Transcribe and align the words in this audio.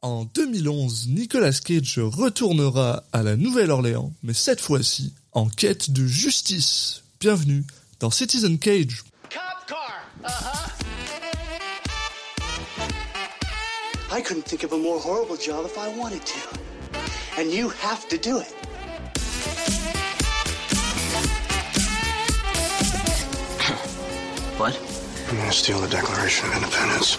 En 0.00 0.26
2011, 0.32 1.08
Nicolas 1.08 1.58
Cage 1.64 1.98
retournera 1.98 3.02
à 3.12 3.24
la 3.24 3.34
Nouvelle-Orléans, 3.34 4.12
mais 4.22 4.32
cette 4.32 4.60
fois-ci 4.60 5.12
en 5.32 5.48
quête 5.48 5.90
de 5.90 6.06
justice. 6.06 7.02
Bienvenue 7.18 7.64
dans 7.98 8.08
Citizen 8.08 8.60
Cage. 8.60 9.02
Cop 9.28 9.40
car. 9.66 10.04
Uh-huh. 10.22 10.68
I 14.16 14.22
couldn't 14.22 14.44
think 14.44 14.62
of 14.62 14.72
a 14.72 14.78
more 14.78 15.00
horrible 15.00 15.36
job 15.36 15.66
if 15.66 15.76
I 15.76 15.88
wanted 15.98 16.24
to. 16.24 16.38
And 17.36 17.50
you 17.50 17.68
have 17.82 18.06
to 18.06 18.18
do 18.18 18.38
it. 18.38 18.54
What? 24.58 24.78
I'm 25.28 25.36
gonna 25.38 25.52
steal 25.52 25.80
the 25.80 25.88
Declaration 25.88 26.48
of 26.50 26.54
Independence? 26.54 27.18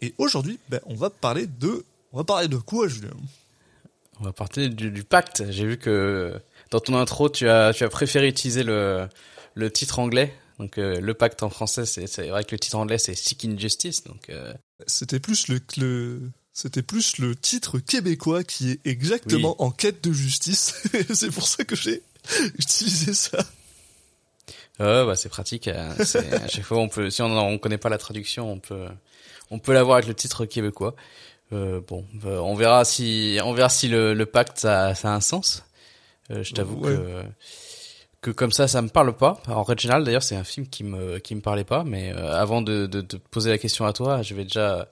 Et 0.00 0.14
aujourd'hui, 0.18 0.58
ben, 0.68 0.80
on 0.86 0.94
va 0.94 1.10
parler 1.10 1.46
de... 1.46 1.84
On 2.12 2.18
va 2.18 2.24
parler 2.24 2.48
de 2.48 2.56
quoi 2.56 2.88
Julien? 2.88 3.10
On 4.20 4.24
va 4.24 4.32
parler 4.32 4.68
du, 4.68 4.90
du 4.90 5.04
pacte. 5.04 5.44
J'ai 5.50 5.66
vu 5.66 5.76
que 5.78 6.32
dans 6.70 6.80
ton 6.80 6.96
intro, 6.96 7.28
tu 7.28 7.48
as, 7.48 7.72
tu 7.74 7.84
as 7.84 7.88
préféré 7.88 8.28
utiliser 8.28 8.62
le, 8.62 9.08
le 9.54 9.70
titre 9.70 9.98
anglais. 9.98 10.32
Donc 10.58 10.78
euh, 10.78 11.00
le 11.00 11.14
pacte 11.14 11.42
en 11.42 11.50
français, 11.50 11.86
c'est 11.86 12.28
vrai 12.28 12.42
que 12.44 12.52
le 12.54 12.58
titre 12.58 12.76
anglais 12.76 12.98
c'est 12.98 13.14
Seeking 13.14 13.58
Justice. 13.58 14.02
Donc 14.04 14.28
euh, 14.30 14.52
C'était 14.86 15.20
plus 15.20 15.48
le... 15.48 15.60
le... 15.76 16.30
C'était 16.52 16.82
plus 16.82 17.18
le 17.18 17.36
titre 17.36 17.78
québécois 17.78 18.42
qui 18.42 18.72
est 18.72 18.80
exactement 18.84 19.50
Oui. 19.60 19.66
en 19.66 19.70
quête 19.70 20.02
de 20.02 20.12
justice. 20.12 20.74
c'est 21.14 21.30
pour 21.30 21.46
ça 21.46 21.62
que 21.64 21.76
j'ai 21.76 22.02
utilisé 22.58 23.14
ça. 23.14 23.38
ouais, 24.80 25.06
bah 25.06 25.14
c'est 25.14 25.28
pratique. 25.28 25.68
euh, 25.68 25.92
c'est- 26.04 26.32
à 26.32 26.48
chaque 26.48 26.64
fois, 26.64 26.78
on 26.78 26.88
peut, 26.88 27.10
si 27.10 27.22
on 27.22 27.26
on 27.38 27.58
connaît 27.58 27.78
pas 27.78 27.88
la 27.90 27.98
traduction, 27.98 28.50
on 28.50 28.58
peut 28.58 28.88
on 29.50 29.58
peut 29.58 29.72
l'avoir 29.72 29.96
avec 29.96 30.08
le 30.08 30.14
titre 30.14 30.44
québécois. 30.46 30.94
Euh, 31.52 31.80
bon, 31.86 32.04
bah, 32.14 32.42
on 32.42 32.54
verra 32.54 32.84
si 32.84 33.38
on 33.42 33.52
verra 33.54 33.68
si 33.70 33.88
le, 33.88 34.12
le 34.14 34.26
pacte 34.26 34.58
ça, 34.58 34.94
ça 34.94 35.10
a 35.10 35.14
un 35.14 35.20
sens. 35.20 35.64
Euh, 36.30 36.42
je 36.42 36.52
t'avoue 36.52 36.84
Ouais. 36.84 36.94
que 36.94 37.22
que 38.20 38.30
comme 38.32 38.50
ça, 38.52 38.66
ça 38.68 38.82
me 38.82 38.88
parle 38.88 39.16
pas. 39.16 39.40
En 39.46 39.64
générale, 39.76 40.02
d'ailleurs, 40.04 40.24
c'est 40.24 40.34
un 40.36 40.44
film 40.44 40.66
qui 40.66 40.82
me 40.84 41.18
qui 41.18 41.34
me 41.34 41.40
parlait 41.40 41.64
pas. 41.64 41.84
Mais 41.84 42.12
euh, 42.12 42.32
avant 42.36 42.62
de, 42.62 42.86
de, 42.86 43.00
de 43.00 43.16
poser 43.16 43.50
la 43.50 43.58
question 43.58 43.86
à 43.86 43.92
toi, 43.92 44.22
je 44.22 44.34
vais 44.34 44.42
déjà 44.42 44.88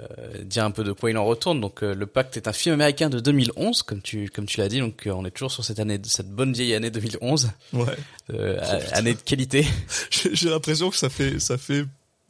euh, 0.00 0.04
dire 0.44 0.64
un 0.64 0.70
peu 0.70 0.84
de 0.84 0.92
quoi 0.92 1.10
il 1.10 1.16
en 1.16 1.24
retourne. 1.24 1.60
Donc, 1.62 1.82
euh, 1.82 1.94
Le 1.94 2.06
Pacte 2.06 2.36
est 2.36 2.46
un 2.46 2.52
film 2.52 2.74
américain 2.74 3.08
de 3.08 3.18
2011, 3.20 3.82
comme 3.82 4.02
tu 4.02 4.28
comme 4.28 4.44
tu 4.46 4.58
l'as 4.60 4.68
dit. 4.68 4.80
Donc, 4.80 5.06
euh, 5.06 5.10
on 5.12 5.24
est 5.24 5.30
toujours 5.30 5.50
sur 5.50 5.64
cette 5.64 5.80
année, 5.80 5.98
cette 6.04 6.30
bonne 6.30 6.52
vieille 6.52 6.74
année 6.74 6.90
2011, 6.90 7.50
Ouais. 7.72 7.84
euh, 8.34 8.60
année 8.92 9.14
de 9.14 9.20
qualité. 9.20 9.66
J'ai 10.32 10.50
l'impression 10.50 10.90
que 10.90 10.96
ça 10.96 11.08
fait 11.08 11.40
ça 11.40 11.56
fait 11.58 11.84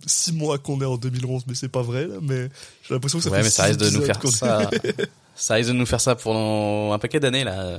six 0.07 0.33
mois 0.33 0.59
qu'on 0.59 0.81
est 0.81 0.85
en 0.85 0.97
2011, 0.97 1.45
mais 1.47 1.55
c'est 1.55 1.69
pas 1.69 1.83
vrai 1.83 2.07
là. 2.07 2.17
Mais 2.23 2.49
j'ai 2.87 2.95
l'impression 2.95 3.19
que 3.19 3.25
ça 3.25 3.31
ouais, 3.31 3.39
fait 3.39 3.45
mais 3.45 3.51
ça 3.51 3.65
risque 3.65 3.81
de 3.81 3.91
nous 3.91 4.03
faire 4.03 4.21
ça. 4.31 4.71
ça 5.37 5.55
risque 5.55 5.69
de 5.71 5.75
nous 5.75 5.87
faire 5.87 6.01
ça 6.01 6.15
pendant 6.15 6.93
un 6.93 6.99
paquet 6.99 7.21
d'années 7.21 7.45
là. 7.45 7.79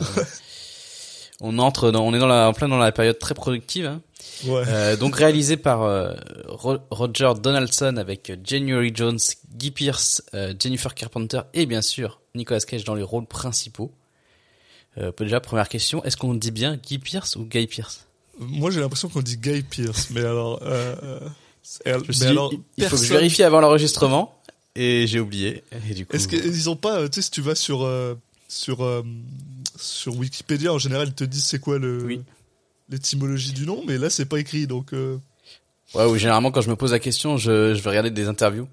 On 1.41 1.57
entre, 1.59 1.91
dans, 1.91 2.05
on 2.05 2.13
est 2.13 2.19
dans 2.19 2.27
la, 2.27 2.49
en 2.49 2.53
plein 2.53 2.67
dans 2.67 2.77
la 2.77 2.91
période 2.91 3.17
très 3.17 3.33
productive. 3.33 3.85
Hein. 3.85 4.01
Ouais. 4.45 4.63
Euh, 4.67 4.95
donc 4.97 5.15
réalisé 5.15 5.55
par 5.55 5.83
euh, 5.83 6.13
Ro- 6.47 6.79
Roger 6.91 7.31
Donaldson 7.41 7.95
avec 7.97 8.31
January 8.43 8.91
Jones, 8.93 9.19
Guy 9.55 9.71
Pearce, 9.71 10.21
euh, 10.33 10.53
Jennifer 10.59 10.93
Carpenter 10.93 11.41
et 11.53 11.65
bien 11.65 11.81
sûr 11.81 12.19
Nicolas 12.35 12.59
Cage 12.59 12.83
dans 12.83 12.95
les 12.95 13.03
rôles 13.03 13.25
principaux. 13.25 13.91
Euh, 14.97 15.11
déjà 15.17 15.39
première 15.39 15.69
question, 15.69 16.03
est-ce 16.03 16.17
qu'on 16.17 16.33
dit 16.33 16.51
bien 16.51 16.75
Guy 16.75 16.99
Pearce 16.99 17.37
ou 17.37 17.45
Guy 17.45 17.67
Pearce? 17.67 18.05
Moi 18.37 18.69
j'ai 18.71 18.81
l'impression 18.81 19.07
qu'on 19.07 19.21
dit 19.21 19.37
Guy 19.37 19.61
Pierce, 19.63 20.09
mais 20.11 20.21
alors. 20.21 20.61
C'est- 21.71 21.81
Je 21.85 21.91
me 21.93 21.99
mais 22.07 22.13
suis 22.13 22.19
dit, 22.25 22.25
alors, 22.27 22.51
il- 22.77 22.85
faut 22.85 22.97
que 22.97 23.03
je 23.03 23.09
vérifie 23.13 23.43
avant 23.43 23.59
l'enregistrement 23.61 24.35
et 24.75 25.05
j'ai 25.05 25.19
oublié. 25.19 25.63
Et 25.89 25.93
du 25.93 26.05
coup, 26.07 26.15
Est-ce 26.15 26.27
qu'ils 26.27 26.67
ont 26.69 26.75
pas, 26.75 27.01
euh, 27.01 27.07
tu 27.07 27.15
sais, 27.15 27.21
si 27.21 27.29
tu 27.31 27.41
vas 27.41 27.53
sur 27.53 27.83
euh, 27.83 28.15
sur 28.47 28.83
euh, 28.83 29.03
sur 29.77 30.15
Wikipédia 30.17 30.73
en 30.73 30.79
général, 30.79 31.09
ils 31.09 31.13
te 31.13 31.23
disent 31.23 31.43
c'est 31.45 31.59
quoi 31.59 31.77
le 31.77 32.03
Oui. 32.03 32.21
l'étymologie 32.89 33.51
du 33.53 33.67
nom, 33.67 33.83
mais 33.87 33.99
là 33.99 34.09
c'est 34.09 34.25
pas 34.25 34.39
écrit, 34.39 34.65
donc. 34.65 34.93
euh, 34.93 35.17
ouais, 35.93 36.05
ou 36.05 36.17
généralement 36.17 36.49
quand 36.51 36.61
je 36.61 36.69
me 36.71 36.75
pose 36.75 36.91
la 36.91 36.99
question, 36.99 37.37
je, 37.37 37.75
je 37.75 37.81
vais 37.83 37.89
regarder 37.91 38.09
des 38.09 38.27
interviews. 38.27 38.67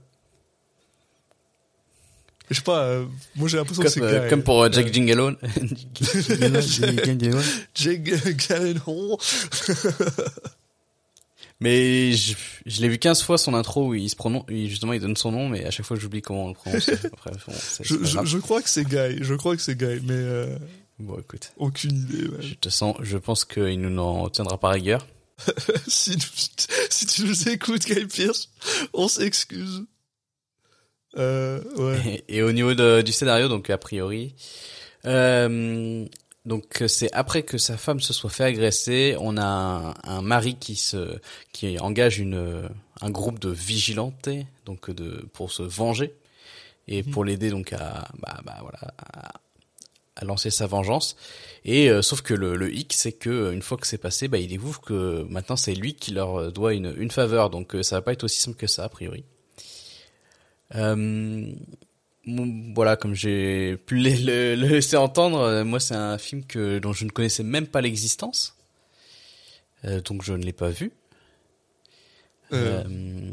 je 2.51 2.55
sais 2.57 2.63
pas. 2.63 2.81
euh, 2.84 3.05
moi 3.34 3.49
j'ai 3.49 3.59
l'impression 3.59 3.83
que 3.83 3.89
c'est 3.91 4.01
Comme, 4.01 4.09
euh, 4.09 4.31
comme 4.31 4.43
pour 4.43 4.63
euh, 4.63 4.71
Jack 4.73 4.91
Gyllenhaal. 4.93 5.37
Jake 7.75 8.03
Gyllenhaal. 8.39 9.17
Mais 11.61 12.12
je, 12.12 12.34
je 12.67 12.81
l'ai 12.83 12.89
vu 12.89 12.99
15 12.99 13.22
fois 13.22 13.39
son 13.39 13.55
intro 13.55 13.89
où 13.89 13.94
il 13.94 14.11
se 14.11 14.17
prononce, 14.17 14.44
justement 14.49 14.93
il 14.93 15.00
donne 15.00 15.17
son 15.17 15.33
nom, 15.33 15.49
mais 15.49 15.65
à 15.65 15.71
chaque 15.71 15.87
fois 15.87 15.97
j'oublie 15.97 16.21
comment 16.21 16.44
on 16.44 16.49
le 16.49 16.55
prononce. 16.55 16.89
Après, 17.12 17.31
bon, 17.31 17.53
Je, 17.81 18.37
crois 18.39 18.61
que 18.61 18.69
c'est 18.69 18.84
Guy. 18.84 19.19
Je 19.22 19.34
crois 19.34 19.56
que 19.56 19.62
c'est 19.62 19.77
Guy, 19.77 20.00
mais 20.05 20.12
euh, 20.15 20.59
Bon, 20.99 21.19
écoute, 21.19 21.53
aucune 21.56 21.97
idée. 21.97 22.28
ouais. 22.28 22.43
je 22.43 22.55
te 22.55 22.69
sens, 22.69 22.97
je 23.03 23.16
pense 23.19 23.45
qu'il 23.47 23.81
nous 23.81 23.99
en 23.99 24.28
tiendra 24.28 24.59
par 24.61 24.72
rigueur. 24.72 25.06
si, 25.89 26.16
si 26.91 27.06
tu 27.06 27.25
nous 27.25 27.49
écoutes, 27.49 27.84
Guy 27.87 28.06
Pierce, 28.06 28.50
on 28.95 29.09
s'excuse. 29.09 29.84
Euh, 31.19 31.62
ouais. 31.77 32.22
Et, 32.28 32.37
et 32.39 32.43
au 32.43 32.53
niveau 32.53 32.75
de- 32.75 33.00
du 33.03 33.12
scénario, 33.12 33.49
donc 33.49 33.71
a 33.71 33.78
priori, 33.78 34.34
euh, 35.06 36.05
donc 36.47 36.84
c'est 36.87 37.12
après 37.12 37.43
que 37.43 37.59
sa 37.59 37.77
femme 37.77 38.01
se 38.01 38.12
soit 38.12 38.31
fait 38.31 38.45
agresser, 38.45 39.17
on 39.21 39.37
a 39.37 39.45
un, 39.45 39.95
un 40.05 40.23
mari 40.23 40.57
qui 40.57 40.77
se, 40.77 41.19
qui 41.53 41.79
engage 41.79 42.19
une, 42.19 42.69
un 43.01 43.11
groupe 43.11 43.39
de 43.39 43.51
vigilantes, 43.51 44.29
donc 44.65 44.91
de 44.91 45.29
pour 45.33 45.53
se 45.53 45.62
venger 45.62 46.15
et 46.89 47.03
pour 47.03 47.25
l'aider 47.25 47.51
donc 47.51 47.73
à, 47.73 48.09
bah, 48.21 48.41
bah 48.45 48.59
voilà, 48.62 48.95
à, 48.99 49.33
à 50.17 50.25
lancer 50.25 50.51
sa 50.51 50.67
vengeance. 50.67 51.17
Et 51.65 51.91
euh, 51.91 52.01
sauf 52.01 52.23
que 52.23 52.33
le, 52.33 52.57
le 52.57 52.73
hic, 52.75 52.93
c'est 52.93 53.13
que 53.13 53.28
euh, 53.28 53.53
une 53.53 53.63
fois 53.63 53.77
que 53.77 53.87
c'est 53.87 53.99
passé, 53.99 54.28
bah, 54.28 54.39
il 54.39 54.49
découvre 54.49 54.81
que 54.81 55.27
maintenant 55.28 55.57
c'est 55.57 55.75
lui 55.75 55.95
qui 55.95 56.13
leur 56.13 56.41
euh, 56.41 56.51
doit 56.51 56.75
une, 56.75 56.95
une 56.97 57.11
faveur. 57.11 57.51
Donc 57.51 57.75
euh, 57.75 57.83
ça 57.83 57.97
va 57.97 58.03
pas 58.03 58.13
être 58.13 58.25
aussi 58.25 58.41
simple 58.41 58.57
que 58.57 58.67
ça 58.67 58.84
a 58.84 58.89
priori. 58.89 59.25
Euh, 60.75 61.53
voilà, 62.26 62.97
comme 62.97 63.14
j'ai 63.14 63.76
pu 63.87 63.97
le, 63.98 64.54
laisser 64.54 64.97
entendre, 64.97 65.38
euh, 65.41 65.64
moi 65.64 65.78
c'est 65.81 65.94
un 65.94 66.19
film 66.19 66.44
que 66.44 66.78
dont 66.81 66.92
je 66.92 67.04
ne 67.04 67.10
connaissais 67.10 67.42
même 67.44 67.66
pas 67.66 67.81
l'existence, 67.81 68.54
Euh, 69.84 70.00
donc 70.00 70.22
je 70.22 70.32
ne 70.32 70.42
l'ai 70.42 70.53
pas 70.54 70.70
vu. 70.70 70.91
Euh, 72.53 72.82
Euh, 72.86 73.31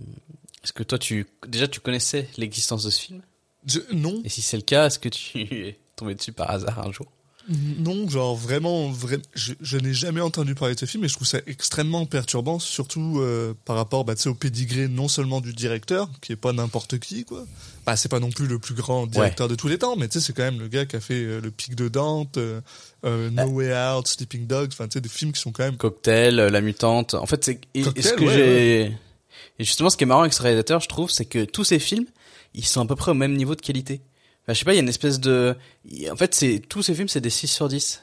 Est-ce 0.64 0.74
que 0.74 0.84
toi 0.84 0.98
tu 1.00 1.26
déjà 1.48 1.68
tu 1.68 1.80
connaissais 1.80 2.28
l'existence 2.38 2.84
de 2.84 2.90
ce 2.90 3.02
film? 3.02 3.22
Je- 3.66 3.80
non, 3.94 4.22
Et 4.26 4.30
si 4.30 4.42
c'est 4.42 4.58
le 4.58 4.64
cas, 4.64 4.88
est-ce 4.88 5.00
que 5.00 5.10
tu 5.10 5.40
es 5.68 5.78
tombé 5.96 6.16
dessus 6.16 6.32
par 6.34 6.50
hasard 6.52 6.80
un 6.86 6.92
jour? 6.92 7.08
Non, 7.50 8.08
genre 8.10 8.36
vraiment, 8.36 8.90
vrai, 8.90 9.18
je, 9.34 9.54
je 9.60 9.78
n'ai 9.78 9.94
jamais 9.94 10.22
entendu 10.22 10.56
parler 10.56 10.76
de 10.76 10.80
ce 10.80 10.86
film 10.86 11.04
et 11.04 11.08
je 11.10 11.14
trouve 11.16 11.28
ça 11.28 11.40
extrêmement 11.46 12.06
perturbant, 12.06 12.58
surtout 12.60 13.18
euh, 13.20 13.54
par 13.66 13.76
rapport 13.76 14.06
bah, 14.06 14.14
au 14.26 14.34
pédigré 14.34 14.88
non 14.88 15.08
seulement 15.10 15.42
du 15.42 15.54
directeur, 15.54 16.10
qui 16.22 16.32
est 16.32 16.38
pas 16.38 16.54
n'importe 16.54 17.00
qui, 17.00 17.26
quoi. 17.26 17.46
Bah, 17.86 17.98
c'est 17.98 18.08
pas 18.10 18.22
non 18.22 18.30
plus 18.32 18.48
le 18.48 18.60
plus 18.60 18.76
grand 18.76 19.08
directeur 19.08 19.48
de 19.50 19.56
tous 19.56 19.68
les 19.68 19.78
temps, 19.78 19.96
mais 19.98 20.08
tu 20.08 20.20
sais, 20.20 20.26
c'est 20.28 20.34
quand 20.34 20.44
même 20.44 20.60
le 20.60 20.70
gars 20.70 20.86
qui 20.86 20.96
a 20.96 21.02
fait 21.02 21.16
euh, 21.26 21.42
Le 21.42 21.52
Pic 21.52 21.76
de 21.76 21.90
Dante, 21.90 22.38
euh, 22.38 22.62
No 23.04 23.44
Way 23.48 23.74
Out, 23.98 24.08
Sleeping 24.08 24.48
Dogs, 24.48 24.70
enfin, 24.72 24.88
tu 24.88 24.94
sais, 24.94 25.02
des 25.02 25.10
films 25.10 25.34
qui 25.34 25.42
sont 25.42 25.52
quand 25.52 25.64
même 25.66 25.76
Cocktail, 25.76 26.36
La 26.36 26.62
Mutante. 26.62 27.14
En 27.14 27.26
fait, 27.26 27.44
c'est 27.44 27.60
et- 27.74 27.80
et 27.80 27.84
Cocktail, 27.84 28.04
ce 28.06 28.14
que 28.14 28.24
ouais, 28.24 28.34
j'ai 28.34 28.98
et 29.60 29.64
justement 29.66 29.90
ce 29.90 29.98
qui 29.98 30.04
est 30.04 30.08
marrant 30.08 30.22
avec 30.22 30.34
ce 30.34 30.42
réalisateur, 30.42 30.80
je 30.80 30.88
trouve, 30.88 31.12
c'est 31.12 31.26
que 31.26 31.44
tous 31.44 31.64
ces 31.66 31.80
films, 31.80 32.06
ils 32.54 32.66
sont 32.66 32.82
à 32.82 32.86
peu 32.86 32.96
près 32.96 33.12
au 33.12 33.16
même 33.16 33.36
niveau 33.36 33.54
de 33.56 33.62
qualité. 33.62 34.02
Enfin, 34.44 34.54
je 34.54 34.60
sais 34.60 34.66
pas, 34.66 34.74
il 34.74 34.76
y 34.76 34.80
a 34.80 34.82
une 34.84 34.90
espèce 34.90 35.20
de 35.20 35.56
en 36.12 36.16
fait, 36.16 36.34
c'est 36.36 36.62
tous 36.68 36.84
ces 36.84 36.94
films, 36.96 37.08
c'est 37.08 37.22
des 37.22 37.30
6 37.30 37.48
sur 37.48 37.68
10. 37.70 38.02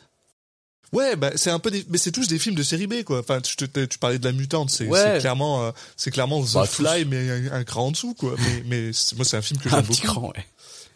Ouais, 0.93 1.15
bah 1.15 1.31
c'est 1.37 1.51
un 1.51 1.61
peu 1.61 1.71
des... 1.71 1.85
mais 1.89 1.99
c'est 1.99 2.11
tous 2.11 2.27
des 2.27 2.39
films 2.41 2.57
de 2.57 2.65
série 2.65 2.89
B 2.89 3.05
quoi. 3.05 3.21
Enfin, 3.21 3.41
tu, 3.41 3.55
te- 3.57 3.85
tu 3.85 3.99
parlais 3.99 4.19
de 4.19 4.25
la 4.25 4.33
mutante, 4.33 4.71
c'est 4.71 4.87
Ouais. 4.89 4.99
c'est 5.15 5.21
clairement 5.21 5.65
euh, 5.67 5.71
c'est 5.97 6.11
clairement 6.11 6.43
The 6.43 6.55
Bah, 6.55 6.67
tous. 6.67 6.83
Fly 6.85 7.05
mais 7.05 7.31
un, 7.31 7.53
un 7.53 7.65
cran 7.65 7.87
en 7.87 7.91
dessous 7.93 8.15
quoi. 8.15 8.35
Mais 8.67 8.91
moi 9.17 9.25
c'est 9.25 9.37
un 9.37 9.43
film 9.43 9.61
que 9.61 9.69
Un 9.73 9.77
j'aime 9.77 9.87
petit 9.87 10.01
beaucoup. 10.03 10.15
cran, 10.21 10.29
ouais. 10.31 10.45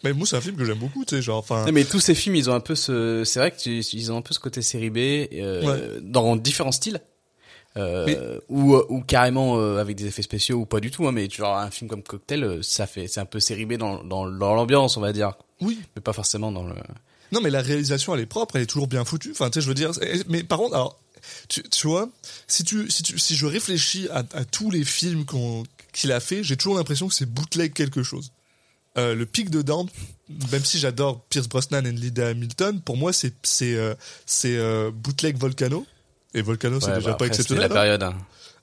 Mais 0.03 0.11
moi 0.11 0.27
c'est 0.27 0.35
un 0.35 0.41
film 0.41 0.57
que 0.57 0.65
j'aime 0.65 0.79
beaucoup, 0.79 1.05
tu 1.05 1.15
sais, 1.15 1.21
genre 1.21 1.37
enfin 1.37 1.65
Non, 1.65 1.71
mais 1.71 1.85
tous 1.85 2.01
ces 2.01 2.13
films, 2.13 2.35
ils 2.35 2.49
ont 2.49 2.53
un 2.53 2.59
peu 2.59 2.75
ce 2.75 3.23
c'est 3.25 3.39
vrai 3.39 3.51
que 3.51 3.57
tu- 3.57 3.79
ils 3.79 4.11
ont 4.11 4.17
un 4.17 4.21
peu 4.21 4.33
ce 4.33 4.39
côté 4.39 4.61
série 4.61 4.89
B 4.89 4.97
euh, 4.97 5.63
Ouais. 5.63 6.01
dans 6.01 6.35
différents 6.35 6.73
styles. 6.73 6.99
Euh, 7.77 8.39
ou, 8.47 8.75
ou 8.75 9.01
carrément 9.01 9.57
euh, 9.57 9.79
avec 9.79 9.97
des 9.97 10.05
effets 10.05 10.21
spéciaux 10.21 10.59
ou 10.59 10.65
pas 10.65 10.79
du 10.79 10.91
tout 10.91 11.05
hein, 11.07 11.11
mais 11.11 11.29
genre 11.29 11.57
un 11.57 11.69
film 11.69 11.89
comme 11.89 12.03
Cocktail 12.03 12.43
euh, 12.45 12.61
ça 12.61 12.87
fait 12.87 13.09
c'est 13.09 13.19
un 13.19 13.25
peu 13.25 13.41
série 13.41 13.65
B 13.65 13.73
dans 13.73 14.01
dans, 14.01 14.29
dans 14.29 14.55
l'ambiance 14.55 14.95
on 14.95 15.01
va 15.01 15.11
dire 15.11 15.33
Oui. 15.59 15.77
mais 15.93 16.01
pas 16.01 16.13
forcément 16.13 16.53
dans 16.53 16.63
le 16.63 16.73
Non, 17.33 17.41
mais 17.41 17.49
la 17.49 17.61
réalisation, 17.61 18.15
elle 18.15 18.21
est 18.21 18.25
propre, 18.27 18.55
elle 18.55 18.61
est 18.61 18.65
toujours 18.67 18.87
bien 18.87 19.03
foutue. 19.03 19.31
Enfin, 19.31 19.49
tu 19.49 19.55
sais, 19.55 19.61
je 19.61 19.67
veux 19.67 19.73
dire. 19.73 19.91
Mais 20.29 20.43
par 20.43 20.59
contre, 20.59 20.75
alors, 20.75 20.97
tu, 21.49 21.63
tu 21.63 21.87
vois, 21.87 22.07
si 22.47 22.63
tu, 22.63 22.89
si 22.89 23.03
tu, 23.03 23.19
si 23.19 23.35
je 23.35 23.45
réfléchis 23.45 24.07
à, 24.09 24.23
à 24.33 24.45
tous 24.45 24.71
les 24.71 24.85
films 24.85 25.25
qu'on, 25.25 25.63
qu'il 25.91 26.11
a 26.11 26.19
fait, 26.19 26.43
j'ai 26.43 26.55
toujours 26.55 26.77
l'impression 26.77 27.07
que 27.07 27.13
c'est 27.13 27.25
bootleg 27.25 27.73
quelque 27.73 28.03
chose. 28.03 28.31
Euh, 28.97 29.13
le 29.15 29.25
pic 29.25 29.49
de 29.49 29.61
Down, 29.61 29.89
même 30.51 30.63
si 30.63 30.79
j'adore 30.79 31.21
Pierce 31.25 31.49
Brosnan 31.49 31.85
et 31.85 31.91
Linda 31.91 32.27
Hamilton, 32.29 32.79
pour 32.79 32.95
moi, 32.95 33.11
c'est, 33.11 33.33
c'est, 33.43 33.75
euh, 33.75 33.93
c'est 34.25 34.55
euh, 34.55 34.91
bootleg 34.91 35.37
Volcano. 35.37 35.85
Et 36.35 36.41
Volcano, 36.43 36.79
c'est 36.79 36.87
Ouais, 36.87 36.95
déjà 36.97 37.11
bah, 37.11 37.15
pas 37.17 37.25
après, 37.25 37.27
exceptionnel. 37.27 37.61
la 37.61 37.71
hein. 37.71 37.73
période 37.73 38.03
hein. 38.03 38.13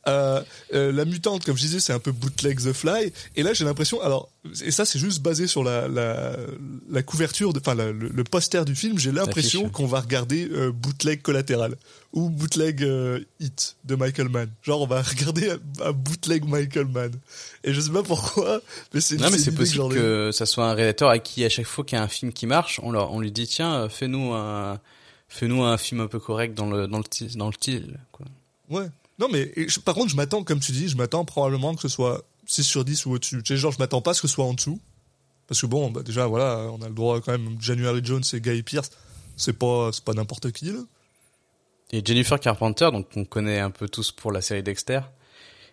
Euh, 0.08 0.42
euh, 0.74 0.90
la 0.90 1.04
mutante, 1.04 1.44
comme 1.44 1.56
je 1.56 1.62
disais, 1.62 1.78
c'est 1.78 1.92
un 1.92 2.00
peu 2.00 2.10
bootleg 2.10 2.58
The 2.58 2.72
Fly. 2.72 3.12
Et 3.36 3.44
là, 3.44 3.52
j'ai 3.52 3.64
l'impression, 3.64 4.00
alors, 4.02 4.28
et 4.64 4.72
ça, 4.72 4.84
c'est 4.84 4.98
juste 4.98 5.22
basé 5.22 5.46
sur 5.46 5.62
la 5.62 5.86
la, 5.86 6.36
la 6.90 7.02
couverture, 7.04 7.52
enfin 7.56 7.76
le, 7.76 7.92
le 7.92 8.24
poster 8.24 8.64
du 8.64 8.74
film. 8.74 8.98
J'ai 8.98 9.12
l'impression 9.12 9.69
qu'on 9.69 9.86
va 9.86 10.00
regarder 10.00 10.48
euh, 10.50 10.72
bootleg 10.72 11.22
collatéral 11.22 11.76
ou 12.12 12.30
bootleg 12.30 12.84
Hit 13.38 13.76
de 13.84 13.94
Michael 13.94 14.28
Mann. 14.28 14.48
Genre, 14.62 14.82
on 14.82 14.86
va 14.86 15.02
regarder 15.08 15.50
un, 15.52 15.58
un 15.84 15.92
bootleg 15.92 16.46
Michael 16.48 16.86
Mann. 16.88 17.12
Et 17.62 17.72
je 17.72 17.80
sais 17.80 17.92
pas 17.92 18.02
pourquoi, 18.02 18.60
mais 18.92 19.00
c'est 19.00 19.19
non 19.19 19.30
mais 19.30 19.38
c'est 19.38 19.54
possible 19.54 19.84
ai. 19.92 19.94
que 19.94 20.30
ça 20.32 20.46
soit 20.46 20.69
un 20.69 20.74
réalisateur 20.74 21.10
à 21.10 21.20
qui 21.20 21.44
à 21.44 21.48
chaque 21.48 21.66
fois 21.66 21.84
qu'il 21.84 21.96
y 21.96 22.00
a 22.00 22.02
un 22.02 22.08
film 22.08 22.32
qui 22.32 22.46
marche 22.46 22.80
on 22.82 22.90
leur 22.90 23.12
on 23.12 23.20
lui 23.20 23.30
dit 23.30 23.46
tiens 23.46 23.88
fais-nous 23.88 24.32
un 24.34 24.80
fais-nous 25.32 25.62
un 25.62 25.76
film 25.79 26.00
un 26.00 26.06
peu 26.06 26.19
correct 26.20 26.55
dans 26.55 26.67
le 26.70 26.87
dans 26.87 26.99
le 26.99 27.05
style 27.05 27.37
dans 27.37 27.46
le 27.46 27.52
style 27.52 27.99
quoi 28.12 28.26
Ouais. 28.70 28.87
Non, 29.19 29.29
mais 29.31 29.52
et 29.56 29.67
par 29.84 29.94
contre, 29.94 30.11
je 30.11 30.17
m'attends, 30.17 30.43
comme 30.43 30.58
tu 30.61 30.73
dis, 30.73 30.88
je 30.88 30.96
m'attends 30.96 31.25
probablement 31.25 31.75
que 31.75 31.82
ce 31.82 31.88
soit 31.88 32.23
6 32.46 32.62
sur 32.64 32.84
10 32.84 33.06
ou 33.06 33.12
au-dessus. 33.12 33.43
Tu 33.43 33.52
sais, 33.55 33.56
genre, 33.58 33.70
je 33.73 33.79
m'attends 33.79 34.00
pas 34.00 34.12
à 34.12 34.14
ce 34.14 34.23
que 34.23 34.29
ce 34.29 34.34
soit 34.34 34.44
en 34.46 34.55
dessous. 34.55 34.81
Parce 35.46 35.61
que 35.61 35.67
bon, 35.67 35.90
bah, 35.90 36.02
déjà, 36.02 36.26
voilà, 36.26 36.70
on 36.73 36.81
a 36.82 36.88
le 36.88 36.94
droit 36.94 37.20
quand 37.20 37.32
même. 37.32 37.56
January 37.61 38.00
Jones 38.02 38.23
et 38.32 38.40
Guy 38.40 38.62
Pearce, 38.62 38.90
c'est 39.37 39.52
pas, 39.52 39.90
c'est 39.93 40.02
pas 40.05 40.14
n'importe 40.14 40.50
qui, 40.52 40.67
là. 40.73 40.81
Et 41.93 42.02
Jennifer 42.05 42.40
Carpenter, 42.40 42.90
donc 42.90 43.11
qu'on 43.12 43.25
connaît 43.26 43.58
un 43.61 43.70
peu 43.70 43.88
tous 43.88 44.11
pour 44.12 44.32
la 44.32 44.40
série 44.40 44.62
Dexter, 44.62 45.00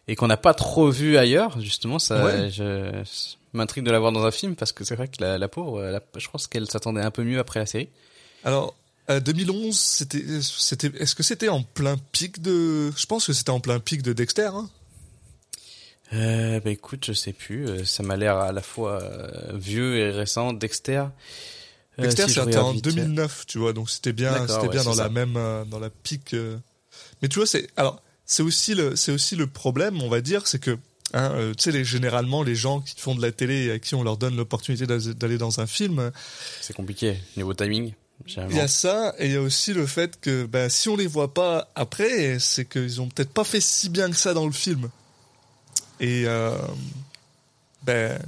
et 0.10 0.16
qu'on 0.16 0.28
n'a 0.28 0.38
pas 0.38 0.54
trop 0.54 0.90
vu 0.92 1.18
ailleurs, 1.18 1.60
justement, 1.62 1.98
ça, 1.98 2.26
Ouais. 2.26 2.50
je, 2.52 2.92
ça 3.06 3.36
m'intrigue 3.54 3.86
de 3.86 3.92
la 3.92 4.00
voir 4.00 4.12
dans 4.12 4.26
un 4.26 4.32
film 4.32 4.56
parce 4.56 4.74
que 4.74 4.84
c'est 4.84 4.96
vrai 4.96 5.08
que 5.08 5.22
la, 5.22 5.38
la 5.38 5.48
pauvre, 5.48 6.02
je 6.18 6.28
pense 6.30 6.46
qu'elle 6.48 6.70
s'attendait 6.70 7.02
un 7.02 7.12
peu 7.12 7.24
mieux 7.24 7.40
après 7.40 7.60
la 7.62 7.66
série. 7.66 7.88
Alors, 8.44 8.76
euh, 9.10 9.20
2011, 9.20 9.78
c'était, 9.78 10.24
c'était, 10.42 10.92
est-ce 11.00 11.16
que 11.16 11.24
c'était 11.24 11.50
en 11.50 11.64
plein 11.64 11.98
pic 12.12 12.42
de, 12.42 12.92
je 12.96 13.06
pense 13.06 13.28
que 13.28 13.34
c'était 13.34 13.50
en 13.52 13.60
plein 13.60 13.80
pic 13.80 14.02
de 14.02 14.14
Dexter, 14.14 14.50
hein? 14.54 14.70
Euh, 16.14 16.60
bah 16.60 16.72
écoute, 16.72 17.06
je 17.06 17.14
sais 17.14 17.34
plus, 17.34 17.68
euh, 17.68 17.86
ça 17.86 18.02
m'a 18.02 18.18
l'air 18.18 18.38
à 18.38 18.52
la 18.52 18.62
fois 18.64 19.02
euh, 19.02 19.52
vieux 19.54 19.98
et 19.98 20.10
récent. 20.10 20.54
Dexter. 20.54 21.04
euh, 22.00 22.02
Dexter, 22.04 22.28
si 22.28 22.34
c'était 22.34 22.58
en 22.58 22.72
vite 22.72 22.86
fait. 22.88 22.94
2009, 22.96 23.46
tu 23.46 23.60
vois, 23.60 23.74
donc 23.74 23.90
c'était 23.92 24.14
bien, 24.14 24.48
c'était 24.48 24.62
ouais, 24.62 24.70
bien 24.70 24.84
dans 24.84 24.96
la 24.96 25.10
même, 25.10 25.36
euh, 25.38 25.66
dans 25.66 25.80
la 25.80 25.92
pic. 25.92 26.34
euh. 26.34 26.58
Mais 27.22 27.28
tu 27.28 27.38
vois, 27.38 27.46
c'est, 27.46 27.68
alors, 27.78 28.02
c'est 28.26 28.42
aussi 28.42 28.74
le, 28.74 28.96
c'est 28.96 29.12
aussi 29.12 29.36
le 29.36 29.46
problème, 29.46 30.02
on 30.02 30.10
va 30.10 30.22
dire, 30.22 30.48
c'est 30.48 30.58
que, 30.60 30.72
hein, 31.14 31.32
euh, 31.36 31.54
tu 31.54 31.64
sais, 31.66 31.72
les, 31.72 31.86
généralement, 31.86 32.42
les 32.42 32.56
gens 32.56 32.82
qui 32.82 32.96
font 33.00 33.14
de 33.14 33.22
la 33.22 33.32
télé 33.32 33.66
et 33.66 33.72
à 33.74 33.80
qui 33.80 33.94
on 33.94 34.02
leur 34.02 34.18
donne 34.18 34.36
l'opportunité 34.36 34.88
d'aller 34.88 35.38
dans 35.38 35.60
un 35.60 35.68
film, 35.68 36.12
C'est 36.62 36.76
compliqué, 36.76 37.18
niveau 37.38 37.54
timing. 37.54 37.94
Il 38.50 38.56
y 38.56 38.60
a 38.60 38.68
ça, 38.68 39.14
et 39.20 39.28
il 39.28 39.34
y 39.34 39.36
a 39.36 39.42
aussi 39.42 39.74
le 39.74 39.86
fait 39.86 40.20
que, 40.20 40.46
bah, 40.46 40.70
si 40.70 40.90
on 40.90 40.96
les 40.96 41.08
voit 41.08 41.34
pas 41.34 41.70
après, 41.76 42.40
c'est 42.40 42.66
qu'ils 42.66 43.02
ont 43.02 43.08
peut-être 43.08 43.32
pas 43.32 43.44
fait 43.44 43.62
si 43.62 43.90
bien 43.90 44.10
que 44.10 44.16
ça 44.16 44.34
dans 44.34 44.46
le 44.46 44.52
film. 44.52 44.90
Et, 46.00 46.24
euh, 46.26 46.56
ben, 47.84 48.20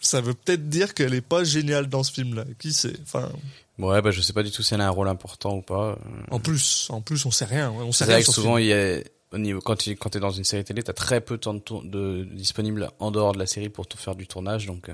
ça 0.00 0.20
veut 0.20 0.34
peut-être 0.34 0.68
dire 0.68 0.94
qu'elle 0.94 1.14
est 1.14 1.20
pas 1.20 1.44
géniale 1.44 1.88
dans 1.88 2.02
ce 2.02 2.12
film-là. 2.12 2.44
Qui 2.58 2.72
sait? 2.72 2.94
Enfin, 3.02 3.30
Ouais, 3.78 4.02
bah 4.02 4.10
je 4.10 4.20
sais 4.20 4.32
pas 4.32 4.42
du 4.42 4.50
tout 4.50 4.62
si 4.62 4.74
elle 4.74 4.80
a 4.80 4.88
un 4.88 4.90
rôle 4.90 5.08
important 5.08 5.56
ou 5.56 5.62
pas. 5.62 5.90
Euh, 5.90 5.96
en 6.30 6.40
plus, 6.40 6.88
en 6.90 7.00
plus, 7.00 7.24
on 7.26 7.30
sait 7.30 7.44
rien. 7.44 7.70
On 7.70 7.92
sait 7.92 8.04
C'est 8.04 8.14
rien 8.14 8.24
sur 8.24 8.34
souvent, 8.34 8.58
il 8.58 8.66
y 8.66 8.72
a, 8.72 8.98
au 9.32 9.38
niveau, 9.38 9.60
quand 9.60 9.76
tu 9.76 9.94
quand 9.96 10.16
es 10.16 10.20
dans 10.20 10.30
une 10.30 10.44
série 10.44 10.64
télé, 10.64 10.82
t'as 10.82 10.92
très 10.92 11.20
peu 11.20 11.36
de 11.36 11.40
temps 11.40 11.54
de, 11.54 12.26
disponible 12.32 12.90
en 12.98 13.12
dehors 13.12 13.32
de 13.32 13.38
la 13.38 13.46
série 13.46 13.68
pour 13.68 13.86
te 13.86 13.96
faire 13.96 14.16
du 14.16 14.26
tournage, 14.26 14.66
donc. 14.66 14.90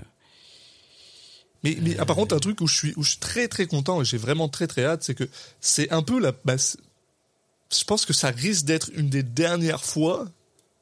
Euh, 1.64 1.74
Mais, 1.74 1.76
mais 1.80 1.96
ah, 1.98 2.06
par 2.06 2.16
contre, 2.16 2.34
un 2.34 2.40
truc 2.40 2.60
où 2.60 2.66
je 2.66 2.74
suis, 2.74 2.92
où 2.96 3.02
je 3.02 3.10
suis 3.10 3.18
très 3.18 3.48
très 3.48 3.66
content 3.66 4.00
et 4.00 4.04
j'ai 4.04 4.18
vraiment 4.18 4.48
très 4.48 4.66
très 4.66 4.84
hâte, 4.84 5.02
c'est 5.02 5.14
que 5.14 5.28
c'est 5.60 5.90
un 5.90 6.02
peu 6.02 6.20
la. 6.20 6.32
bah, 6.44 6.56
je 6.56 7.84
pense 7.84 8.06
que 8.06 8.12
ça 8.12 8.28
risque 8.30 8.64
d'être 8.64 8.90
une 8.94 9.08
des 9.08 9.22
dernières 9.22 9.84
fois 9.84 10.26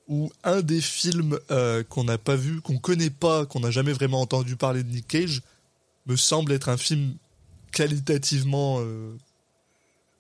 où 0.09 0.31
un 0.45 0.61
des 0.61 0.81
films 0.81 1.39
euh, 1.51 1.83
qu'on 1.85 2.05
n'a 2.05 2.19
pas 2.19 2.37
vu, 2.37 2.61
qu'on 2.61 2.79
connaît 2.79 3.11
pas, 3.11 3.47
qu'on 3.47 3.61
n'a 3.61 3.71
jamais 3.71 3.93
vraiment 3.93 4.21
entendu 4.21 4.57
parler 4.57 4.83
de 4.83 4.91
Nick 4.91 5.09
Cage, 5.09 5.43
me 6.07 6.17
semble 6.17 6.53
être 6.53 6.69
un 6.69 6.77
film 6.77 7.15
qualitativement 7.71 8.79
euh, 8.81 9.17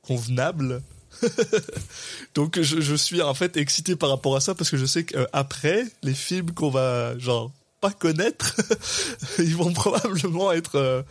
convenable. 0.02 0.82
Donc 2.34 2.60
je, 2.60 2.80
je 2.80 2.94
suis 2.94 3.20
en 3.20 3.34
fait 3.34 3.56
excité 3.56 3.96
par 3.96 4.08
rapport 4.08 4.34
à 4.34 4.40
ça 4.40 4.54
parce 4.54 4.70
que 4.70 4.76
je 4.76 4.86
sais 4.86 5.04
qu'après 5.04 5.84
les 6.02 6.14
films 6.14 6.52
qu'on 6.52 6.70
va 6.70 7.18
genre 7.18 7.52
pas 7.82 7.90
connaître, 7.90 8.56
ils 9.38 9.56
vont 9.56 9.72
probablement 9.72 10.52
être 10.52 10.76
euh, 10.76 11.02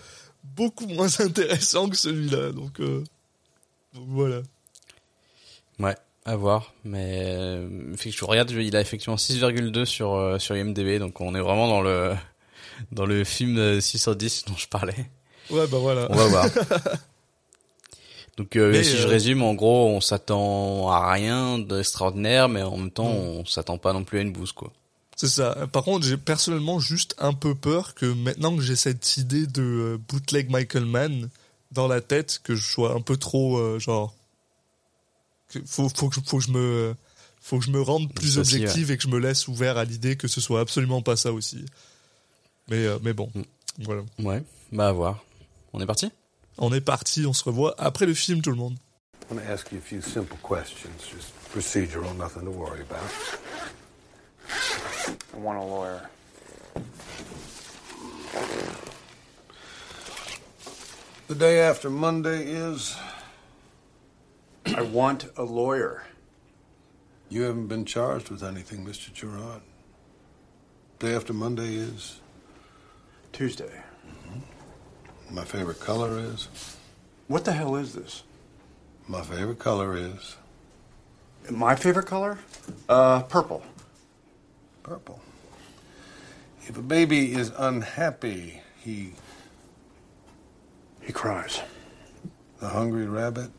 beaucoup 0.44 0.88
moins 0.88 1.20
intéressants 1.20 1.90
que 1.90 1.98
celui-là. 1.98 2.54
Donc, 2.54 2.80
euh, 2.80 3.04
donc 3.94 4.06
voilà. 4.08 4.42
Ouais, 5.80 5.96
à 6.26 6.36
voir. 6.38 6.74
Mais 6.86 7.24
euh, 7.26 7.94
je 7.98 8.26
regarde, 8.26 8.50
il 8.52 8.76
a 8.76 8.82
effectivement 8.82 9.18
6,2 9.18 9.86
sur 9.86 10.14
euh, 10.14 10.40
sur 10.40 10.56
IMDb, 10.56 10.98
donc 10.98 11.20
on 11.20 11.36
est 11.36 11.42
vraiment 11.42 11.68
dans 11.68 11.82
le 11.82 12.16
dans 12.94 13.06
le 13.06 13.26
film 13.26 13.58
euh, 13.58 13.82
6 13.82 14.00
sur 14.00 14.16
10 14.16 14.46
dont 14.46 14.56
je 14.58 14.68
parlais. 14.68 15.10
Ouais, 15.50 15.68
bah 15.68 15.78
voilà. 15.80 16.08
On 16.10 16.16
va 16.16 16.28
voir. 16.28 16.46
Donc 18.38 18.56
euh, 18.56 18.82
si 18.82 18.96
je 18.96 19.08
résume, 19.08 19.44
en 19.44 19.54
gros, 19.54 19.90
on 19.90 20.00
s'attend 20.00 20.90
à 20.90 21.12
rien 21.12 21.60
d'extraordinaire, 21.60 22.48
mais 22.48 22.64
en 22.64 22.78
même 22.78 22.90
temps, 22.90 23.10
on 23.10 23.46
s'attend 23.46 23.78
pas 23.78 23.92
non 23.92 24.06
plus 24.06 24.20
à 24.20 24.22
une 24.22 24.32
bouse, 24.32 24.54
quoi. 24.54 24.72
C'est 25.22 25.28
ça. 25.28 25.68
Par 25.72 25.84
contre, 25.84 26.04
j'ai 26.06 26.18
personnellement 26.18 26.80
juste 26.80 27.14
un 27.20 27.34
peu 27.34 27.54
peur 27.54 27.94
que 27.94 28.08
maintenant 28.08 28.56
que 28.56 28.64
j'ai 28.64 28.76
cette 28.76 29.18
idée 29.18 29.46
de 29.46 29.62
euh, 29.62 29.98
bootleg 30.10 30.50
Michael 30.50 30.86
Mann 30.86 31.30
dans 31.72 31.88
la 31.88 32.02
tête, 32.02 32.40
que 32.44 32.56
je 32.56 32.66
sois 32.68 32.96
un 32.96 33.02
peu 33.02 33.18
trop 33.18 33.58
euh, 33.60 33.78
genre. 33.78 34.16
que 35.50 35.60
faut, 35.66 35.90
faut, 35.90 36.10
que, 36.10 36.16
je- 36.16 36.22
faut 36.26 36.38
que 36.40 36.44
je 36.44 36.52
me. 36.52 36.96
Faut 37.40 37.60
que 37.60 37.66
je 37.66 37.70
me 37.72 37.82
rende 37.82 38.12
plus 38.14 38.34
Ça, 38.36 38.40
objectif 38.40 38.90
et 38.90 38.98
que 38.98 39.04
je 39.04 39.08
me 39.10 39.20
laisse 39.20 39.48
ouvert 39.48 39.78
à 39.78 39.84
l'idée 39.84 40.16
que 40.16 40.28
ce 40.28 40.42
soit 40.42 40.60
absolument 40.60 41.02
pas 41.04 41.16
ça 41.16 41.32
aussi. 41.34 41.66
Mais, 42.70 42.86
euh, 42.86 42.98
mais 43.04 43.14
bon, 43.14 43.30
Mm. 43.36 43.42
voilà. 43.84 44.02
Ouais, 44.20 44.44
bah 44.72 44.88
à 44.90 44.92
voir. 44.92 45.24
On 45.74 45.80
est 45.82 45.86
parti? 45.88 46.10
On 46.58 46.74
est 46.74 46.82
parti, 46.82 47.26
on 47.28 47.34
se 47.34 47.44
revoit 47.44 47.74
après 47.80 48.06
le 48.08 48.14
film, 48.16 48.42
tout 48.42 48.52
le 48.52 48.58
monde. 48.58 48.76
I'm 49.30 49.38
going 49.38 49.46
to 49.48 49.52
ask 49.54 49.72
you 49.72 49.78
a 49.78 49.82
few 49.82 50.02
simple 50.02 50.38
questions, 50.44 50.90
just 51.00 51.30
procedural, 51.54 52.16
nothing 52.18 52.44
to 52.44 52.52
worry 52.52 52.82
about. 52.82 53.08
I 55.34 55.38
want 55.38 55.60
a 55.60 55.64
lawyer. 55.64 56.10
The 61.28 61.36
day 61.36 61.62
after 61.62 61.90
Monday 61.90 62.44
is. 62.44 62.98
I 64.66 64.82
want 64.82 65.28
a 65.38 65.44
lawyer. 65.44 66.04
You 67.30 67.44
haven't 67.44 67.68
been 67.68 67.86
charged 67.86 68.30
with 68.30 68.44
anything, 68.44 68.86
Mr. 68.86 69.14
Gerard. 69.14 69.62
Day 71.00 71.16
after 71.16 71.32
Monday 71.34 71.76
is. 71.76 72.20
Tuesday. 73.32 73.72
My 75.30 75.46
favorite 75.46 75.80
color 75.80 76.20
is. 76.20 76.50
What 77.30 77.46
the 77.46 77.54
hell 77.54 77.78
is 77.78 77.94
this? 77.94 78.24
My 79.08 79.22
favorite 79.22 79.60
color 79.60 79.96
is. 79.96 80.36
My 81.50 81.76
favorite 81.76 82.08
color? 82.08 82.38
Uh, 82.90 83.24
purple. 83.24 83.64
Purple. 84.84 85.20
If 86.68 86.78
a 86.78 86.82
baby 86.82 87.34
is 87.34 87.52
unhappy, 87.58 88.62
he. 88.84 89.14
He 91.02 91.12
cries. 91.12 91.62
The 92.60 92.70
hungry 92.70 93.06
rabbit. 93.06 93.52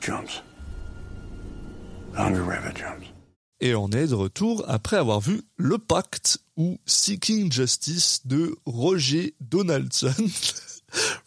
Jumps. 0.00 0.42
The 2.12 2.18
hungry 2.18 2.42
rabbit 2.42 2.74
jumps. 2.74 3.06
Et 3.60 3.74
on 3.74 3.88
est 3.88 4.08
de 4.08 4.14
retour 4.14 4.64
après 4.68 4.96
avoir 4.96 5.20
vu 5.20 5.40
Le 5.56 5.78
Pacte 5.78 6.38
ou 6.56 6.78
Seeking 6.84 7.50
Justice 7.50 8.26
de 8.26 8.54
Roger 8.66 9.34
Donaldson. 9.40 10.12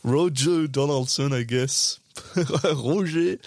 Roger 0.03 0.68
Donaldson, 0.68 1.32
I 1.34 1.46
guess. 1.46 2.00
Roger, 2.63 3.39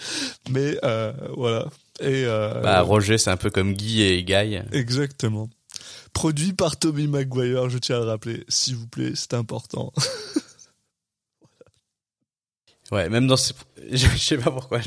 mais 0.49 0.77
euh, 0.83 1.13
voilà. 1.35 1.65
Et 1.99 2.23
euh, 2.25 2.59
Bah 2.61 2.81
Roger, 2.81 3.17
c'est 3.17 3.29
un 3.29 3.37
peu 3.37 3.49
comme 3.51 3.73
Guy 3.73 4.01
et 4.01 4.23
Guy. 4.23 4.59
exactement. 4.71 5.49
Produit 6.13 6.53
par 6.53 6.77
Tommy 6.77 7.07
Maguire, 7.07 7.69
je 7.69 7.77
tiens 7.77 7.97
à 7.97 7.99
le 7.99 8.05
rappeler. 8.05 8.43
S'il 8.47 8.75
vous 8.75 8.87
plaît, 8.87 9.13
c'est 9.15 9.33
important. 9.33 9.91
Ouais, 12.91 13.09
même 13.09 13.25
dans 13.25 13.37
ce, 13.37 13.53
je, 13.91 13.95
je 14.15 14.17
sais 14.17 14.37
pas 14.37 14.51
pourquoi, 14.51 14.79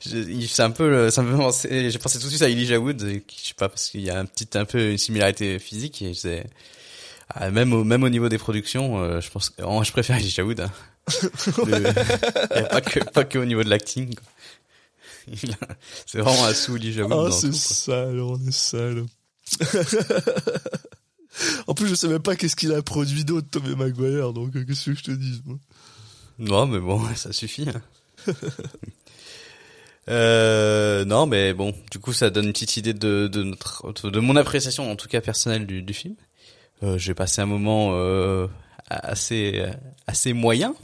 c'est 0.00 0.60
un 0.62 0.70
peu, 0.70 0.90
le- 0.90 1.10
ça 1.10 1.22
me 1.22 1.30
j'ai 1.90 1.98
pensé 1.98 2.18
tout 2.18 2.24
de 2.26 2.30
suite 2.30 2.42
à 2.42 2.50
Elijah 2.50 2.78
Wood, 2.78 3.00
je 3.00 3.46
sais 3.48 3.54
pas, 3.54 3.68
parce 3.70 3.88
qu'il 3.88 4.02
y 4.02 4.10
a 4.10 4.18
un 4.18 4.26
petit, 4.26 4.46
un 4.58 4.66
peu 4.66 4.90
une 4.90 4.98
similarité 4.98 5.58
physique, 5.58 6.02
et 6.02 6.12
c'est, 6.12 6.44
ah, 7.30 7.50
même 7.50 7.72
au, 7.72 7.82
même 7.84 8.02
au 8.02 8.10
niveau 8.10 8.28
des 8.28 8.36
productions, 8.36 8.98
euh, 9.00 9.20
je 9.22 9.30
pense 9.30 9.48
que, 9.50 9.62
je 9.62 9.92
préfère 9.92 10.16
Elijah 10.18 10.44
Wood, 10.44 10.60
hein. 10.60 10.70
Le- 11.66 11.82
y 11.82 12.58
a 12.58 12.62
pas 12.64 12.80
que, 12.80 12.98
pas 13.10 13.24
que 13.24 13.38
au 13.38 13.44
niveau 13.44 13.62
de 13.64 13.70
l'acting, 13.70 14.14
a- 15.28 15.74
C'est 16.06 16.18
vraiment 16.20 16.44
un 16.46 16.52
Wood 16.72 16.84
Oh, 17.04 17.08
dans 17.08 17.30
c'est 17.30 17.52
sale, 17.54 18.20
on 18.20 18.38
est 18.46 18.50
sale. 18.52 19.04
en 21.66 21.74
plus, 21.74 21.88
je 21.88 21.94
sais 21.94 22.08
même 22.08 22.22
pas 22.22 22.34
qu'est-ce 22.36 22.56
qu'il 22.56 22.72
a 22.72 22.82
produit 22.82 23.24
d'autre, 23.24 23.46
Tommy 23.50 23.74
Maguire, 23.76 24.32
donc 24.32 24.56
euh, 24.56 24.64
qu'est-ce 24.64 24.86
que 24.90 24.96
je 24.96 25.02
te 25.04 25.10
dis 25.12 25.42
moi? 25.44 25.58
Non, 26.38 26.66
mais 26.66 26.80
bon, 26.80 27.00
ça 27.14 27.32
suffit. 27.32 27.66
hein. 27.68 27.82
euh, 30.08 31.04
non, 31.04 31.26
mais 31.26 31.52
bon, 31.52 31.74
du 31.90 31.98
coup, 31.98 32.12
ça 32.12 32.30
donne 32.30 32.46
une 32.46 32.52
petite 32.52 32.76
idée 32.76 32.94
de, 32.94 33.26
de 33.28 33.42
notre, 33.42 33.92
de 34.10 34.20
mon 34.20 34.36
appréciation, 34.36 34.90
en 34.90 34.96
tout 34.96 35.08
cas 35.08 35.20
personnelle, 35.20 35.66
du, 35.66 35.82
du 35.82 35.94
film. 35.94 36.14
Euh, 36.82 36.98
J'ai 36.98 37.14
passé 37.14 37.40
un 37.40 37.46
moment 37.46 37.90
euh, 37.94 38.46
assez, 38.88 39.64
assez 40.06 40.32
moyen. 40.32 40.74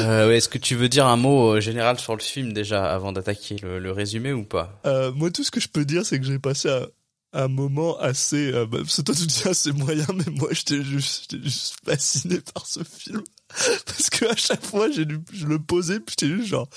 Euh, 0.00 0.32
Est-ce 0.32 0.48
que 0.48 0.58
tu 0.58 0.74
veux 0.74 0.88
dire 0.88 1.06
un 1.06 1.16
mot 1.16 1.54
euh, 1.54 1.60
général 1.60 1.98
sur 1.98 2.14
le 2.16 2.22
film 2.22 2.52
déjà 2.52 2.92
avant 2.92 3.12
d'attaquer 3.12 3.56
le, 3.62 3.78
le 3.78 3.92
résumé 3.92 4.32
ou 4.32 4.44
pas? 4.44 4.80
Euh, 4.86 5.12
Moi, 5.12 5.30
tout 5.30 5.44
ce 5.44 5.50
que 5.50 5.60
je 5.60 5.68
peux 5.68 5.84
dire, 5.84 6.04
c'est 6.04 6.18
que 6.18 6.26
j'ai 6.26 6.38
passé 6.38 6.68
un, 6.68 6.86
un 7.32 7.48
moment 7.48 7.98
assez... 7.98 8.52
Euh, 8.52 8.66
bah, 8.66 8.78
parce 8.78 8.96
que 8.96 9.02
toi, 9.02 9.14
tu 9.14 9.26
dis 9.26 9.42
assez 9.46 9.72
moyen, 9.72 10.06
mais 10.14 10.32
moi, 10.32 10.48
j'étais 10.52 10.82
juste, 10.82 11.40
juste 11.44 11.76
fasciné 11.84 12.40
par 12.52 12.66
ce 12.66 12.80
film. 12.82 13.22
Parce 13.86 14.10
que 14.10 14.26
à 14.26 14.36
chaque 14.36 14.62
fois, 14.64 14.90
j'ai 14.90 15.06
je 15.32 15.46
le 15.46 15.58
posais, 15.58 16.00
puis 16.00 16.14
j'étais 16.18 16.34
juste 16.34 16.48
genre... 16.48 16.68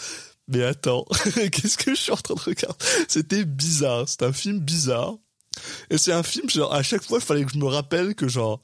Mais 0.47 0.63
attends, 0.63 1.05
qu'est-ce 1.51 1.77
que 1.77 1.93
je 1.95 1.99
suis 1.99 2.11
en 2.11 2.17
train 2.17 2.35
de 2.35 2.39
regarder? 2.41 2.77
C'était 3.07 3.45
bizarre, 3.45 4.07
c'est 4.07 4.23
un 4.23 4.33
film 4.33 4.59
bizarre. 4.59 5.15
Et 5.89 5.97
c'est 5.97 6.13
un 6.13 6.23
film, 6.23 6.49
genre, 6.49 6.73
à 6.73 6.81
chaque 6.83 7.03
fois, 7.03 7.19
il 7.19 7.25
fallait 7.25 7.43
que 7.45 7.51
je 7.51 7.57
me 7.57 7.65
rappelle 7.67 8.15
que, 8.15 8.27
genre, 8.27 8.61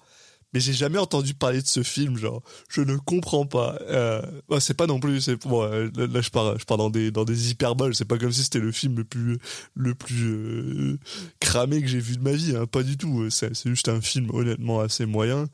mais 0.53 0.59
j'ai 0.59 0.73
jamais 0.73 0.97
entendu 0.97 1.33
parler 1.33 1.61
de 1.61 1.67
ce 1.67 1.83
film, 1.83 2.17
genre, 2.17 2.41
je 2.69 2.81
ne 2.81 2.95
comprends 2.95 3.45
pas. 3.45 3.77
Euh, 3.81 4.21
c'est 4.59 4.75
pas 4.75 4.87
non 4.87 4.99
plus, 4.99 5.19
c'est 5.21 5.37
euh, 5.45 5.89
là, 5.95 6.21
je 6.21 6.29
pars, 6.29 6.57
je 6.57 6.63
pars 6.63 6.77
dans 6.77 6.89
des 6.89 7.11
dans 7.11 7.25
des 7.25 7.51
hyperboles. 7.51 7.93
C'est 7.95 8.05
pas 8.05 8.17
comme 8.17 8.31
si 8.31 8.43
c'était 8.43 8.59
le 8.59 8.71
film 8.71 8.97
le 8.97 9.03
plus 9.03 9.39
le 9.75 9.93
plus 9.93 10.25
euh, 10.25 10.99
cramé 11.39 11.81
que 11.81 11.87
j'ai 11.87 11.99
vu 11.99 12.15
de 12.15 12.23
ma 12.23 12.31
vie, 12.31 12.55
hein, 12.55 12.65
pas 12.65 12.83
du 12.83 12.97
tout. 12.97 13.29
C'est 13.29 13.53
juste 13.65 13.89
un 13.89 13.99
film 13.99 14.29
honnêtement 14.33 14.79
assez 14.79 15.05
moyen, 15.05 15.47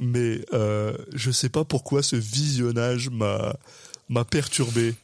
mais 0.00 0.40
je 1.14 1.30
sais 1.30 1.48
pas 1.48 1.64
pourquoi 1.64 2.02
ce 2.02 2.16
visionnage 2.16 3.10
m'a 3.10 3.56
m'a 4.08 4.24
perturbé. 4.24 4.94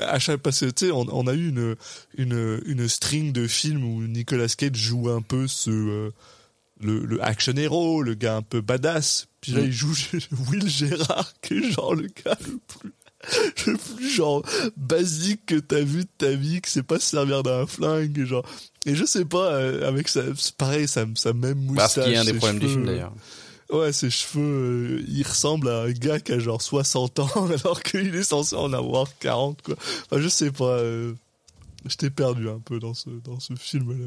À 0.00 0.18
chaque 0.18 0.40
parce 0.40 0.64
on, 0.90 1.06
on 1.10 1.26
a 1.26 1.34
eu 1.34 1.48
une 1.50 1.76
une 2.16 2.60
une 2.64 2.88
string 2.88 3.32
de 3.32 3.46
films 3.46 3.84
où 3.84 4.02
Nicolas 4.06 4.48
Cage 4.48 4.74
joue 4.74 5.10
un 5.10 5.20
peu 5.20 5.46
ce 5.46 6.10
le, 6.80 7.00
le 7.00 7.22
action 7.24 7.54
hero, 7.56 8.02
le 8.02 8.14
gars 8.14 8.36
un 8.36 8.42
peu 8.42 8.60
badass. 8.60 9.28
Puis 9.40 9.52
là, 9.52 9.60
Mm. 9.62 9.64
il 9.66 9.72
joue 9.72 9.94
Will 10.50 10.68
Gérard, 10.68 11.32
qui 11.40 11.54
est 11.54 11.70
genre 11.72 11.94
le 11.94 12.08
gars 12.24 12.36
le 12.46 12.58
plus, 12.68 12.92
le 13.72 13.76
plus 13.76 14.10
genre 14.10 14.42
basique 14.76 15.46
que 15.46 15.54
t'as 15.56 15.80
vu 15.82 16.00
de 16.04 16.08
ta 16.18 16.30
vie, 16.32 16.60
qui 16.60 16.70
sait 16.70 16.82
pas 16.82 16.98
se 16.98 17.06
servir 17.10 17.42
d'un 17.42 17.66
flingue, 17.66 18.18
et 18.18 18.26
genre. 18.26 18.44
Et 18.84 18.94
je 18.94 19.04
sais 19.04 19.24
pas, 19.24 19.52
euh, 19.52 19.88
avec 19.88 20.08
ça, 20.08 20.22
c'est 20.36 20.54
pareil, 20.56 20.86
ça, 20.86 21.04
ça 21.16 21.32
même 21.32 21.58
moustache. 21.58 21.94
Parce 21.94 22.06
qu'il 22.06 22.12
y 22.12 22.16
a 22.16 22.20
un 22.20 22.24
des 22.24 22.34
problèmes 22.34 22.58
du 22.60 22.66
cheveux, 22.66 22.74
film 22.74 22.86
d'ailleurs. 22.86 23.12
Ouais, 23.70 23.92
ses 23.92 24.10
cheveux, 24.10 24.98
euh, 25.00 25.04
il 25.08 25.24
ressemble 25.26 25.68
à 25.68 25.82
un 25.82 25.90
gars 25.90 26.20
qui 26.20 26.30
a 26.32 26.38
genre 26.38 26.62
60 26.62 27.18
ans, 27.18 27.48
alors 27.64 27.82
qu'il 27.82 28.14
est 28.14 28.22
censé 28.22 28.54
en 28.54 28.72
avoir 28.72 29.08
40, 29.18 29.62
quoi. 29.62 29.74
Enfin, 30.04 30.20
je 30.22 30.28
sais 30.28 30.52
pas, 30.52 30.78
euh, 30.78 31.14
j'étais 31.84 32.10
perdu 32.10 32.48
un 32.48 32.60
peu 32.60 32.78
dans 32.78 32.94
ce, 32.94 33.10
dans 33.24 33.40
ce 33.40 33.54
film-là. 33.54 34.06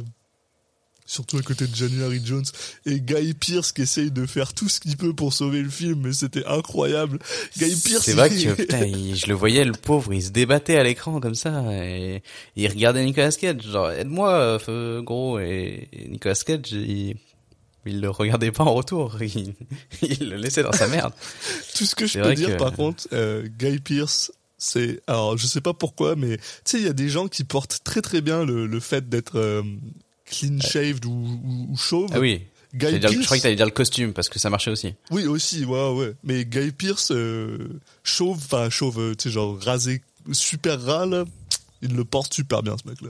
Surtout 1.11 1.37
à 1.37 1.41
côté 1.41 1.65
de 1.65 1.73
January 1.75 2.21
Jones 2.23 2.45
et 2.85 2.99
Guy 3.01 3.33
Pearce 3.33 3.71
qui 3.71 3.81
essaye 3.81 4.11
de 4.11 4.27
faire 4.27 4.53
tout 4.53 4.69
ce 4.69 4.79
qu'il 4.79 4.95
peut 4.95 5.11
pour 5.15 5.33
sauver 5.33 5.63
le 5.63 5.69
film, 5.71 6.01
mais 6.03 6.13
c'était 6.13 6.45
incroyable. 6.45 7.17
Guy 7.57 7.75
Pearce. 7.83 8.05
C'est 8.05 8.13
vrai 8.13 8.29
que 8.29 8.53
putain, 8.53 8.85
il- 8.85 9.15
je 9.15 9.25
le 9.25 9.33
voyais 9.33 9.65
le 9.65 9.71
pauvre, 9.71 10.13
il 10.13 10.21
se 10.21 10.29
débattait 10.29 10.75
à 10.77 10.83
l'écran 10.83 11.19
comme 11.19 11.33
ça 11.33 11.63
et 11.83 12.21
il 12.55 12.67
regardait 12.67 13.03
Nicolas 13.03 13.31
Cage, 13.31 13.63
genre 13.63 13.89
aide-moi 13.89 14.59
euh, 14.69 15.01
gros 15.01 15.39
et, 15.39 15.89
et 15.91 16.07
Nicolas 16.09 16.35
Cage 16.35 16.71
il, 16.73 17.15
il 17.87 18.01
le 18.01 18.09
regardait 18.11 18.51
pas 18.51 18.65
en 18.65 18.75
retour, 18.75 19.17
il, 19.23 19.55
il 20.03 20.29
le 20.29 20.35
laissait 20.35 20.61
dans 20.61 20.71
sa 20.73 20.87
merde. 20.87 21.13
Tout 21.75 21.85
ce 21.85 21.95
que 21.95 22.05
je 22.05 22.19
peux 22.19 22.35
dire, 22.35 22.49
que- 22.49 22.57
par 22.59 22.71
contre, 22.73 23.07
euh, 23.13 23.47
Guy 23.57 23.79
Pearce, 23.79 24.31
c'est 24.59 25.01
alors 25.07 25.37
je 25.39 25.47
sais 25.47 25.61
pas 25.61 25.73
pourquoi, 25.73 26.15
mais 26.15 26.37
tu 26.37 26.43
sais, 26.65 26.77
il 26.77 26.85
y 26.85 26.89
a 26.89 26.93
des 26.93 27.09
gens 27.09 27.27
qui 27.27 27.45
portent 27.45 27.79
très 27.83 28.01
très 28.03 28.21
bien 28.21 28.45
le, 28.45 28.67
le 28.67 28.79
fait 28.79 29.09
d'être 29.09 29.39
euh, 29.39 29.63
clean 30.31 30.59
shaved 30.59 31.05
ou, 31.05 31.11
ou, 31.11 31.67
ou 31.71 31.77
chauve. 31.77 32.09
Ah 32.13 32.19
oui. 32.19 32.43
Guy 32.73 32.99
dire- 32.99 33.11
je 33.11 33.23
croyais 33.23 33.39
que 33.39 33.43
t'allais 33.43 33.55
dire 33.55 33.65
le 33.65 33.71
costume 33.71 34.13
parce 34.13 34.29
que 34.29 34.37
ça 34.37 34.49
marchait 34.51 34.69
aussi. 34.69 34.93
oui 35.09 35.25
aussi, 35.25 35.65
ouais 35.65 35.89
ouais. 35.91 36.13
Mais 36.23 36.45
Guy 36.45 36.71
Pearce, 36.71 37.11
euh, 37.11 37.57
chauve, 38.03 38.37
enfin 38.37 38.69
chauve, 38.69 38.99
euh, 38.99 39.15
tu 39.15 39.23
sais 39.29 39.33
genre 39.33 39.59
rasé, 39.59 40.01
super 40.31 40.79
ras 40.79 41.07
là, 41.07 41.25
il 41.81 41.95
le 41.95 42.05
porte 42.05 42.31
super 42.33 42.61
bien 42.61 42.75
ce 42.81 42.87
mec-là. 42.87 43.09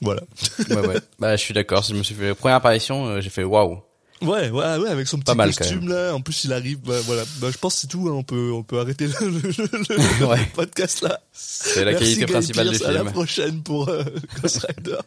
Voilà. 0.00 0.22
Ouais 0.68 0.86
ouais. 0.86 0.96
bah 1.20 1.36
je 1.36 1.42
suis 1.42 1.54
d'accord, 1.54 1.84
je 1.84 1.94
me 1.94 2.02
suis 2.02 2.14
fait 2.16 2.34
première 2.34 2.56
apparition, 2.56 3.06
euh, 3.06 3.20
j'ai 3.20 3.30
fait 3.30 3.44
waouh. 3.44 3.80
Ouais, 4.20 4.50
ouais, 4.50 4.76
ouais, 4.78 4.88
avec 4.88 5.06
son 5.06 5.20
petit 5.20 5.32
mal, 5.36 5.54
costume 5.54 5.88
là. 5.88 6.12
En 6.12 6.20
plus, 6.20 6.42
il 6.42 6.52
arrive. 6.52 6.78
bah, 6.80 6.98
voilà. 7.04 7.22
Bah, 7.40 7.50
je 7.52 7.56
pense 7.56 7.74
que 7.76 7.80
c'est 7.82 7.86
tout. 7.86 8.08
hein, 8.08 8.14
On 8.14 8.24
peut, 8.24 8.50
on 8.52 8.64
peut 8.64 8.80
arrêter 8.80 9.06
le, 9.06 9.14
le- 9.20 9.38
le- 9.40 10.18
le 10.18 10.26
Ouais. 10.26 10.44
podcast 10.56 11.02
là. 11.02 11.20
C'est 11.32 11.84
la 11.84 11.92
Merci, 11.92 12.04
qualité 12.16 12.24
Guy 12.24 12.32
principale 12.32 12.66
Pearce, 12.70 12.78
du 12.80 12.84
À 12.86 12.90
la 12.94 13.00
film. 13.02 13.12
prochaine 13.12 13.62
pour 13.62 13.88
euh, 13.88 14.02
Ghost 14.42 14.66
Rider. 14.76 14.98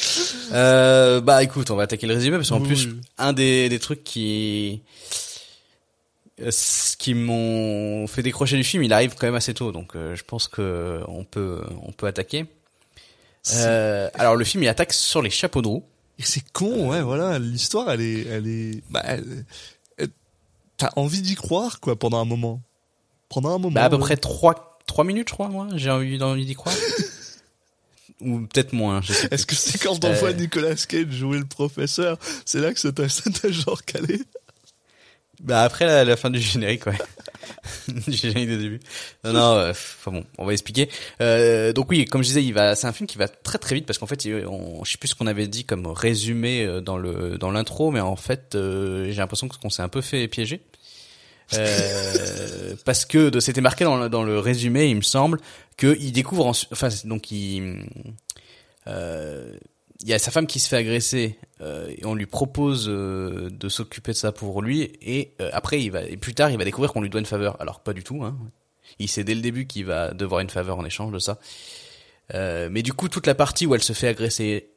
Euh, 0.52 1.20
bah 1.20 1.44
écoute, 1.44 1.70
on 1.70 1.76
va 1.76 1.84
attaquer 1.84 2.08
le 2.08 2.14
résumé 2.14 2.36
parce 2.36 2.48
qu'en 2.48 2.60
Oui, 2.60 2.66
plus 2.66 2.88
un 3.18 3.32
des, 3.32 3.68
des 3.68 3.78
trucs 3.78 4.02
qui 4.02 4.82
ce 6.50 6.96
qui 6.96 7.14
m'ont 7.14 8.08
fait 8.08 8.22
décrocher 8.22 8.56
du 8.56 8.64
film, 8.64 8.82
il 8.82 8.92
arrive 8.92 9.14
quand 9.14 9.28
même 9.28 9.36
assez 9.36 9.54
tôt, 9.54 9.70
donc 9.70 9.94
euh, 9.94 10.16
je 10.16 10.24
pense 10.24 10.48
que 10.48 11.02
on 11.06 11.22
peut 11.22 11.62
on 11.86 11.92
peut 11.92 12.08
attaquer. 12.08 12.46
Euh, 13.52 14.10
alors 14.14 14.34
le 14.34 14.44
film 14.44 14.64
il 14.64 14.68
attaque 14.68 14.92
sur 14.92 15.22
les 15.22 15.30
chapeaux 15.30 15.62
de 15.62 15.68
roue. 15.68 15.84
Et 16.18 16.22
c'est 16.22 16.42
con, 16.52 16.90
ouais, 16.90 17.00
voilà. 17.00 17.38
L'histoire, 17.38 17.90
elle 17.90 18.02
est, 18.02 18.26
elle 18.26 18.46
est. 18.46 18.82
Bah, 18.90 19.02
t'as 20.76 20.90
envie 20.96 21.22
d'y 21.22 21.34
croire, 21.34 21.80
quoi, 21.80 21.96
pendant 21.96 22.18
un 22.20 22.24
moment. 22.24 22.60
Pendant 23.28 23.54
un 23.54 23.58
moment. 23.58 23.70
Bah 23.74 23.84
à 23.84 23.90
peu 23.90 23.96
ouais. 23.96 24.02
près 24.02 24.16
trois 24.16 24.78
trois 24.86 25.04
minutes, 25.04 25.28
je 25.28 25.34
crois, 25.34 25.48
moi. 25.48 25.68
J'ai 25.76 25.90
envie 25.90 26.44
d'y 26.44 26.54
croire. 26.54 26.74
Ou 28.20 28.40
peut-être 28.40 28.72
moins. 28.72 29.00
Est-ce 29.30 29.46
que 29.46 29.54
c'est 29.54 29.78
quand 29.78 30.04
on 30.04 30.08
Euh, 30.08 30.12
voit 30.14 30.32
Nicolas 30.32 30.74
Cage 30.74 31.10
jouer 31.10 31.38
le 31.38 31.46
professeur, 31.46 32.18
c'est 32.44 32.60
là 32.60 32.72
que 32.74 32.80
ça 32.80 32.92
t'a, 32.92 33.06
genre 33.50 33.82
calé 33.84 34.20
Bah 35.42 35.62
après 35.62 35.86
la, 35.86 36.04
la 36.04 36.16
fin 36.16 36.28
du 36.28 36.38
générique, 36.40 36.84
ouais. 36.86 36.98
du 38.06 38.12
générique 38.16 38.50
de 38.50 38.56
début. 38.56 38.80
Non, 39.24 39.32
non. 39.32 39.54
euh, 39.54 39.70
Enfin 39.70 40.10
bon, 40.12 40.24
on 40.36 40.44
va 40.44 40.52
expliquer. 40.52 40.90
Euh, 41.22 41.72
donc 41.72 41.88
oui, 41.90 42.04
comme 42.04 42.22
je 42.22 42.28
disais, 42.28 42.44
il 42.44 42.52
va. 42.52 42.74
C'est 42.76 42.86
un 42.86 42.92
film 42.92 43.06
qui 43.06 43.16
va 43.16 43.26
très 43.26 43.56
très 43.56 43.74
vite 43.74 43.86
parce 43.86 43.98
qu'en 43.98 44.06
fait, 44.06 44.22
il- 44.26 44.46
on, 44.46 44.84
je 44.84 44.92
sais 44.92 44.98
plus 44.98 45.08
ce 45.08 45.14
qu'on 45.14 45.26
avait 45.26 45.46
dit 45.48 45.64
comme 45.64 45.86
résumé 45.86 46.64
euh, 46.66 46.82
dans 46.82 46.98
le 46.98 47.38
dans 47.38 47.50
l'intro, 47.50 47.90
mais 47.90 48.00
en 48.00 48.16
fait, 48.16 48.54
euh, 48.54 49.06
j'ai 49.10 49.16
l'impression 49.16 49.48
qu'on 49.48 49.70
s'est 49.70 49.82
un 49.82 49.88
peu 49.88 50.02
fait 50.02 50.28
piéger. 50.28 50.60
Euh, 51.54 52.74
parce 52.84 53.04
que 53.04 53.40
c'était 53.40 53.60
marqué 53.60 53.84
dans 53.84 53.96
le, 53.96 54.08
dans 54.08 54.22
le 54.22 54.38
résumé, 54.38 54.86
il 54.88 54.96
me 54.96 55.00
semble, 55.02 55.40
que 55.80 55.96
il 55.98 56.12
découvre, 56.12 56.46
en, 56.46 56.50
enfin 56.50 56.88
donc 57.04 57.30
il, 57.30 57.86
euh, 58.86 59.56
il 60.02 60.08
y 60.08 60.12
a 60.12 60.18
sa 60.18 60.30
femme 60.30 60.46
qui 60.46 60.60
se 60.60 60.68
fait 60.68 60.76
agresser 60.76 61.38
euh, 61.62 61.90
et 61.96 62.04
on 62.04 62.14
lui 62.14 62.26
propose 62.26 62.86
euh, 62.88 63.48
de 63.50 63.68
s'occuper 63.70 64.12
de 64.12 64.16
ça 64.16 64.30
pour 64.30 64.60
lui 64.60 64.92
et 65.00 65.32
après 65.52 65.82
il 65.82 65.90
va 65.90 66.02
et 66.02 66.18
plus 66.18 66.34
tard 66.34 66.50
il 66.50 66.58
va 66.58 66.64
découvrir 66.64 66.92
qu'on 66.92 67.00
lui 67.00 67.08
doit 67.08 67.20
une 67.20 67.26
faveur. 67.26 67.60
Alors 67.62 67.80
pas 67.80 67.94
du 67.94 68.04
tout, 68.04 68.22
hein. 68.22 68.38
Il 68.98 69.08
sait 69.08 69.24
dès 69.24 69.34
le 69.34 69.40
début 69.40 69.66
qu'il 69.66 69.86
va 69.86 70.12
devoir 70.12 70.40
une 70.40 70.50
faveur 70.50 70.78
en 70.78 70.84
échange 70.84 71.12
de 71.12 71.18
ça. 71.18 71.38
Mais 72.34 72.82
du 72.82 72.92
coup 72.92 73.08
toute 73.08 73.26
la 73.26 73.34
partie 73.34 73.64
où 73.64 73.74
elle 73.74 73.82
se 73.82 73.94
fait 73.94 74.08
agresser, 74.08 74.70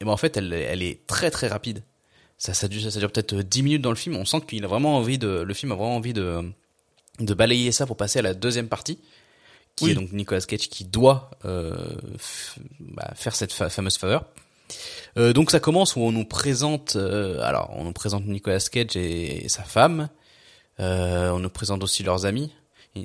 et 0.00 0.04
ben 0.04 0.10
en 0.10 0.16
fait 0.16 0.36
elle, 0.36 0.52
elle 0.52 0.82
est 0.82 1.06
très 1.06 1.30
très 1.30 1.46
rapide. 1.46 1.84
Ça, 2.36 2.52
ça 2.52 2.66
dure, 2.66 2.90
ça 2.90 2.98
dure 2.98 3.12
peut-être 3.12 3.36
10 3.36 3.62
minutes 3.62 3.82
dans 3.82 3.90
le 3.90 3.96
film. 3.96 4.16
On 4.16 4.24
sent 4.24 4.40
qu'il 4.48 4.64
a 4.64 4.66
vraiment 4.66 4.96
envie 4.96 5.16
de, 5.16 5.28
le 5.28 5.54
film 5.54 5.70
a 5.70 5.76
vraiment 5.76 5.94
envie 5.94 6.12
de, 6.12 6.42
de 7.20 7.34
balayer 7.34 7.70
ça 7.70 7.86
pour 7.86 7.96
passer 7.96 8.18
à 8.18 8.22
la 8.22 8.34
deuxième 8.34 8.68
partie, 8.68 8.98
qui 9.76 9.84
Oui. 9.86 9.90
est 9.92 9.94
donc 9.94 10.12
Nicolas 10.12 10.40
Cage 10.42 10.68
qui 10.68 10.84
doit 10.84 11.30
euh, 11.44 11.74
bah, 12.80 13.10
faire 13.14 13.34
cette 13.34 13.52
fa- 13.52 13.70
fameuse 13.70 13.96
faveur. 13.98 14.24
Euh, 15.18 15.32
donc 15.32 15.50
ça 15.50 15.60
commence 15.60 15.96
où 15.96 16.00
on 16.00 16.12
nous 16.12 16.24
présente, 16.24 16.96
euh, 16.96 17.40
alors 17.42 17.70
on 17.76 17.84
nous 17.84 17.92
présente 17.92 18.24
Nicolas 18.26 18.58
Cage 18.60 18.96
et 18.96 19.48
sa 19.48 19.62
femme. 19.62 20.08
Euh, 20.80 21.30
on 21.30 21.38
nous 21.38 21.50
présente 21.50 21.82
aussi 21.82 22.02
leurs 22.02 22.24
amis. 22.24 22.52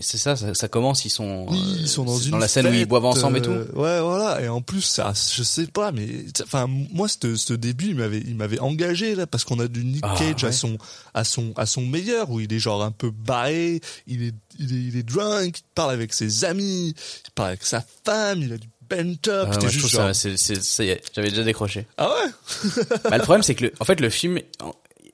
C'est 0.01 0.17
ça, 0.17 0.35
ça, 0.35 0.53
ça 0.53 0.67
commence, 0.67 1.05
ils 1.05 1.09
sont, 1.09 1.45
Oui, 1.49 1.57
euh, 1.57 1.77
ils 1.79 1.87
sont 1.87 2.03
dans 2.03 2.17
c'est 2.17 2.25
une 2.25 2.31
dans 2.31 2.37
la 2.39 2.49
scène 2.49 2.67
où 2.67 2.73
ils 2.73 2.85
boivent 2.85 3.05
ensemble 3.05 3.37
et 3.37 3.41
tout. 3.41 3.51
euh, 3.51 3.71
Ouais, 3.73 4.01
voilà. 4.01 4.41
Et 4.41 4.49
en 4.49 4.61
plus, 4.61 4.81
ça, 4.81 5.13
je 5.13 5.43
sais 5.43 5.65
pas, 5.67 5.93
mais 5.93 6.07
enfin, 6.43 6.67
moi, 6.67 7.07
ce, 7.07 7.37
ce 7.37 7.53
début, 7.53 7.87
il 7.91 7.95
m'avait, 7.95 8.19
il 8.19 8.35
m'avait 8.35 8.59
engagé 8.59 9.15
là, 9.15 9.25
parce 9.27 9.45
qu'on 9.45 9.59
a 9.61 9.67
du 9.69 9.85
Nick 9.85 10.03
Ah, 10.03 10.13
Cage 10.19 10.43
à 10.43 10.51
son, 10.51 10.77
à 11.13 11.23
son, 11.23 11.53
à 11.55 11.65
son 11.65 11.81
meilleur, 11.83 12.29
où 12.29 12.41
il 12.41 12.51
est 12.51 12.59
genre 12.59 12.83
un 12.83 12.91
peu 12.91 13.11
barré, 13.11 13.79
il 14.07 14.23
est, 14.23 14.35
il 14.59 14.73
est, 14.73 14.81
il 14.89 14.97
est 14.97 15.03
drunk, 15.03 15.59
il 15.59 15.63
parle 15.73 15.91
avec 15.91 16.11
ses 16.11 16.43
amis, 16.43 16.93
il 17.25 17.31
parle 17.33 17.49
avec 17.49 17.63
sa 17.63 17.81
femme, 18.03 18.41
il 18.41 18.51
a 18.51 18.57
du 18.57 18.67
bent 18.89 19.15
up. 19.29 19.49
Ah, 19.53 19.59
genre, 19.69 20.11
j'avais 20.13 21.29
déjà 21.29 21.43
décroché. 21.43 21.87
ah 21.97 22.09
ouais? 22.09 22.31
bah, 23.09 23.17
le 23.17 23.23
problème, 23.23 23.41
c'est 23.43 23.55
que, 23.55 23.63
le, 23.65 23.73
en 23.79 23.85
fait, 23.85 24.01
le 24.01 24.09
film, 24.09 24.39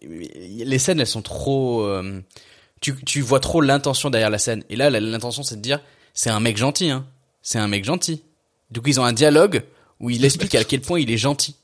les 0.02 0.80
scènes, 0.80 1.00
elles 1.00 1.08
sont 1.08 1.22
trop, 1.22 1.82
euh, 1.84 2.22
tu, 2.84 2.94
tu 3.06 3.22
vois 3.22 3.40
trop 3.40 3.62
l'intention 3.62 4.10
derrière 4.12 4.30
la 4.30 4.38
scène. 4.38 4.64
Et 4.70 4.76
là, 4.76 4.90
l'intention, 4.92 5.42
c'est 5.42 5.56
de 5.56 5.62
dire, 5.62 5.80
c'est 6.14 6.30
un 6.30 6.40
mec 6.40 6.58
gentil, 6.58 6.90
hein. 6.92 7.06
C'est 7.42 7.58
un 7.58 7.68
mec 7.68 7.84
gentil. 7.86 8.22
Du 8.70 8.82
coup, 8.82 8.90
ils 8.90 9.00
ont 9.00 9.06
un 9.06 9.14
dialogue 9.14 9.64
où 10.00 10.10
il 10.10 10.24
explique 10.26 10.54
à 10.56 10.64
quel 10.64 10.82
point 10.82 11.00
il 11.00 11.10
est 11.10 11.18
gentil. 11.18 11.56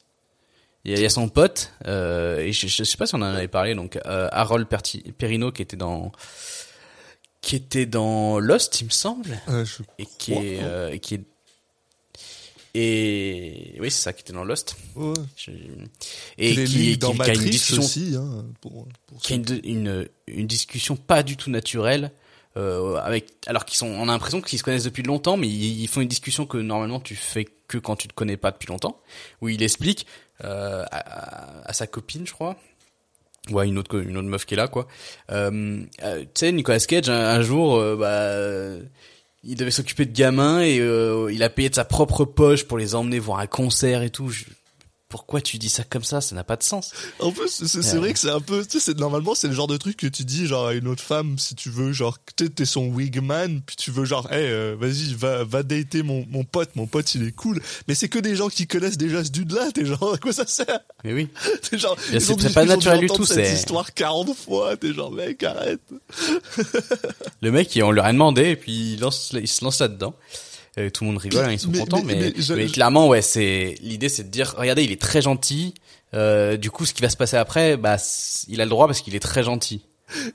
Il 0.85 0.91
y 0.91 0.93
a, 0.93 0.97
il 0.97 1.03
y 1.03 1.05
a 1.05 1.09
son 1.09 1.27
pote, 1.27 1.73
euh, 1.87 2.39
et 2.39 2.53
je, 2.53 2.67
je 2.67 2.83
sais 2.85 2.95
pas 2.97 3.05
si 3.05 3.13
on 3.15 3.19
en 3.19 3.23
avait 3.23 3.49
parlé, 3.49 3.75
donc 3.75 3.99
euh, 4.05 4.29
Harold 4.31 4.65
Perti- 4.67 5.11
Perrineau 5.11 5.51
qui 5.51 5.61
était 5.61 5.75
dans 5.77 6.11
qui 7.41 7.55
était 7.55 7.85
dans 7.85 8.39
Lost, 8.39 8.81
il 8.81 8.85
me 8.85 8.89
semble, 8.89 9.37
Ouais, 9.47 9.65
je- 9.65 9.83
et 9.97 10.05
qui 10.05 10.33
est 10.33 10.59
euh, 10.61 10.91
et 10.91 10.99
qui 10.99 11.15
est 11.15 11.21
et 12.75 13.75
oui 13.79 13.89
c'est 13.91 14.01
ça 14.01 14.13
qui 14.13 14.21
était 14.21 14.33
dans 14.33 14.43
Lost. 14.43 14.75
Ouais. 14.95 15.13
Et 16.37 16.55
qui, 16.65 16.97
qui, 16.97 17.21
a 17.21 17.33
une 17.33 17.39
discussion 17.49 17.83
aussi, 17.83 18.15
hein, 18.15 18.45
pour, 18.61 18.87
pour 19.07 19.21
qui 19.21 19.33
a 19.33 19.35
une, 19.37 19.59
une, 19.63 20.07
une 20.27 20.47
discussion 20.47 20.95
pas 20.95 21.23
du 21.23 21.35
tout 21.37 21.49
naturelle 21.49 22.11
euh, 22.57 22.95
avec 22.95 23.27
alors 23.47 23.65
qu'ils 23.65 23.77
sont 23.77 23.87
on 23.87 24.03
a 24.09 24.11
l'impression 24.11 24.41
qu'ils 24.41 24.59
se 24.59 24.63
connaissent 24.63 24.83
depuis 24.83 25.03
longtemps 25.03 25.37
mais 25.37 25.47
ils, 25.47 25.81
ils 25.81 25.87
font 25.87 26.01
une 26.01 26.07
discussion 26.07 26.45
que 26.45 26.57
normalement 26.57 26.99
tu 26.99 27.15
fais 27.15 27.45
que 27.67 27.77
quand 27.77 27.95
tu 27.95 28.07
te 28.07 28.13
connais 28.13 28.37
pas 28.37 28.51
depuis 28.51 28.67
longtemps 28.67 28.99
où 29.41 29.49
il 29.49 29.61
explique 29.61 30.05
euh, 30.43 30.83
à, 30.91 31.67
à- 31.69 31.73
sa 31.73 31.85
copine 31.87 32.25
je 32.25 32.33
crois. 32.33 32.55
Ou 33.51 33.57
à 33.59 33.65
une 33.65 33.77
autre 33.79 33.99
une 33.99 34.15
autre 34.17 34.27
meuf 34.27 34.45
qui 34.45 34.53
est 34.53 34.57
là 34.57 34.67
quoi. 34.67 34.87
Euh, 35.31 35.81
euh, 36.03 36.21
tu 36.21 36.27
sais 36.35 36.51
Nicolas 36.51 36.79
Cage 36.79 37.09
un, 37.09 37.13
un 37.29 37.41
jour 37.41 37.77
euh, 37.77 37.95
bah 37.95 38.85
il 39.43 39.55
devait 39.55 39.71
s'occuper 39.71 40.05
de 40.05 40.11
gamins 40.11 40.61
et 40.61 40.79
euh, 40.79 41.31
il 41.31 41.43
a 41.43 41.49
payé 41.49 41.69
de 41.69 41.75
sa 41.75 41.85
propre 41.85 42.25
poche 42.25 42.65
pour 42.65 42.77
les 42.77 42.95
emmener 42.95 43.19
voir 43.19 43.39
un 43.39 43.47
concert 43.47 44.03
et 44.03 44.09
tout 44.09 44.31
pourquoi 45.09 45.41
tu 45.41 45.57
dis 45.57 45.69
ça 45.69 45.83
comme 45.83 46.03
ça? 46.03 46.21
Ça 46.21 46.35
n'a 46.35 46.43
pas 46.43 46.55
de 46.55 46.61
sens 46.63 46.91
En 47.19 47.31
plus, 47.31 47.49
c'est 47.65 47.77
Ouais. 47.93 47.97
vrai 47.97 48.13
que 48.13 48.19
c'est 48.19 48.29
un 48.29 48.39
peu, 48.39 48.63
tu 48.63 48.79
sais, 48.79 48.91
c'est- 48.93 48.97
normalement, 48.99 49.33
c'est 49.33 49.47
le 49.47 49.53
genre 49.53 49.65
de 49.67 49.75
truc 49.75 49.97
que 49.97 50.05
tu 50.07 50.23
dis, 50.23 50.45
genre, 50.45 50.67
à 50.67 50.73
une 50.75 50.87
autre 50.87 51.01
femme, 51.01 51.39
si 51.39 51.55
tu 51.55 51.69
veux, 51.71 51.91
genre, 51.91 52.17
t'es 52.35 52.65
son 52.65 52.85
wigman, 52.89 53.61
puis 53.65 53.75
tu 53.75 53.89
veux, 53.89 54.05
genre, 54.05 54.31
hey, 54.31 54.45
euh, 54.45 54.75
vas-y, 54.79 55.15
va, 55.15 55.43
va 55.43 55.63
dater 55.63 56.03
mon, 56.03 56.25
mon 56.29 56.43
pote, 56.43 56.69
mon 56.75 56.85
pote, 56.85 57.13
il 57.15 57.23
est 57.23 57.31
cool. 57.31 57.59
Mais 57.87 57.95
c'est 57.95 58.07
que 58.07 58.19
des 58.19 58.35
gens 58.35 58.49
qui 58.49 58.67
connaissent 58.67 58.97
déjà 58.97 59.23
ce 59.23 59.31
dude-là, 59.31 59.71
t'es 59.73 59.83
genre, 59.85 60.13
à 60.13 60.17
quoi 60.19 60.31
ça 60.31 60.45
sert? 60.45 60.79
mais 61.03 61.13
oui 61.13 61.27
T'es 61.69 61.79
genre, 61.79 61.97
c'est- 61.99 62.53
pas 62.53 62.65
naturel 62.65 62.99
du 62.99 63.07
tout, 63.07 63.25
cette 63.25 63.51
histoire 63.51 63.93
40 63.93 64.35
fois, 64.35 64.77
t'es 64.77 64.93
genre, 64.93 65.11
mec, 65.11 65.41
arrête. 65.43 65.81
Le 67.41 67.51
mec, 67.51 67.77
on 67.83 67.91
lui 67.91 68.01
a 68.01 68.11
demandé 68.11 68.49
et 68.51 68.55
puis 68.55 68.93
il, 68.93 68.99
lance, 68.99 69.31
il 69.33 69.47
se 69.47 69.63
lance 69.63 69.79
là-dedans. 69.79 70.13
Euh, 70.77 70.89
tout 70.89 71.03
le 71.03 71.09
monde 71.11 71.19
rigole, 71.19 71.45
hein, 71.45 71.51
ils 71.51 71.59
sont 71.59 71.71
Mais- 71.71 71.79
contents, 71.79 72.03
mais- 72.03 72.15
mais, 72.15 72.33
mais 72.35 72.41
je- 72.41 72.53
mais 72.53 72.67
je- 72.67 72.73
clairement, 72.73 73.07
ouais, 73.07 73.21
c'est 73.21 73.75
l'idée, 73.81 74.07
c'est 74.09 74.23
de 74.23 74.29
dire, 74.29 74.53
regardez, 74.57 74.83
il 74.83 74.91
est 74.91 75.01
très 75.01 75.21
gentil. 75.21 75.73
Euh, 76.13 76.57
du 76.57 76.71
coup, 76.71 76.85
ce 76.85 76.93
qui 76.93 77.01
va 77.01 77.09
se 77.09 77.17
passer 77.17 77.37
après, 77.37 77.77
bah, 77.77 77.97
il 78.47 78.61
a 78.61 78.65
le 78.65 78.69
droit 78.69 78.87
parce 78.87 79.01
qu'il 79.01 79.15
est 79.15 79.19
très 79.19 79.43
gentil. 79.43 79.81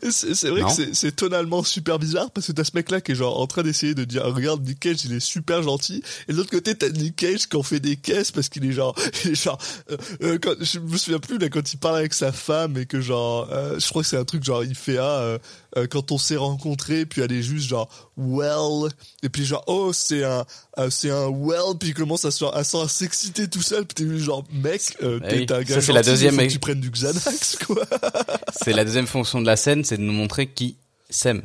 C'est 0.08 0.48
vrai 0.50 0.60
Non. 0.60 0.68
que 0.68 0.94
c'est- 0.94 1.10
tonalement 1.16 1.64
super 1.64 1.98
bizarre 1.98 2.30
parce 2.30 2.46
que 2.46 2.52
t'as 2.52 2.62
ce 2.62 2.70
mec-là 2.74 3.00
qui 3.00 3.10
est 3.10 3.14
genre 3.16 3.40
en 3.40 3.46
train 3.48 3.64
d'essayer 3.64 3.92
de 3.94 4.04
dire 4.04 4.22
regarde 4.22 4.64
Nick 4.64 4.78
Cage 4.78 5.04
il 5.04 5.12
est 5.14 5.18
super 5.18 5.64
gentil 5.64 6.00
et 6.28 6.32
de 6.32 6.36
l'autre 6.36 6.50
côté 6.50 6.76
t'as 6.76 6.90
Nick 6.90 7.16
Cage 7.16 7.48
qui 7.48 7.56
en 7.56 7.64
fait 7.64 7.80
des 7.80 7.96
caisses 7.96 8.30
parce 8.30 8.48
qu'il 8.48 8.64
est 8.66 8.70
genre 8.72 8.94
il 9.24 9.32
est 9.32 9.34
genre 9.42 9.58
euh, 9.90 9.96
euh, 10.22 10.38
quand, 10.40 10.54
je 10.60 10.78
me 10.78 10.96
souviens 10.96 11.18
plus 11.18 11.38
là 11.38 11.48
quand 11.48 11.72
il 11.72 11.78
parle 11.78 11.96
avec 11.96 12.14
sa 12.14 12.30
femme 12.30 12.76
et 12.78 12.86
que 12.86 13.00
genre 13.00 13.48
euh, 13.50 13.76
je 13.80 13.88
crois 13.88 14.02
que 14.02 14.08
c'est 14.08 14.16
un 14.16 14.24
truc 14.24 14.44
genre 14.44 14.62
il 14.62 14.76
fait 14.76 14.98
ah 14.98 15.38
euh, 15.76 15.86
quand 15.86 16.12
on 16.12 16.18
s'est 16.18 16.36
rencontrés 16.36 17.06
puis 17.06 17.20
elle 17.22 17.32
est 17.32 17.42
juste 17.42 17.68
genre 17.68 17.88
well 18.16 18.90
et 19.22 19.28
puis 19.28 19.44
genre 19.44 19.64
oh 19.66 19.92
c'est 19.92 20.24
un 20.24 20.44
euh, 20.78 20.90
c'est 20.90 21.10
un 21.10 21.28
well 21.28 21.76
puis 21.78 21.90
il 21.90 21.94
commence 21.94 22.24
à 22.24 22.30
se 22.30 22.44
à 22.44 22.62
s'exciter 22.88 23.48
tout 23.48 23.62
seul 23.62 23.84
puis 23.86 23.94
t'es 24.04 24.10
juste 24.10 24.24
genre 24.24 24.44
mec 24.52 24.82
euh, 25.02 25.18
Bah 25.20 25.28
t'es 25.28 25.36
oui. 25.38 25.46
un 25.50 25.62
gars 25.62 25.80
c'est 25.80 25.92
la 25.92 26.02
deuxième 26.02 26.32
faut 26.32 26.38
que 26.38 26.42
mec. 26.44 26.52
tu 26.52 26.58
prennes 26.58 26.80
du 26.80 26.90
Xanax 26.90 27.56
quoi 27.66 27.84
C'est 28.62 28.72
la 28.72 28.84
deuxième 28.84 29.06
fonction 29.06 29.40
de 29.40 29.46
la 29.46 29.56
scène, 29.56 29.84
c'est 29.84 29.96
de 29.96 30.02
nous 30.02 30.12
montrer 30.12 30.46
qui 30.46 30.76
s'aime. 31.10 31.42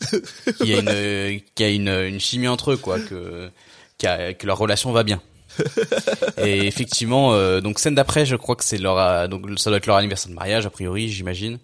Qu'il 0.58 0.66
y 0.68 0.74
a 0.74 0.80
une, 0.80 1.40
y 1.58 1.62
a 1.62 1.68
une, 1.68 1.88
une 1.88 2.20
chimie 2.20 2.48
entre 2.48 2.72
eux, 2.72 2.76
quoi, 2.76 2.98
que, 2.98 3.48
a- 4.04 4.34
que 4.34 4.46
leur 4.46 4.58
relation 4.58 4.90
va 4.92 5.04
bien. 5.04 5.22
Et 6.38 6.66
effectivement, 6.66 7.32
euh, 7.34 7.60
donc 7.60 7.78
scène 7.78 7.94
d'après, 7.94 8.26
je 8.26 8.34
crois 8.36 8.56
que 8.56 8.64
c'est 8.64 8.76
leur, 8.78 8.98
euh, 8.98 9.28
donc 9.28 9.46
ça 9.58 9.70
doit 9.70 9.76
être 9.76 9.86
leur 9.86 9.96
anniversaire 9.96 10.30
de 10.30 10.34
mariage, 10.34 10.66
a 10.66 10.70
priori, 10.70 11.08
j'imagine. 11.10 11.58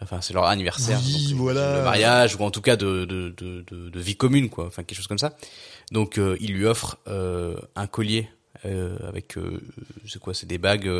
Enfin, 0.00 0.20
c'est 0.20 0.32
leur 0.32 0.44
anniversaire. 0.44 1.00
Oui, 1.04 1.12
donc, 1.12 1.22
c'est 1.28 1.34
voilà. 1.34 1.78
Le 1.78 1.84
mariage, 1.84 2.36
ou 2.36 2.42
en 2.42 2.50
tout 2.50 2.60
cas 2.60 2.76
de, 2.76 3.04
de, 3.04 3.30
de, 3.36 4.00
vie 4.00 4.16
commune, 4.16 4.48
quoi. 4.48 4.66
Enfin, 4.66 4.82
quelque 4.84 4.96
chose 4.98 5.06
comme 5.08 5.18
ça. 5.18 5.36
Donc, 5.92 6.18
euh, 6.18 6.36
il 6.40 6.52
lui 6.52 6.66
offre 6.66 6.98
euh, 7.08 7.56
un 7.74 7.86
collier 7.86 8.28
euh, 8.64 8.96
avec, 9.08 9.34
c'est 10.06 10.18
quoi, 10.20 10.34
c'est 10.34 10.46
des 10.46 10.58
bagues 10.58 10.90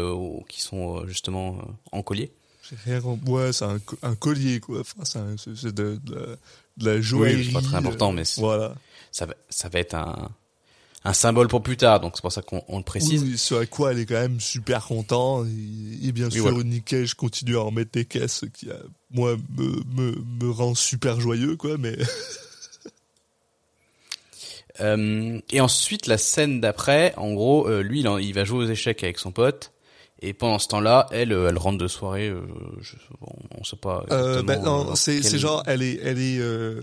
qui 0.48 0.60
sont 0.60 1.06
justement 1.06 1.58
en 1.92 2.02
collier. 2.02 2.32
Rien 2.84 3.00
compris. 3.00 3.30
Ouais, 3.30 3.52
c'est 3.52 3.64
un, 3.64 3.78
co- 3.78 3.96
un 4.02 4.14
collier, 4.14 4.60
quoi. 4.60 4.80
Enfin, 4.80 5.34
c'est 5.36 5.74
de, 5.74 5.98
de, 6.04 6.36
la- 6.80 7.00
joaillerie. 7.00 7.46
c'est 7.46 7.52
pas 7.52 7.62
très 7.62 7.76
important, 7.76 8.12
mais 8.12 8.24
Voilà. 8.36 8.74
ça 9.10 9.26
va, 9.26 9.34
ça 9.48 9.68
va 9.68 9.78
être 9.78 9.94
un, 9.94 10.30
un 11.04 11.12
symbole 11.12 11.48
pour 11.48 11.62
plus 11.62 11.76
tard, 11.76 12.00
donc 12.00 12.12
c'est 12.16 12.22
pour 12.22 12.32
ça 12.32 12.42
qu'on 12.42 12.62
on 12.68 12.78
le 12.78 12.84
précise. 12.84 13.22
Oui, 13.22 13.38
ce 13.38 13.54
à 13.54 13.66
quoi 13.66 13.92
elle 13.92 14.00
est 14.00 14.06
quand 14.06 14.14
même 14.20 14.40
super 14.40 14.84
content. 14.84 15.44
Et, 15.46 16.08
et 16.08 16.12
bien 16.12 16.26
Oui, 16.26 16.32
sûr, 16.32 16.42
voilà. 16.50 16.62
Nick 16.64 16.84
Cage 16.86 17.14
continue 17.14 17.56
à 17.56 17.62
en 17.62 17.70
mettre 17.70 17.92
des 17.92 18.04
caisses, 18.04 18.40
ce 18.40 18.46
qui, 18.46 18.68
euh, 18.68 18.74
moi, 19.10 19.36
me, 19.56 19.82
me, 19.94 20.14
me 20.44 20.50
rend 20.50 20.74
super 20.74 21.20
joyeux, 21.20 21.56
quoi. 21.56 21.78
Mais 21.78 21.96
Euh, 24.80 25.40
et 25.50 25.60
ensuite, 25.60 26.06
la 26.06 26.18
scène 26.18 26.60
d'après, 26.60 27.12
en 27.16 27.32
gros, 27.32 27.66
euh, 27.68 27.82
lui, 27.82 27.98
il, 28.00 28.06
en- 28.08 28.18
il 28.18 28.32
va 28.32 28.44
jouer 28.44 28.64
aux 28.64 28.68
échecs 28.68 29.02
avec 29.02 29.18
son 29.18 29.32
pote. 29.32 29.72
Et 30.20 30.32
pendant 30.32 30.58
ce 30.58 30.66
temps-là, 30.68 31.06
elle, 31.12 31.32
euh, 31.32 31.48
elle 31.48 31.58
rentre 31.58 31.78
de 31.78 31.86
soirée. 31.86 32.28
Euh, 32.28 32.40
je, 32.80 32.94
bon, 33.20 33.32
on 33.56 33.62
sait 33.64 33.76
pas. 33.76 34.04
euh, 34.10 34.42
ben, 34.42 34.60
non, 34.62 34.90
euh, 34.90 34.94
c'est 34.96 35.22
c'est 35.22 35.38
genre, 35.38 35.62
elle 35.66 35.80
est, 35.82 36.00
elle 36.02 36.18
est, 36.18 36.38
euh, 36.40 36.80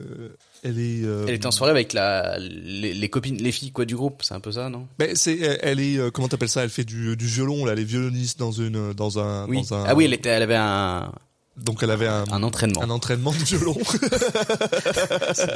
elle 0.64 0.80
est. 0.80 1.04
euh, 1.04 1.26
Elle 1.28 1.34
était 1.34 1.46
en 1.46 1.52
soirée 1.52 1.72
avec 1.72 1.92
la, 1.92 2.38
les, 2.40 2.94
les 2.94 3.10
copines, 3.10 3.36
les 3.38 3.52
filles 3.52 3.72
quoi 3.72 3.84
du 3.84 3.96
groupe. 3.96 4.24
C'est 4.24 4.34
un 4.36 4.40
peu 4.40 4.54
ça, 4.54 4.70
non? 4.70 4.88
Ben, 5.00 5.16
c'est, 5.18 5.38
elle- 5.62 5.82
est, 5.82 6.12
comment 6.14 6.30
t'appelles 6.30 6.48
ça? 6.48 6.64
Elle 6.64 6.70
fait 6.70 6.86
du, 6.86 7.18
du 7.18 7.26
violon, 7.26 7.66
là, 7.66 7.74
elle 7.74 7.80
est 7.80 7.84
violoniste 7.84 8.40
dans 8.40 8.52
une, 8.54 8.94
dans 8.94 9.20
un, 9.20 9.46
Oui. 9.50 9.64
dans 9.70 9.76
un. 9.76 9.84
Ah 9.86 9.96
oui, 9.96 10.06
elle 10.06 10.14
était, 10.14 10.30
elle 10.30 10.44
avait 10.44 10.56
un, 10.56 11.12
Donc 11.58 11.84
elle 11.84 11.92
avait 11.92 12.08
un, 12.08 12.24
un 12.32 12.42
entraînement. 12.42 12.82
un 12.84 12.90
entraînement 12.90 13.32
de 13.32 13.38
violon. 13.38 13.76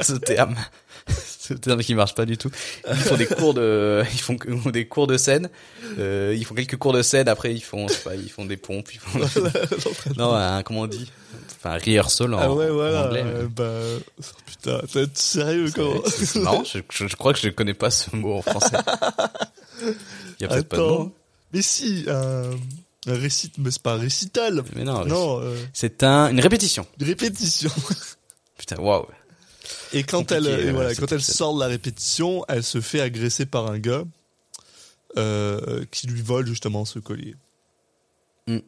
ce 0.02 0.18
terme, 0.18 0.54
ce 1.50 1.54
terme 1.54 1.80
qui 1.82 1.94
marche 1.94 2.14
pas 2.14 2.24
du 2.26 2.38
tout. 2.38 2.50
Ils 2.88 2.94
font 2.96 3.16
des 3.16 3.26
cours 3.26 3.54
de, 3.54 4.02
ils 4.12 4.18
font 4.20 4.36
des 4.72 4.86
cours 4.86 5.06
de 5.06 5.16
scène. 5.16 5.48
Euh, 5.98 6.34
ils 6.36 6.44
font 6.44 6.54
quelques 6.54 6.76
cours 6.76 6.92
de 6.92 7.02
scène. 7.02 7.28
Après, 7.28 7.52
ils 7.52 7.60
font, 7.62 7.88
je 7.88 7.94
sais 7.94 8.00
pas, 8.02 8.14
ils 8.14 8.30
font 8.30 8.44
des 8.44 8.56
pompes. 8.56 8.88
Ils 8.92 9.00
font, 9.00 9.18
non, 10.16 10.34
un, 10.34 10.62
comment 10.62 10.80
on 10.82 10.86
dit? 10.86 11.10
Enfin, 11.56 11.72
un 11.72 11.78
rehearsal 11.78 12.32
en, 12.34 12.38
ah 12.38 12.52
ouais, 12.52 12.70
en 12.70 12.74
voilà. 12.74 13.06
anglais. 13.06 13.22
euh, 13.24 13.48
bah, 13.48 14.02
oh, 14.18 14.22
putain, 14.46 14.80
t'es 14.90 15.04
sérieux, 15.14 15.70
comment? 15.74 16.00
C'est 16.06 16.24
c'est 16.24 16.38
marrant. 16.40 16.64
Je, 16.64 16.78
je, 16.90 17.06
je 17.06 17.16
crois 17.16 17.32
que 17.34 17.38
je 17.40 17.48
connais 17.50 17.74
pas 17.74 17.90
ce 17.90 18.14
mot 18.16 18.34
en 18.36 18.42
français. 18.42 18.76
Il 19.82 20.42
y 20.42 20.44
a 20.44 20.48
peut-être 20.48 20.68
pas 20.68 20.76
de 20.78 20.82
mot. 20.82 21.14
Mais 21.52 21.62
si, 21.62 22.04
un, 22.08 22.44
un 23.06 23.14
récit, 23.14 23.52
mais 23.58 23.70
c'est 23.70 23.82
pas 23.82 23.94
un 23.94 23.98
récital. 23.98 24.62
Mais 24.76 24.84
non. 24.84 25.04
Non, 25.04 25.40
euh, 25.42 25.54
C'est 25.72 26.02
un, 26.02 26.30
une 26.30 26.40
répétition. 26.40 26.86
une 27.00 27.06
répétition. 27.06 27.70
Putain, 28.58 28.76
waouh. 28.80 29.06
Et 29.92 30.02
quand 30.04 30.32
elle, 30.32 30.46
et 30.46 30.70
voilà, 30.70 30.94
quand 30.94 31.10
elle 31.12 31.22
sort 31.22 31.54
de 31.54 31.60
la 31.60 31.66
répétition, 31.66 32.44
elle 32.48 32.62
se 32.62 32.80
fait 32.80 33.00
agresser 33.00 33.46
par 33.46 33.70
un 33.70 33.78
gars 33.78 34.04
euh, 35.16 35.84
qui 35.90 36.06
lui 36.06 36.22
vole 36.22 36.46
justement 36.46 36.84
ce 36.84 36.98
collier. 36.98 37.34
Mm. 38.46 38.58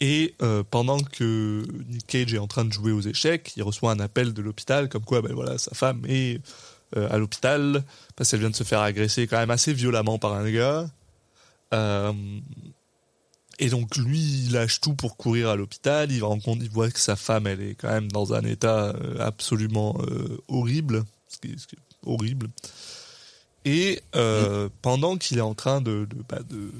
Et 0.00 0.34
euh, 0.42 0.64
pendant 0.68 0.98
que 0.98 1.62
Nick 1.88 2.06
Cage 2.06 2.34
est 2.34 2.38
en 2.38 2.48
train 2.48 2.64
de 2.64 2.72
jouer 2.72 2.92
aux 2.92 3.00
échecs, 3.00 3.52
il 3.56 3.62
reçoit 3.62 3.92
un 3.92 4.00
appel 4.00 4.34
de 4.34 4.42
l'hôpital 4.42 4.88
comme 4.88 5.04
quoi, 5.04 5.22
ben 5.22 5.32
voilà, 5.32 5.56
sa 5.56 5.72
femme 5.74 6.02
est 6.08 6.40
euh, 6.96 7.08
à 7.10 7.18
l'hôpital 7.18 7.84
parce 8.16 8.30
qu'elle 8.30 8.40
vient 8.40 8.50
de 8.50 8.56
se 8.56 8.64
faire 8.64 8.80
agresser 8.80 9.26
quand 9.28 9.38
même 9.38 9.50
assez 9.50 9.72
violemment 9.72 10.18
par 10.18 10.32
un 10.34 10.50
gars. 10.50 10.90
Et 13.58 13.68
donc 13.68 13.96
lui, 13.96 14.18
il 14.18 14.52
lâche 14.52 14.80
tout 14.80 14.94
pour 14.94 15.16
courir 15.16 15.48
à 15.48 15.56
l'hôpital. 15.56 16.10
Il 16.10 16.24
rencontre, 16.24 16.62
il 16.62 16.70
voit 16.70 16.90
que 16.90 16.98
sa 16.98 17.16
femme, 17.16 17.46
elle 17.46 17.60
est 17.60 17.74
quand 17.74 17.90
même 17.90 18.10
dans 18.10 18.34
un 18.34 18.42
état 18.42 18.94
euh, 18.94 19.18
absolument 19.20 19.96
euh, 20.00 20.38
horrible, 20.48 21.04
ce 21.28 21.38
qui 21.38 21.52
est, 21.52 21.58
ce 21.58 21.66
qui 21.66 21.76
est 21.76 21.78
horrible. 22.06 22.48
Et 23.64 24.02
euh, 24.14 24.68
pendant 24.82 25.16
qu'il 25.16 25.38
est 25.38 25.42
en 25.42 25.54
train 25.54 25.80
de 25.80 26.06
de, 26.10 26.16
bah, 26.28 26.40
de 26.48 26.72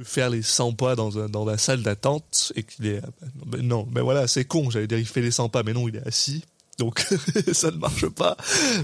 de 0.00 0.04
faire 0.04 0.30
les 0.30 0.42
100 0.42 0.72
pas 0.72 0.96
dans, 0.96 1.18
un, 1.18 1.28
dans 1.28 1.44
la 1.44 1.58
salle 1.58 1.82
d'attente 1.82 2.54
et 2.56 2.62
qu'il 2.62 2.86
est 2.86 3.02
ben 3.44 3.60
non 3.60 3.86
mais 3.94 4.00
voilà 4.00 4.26
c'est 4.26 4.46
con 4.46 4.70
j'allais 4.70 4.86
dire 4.86 4.98
il 4.98 5.06
fait 5.06 5.20
les 5.20 5.30
100 5.30 5.50
pas 5.50 5.62
mais 5.62 5.74
non 5.74 5.88
il 5.88 5.96
est 5.96 6.06
assis 6.06 6.42
Donc 6.80 7.06
ça 7.52 7.70
ne 7.70 7.76
marche 7.76 8.08
pas. 8.08 8.38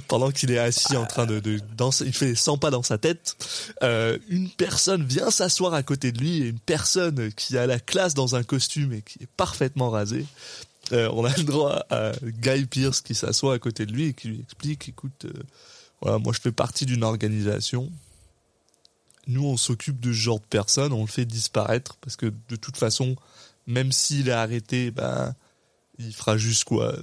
Pendant 0.07 0.31
qu'il 0.31 0.51
est 0.51 0.59
assis 0.59 0.97
en 0.99 1.07
train 1.07 1.25
de, 1.25 1.41
danser, 1.77 2.05
il 2.05 2.13
fait 2.13 2.35
100 2.35 2.59
pas 2.59 2.71
dans 2.71 2.83
sa 2.83 2.99
tête. 2.99 3.37
Euh, 3.83 4.19
une 4.29 4.51
personne 4.51 5.03
vient 5.03 5.31
s'asseoir 5.31 5.73
à 5.73 5.83
côté 5.83 6.13
de 6.13 6.19
lui 6.19 6.43
et 6.43 6.49
une 6.49 6.59
personne 6.59 7.33
qui 7.33 7.57
a 7.57 7.67
la 7.67 7.81
classe 7.81 8.13
dans 8.13 8.37
un 8.37 8.43
costume 8.43 8.93
et 8.93 9.01
qui 9.01 9.23
est 9.23 9.29
parfaitement 9.39 9.89
rasée. 9.89 10.27
Euh, 10.93 11.09
on 11.15 11.25
a 11.25 11.35
le 11.35 11.43
droit 11.43 11.87
à 11.89 12.13
Guy 12.23 12.67
Pierce 12.67 13.01
qui 13.01 13.15
s'assoit 13.15 13.55
à 13.55 13.59
côté 13.59 13.87
de 13.87 13.93
lui 13.93 14.09
et 14.09 14.13
qui 14.13 14.29
lui 14.29 14.41
explique, 14.41 14.91
écoute, 14.91 15.25
euh, 15.25 15.33
voilà, 16.03 16.19
moi 16.19 16.35
je 16.35 16.41
fais 16.43 16.53
partie 16.53 16.85
d'une 16.85 17.03
organisation. 17.03 17.91
Nous, 19.27 19.45
on 19.45 19.57
s'occupe 19.57 19.99
de 20.01 20.13
ce 20.13 20.19
genre 20.19 20.39
de 20.39 20.45
personnes, 20.45 20.93
on 20.93 21.01
le 21.01 21.09
fait 21.09 21.25
disparaître 21.25 21.97
parce 22.03 22.17
que 22.17 22.27
de 22.27 22.57
toute 22.57 22.77
façon, 22.77 23.17
même 23.67 23.91
s'il 23.91 24.29
est 24.29 24.33
arrêté, 24.33 24.91
ben, 24.91 25.35
il 25.99 26.15
fera 26.15 26.37
juste 26.37 26.65
quoi 26.65 26.95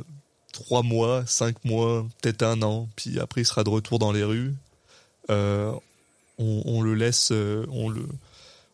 trois 0.54 0.84
mois, 0.84 1.26
cinq 1.26 1.66
mois, 1.66 2.06
peut-être 2.22 2.44
un 2.44 2.62
an, 2.62 2.88
puis 2.96 3.20
après 3.20 3.42
il 3.42 3.46
sera 3.46 3.66
de 3.66 3.70
retour 3.70 4.00
dans 4.00 4.14
les 4.14 4.24
rues. 4.24 4.54
Euh, 5.30 5.74
on, 6.40 6.62
on 6.66 6.82
le 6.82 6.96
laisse, 6.96 7.32
euh, 7.34 7.66
on 7.70 7.90
le, 7.90 8.08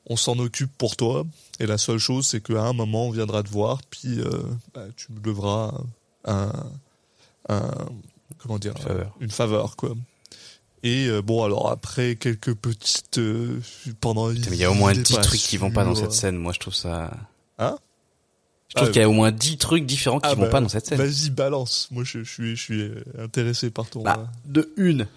on 0.05 0.15
s'en 0.15 0.37
occupe 0.37 0.71
pour 0.77 0.95
toi. 0.95 1.25
Et 1.59 1.65
la 1.65 1.77
seule 1.79 1.97
chose, 1.97 2.27
c'est 2.27 2.41
qu'à 2.41 2.61
un 2.61 2.73
moment, 2.73 3.07
on 3.07 3.11
viendra 3.11 3.41
te 3.41 3.49
voir, 3.49 3.81
puis 3.89 4.19
euh, 4.19 4.29
bah, 4.73 4.85
tu 4.95 5.11
me 5.11 5.19
devras 5.19 5.73
un, 6.25 6.51
un 7.49 7.71
comment 8.37 8.59
dire, 8.59 8.73
Une 8.77 8.83
faveur. 8.83 9.15
une 9.19 9.31
faveur, 9.31 9.75
quoi. 9.75 9.95
Et 10.83 11.07
euh, 11.07 11.21
bon, 11.21 11.43
alors 11.43 11.69
après 11.69 12.15
quelques 12.15 12.53
petites 12.53 13.19
pendant 13.99 14.31
Il 14.31 14.55
y 14.55 14.63
a 14.63 14.71
au 14.71 14.75
moins 14.75 14.93
il 14.93 14.99
est 14.99 15.03
10 15.03 15.15
pas 15.15 15.21
trucs 15.21 15.41
qui 15.41 15.57
vont 15.57 15.71
pas 15.71 15.83
dans 15.83 15.95
cette 15.95 16.13
scène. 16.13 16.37
Moi, 16.37 16.53
je 16.53 16.59
trouve 16.59 16.73
ça. 16.75 17.11
Hein? 17.57 17.77
Je 18.69 18.75
trouve 18.75 18.89
Ah, 18.89 18.91
qu'il 18.91 19.01
y 19.01 19.05
a 19.05 19.09
au 19.09 19.13
moins 19.13 19.31
10 19.31 19.57
trucs 19.57 19.85
différents 19.85 20.19
qui 20.19 20.29
Ah, 20.31 20.35
vont 20.35 20.43
bah, 20.43 20.49
pas 20.49 20.61
dans 20.61 20.69
cette 20.69 20.85
scène. 20.85 20.97
Vas-y, 20.99 21.31
balance. 21.31 21.87
Moi, 21.91 22.03
je, 22.05 22.23
je 22.23 22.31
suis, 22.31 22.55
je 22.55 22.61
suis 22.61 22.81
euh, 22.81 23.03
intéressé 23.19 23.71
par 23.71 23.89
ton. 23.89 24.03
Bah, 24.03 24.27
de 24.45 24.71
une. 24.77 25.07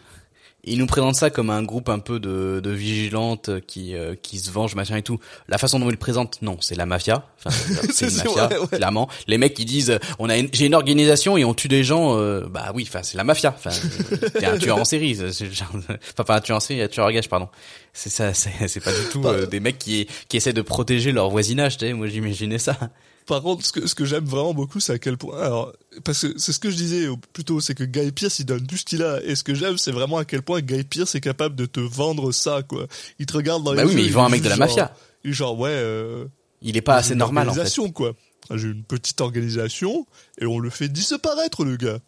Il 0.64 0.78
nous 0.78 0.86
présente 0.86 1.16
ça 1.16 1.28
comme 1.28 1.50
un 1.50 1.64
groupe 1.64 1.88
un 1.88 1.98
peu 1.98 2.20
de, 2.20 2.60
de 2.62 2.70
vigilantes 2.70 3.50
qui 3.66 3.96
euh, 3.96 4.14
qui 4.14 4.38
se 4.38 4.48
vengent 4.52 4.76
machin 4.76 4.96
et 4.96 5.02
tout. 5.02 5.18
La 5.48 5.58
façon 5.58 5.80
dont 5.80 5.88
il 5.88 5.90
le 5.90 5.96
présente, 5.96 6.40
non, 6.40 6.56
c'est 6.60 6.76
la 6.76 6.86
mafia. 6.86 7.26
Enfin, 7.44 7.50
c'est 7.92 8.08
une 8.10 8.16
mafia, 8.18 8.60
ouais. 8.60 8.68
clairement. 8.68 9.08
Les 9.26 9.38
mecs 9.38 9.54
qui 9.54 9.64
disent, 9.64 9.90
euh, 9.90 9.98
on 10.20 10.30
a, 10.30 10.36
j'ai 10.52 10.66
une 10.66 10.76
organisation 10.76 11.36
et 11.36 11.44
on 11.44 11.52
tue 11.52 11.66
des 11.66 11.82
gens. 11.82 12.16
euh, 12.16 12.46
bah 12.48 12.70
oui, 12.76 12.86
enfin 12.88 13.02
c'est 13.02 13.16
la 13.16 13.24
mafia. 13.24 13.52
Enfin, 13.58 13.70
euh, 14.12 14.28
t'es 14.38 14.44
un 14.46 14.56
tueur 14.56 14.78
en 14.78 14.84
série. 14.84 15.18
Enfin, 15.20 16.24
pas 16.24 16.36
un 16.36 16.40
tueur 16.40 16.58
en 16.58 16.60
série, 16.60 16.80
un 16.80 16.86
tueur 16.88 17.06
à 17.06 17.12
gage, 17.12 17.28
pardon. 17.28 17.48
C'est 17.92 18.10
ça, 18.10 18.32
c'est 18.32 18.80
pas 18.84 18.92
du 18.92 19.08
tout 19.10 19.26
euh, 19.26 19.46
des 19.46 19.58
mecs 19.58 19.78
qui 19.80 20.06
qui 20.28 20.36
essaient 20.36 20.52
de 20.52 20.62
protéger 20.62 21.10
leur 21.10 21.28
voisinage. 21.28 21.76
Tu 21.76 21.86
sais, 21.86 21.92
moi 21.92 22.06
j'imaginais 22.06 22.58
ça. 22.58 22.78
Par 23.26 23.40
contre, 23.42 23.64
ce 23.64 23.72
que, 23.72 23.86
ce 23.86 23.94
que 23.94 24.04
j'aime 24.04 24.24
vraiment 24.24 24.52
beaucoup, 24.54 24.80
c'est 24.80 24.92
à 24.92 24.98
quel 24.98 25.16
point. 25.16 25.38
Alors, 25.40 25.72
parce 26.04 26.22
que 26.22 26.38
c'est 26.38 26.52
ce 26.52 26.58
que 26.58 26.70
je 26.70 26.76
disais 26.76 27.06
plutôt, 27.32 27.60
c'est 27.60 27.74
que 27.74 27.84
Guy 27.84 28.10
Pierce, 28.12 28.38
il 28.40 28.46
donne 28.46 28.66
tout 28.66 28.76
ce 28.76 28.84
qu'il 28.84 29.02
a. 29.02 29.22
Et 29.22 29.36
ce 29.36 29.44
que 29.44 29.54
j'aime, 29.54 29.78
c'est 29.78 29.92
vraiment 29.92 30.18
à 30.18 30.24
quel 30.24 30.42
point 30.42 30.60
Guy 30.60 30.82
Pierce 30.84 31.14
est 31.14 31.20
capable 31.20 31.54
de 31.54 31.66
te 31.66 31.78
vendre 31.80 32.32
ça, 32.32 32.62
quoi. 32.62 32.86
Il 33.18 33.26
te 33.26 33.32
regarde 33.34 33.62
dans 33.62 33.74
Bah 33.74 33.82
les 33.84 33.88
oui, 33.88 33.94
mais 33.94 34.04
il 34.04 34.12
vend 34.12 34.24
un 34.24 34.28
mec 34.28 34.42
de 34.42 34.48
la 34.48 34.56
genre- 34.56 34.66
mafia. 34.66 34.94
Il 35.24 35.30
est 35.30 35.34
genre, 35.34 35.58
ouais. 35.58 35.70
Euh, 35.70 36.24
Il 36.62 36.76
est 36.76 36.80
pas 36.82 36.96
assez 36.96 37.14
normal 37.14 37.48
en 37.48 37.54
fait. 37.54 37.92
quoi. 37.92 38.14
J'ai 38.54 38.68
une 38.68 38.82
petite 38.84 39.20
organisation 39.20 40.06
et 40.40 40.46
on 40.46 40.58
le 40.58 40.68
fait 40.68 40.88
disparaître, 40.88 41.64
le 41.64 41.76
gars. 41.76 42.00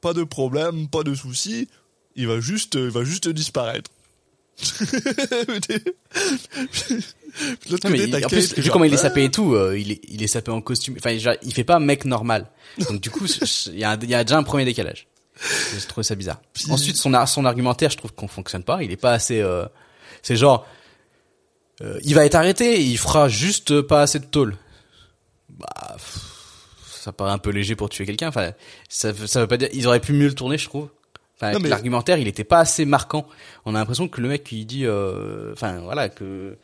Pas 0.00 0.14
de 0.14 0.22
problème, 0.24 0.88
pas 0.88 1.02
de 1.02 1.14
souci. 1.14 1.68
Il 2.14 2.26
va 2.28 2.40
juste, 2.40 2.74
il 2.74 2.90
va 2.90 3.04
juste 3.04 3.28
disparaître. 3.28 3.90
Non, 7.70 7.78
mais 7.90 7.98
il- 7.98 8.24
en 8.24 8.28
plus, 8.28 8.54
vu 8.54 8.62
genre, 8.62 8.72
comment 8.72 8.84
il 8.84 8.92
est 8.92 8.96
Ah, 8.96 9.02
sapé 9.02 9.24
et 9.24 9.30
tout, 9.30 9.54
euh, 9.54 9.78
il 9.78 9.92
est, 9.92 10.00
il 10.08 10.22
est 10.22 10.26
sapé 10.26 10.50
en 10.50 10.60
costume. 10.60 10.96
Enfin, 10.98 11.16
genre, 11.18 11.34
il 11.42 11.52
fait 11.54 11.64
pas 11.64 11.78
mec 11.78 12.04
normal. 12.04 12.46
Donc 12.88 13.00
du 13.00 13.10
coup, 13.10 13.26
il 13.26 13.78
y, 13.78 13.84
a 13.84 13.94
y 13.94 14.06
déjà 14.24 14.36
un 14.36 14.42
premier 14.42 14.64
décalage. 14.64 15.06
Je 15.78 15.86
trouve 15.86 16.04
ça 16.04 16.14
bizarre. 16.14 16.40
Puis- 16.52 16.70
Ensuite, 16.70 16.96
son, 16.96 17.14
ar- 17.14 17.26
son 17.28 17.44
argumentaire, 17.46 17.90
je 17.90 17.96
trouve 17.96 18.12
qu'on 18.12 18.28
fonctionne 18.28 18.62
pas. 18.64 18.82
Il 18.82 18.90
est 18.92 18.96
pas 18.96 19.12
assez. 19.12 19.40
euh, 19.40 19.64
c'est 20.22 20.36
genre, 20.36 20.66
euh, 21.80 21.98
il 22.04 22.14
va 22.14 22.24
être 22.26 22.34
arrêté, 22.34 22.80
il 22.82 22.98
fera 22.98 23.28
juste 23.28 23.80
pas 23.80 24.02
assez 24.02 24.18
de 24.18 24.26
tôle. 24.26 24.56
Bah, 25.48 25.68
pff, 25.96 26.18
ça 27.02 27.12
paraît 27.12 27.32
un 27.32 27.38
peu 27.38 27.50
léger 27.50 27.74
pour 27.76 27.88
tuer 27.88 28.04
quelqu'un. 28.06 28.28
Enfin, 28.28 28.52
ça 28.88 29.10
veut 29.12 29.46
pas 29.46 29.56
dire. 29.56 29.68
Ils 29.72 29.86
auraient 29.86 30.00
pu 30.00 30.12
mieux 30.12 30.28
le 30.28 30.34
tourner, 30.34 30.58
je 30.58 30.66
trouve. 30.68 30.88
Enfin, 31.50 31.58
mais- 31.60 31.68
l'argumentaire, 31.68 32.18
il 32.18 32.28
était 32.28 32.44
pas 32.44 32.58
assez 32.60 32.84
marquant. 32.84 33.26
On 33.64 33.74
a 33.74 33.78
l'impression 33.78 34.08
que 34.08 34.20
le 34.20 34.28
mec, 34.28 34.50
il 34.52 34.64
dit, 34.66 34.84
euh, 34.86 35.52
enfin, 35.52 35.80
voilà, 35.80 36.08
que 36.08 36.56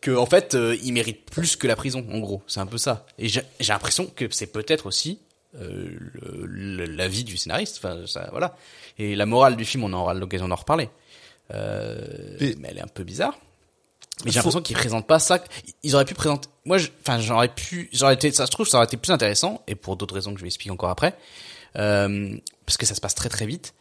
que 0.00 0.10
en 0.10 0.26
fait 0.26 0.54
euh, 0.56 0.76
il 0.82 0.92
mérite 0.92 1.24
plus 1.30 1.54
que 1.54 1.66
la 1.68 1.76
prison 1.76 2.04
en 2.10 2.18
gros. 2.18 2.42
C'est 2.48 2.58
un 2.60 2.66
peu 2.66 2.76
ça. 2.78 3.06
Et 3.18 3.28
j'ai 3.28 3.42
l'impression 3.68 4.06
que 4.06 4.24
c'est 4.32 4.48
peut-être 4.48 4.86
aussi 4.86 5.20
euh, 5.60 5.88
le- 6.14 6.46
le- 6.46 6.84
la 6.86 7.06
vie 7.06 7.22
du 7.22 7.36
scénariste. 7.36 7.76
Enfin 7.78 8.04
ça 8.06 8.28
voilà. 8.32 8.56
Et 8.98 9.14
la 9.14 9.26
morale 9.26 9.54
du 9.54 9.64
film 9.64 9.84
on 9.84 9.92
aura 9.92 10.12
l'occasion 10.14 10.48
d'en 10.48 10.56
reparler. 10.56 10.88
Euh, 11.52 12.36
Et- 12.40 12.56
mais 12.58 12.68
elle 12.70 12.78
est 12.78 12.82
un 12.82 12.88
peu 12.88 13.04
bizarre. 13.04 13.38
Mais 14.24 14.30
j'ai 14.30 14.36
l'impression 14.38 14.60
qu'ils 14.60 14.76
présentent 14.76 15.06
pas 15.06 15.18
ça. 15.18 15.42
Ils 15.82 15.94
auraient 15.94 16.04
pu 16.04 16.14
présenter 16.14 16.48
moi 16.64 16.78
je- 16.78 16.88
enfin 17.00 17.20
j'aurais 17.20 17.48
pu 17.48 17.88
j'aurais 17.92 18.14
été 18.14 18.30
ça 18.32 18.44
je 18.46 18.50
trouve 18.50 18.66
ça 18.68 18.78
aurait 18.78 18.86
été 18.86 18.96
plus 18.96 19.12
intéressant 19.12 19.62
et 19.68 19.74
pour 19.74 19.96
d'autres 19.96 20.14
raisons 20.14 20.32
que 20.32 20.38
je 20.38 20.42
vais 20.44 20.48
expliquer 20.48 20.70
encore 20.72 20.90
après 20.90 21.14
parce 21.74 22.76
que 22.78 22.86
ça 22.86 22.94
se 22.94 23.00
passe 23.00 23.14
très 23.14 23.28
très 23.28 23.46
vite. 23.46 23.74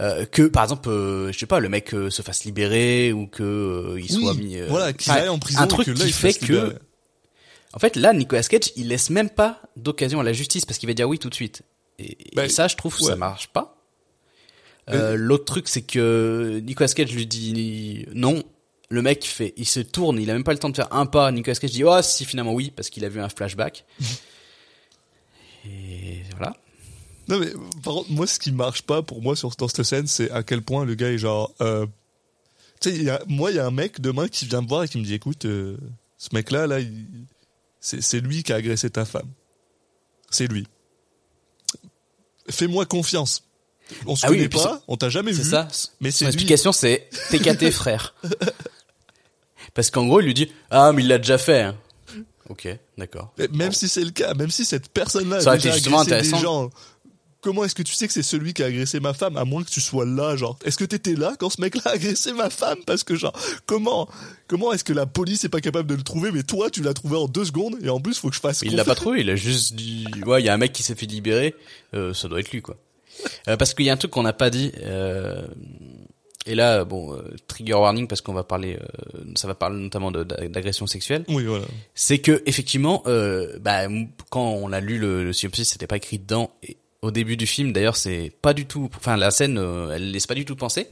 Euh, 0.00 0.26
que 0.26 0.42
par 0.42 0.62
exemple 0.62 0.88
euh, 0.90 1.32
je 1.32 1.38
sais 1.40 1.46
pas 1.46 1.58
le 1.58 1.68
mec 1.68 1.92
euh, 1.92 2.08
se 2.08 2.22
fasse 2.22 2.44
libérer 2.44 3.12
ou 3.12 3.26
que 3.26 3.42
euh, 3.42 3.98
il 4.00 4.02
Oui, 4.16 4.22
soit 4.22 4.34
mis 4.34 4.56
euh, 4.56 4.66
voilà, 4.68 4.92
qu'il 4.92 5.10
enfin, 5.10 5.22
aille 5.22 5.28
en 5.28 5.40
prison 5.40 5.58
un 5.60 5.66
truc 5.66 5.86
que 5.86 5.90
là, 5.90 5.96
qui 5.98 6.06
il 6.06 6.12
fait 6.12 6.34
que 6.34 6.44
libérer. 6.52 6.74
en 7.72 7.78
fait 7.80 7.96
là 7.96 8.12
Nicolas 8.12 8.44
Cage 8.44 8.70
il 8.76 8.86
laisse 8.86 9.10
même 9.10 9.28
pas 9.28 9.60
d'occasion 9.74 10.20
à 10.20 10.22
la 10.22 10.32
justice 10.32 10.64
parce 10.64 10.78
qu'il 10.78 10.88
va 10.88 10.94
dire 10.94 11.08
oui 11.08 11.18
tout 11.18 11.28
de 11.30 11.34
suite. 11.34 11.62
Et, 11.98 12.12
et 12.12 12.30
Bah, 12.36 12.48
ça 12.48 12.68
je 12.68 12.76
trouve 12.76 12.94
ouais. 13.00 13.08
ça 13.10 13.16
marche 13.16 13.48
pas. 13.48 13.76
Euh, 14.88 15.16
l'autre 15.16 15.46
truc 15.46 15.66
c'est 15.68 15.82
que 15.82 16.60
Nicolas 16.62 16.88
Cage 16.90 17.12
lui 17.12 17.26
dit 17.26 18.06
non. 18.14 18.44
Le 18.90 19.02
mec 19.02 19.24
fait 19.26 19.52
il 19.56 19.66
se 19.66 19.80
tourne 19.80 20.20
il 20.20 20.30
a 20.30 20.32
même 20.32 20.44
pas 20.44 20.52
le 20.52 20.60
temps 20.60 20.70
de 20.70 20.76
faire 20.76 20.92
un 20.94 21.06
pas. 21.06 21.32
Nicolas 21.32 21.56
Cage 21.56 21.72
dit 21.72 21.82
oh 21.82 22.00
si 22.02 22.24
finalement 22.24 22.54
oui 22.54 22.70
parce 22.70 22.88
qu'il 22.88 23.04
a 23.04 23.08
vu 23.08 23.20
un 23.20 23.28
flashback. 23.28 23.84
Et 25.64 26.22
voilà 26.36 26.54
Non 27.28 27.38
mais 27.38 27.50
par 27.84 27.94
contre, 27.94 28.10
moi 28.10 28.26
ce 28.26 28.38
qui 28.38 28.52
marche 28.52 28.82
pas 28.82 29.02
pour 29.02 29.20
moi 29.22 29.36
sur 29.36 29.50
dans 29.56 29.68
cette 29.68 29.82
scène, 29.84 30.06
c'est 30.06 30.30
à 30.30 30.42
quel 30.42 30.62
point 30.62 30.84
le 30.84 30.94
gars 30.94 31.10
est 31.10 31.18
genre. 31.18 31.52
Euh, 31.60 31.86
tu 32.80 33.04
sais, 33.04 33.18
moi 33.26 33.50
il 33.50 33.56
y 33.56 33.60
a 33.60 33.66
un 33.66 33.70
mec 33.70 34.00
demain 34.00 34.28
qui 34.28 34.46
vient 34.46 34.62
me 34.62 34.68
voir 34.68 34.84
et 34.84 34.88
qui 34.88 34.98
me 34.98 35.04
dit 35.04 35.14
écoute, 35.14 35.44
euh, 35.44 35.76
ce 36.16 36.28
mec 36.32 36.50
là 36.50 36.66
là, 36.66 36.78
c'est 37.80 38.00
c'est 38.02 38.20
lui 38.20 38.42
qui 38.42 38.52
a 38.52 38.56
agressé 38.56 38.88
ta 38.90 39.04
femme. 39.04 39.28
C'est 40.30 40.46
lui. 40.46 40.66
Fais-moi 42.50 42.86
confiance. 42.86 43.42
On 44.06 44.16
se 44.16 44.26
Ah 44.26 44.30
oui, 44.30 44.36
connaît 44.36 44.48
puis 44.48 44.58
pas, 44.58 44.76
c'est- 44.78 44.84
on 44.88 44.96
t'a 44.96 45.08
jamais 45.08 45.32
C'est 45.32 45.42
vu. 45.42 45.50
ça. 45.50 45.68
mais 46.00 46.10
c'est 46.10 46.24
Son 46.24 46.30
explication, 46.30 46.72
c'est 46.72 47.08
TKT 47.30 47.70
frère. 47.72 48.14
Parce 49.74 49.90
qu'en 49.90 50.06
gros, 50.06 50.20
il 50.20 50.26
lui 50.26 50.34
dit 50.34 50.50
ah 50.70 50.92
mais 50.92 51.02
il 51.02 51.08
l'a 51.08 51.18
déjà 51.18 51.38
fait. 51.38 51.62
hein. 51.62 51.76
Ok, 52.48 52.66
d'accord. 52.96 53.34
Même 53.52 53.72
si 53.72 53.88
c'est 53.88 54.02
le 54.04 54.10
cas, 54.10 54.32
même 54.32 54.50
si 54.50 54.64
cette 54.64 54.88
personne-là 54.88 55.40
Ça 55.42 55.52
a 55.52 55.56
déjà 55.58 55.74
agressé 55.74 56.22
des 56.32 56.38
gens, 56.40 56.70
comment 57.40 57.64
est-ce 57.64 57.74
que 57.74 57.82
tu 57.82 57.94
sais 57.94 58.06
que 58.06 58.12
c'est 58.12 58.22
celui 58.22 58.54
qui 58.54 58.62
a 58.62 58.66
agressé 58.66 59.00
ma 59.00 59.14
femme 59.14 59.36
à 59.36 59.44
moins 59.44 59.62
que 59.62 59.70
tu 59.70 59.80
sois 59.80 60.04
là, 60.04 60.36
genre 60.36 60.58
Est-ce 60.64 60.76
que 60.78 60.84
t'étais 60.84 61.14
là 61.14 61.34
quand 61.38 61.50
ce 61.50 61.60
mec-là 61.60 61.82
a 61.86 61.90
agressé 61.90 62.32
ma 62.32 62.50
femme? 62.50 62.78
Parce 62.86 63.04
que 63.04 63.14
genre, 63.16 63.32
comment 63.66 64.08
comment 64.46 64.72
est-ce 64.72 64.84
que 64.84 64.92
la 64.92 65.06
police 65.06 65.44
est 65.44 65.48
pas 65.48 65.60
capable 65.60 65.88
de 65.88 65.94
le 65.94 66.02
trouver, 66.02 66.30
mais 66.32 66.42
toi 66.42 66.70
tu 66.70 66.82
l'as 66.82 66.94
trouvé 66.94 67.16
en 67.16 67.26
deux 67.28 67.44
secondes 67.44 67.76
et 67.82 67.88
en 67.88 68.00
plus 68.00 68.18
faut 68.18 68.28
que 68.30 68.36
je 68.36 68.40
fasse. 68.40 68.62
Il 68.62 68.76
l'a 68.76 68.84
pas 68.84 68.94
trouvé, 68.94 69.20
il 69.20 69.30
a 69.30 69.36
juste 69.36 69.74
dit 69.74 70.06
ouais, 70.26 70.42
il 70.42 70.46
y 70.46 70.48
a 70.48 70.54
un 70.54 70.58
mec 70.58 70.72
qui 70.72 70.82
s'est 70.82 70.94
fait 70.94 71.06
libérer, 71.06 71.54
euh, 71.94 72.14
ça 72.14 72.28
doit 72.28 72.40
être 72.40 72.50
lui 72.50 72.62
quoi. 72.62 72.76
Euh, 73.48 73.56
parce 73.56 73.74
qu'il 73.74 73.86
y 73.86 73.90
a 73.90 73.92
un 73.92 73.96
truc 73.96 74.10
qu'on 74.12 74.22
n'a 74.22 74.32
pas 74.32 74.50
dit. 74.50 74.72
Euh, 74.82 75.46
et 76.46 76.54
là, 76.54 76.84
bon, 76.84 77.14
euh, 77.14 77.22
trigger 77.46 77.74
warning 77.74 78.08
parce 78.08 78.22
qu'on 78.22 78.32
va 78.32 78.42
parler, 78.42 78.78
euh, 78.80 79.18
ça 79.34 79.46
va 79.48 79.54
parler 79.54 79.80
notamment 79.82 80.10
d'agression 80.10 80.86
sexuelle. 80.86 81.24
Oui, 81.28 81.44
voilà. 81.44 81.66
c'est 81.94 82.18
que 82.18 82.42
effectivement, 82.46 83.02
euh, 83.06 83.58
bah, 83.60 83.82
quand 84.30 84.48
on 84.52 84.72
a 84.72 84.80
lu 84.80 84.98
le, 84.98 85.24
le 85.24 85.32
synopsis, 85.34 85.68
c'était 85.68 85.86
pas 85.86 85.98
écrit 85.98 86.18
dedans. 86.18 86.50
Et 86.62 86.78
au 87.02 87.10
début 87.10 87.36
du 87.36 87.46
film, 87.46 87.72
d'ailleurs, 87.72 87.96
c'est 87.96 88.32
pas 88.42 88.52
du 88.54 88.66
tout. 88.66 88.90
Enfin, 88.96 89.16
la 89.16 89.30
scène, 89.30 89.58
euh, 89.58 89.90
elle 89.94 90.10
laisse 90.10 90.26
pas 90.26 90.34
du 90.34 90.44
tout 90.44 90.56
penser. 90.56 90.88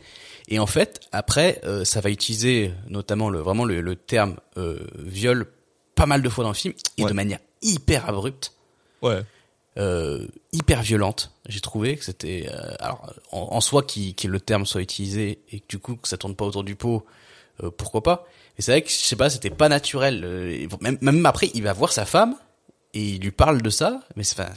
Et 0.48 0.58
en 0.60 0.66
fait, 0.66 1.00
après, 1.12 1.60
euh, 1.64 1.84
ça 1.84 2.00
va 2.00 2.10
utiliser 2.10 2.72
notamment 2.88 3.30
le 3.30 3.40
vraiment 3.40 3.64
le, 3.64 3.80
le 3.80 3.96
terme 3.96 4.36
euh, 4.56 4.78
viol 4.98 5.46
pas 5.96 6.06
mal 6.06 6.22
de 6.22 6.28
fois 6.28 6.44
dans 6.44 6.50
le 6.50 6.54
film 6.56 6.74
et 6.98 7.02
Ouais. 7.02 7.08
de 7.10 7.14
manière 7.14 7.38
hyper 7.62 8.08
abrupte, 8.08 8.52
Ouais. 9.02 9.22
euh, 9.78 10.26
hyper 10.52 10.82
violente. 10.82 11.32
J'ai 11.48 11.60
trouvé 11.60 11.96
que 11.96 12.04
c'était 12.04 12.48
euh, 12.48 12.74
alors 12.78 13.12
en, 13.32 13.48
en 13.52 13.60
soi 13.60 13.82
qui 13.82 14.14
que 14.14 14.28
le 14.28 14.38
terme 14.38 14.66
soit 14.66 14.82
utilisé 14.82 15.40
et 15.50 15.58
que 15.60 15.66
du 15.68 15.78
coup 15.80 15.96
que 15.96 16.06
ça 16.06 16.16
tourne 16.16 16.36
pas 16.36 16.44
autour 16.44 16.62
du 16.64 16.76
pot, 16.76 17.04
euh, 17.64 17.70
pourquoi 17.76 18.02
pas. 18.04 18.26
Et 18.58 18.62
c'est 18.62 18.70
vrai 18.72 18.82
que 18.82 18.88
je 18.90 18.94
sais 18.94 19.16
pas, 19.16 19.28
c'était 19.30 19.50
pas 19.50 19.68
naturel. 19.68 20.22
euh, 20.24 20.66
même, 20.80 20.98
même 21.00 21.26
après, 21.26 21.50
il 21.54 21.62
va 21.64 21.72
voir 21.72 21.90
sa 21.92 22.06
femme 22.06 22.36
et 22.94 23.02
il 23.02 23.20
lui 23.20 23.32
parle 23.32 23.60
de 23.62 23.70
ça, 23.70 24.00
mais 24.14 24.22
c'est 24.22 24.38
enfin, 24.40 24.52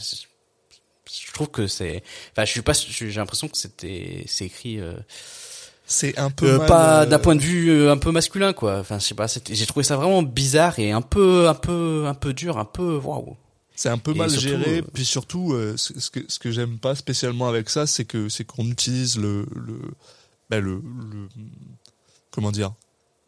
je 1.11 1.31
trouve 1.33 1.49
que 1.49 1.67
c'est 1.67 2.03
enfin 2.31 2.45
je 2.45 2.51
suis 2.51 2.61
pas 2.61 2.73
j'ai 2.73 3.11
l'impression 3.11 3.47
que 3.47 3.57
c'était 3.57 4.23
c'est 4.27 4.45
écrit 4.45 4.79
euh, 4.79 4.93
C'est 5.85 6.17
un 6.19 6.29
peu 6.29 6.51
euh, 6.53 6.57
mal, 6.59 6.67
pas 6.67 7.01
euh, 7.01 7.05
d'un 7.05 7.19
point 7.19 7.35
de 7.35 7.41
vue 7.41 7.69
euh, 7.71 7.91
un 7.91 7.97
peu 7.97 8.11
masculin 8.11 8.53
quoi. 8.53 8.79
Enfin 8.79 8.99
je 8.99 9.05
sais 9.05 9.15
pas 9.15 9.27
j'ai 9.49 9.65
trouvé 9.65 9.83
ça 9.83 9.97
vraiment 9.97 10.21
bizarre 10.23 10.77
et 10.79 10.91
un 10.91 11.01
peu 11.01 11.47
un 11.47 11.55
peu 11.55 12.05
un 12.07 12.13
peu 12.13 12.33
dur 12.33 12.57
un 12.57 12.65
peu 12.65 12.97
waouh. 12.97 13.35
C'est 13.75 13.89
un 13.89 13.97
peu 13.97 14.11
Et 14.11 14.15
mal 14.15 14.29
surtout, 14.29 14.47
géré, 14.47 14.77
euh, 14.79 14.81
puis 14.93 15.05
surtout, 15.05 15.55
ce 15.77 15.97
ce 15.99 16.09
que, 16.09 16.19
ce 16.27 16.37
que 16.37 16.51
j'aime 16.51 16.77
pas 16.79 16.95
spécialement 16.95 17.47
avec 17.47 17.69
ça, 17.69 17.87
c'est 17.87 18.03
que 18.05 18.27
c'est 18.27 18.43
qu'on 18.43 18.65
utilise 18.67 19.17
le 19.17 19.45
le, 19.55 19.79
ben, 20.49 20.59
le 20.63 20.75
le- 20.75 21.29
comment 22.29 22.51
dire, 22.51 22.73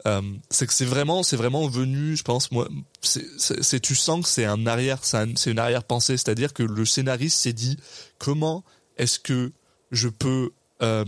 euh, 0.07 0.21
c'est 0.49 0.65
que 0.67 0.73
c'est 0.73 0.85
vraiment 0.85 1.23
c'est 1.23 1.35
vraiment 1.35 1.67
venu, 1.67 2.15
je 2.17 2.23
pense 2.23 2.51
moi, 2.51 2.67
c'est 3.01 3.79
tu 3.79 3.95
sens 3.95 4.23
que 4.23 4.29
c'est 4.29 4.45
un 4.45 4.65
arrière, 4.67 4.99
c'est 5.03 5.17
un- 5.17 5.35
c'est 5.35 5.51
une 5.51 5.59
arrière 5.59 5.83
pensée, 5.83 6.17
c'est-à-dire 6.17 6.53
que 6.53 6.63
le 6.63 6.85
scénariste 6.85 7.37
s'est 7.39 7.53
dit 7.53 7.77
comment 8.17 8.63
est-ce 8.97 9.19
que 9.19 9.51
je 9.91 10.07
peux 10.09 10.51
euh, 10.81 11.05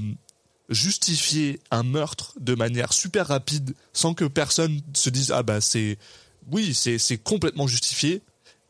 justifier 0.69 1.59
un 1.71 1.83
meurtre 1.83 2.33
de 2.39 2.55
manière 2.55 2.93
super 2.93 3.27
rapide 3.27 3.73
sans 3.93 4.13
que 4.13 4.25
personne 4.25 4.81
se 4.93 5.09
dise 5.09 5.31
ah 5.31 5.43
bah 5.43 5.61
c'est 5.61 5.97
oui 6.51 6.73
c'est 6.73 6.97
c'est 6.97 7.17
complètement 7.17 7.67
justifié. 7.67 8.21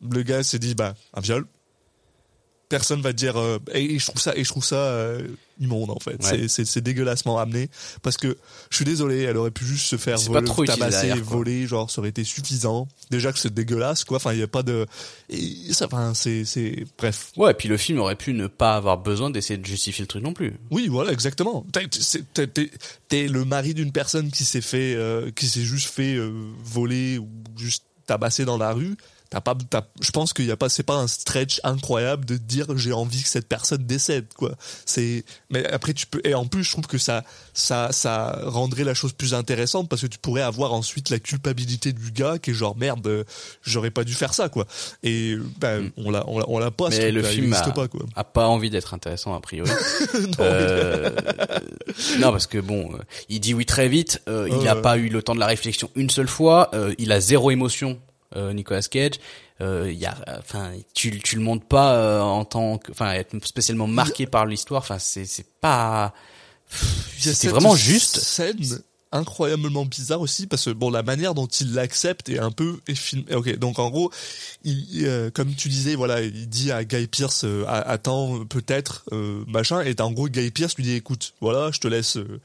Le 0.02 0.22
gars 0.24 0.44
s'est 0.44 0.60
dit 0.60 0.76
bah 0.76 0.96
un 1.14 1.22
viol 1.22 1.46
personne 2.78 3.02
va 3.02 3.14
dire 3.14 3.38
euh, 3.38 3.60
et 3.74 4.00
je 4.00 4.06
trouve 4.08 4.20
ça 4.22 4.34
et 4.36 4.44
je 4.44 4.50
trouve 4.50 4.66
ça 4.66 4.76
euh, 4.76 5.28
immonde 5.60 5.92
en 5.92 6.00
fait 6.00 6.18
Ouais. 6.24 6.48
c'est 6.48 6.82
dégueulassement 6.82 7.38
amené 7.38 7.70
parce 8.02 8.18
que 8.18 8.36
je 8.72 8.76
suis 8.76 8.86
désolé 8.86 9.22
elle 9.22 9.38
aurait 9.38 9.52
pu 9.52 9.64
juste 9.66 9.86
se 9.86 9.98
faire 9.98 10.18
voler, 10.18 10.46
trop 10.46 10.66
tabasser 10.66 11.08
derrière, 11.08 11.24
voler 11.24 11.68
genre 11.68 11.92
ça 11.92 12.02
aurait 12.02 12.10
été 12.10 12.24
suffisant 12.24 12.88
déjà 13.12 13.32
que 13.32 13.38
c'est 13.40 13.54
dégueulasse 13.54 14.04
quoi 14.04 14.18
enfin 14.18 14.34
il 14.34 14.40
y 14.40 14.44
a 14.44 14.48
pas 14.48 14.64
de 14.64 14.88
et 15.30 15.72
ça 15.72 15.86
enfin 15.86 16.14
c'est 16.16 16.46
c'est 16.46 16.86
bref 16.98 17.32
Ouais, 17.38 17.52
et 17.52 17.54
puis 17.54 17.70
le 17.70 17.78
film 17.78 18.00
aurait 18.00 18.16
pu 18.16 18.34
ne 18.34 18.48
pas 18.48 18.76
avoir 18.76 18.98
besoin 18.98 19.30
d'essayer 19.30 19.58
de 19.58 19.66
justifier 19.66 20.04
le 20.04 20.08
truc 20.08 20.24
non 20.24 20.34
plus. 20.34 20.54
Oui, 20.72 20.88
voilà, 20.88 21.12
exactement. 21.12 21.66
T'es- 23.10 23.28
le 23.28 23.46
mari 23.46 23.74
d'une 23.74 23.92
personne 23.92 24.32
qui 24.32 24.44
s'est 24.46 24.62
fait, 24.62 24.96
euh, 24.96 25.30
qui 25.32 25.48
s'est 25.48 25.62
juste 25.64 25.90
fait 25.90 26.18
voler 26.64 27.18
ou 27.18 27.28
juste 27.58 27.84
tabasser 28.06 28.46
dans 28.46 28.58
la 28.58 28.74
rue. 28.74 28.96
T'as 29.34 29.42
pas, 29.42 29.56
t'as- 29.68 29.88
je 30.00 30.12
pense 30.12 30.32
qu'il 30.32 30.46
y 30.46 30.52
a 30.52 30.56
pas, 30.58 30.70
c'est 30.70 30.84
pas 30.84 30.94
un 30.98 31.08
stretch 31.08 31.60
incroyable 31.64 32.24
de 32.26 32.38
dire 32.38 32.68
j'ai 32.78 32.94
envie 32.94 33.24
que 33.24 33.28
cette 33.28 33.48
personne 33.48 33.84
décède, 33.84 34.28
quoi. 34.38 34.52
C'est, 34.86 35.26
mais 35.50 35.66
après 35.66 35.94
tu 35.96 36.06
peux, 36.06 36.22
et 36.24 36.36
en 36.36 36.46
plus 36.46 36.64
je 36.64 36.72
trouve 36.72 36.86
que 36.86 37.00
ça, 37.00 37.24
ça, 37.56 37.90
ça 37.92 38.40
rendrait 38.44 38.84
la 38.84 38.94
chose 38.94 39.12
plus 39.14 39.34
intéressante 39.34 39.90
parce 39.90 40.04
que 40.04 40.08
tu 40.08 40.20
pourrais 40.20 40.44
avoir 40.44 40.72
ensuite 40.74 41.10
la 41.10 41.18
culpabilité 41.18 41.94
du 41.94 42.12
gars 42.12 42.38
qui 42.38 42.52
est 42.52 42.54
genre 42.54 42.78
merde, 42.78 43.08
euh, 43.08 43.24
j'aurais 43.64 43.90
pas 43.90 44.04
dû 44.04 44.14
faire 44.14 44.36
ça, 44.36 44.50
quoi. 44.50 44.68
Et 45.02 45.36
ben 45.60 45.90
on 45.98 46.12
l'a, 46.12 46.24
on 46.28 46.38
l'a, 46.38 46.46
on 46.48 46.60
l'a 46.60 46.70
pas. 46.70 46.90
Mm. 46.90 46.94
Mais 47.00 47.12
le 47.12 47.24
film 47.24 47.54
a, 47.54 47.62
pas, 47.72 47.88
quoi. 47.88 48.02
a 48.16 48.24
pas 48.24 48.48
envie 48.48 48.70
d'être 48.70 48.94
intéressant 48.94 49.34
a 49.34 49.42
priori. 49.42 49.72
Non, 50.14 50.30
Euh, 50.42 51.10
non, 52.20 52.32
parce 52.32 52.46
que 52.46 52.60
bon, 52.60 52.92
euh, 52.94 52.98
il 53.30 53.40
dit 53.40 53.54
oui 53.56 53.66
très 53.66 53.88
vite. 53.88 54.22
euh, 54.30 54.48
il 54.62 54.68
a 54.68 54.76
Ouais. 54.76 54.82
pas 54.84 54.98
eu 54.98 55.10
le 55.10 55.24
temps 55.24 55.34
de 55.34 55.40
la 55.40 55.48
réflexion 55.48 55.90
une 55.96 56.10
seule 56.12 56.28
fois. 56.28 56.70
il 57.00 57.12
a 57.12 57.20
zéro 57.20 57.50
émotion, 57.52 58.00
Nicolas 58.36 58.82
Cage. 58.82 59.20
Euh, 59.62 59.90
il 59.92 59.98
y 59.98 60.06
a, 60.06 60.16
enfin, 60.40 60.72
tu 60.94 61.20
tu 61.20 61.36
le 61.36 61.42
montres 61.42 61.66
pas 61.66 61.96
euh, 61.96 62.22
en 62.22 62.46
tant 62.46 62.78
que, 62.78 62.92
enfin, 62.92 63.14
être 63.14 63.34
spécialement 63.46 63.88
marqué 63.88 64.26
par 64.26 64.46
l'histoire. 64.46 64.82
Enfin, 64.82 65.00
c'est 65.00 65.26
c'est 65.26 65.46
pas. 65.62 66.14
C'est 67.18 67.48
vraiment 67.50 67.76
juste. 67.76 68.18
scène 68.20 68.58
incroyablement 69.14 69.86
bizarre 69.86 70.22
aussi 70.22 70.48
parce 70.48 70.66
que 70.66 70.72
bon 70.72 70.90
la 70.90 71.04
manière 71.04 71.36
dont 71.36 71.46
il 71.46 71.74
l'accepte 71.74 72.30
est 72.30 72.40
un 72.40 72.52
peu. 72.52 72.80
Ok 73.32 73.58
donc 73.58 73.80
en 73.80 73.90
gros 73.90 74.12
il, 74.64 75.06
euh, 75.06 75.30
comme 75.30 75.54
tu 75.54 75.70
disais 75.70 75.96
voilà 75.96 76.22
il 76.22 76.50
dit 76.50 76.72
à 76.72 76.84
Guy 76.84 77.08
Pierce 77.08 77.44
euh, 77.46 77.64
attends 77.68 78.44
peut-être 78.46 79.06
euh, 79.12 79.44
machin 79.48 79.82
et 79.82 79.96
en 80.02 80.12
gros 80.12 80.28
Guy 80.28 80.52
Pierce 80.52 80.76
lui 80.76 80.84
dit 80.84 80.94
écoute 80.94 81.34
voilà 81.42 81.70
je 81.72 81.80
te 81.80 81.88
laisse 81.88 82.18
euh, 82.18 82.42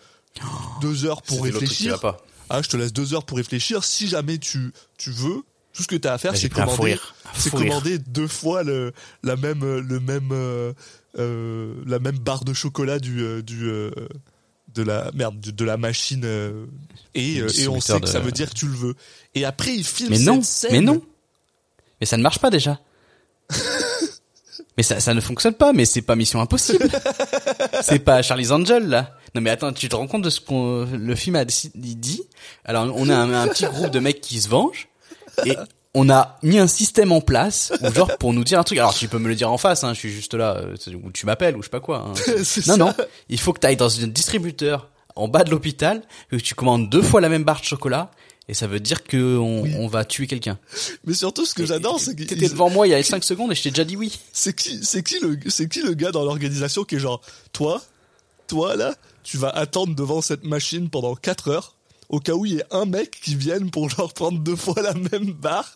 deux 0.80 1.06
heures 1.06 1.22
pour 1.22 1.42
réfléchir 1.42 1.98
pas. 2.00 2.18
ah 2.50 2.60
je 2.62 2.68
te 2.68 2.76
laisse 2.76 2.92
deux 2.92 3.14
heures 3.14 3.24
pour 3.24 3.38
réfléchir 3.38 3.82
si 3.82 4.06
jamais 4.06 4.38
tu 4.38 4.72
tu 4.98 5.10
veux 5.10 5.42
tout 5.72 5.82
ce 5.82 5.88
que 5.88 5.96
tu 5.96 6.08
as 6.08 6.14
à 6.14 6.18
faire 6.18 6.36
c'est 6.36 6.48
commander 6.48 6.96
c'est 7.34 7.50
commander 7.50 7.98
deux 7.98 8.26
fois 8.28 8.62
le 8.62 8.92
la 9.22 9.36
même 9.36 9.60
le 9.78 10.00
même 10.00 10.30
euh, 10.32 10.72
euh, 11.18 11.74
la 11.86 11.98
même 11.98 12.18
barre 12.18 12.44
de 12.44 12.52
chocolat 12.52 12.98
du 12.98 13.20
euh, 13.22 13.42
du 13.42 13.68
euh, 13.68 13.90
de 14.74 14.82
la 14.82 15.10
merde 15.14 15.40
de, 15.40 15.50
de 15.50 15.64
la 15.64 15.76
machine 15.76 16.24
et 17.14 17.36
et 17.36 17.68
on 17.68 17.80
sait 17.80 18.00
que 18.00 18.06
ça 18.06 18.20
veut 18.20 18.32
dire 18.32 18.50
que 18.50 18.54
tu 18.54 18.66
le 18.66 18.74
veux 18.74 18.94
et 19.34 19.44
après 19.44 19.74
il 19.74 19.84
filme 19.84 20.10
Mais 20.10 20.16
cette 20.16 20.26
non, 20.26 20.42
scène 20.42 20.72
mais 20.72 20.80
non. 20.80 21.02
Mais 22.00 22.06
ça 22.06 22.16
ne 22.16 22.22
marche 22.22 22.38
pas 22.38 22.50
déjà. 22.50 22.78
mais 24.76 24.82
ça, 24.82 25.00
ça 25.00 25.14
ne 25.14 25.20
fonctionne 25.20 25.54
pas. 25.54 25.72
Mais 25.72 25.84
c'est 25.84 26.02
pas 26.02 26.14
Mission 26.14 26.40
Impossible. 26.40 26.88
c'est 27.82 27.98
pas 27.98 28.22
Charlie's 28.22 28.50
Angel 28.52 28.86
là. 28.88 29.16
Non 29.34 29.40
mais 29.40 29.50
attends, 29.50 29.72
tu 29.72 29.88
te 29.88 29.96
rends 29.96 30.06
compte 30.06 30.22
de 30.22 30.30
ce 30.30 30.40
qu'on 30.40 30.84
le 30.84 31.14
film 31.14 31.36
a 31.36 31.44
dit? 31.44 32.22
Alors 32.64 32.92
on 32.94 33.08
a 33.08 33.16
un, 33.16 33.32
un 33.32 33.48
petit 33.48 33.64
groupe 33.66 33.90
de 33.90 33.98
mecs 33.98 34.20
qui 34.20 34.40
se 34.40 34.48
vengent 34.48 34.88
et 35.46 35.56
on 35.94 36.10
a 36.10 36.38
mis 36.42 36.58
un 36.58 36.66
système 36.66 37.12
en 37.12 37.20
place 37.20 37.72
où 37.80 37.92
genre 37.92 38.16
pour 38.18 38.32
nous 38.32 38.44
dire 38.44 38.58
un 38.58 38.62
truc. 38.64 38.78
Alors 38.78 38.94
tu 38.94 39.08
peux 39.08 39.18
me 39.18 39.28
le 39.28 39.34
dire 39.34 39.50
en 39.50 39.58
face, 39.58 39.84
hein, 39.84 39.94
je 39.94 39.98
suis 39.98 40.10
juste 40.12 40.34
là, 40.34 40.56
euh, 40.58 40.76
ou 41.02 41.10
tu 41.10 41.26
m'appelles 41.26 41.56
ou 41.56 41.60
je 41.62 41.66
sais 41.66 41.70
pas 41.70 41.80
quoi. 41.80 42.06
hein. 42.08 42.12
Non 42.36 42.42
ça. 42.44 42.76
non, 42.76 42.94
il 43.28 43.40
faut 43.40 43.52
que 43.52 43.60
tu 43.60 43.66
ailles 43.66 43.76
dans 43.76 44.00
un 44.02 44.06
distributeur 44.06 44.88
en 45.16 45.26
bas 45.28 45.42
de 45.44 45.50
l'hôpital, 45.50 46.02
que 46.30 46.36
tu 46.36 46.54
commandes 46.54 46.88
deux 46.90 47.02
fois 47.02 47.20
la 47.20 47.28
même 47.28 47.42
barre 47.44 47.60
de 47.60 47.64
chocolat. 47.66 48.10
Et 48.50 48.54
ça 48.54 48.66
veut 48.66 48.80
dire 48.80 49.04
que 49.04 49.36
on, 49.36 49.64
on 49.78 49.88
va 49.88 50.04
tuer 50.06 50.26
quelqu'un. 50.26 50.58
mais 51.04 51.12
surtout 51.12 51.44
ce 51.44 51.52
que 51.54 51.66
j'adore 51.66 52.00
c'est 52.00 52.14
que 52.14 52.22
T'étais 52.22 52.48
devant 52.48 52.70
moi 52.70 52.86
il 52.86 52.90
y 52.90 52.94
a 52.94 53.02
5 53.02 53.22
secondes 53.22 53.52
et 53.52 53.54
je 53.54 53.62
t'ai 53.62 53.70
déjà 53.70 53.84
dit 53.84 53.94
oui. 53.96 54.18
c'est 54.32 54.54
qui 54.56 54.80
c'est 54.82 55.02
qui 55.02 55.18
le 55.20 55.38
c'est 55.48 55.68
qui 55.68 55.82
le 55.82 55.92
gars 55.92 56.12
dans 56.12 56.24
l'organisation 56.24 56.84
qui 56.84 56.94
est 56.94 56.98
genre 56.98 57.20
toi 57.52 57.82
toi 58.46 58.74
là 58.74 58.94
tu 59.22 59.36
vas 59.36 59.50
attendre 59.50 59.94
devant 59.94 60.22
cette 60.22 60.44
machine 60.44 60.88
pendant 60.88 61.14
4 61.14 61.48
heures 61.50 61.74
au 62.08 62.20
cas 62.20 62.32
où 62.32 62.46
il 62.46 62.54
y 62.54 62.58
ait 62.58 62.64
un 62.70 62.84
mec 62.86 63.10
qui 63.22 63.34
vienne 63.34 63.70
pour 63.70 63.88
genre 63.90 64.12
prendre 64.12 64.38
deux 64.38 64.56
fois 64.56 64.80
la 64.82 64.94
même 64.94 65.32
barre 65.32 65.74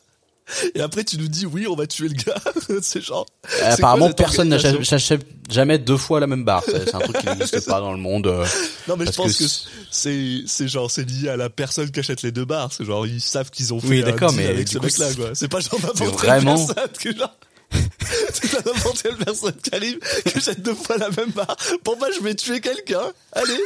et 0.75 0.81
après 0.81 1.05
tu 1.05 1.19
nous 1.19 1.29
dis 1.29 1.47
oui 1.47 1.67
on 1.69 1.77
va 1.77 1.87
tuer 1.87 2.09
le 2.09 2.15
gars 2.15 2.35
c'est 2.83 3.01
genre 3.01 3.27
quoi 3.43 3.65
Apparemment 3.69 4.09
cette 4.09 4.17
personne 4.17 4.49
n'achète 4.49 5.25
jamais 5.51 5.79
deux 5.79 5.97
fois 5.97 6.19
la 6.19 6.27
même 6.27 6.45
barre. 6.45 6.65
C'est 6.67 6.95
un 6.95 6.99
truc 6.99 7.19
qui 7.19 7.27
n'existe 7.27 7.65
pas 7.67 7.79
dans 7.81 7.93
le 7.93 7.99
monde. 7.99 8.27
euh. 8.27 8.45
non 8.89 8.97
mais 8.97 9.07
je 9.07 9.13
pense 9.13 9.39
que 9.39 9.45
que, 9.45 9.51
c'est 9.91 10.41
c'est 10.47 10.67
genre 10.69 10.91
c'est 10.91 11.09
lié 11.09 11.29
à 11.29 11.37
la 11.37 11.49
personne 11.49 11.91
qui 11.93 12.01
achète 12.01 12.23
les 12.23 12.33
deux 12.33 12.45
barres 12.45 12.73
c'est 12.73 12.85
genre 12.85 13.07
ils 13.07 13.21
savent 13.21 13.51
qu'ils 13.51 13.73
ont 13.73 13.81
fait 13.81 13.87
Oui, 13.89 14.03
un 14.03 14.33
mais 14.33 14.47
avec 14.47 14.67
ce 14.69 14.79
coup, 14.79 14.85
mec 14.85 14.99
là 14.99 15.09
c'est- 15.11 15.17
quoi 15.17 15.31
c'est 15.35 15.49
pas 15.49 15.61
genre 15.61 15.79
vraiment- 15.79 16.67
personne 16.67 16.89
que 17.01 17.17
genre 17.17 17.37
c'est 18.33 18.51
pas 18.51 18.71
n'importe 18.71 19.03
quelle 19.03 19.17
personne 19.17 19.55
qui 19.63 19.75
arrive 19.75 19.99
qui 20.27 20.37
achète 20.39 20.63
deux 20.63 20.75
fois 20.75 20.97
la 20.99 21.11
même 21.11 21.31
barre 21.31 21.57
pour 21.85 21.97
moi 21.99 22.09
je 22.17 22.23
vais 22.23 22.35
tuer 22.35 22.61
quelqu'un 22.61 23.13
allez 23.33 23.61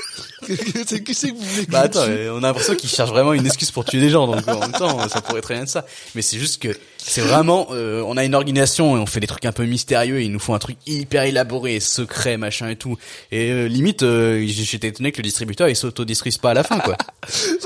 c'est 0.87 1.03
qui 1.03 1.15
c'est 1.15 1.31
que 1.31 1.35
vous 1.35 1.43
voulez 1.43 1.67
que 1.67 1.71
Bah 1.71 1.83
je 1.83 1.99
attends, 1.99 2.35
on 2.35 2.39
a 2.39 2.49
l'impression 2.49 2.75
qu'ils 2.75 2.91
cherchent 2.91 3.11
vraiment 3.11 3.33
une 3.33 3.47
excuse 3.47 3.71
pour 3.71 3.85
tuer 3.85 4.01
des 4.01 4.11
gens. 4.11 4.27
Donc 4.27 4.47
en 4.49 4.61
même 4.61 4.73
temps, 4.73 5.09
ça 5.09 5.21
pourrait 5.21 5.41
très 5.41 5.55
bien 5.55 5.65
être 5.65 5.69
ça. 5.69 5.87
Mais 6.15 6.23
c'est 6.23 6.39
juste 6.39 6.63
que 6.63 6.69
c'est 7.09 7.21
vraiment, 7.21 7.69
euh, 7.71 8.03
on 8.05 8.17
a 8.17 8.25
une 8.25 8.35
organisation 8.35 8.97
et 8.97 9.01
on 9.01 9.07
fait 9.07 9.21
des 9.21 9.29
trucs 9.29 9.45
un 9.45 9.53
peu 9.53 9.65
mystérieux. 9.65 10.21
Et 10.21 10.25
ils 10.25 10.33
nous 10.33 10.41
font 10.41 10.55
un 10.55 10.59
truc 10.59 10.77
hyper 10.87 11.23
élaboré, 11.23 11.79
secret, 11.79 12.37
machin 12.37 12.69
et 12.69 12.77
tout. 12.77 12.97
Et 13.31 13.53
euh, 13.53 13.69
limite, 13.69 14.03
euh, 14.03 14.45
j'étais 14.47 14.89
étonné 14.89 15.13
que 15.13 15.19
le 15.19 15.23
distributeur 15.23 15.69
il 15.69 15.77
s'autodestruise 15.77 16.39
pas 16.39 16.51
à 16.51 16.55
la 16.55 16.65
fin, 16.65 16.81
quoi. 16.81 16.97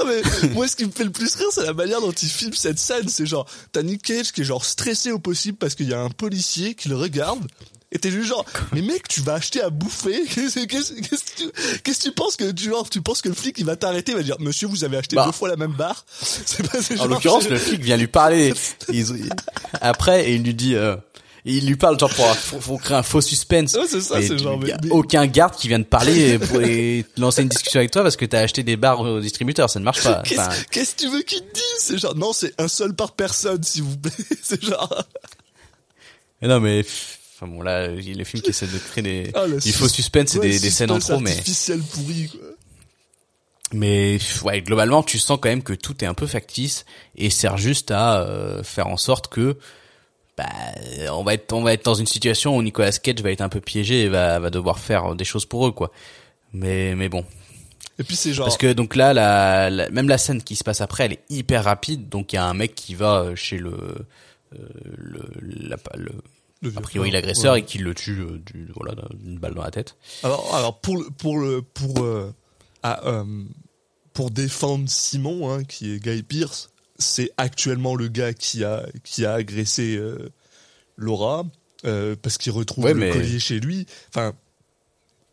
Moi 0.52 0.68
ce 0.68 0.76
qui 0.76 0.84
me 0.84 0.90
fait 0.90 1.04
le 1.04 1.10
plus 1.10 1.34
rire 1.34 1.48
c'est 1.50 1.64
la 1.64 1.72
manière 1.72 2.00
dont 2.00 2.12
il 2.12 2.28
filme 2.28 2.52
cette 2.52 2.78
scène. 2.78 3.08
C'est 3.08 3.26
genre 3.26 3.46
t'as 3.72 3.82
Nick 3.82 4.02
Cage 4.02 4.32
qui 4.32 4.42
est 4.42 4.44
genre 4.44 4.64
stressé 4.64 5.10
au 5.10 5.18
possible 5.18 5.56
parce 5.56 5.74
qu'il 5.74 5.88
y 5.88 5.94
a 5.94 6.00
un 6.00 6.10
policier 6.10 6.74
qui 6.74 6.88
le 6.88 6.96
regarde. 6.96 7.40
Et 7.92 7.98
t'es 7.98 8.10
juste 8.12 8.28
genre, 8.28 8.44
mais 8.72 8.82
mec, 8.82 9.08
tu 9.08 9.20
vas 9.20 9.34
acheter 9.34 9.60
à 9.60 9.68
bouffer 9.70 10.22
Qu'est-ce 10.34 10.60
qu'est-ce- 10.66 10.92
qu'est-ce 10.94 11.24
que 11.24 11.36
tu 11.42 11.80
qu'est-ce 11.82 11.98
que 11.98 12.04
tu 12.04 12.12
penses 12.12 12.36
que 12.36 12.50
tu, 12.52 12.64
genre, 12.70 12.88
tu 12.88 13.00
penses 13.02 13.20
que 13.20 13.28
le 13.28 13.34
flic 13.34 13.56
il 13.58 13.64
va 13.64 13.74
t'arrêter, 13.74 14.12
il 14.12 14.16
va 14.18 14.22
dire, 14.22 14.36
monsieur, 14.38 14.68
vous 14.68 14.84
avez 14.84 14.96
acheté 14.98 15.16
Bah. 15.16 15.26
deux 15.26 15.32
fois 15.32 15.48
la 15.48 15.56
même 15.56 15.72
barre 15.72 16.04
C'est 16.22 16.62
pas 16.70 16.78
En 17.02 17.06
l'occurrence, 17.06 17.48
le 17.48 17.58
flic 17.58 17.80
vient 17.82 17.96
lui 17.96 18.06
parler 18.06 18.54
ils- 18.92 19.28
après 19.80 20.30
et 20.30 20.34
il 20.36 20.44
lui 20.44 20.54
dit, 20.54 20.76
euh, 20.76 20.94
il 21.44 21.66
lui 21.66 21.74
parle 21.76 21.98
genre 21.98 22.12
pour, 22.14 22.60
pour, 22.60 22.80
créer 22.82 22.96
un 22.98 23.02
faux 23.02 23.20
suspense. 23.22 23.74
Ouais, 23.74 23.86
c'est 23.88 24.02
ça, 24.02 24.20
c'est 24.22 24.38
genre, 24.38 24.56
mais- 24.58 24.72
mais- 24.84 24.90
aucun 24.90 25.26
garde 25.26 25.56
qui 25.56 25.66
vient 25.68 25.82
te 25.82 25.88
parler 25.88 26.38
et, 26.62 27.04
lancer 27.16 27.42
une 27.42 27.48
discussion 27.48 27.80
avec 27.80 27.90
toi 27.90 28.02
parce 28.02 28.16
que 28.16 28.24
t'as 28.26 28.40
acheté 28.40 28.62
des 28.62 28.76
barres 28.76 29.00
au 29.00 29.20
distributeur, 29.20 29.68
ça 29.68 29.80
ne 29.80 29.84
marche 29.84 30.02
pas. 30.04 30.22
Qu'est-ce 30.24 30.40
Enfin, 30.40 30.50
que 30.70 30.80
tu 30.96 31.08
veux 31.08 31.22
qu'il 31.22 31.40
te 31.40 31.54
dise? 31.54 31.62
C'est 31.78 31.98
genre, 31.98 32.14
non, 32.14 32.32
c'est 32.32 32.52
un 32.60 32.68
seul 32.68 32.94
par 32.94 33.12
personne, 33.12 33.62
s'il 33.64 33.82
vous 33.82 33.96
plaît. 33.96 34.12
C'est 34.42 34.62
genre. 34.62 34.94
mais 36.40 36.46
non 36.48 36.60
mais 36.60 36.84
enfin 37.42 37.50
bon 37.50 37.62
là, 37.62 37.84
a 37.84 37.88
le 37.88 38.24
film 38.24 38.42
qui 38.42 38.50
essaie 38.50 38.66
de 38.66 38.76
créer 38.78 39.02
des, 39.02 39.30
Ah, 39.34 39.46
du 39.48 39.72
faux 39.72 39.88
suspense 39.88 40.34
et 40.34 40.38
ouais, 40.38 40.48
des, 40.50 40.58
des 40.60 40.70
scènes 40.70 40.90
en 40.90 40.98
trop, 40.98 41.20
mais 41.20 41.34
pourri, 41.90 42.28
quoi. 42.28 42.40
mais 43.72 44.18
ouais 44.42 44.60
globalement 44.62 45.02
tu 45.02 45.18
sens 45.18 45.38
quand 45.40 45.48
même 45.48 45.62
que 45.62 45.72
tout 45.72 46.02
est 46.04 46.06
un 46.06 46.14
peu 46.14 46.26
factice 46.26 46.84
et 47.16 47.30
sert 47.30 47.56
juste 47.56 47.90
à 47.92 48.20
euh, 48.22 48.62
faire 48.62 48.88
en 48.88 48.96
sorte 48.96 49.28
que 49.28 49.56
bah, 50.36 50.46
on 51.12 51.22
va 51.22 51.34
être 51.34 51.52
on 51.52 51.62
va 51.62 51.72
être 51.72 51.84
dans 51.84 51.94
une 51.94 52.06
situation 52.06 52.56
où 52.56 52.62
Nicolas 52.62 52.92
Cage 52.92 53.20
va 53.22 53.30
être 53.30 53.40
un 53.42 53.48
peu 53.48 53.60
piégé 53.60 54.02
et 54.02 54.08
va 54.08 54.38
va 54.38 54.50
devoir 54.50 54.78
faire 54.78 55.14
des 55.14 55.24
choses 55.24 55.46
pour 55.46 55.66
eux 55.66 55.72
quoi. 55.72 55.92
Mais 56.52 56.94
mais 56.96 57.08
bon 57.08 57.24
Et 57.98 58.04
puis 58.04 58.16
c'est 58.16 58.32
genre. 58.32 58.46
parce 58.46 58.56
que 58.58 58.72
donc 58.72 58.96
là 58.96 59.12
la, 59.14 59.70
la- 59.70 59.88
même 59.90 60.08
la 60.08 60.18
scène 60.18 60.42
qui 60.42 60.56
se 60.56 60.64
passe 60.64 60.80
après 60.80 61.04
elle 61.04 61.12
est 61.12 61.22
hyper 61.30 61.64
rapide 61.64 62.08
donc 62.08 62.32
il 62.32 62.36
y 62.36 62.38
a 62.40 62.44
un 62.44 62.54
mec 62.54 62.74
qui 62.74 62.94
va 62.94 63.20
euh, 63.20 63.36
chez 63.36 63.56
le 63.58 63.70
euh, 63.72 64.56
le, 64.96 65.22
la- 65.68 65.76
le 65.96 66.02
le 66.04 66.12
a 66.76 66.80
priori 66.80 67.10
l'agresseur 67.10 67.54
ouais. 67.54 67.60
et 67.60 67.64
qui 67.64 67.78
le 67.78 67.94
tue 67.94 68.20
euh, 68.20 68.38
du, 68.44 68.68
voilà 68.76 68.94
d'une 69.14 69.38
balle 69.38 69.54
dans 69.54 69.62
la 69.62 69.70
tête. 69.70 69.96
Alors, 70.22 70.54
alors 70.54 70.80
pour 70.80 71.02
pour 71.18 71.38
le, 71.38 71.62
pour 71.62 72.02
euh, 72.04 72.32
euh, 72.84 73.24
pour 74.12 74.30
défendre 74.30 74.88
Simon, 74.88 75.50
hein, 75.52 75.64
qui 75.64 75.92
est 75.94 75.98
Guy 76.00 76.22
Pierce, 76.22 76.70
c'est 76.98 77.30
actuellement 77.38 77.94
le 77.94 78.08
gars 78.08 78.32
qui 78.34 78.64
a 78.64 78.86
qui 79.04 79.24
a 79.24 79.32
agressé 79.34 79.98
Laura 80.96 81.44
parce 81.82 82.36
qu'il 82.38 82.52
retrouve 82.52 82.84
Ouais, 82.84 82.94
le 82.94 83.00
mais- 83.00 83.10
collier 83.10 83.38
chez 83.38 83.58
lui. 83.60 83.86
Enfin, 84.10 84.34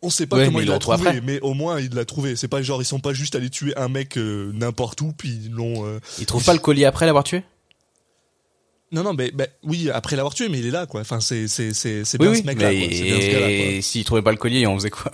on 0.00 0.10
sait 0.10 0.26
pas 0.26 0.36
Ouais, 0.36 0.44
comment 0.46 0.60
il 0.60 0.68
l'a 0.68 0.78
trouvé, 0.78 1.08
après. 1.08 1.20
mais 1.20 1.40
au 1.40 1.54
moins 1.54 1.80
il 1.80 1.92
l'a 1.92 2.04
trouvé. 2.04 2.36
C'est 2.36 2.46
pas 2.48 2.62
genre 2.62 2.80
ils 2.80 2.84
sont 2.86 3.00
pas 3.00 3.12
juste 3.12 3.34
allés 3.34 3.50
tuer 3.50 3.76
un 3.76 3.88
mec 3.88 4.16
n'importe 4.16 5.00
où 5.02 5.12
puis 5.12 5.28
ils 5.44 5.50
l'ont. 5.50 5.84
euh, 5.86 5.98
Il 6.20 6.24
trouve 6.26 6.44
pas 6.44 6.54
le 6.54 6.60
collier 6.60 6.84
après 6.84 7.04
l'avoir 7.04 7.24
tué? 7.24 7.42
Non 8.90 9.02
non 9.02 9.12
mais, 9.12 9.30
mais 9.36 9.50
oui 9.64 9.90
après 9.90 10.16
l'avoir 10.16 10.32
tué 10.34 10.48
mais 10.48 10.58
il 10.60 10.66
est 10.66 10.70
là 10.70 10.86
quoi. 10.86 11.00
Enfin 11.02 11.20
c'est 11.20 11.46
c'est 11.48 11.74
c'est 11.74 12.04
c'est 12.04 12.18
bien 12.18 12.30
oui. 12.30 12.38
ce 12.38 12.44
mec 12.44 12.60
là. 12.60 12.70
mais 12.70 12.88
C'est 12.92 13.02
bien 13.04 13.20
ce 13.20 13.26
et 13.26 13.82
s'il 13.82 14.04
trouvait 14.04 14.22
pas 14.22 14.30
le 14.32 14.38
collier, 14.38 14.66
on 14.66 14.74
faisait 14.76 14.90
quoi? 14.90 15.12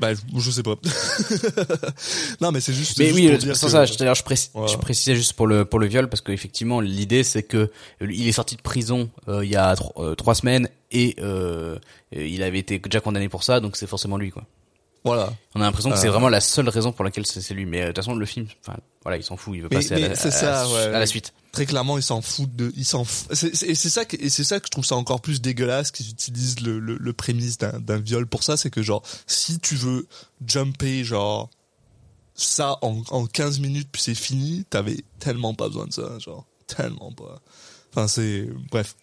Bah 0.00 0.10
je, 0.14 0.50
sais 0.52 0.62
pas. 0.62 0.76
non 2.40 2.52
mais 2.52 2.60
c'est 2.60 2.72
juste. 2.72 2.98
Mais 2.98 3.06
juste 3.06 3.16
oui, 3.16 3.28
pour 3.30 3.38
dire 3.38 3.52
que- 3.52 3.58
ça, 3.58 3.84
je, 3.84 3.94
d'ailleurs, 3.96 4.14
je, 4.14 4.22
précis- 4.22 4.50
Voilà. 4.54 4.70
je 4.72 4.76
précisais 4.78 5.16
juste 5.16 5.32
pour 5.32 5.48
le 5.48 5.64
pour 5.64 5.80
le 5.80 5.86
viol 5.88 6.08
parce 6.08 6.20
qu'effectivement 6.20 6.80
l'idée 6.80 7.24
c'est 7.24 7.42
que 7.42 7.68
il 8.00 8.28
est 8.28 8.32
sorti 8.32 8.54
de 8.54 8.62
prison 8.62 9.10
euh, 9.28 9.44
il 9.44 9.50
y 9.50 9.56
a 9.56 9.74
tro- 9.74 9.92
euh, 9.98 10.14
trois 10.14 10.36
semaines 10.36 10.68
et 10.92 11.16
euh, 11.20 11.76
il 12.12 12.42
avait 12.44 12.60
été 12.60 12.78
déjà 12.78 13.00
condamné 13.00 13.28
pour 13.28 13.42
ça, 13.42 13.58
donc 13.58 13.76
c'est 13.76 13.88
forcément 13.88 14.16
lui 14.18 14.30
quoi. 14.30 14.44
Voilà. 15.08 15.32
On 15.54 15.60
a 15.60 15.64
l'impression 15.64 15.90
que 15.90 15.96
c'est 15.96 16.06
Euh. 16.08 16.10
vraiment 16.12 16.28
la 16.28 16.40
seule 16.40 16.68
raison 16.68 16.92
pour 16.92 17.04
laquelle 17.04 17.26
c'est 17.26 17.52
lui. 17.54 17.66
Mais 17.66 17.80
euh, 17.80 17.82
de 17.82 17.88
toute 17.88 17.96
façon 18.04 18.14
le 18.14 18.26
film, 18.26 18.46
voilà, 19.02 19.16
il 19.18 19.22
s'en 19.24 19.36
fout, 19.36 19.54
il 19.56 19.62
veut 19.62 19.68
Mais- 19.70 19.76
passer 19.76 19.94
mais 19.96 20.04
à, 20.04 20.08
la, 20.08 20.14
c'est 20.16 20.28
à- 20.28 20.30
ça, 20.32 20.62
à- 20.62 20.68
ouais. 20.68 20.94
à 20.94 20.98
la 20.98 21.06
suite. 21.06 21.32
Très 21.52 21.66
clairement, 21.66 21.96
ils 21.98 22.02
s'en 22.02 22.20
foutent 22.22 22.54
de, 22.54 22.72
ils 22.76 22.84
s'en 22.84 23.04
c'est- 23.04 23.62
et 23.64 23.74
c'est 23.74 23.88
ça 23.90 24.04
que, 24.04 24.16
et 24.20 24.28
c'est 24.30 24.44
ça 24.44 24.60
que 24.60 24.66
je 24.66 24.70
trouve 24.70 24.84
ça 24.84 24.96
encore 24.96 25.20
plus 25.20 25.40
dégueulasse 25.40 25.90
qu'ils 25.90 26.10
utilisent 26.10 26.60
le, 26.60 26.78
le, 26.78 26.96
le 26.98 27.12
prémisse 27.12 27.58
d'un, 27.58 27.98
viol 27.98 28.26
pour 28.26 28.42
ça, 28.42 28.56
c'est 28.56 28.70
que 28.70 28.82
genre, 28.82 29.02
si 29.26 29.58
tu 29.58 29.74
veux 29.74 30.06
jumper 30.46 31.02
genre, 31.04 31.48
ça 32.34 32.78
en, 32.82 33.02
en 33.10 33.26
15 33.26 33.58
minutes 33.60 33.88
puis 33.90 34.02
c'est 34.02 34.14
fini, 34.14 34.64
t'avais 34.70 34.98
tellement 35.18 35.54
pas 35.54 35.68
besoin 35.68 35.86
de 35.86 35.92
ça, 35.92 36.18
genre, 36.18 36.46
tellement 36.66 37.12
pas. 37.12 37.40
Enfin, 37.90 38.06
c'est, 38.06 38.46
bref. 38.70 38.94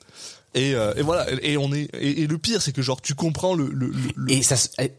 Et, 0.54 0.74
euh, 0.76 0.94
et 0.96 1.02
voilà, 1.02 1.26
et 1.44 1.58
on 1.58 1.74
est, 1.74 1.90
et, 1.96 2.22
et 2.22 2.28
le 2.28 2.38
pire, 2.38 2.62
c'est 2.62 2.72
que 2.72 2.82
genre, 2.82 3.02
tu 3.02 3.14
comprends 3.16 3.56
le, 3.56 3.68
le, 3.68 3.92
Et 4.32 4.42
ça 4.42 4.56
se- 4.56 4.70
eh, 4.80 4.94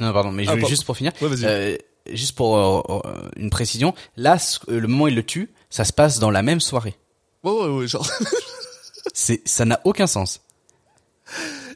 Non, 0.00 0.12
pardon, 0.12 0.32
mais 0.32 0.44
je- 0.44 0.50
Ah, 0.50 0.58
juste 0.68 0.84
pour 0.84 0.96
finir, 0.96 1.12
Ouais, 1.20 1.28
euh, 1.44 1.76
juste 2.12 2.32
pour 2.34 2.56
euh, 2.58 3.28
une 3.36 3.50
précision, 3.50 3.94
là, 4.16 4.36
le 4.68 4.86
moment 4.86 5.04
où 5.04 5.08
il 5.08 5.14
le 5.14 5.22
tue, 5.24 5.50
ça 5.70 5.84
se 5.84 5.92
passe 5.92 6.18
dans 6.18 6.30
la 6.30 6.42
même 6.42 6.60
soirée. 6.60 6.96
ouais, 7.42 7.52
ouais, 7.52 7.68
ouais, 7.68 7.86
genre. 7.88 8.08
C'est, 9.14 9.46
ça 9.46 9.64
n'a 9.64 9.80
aucun 9.84 10.06
sens. 10.06 10.40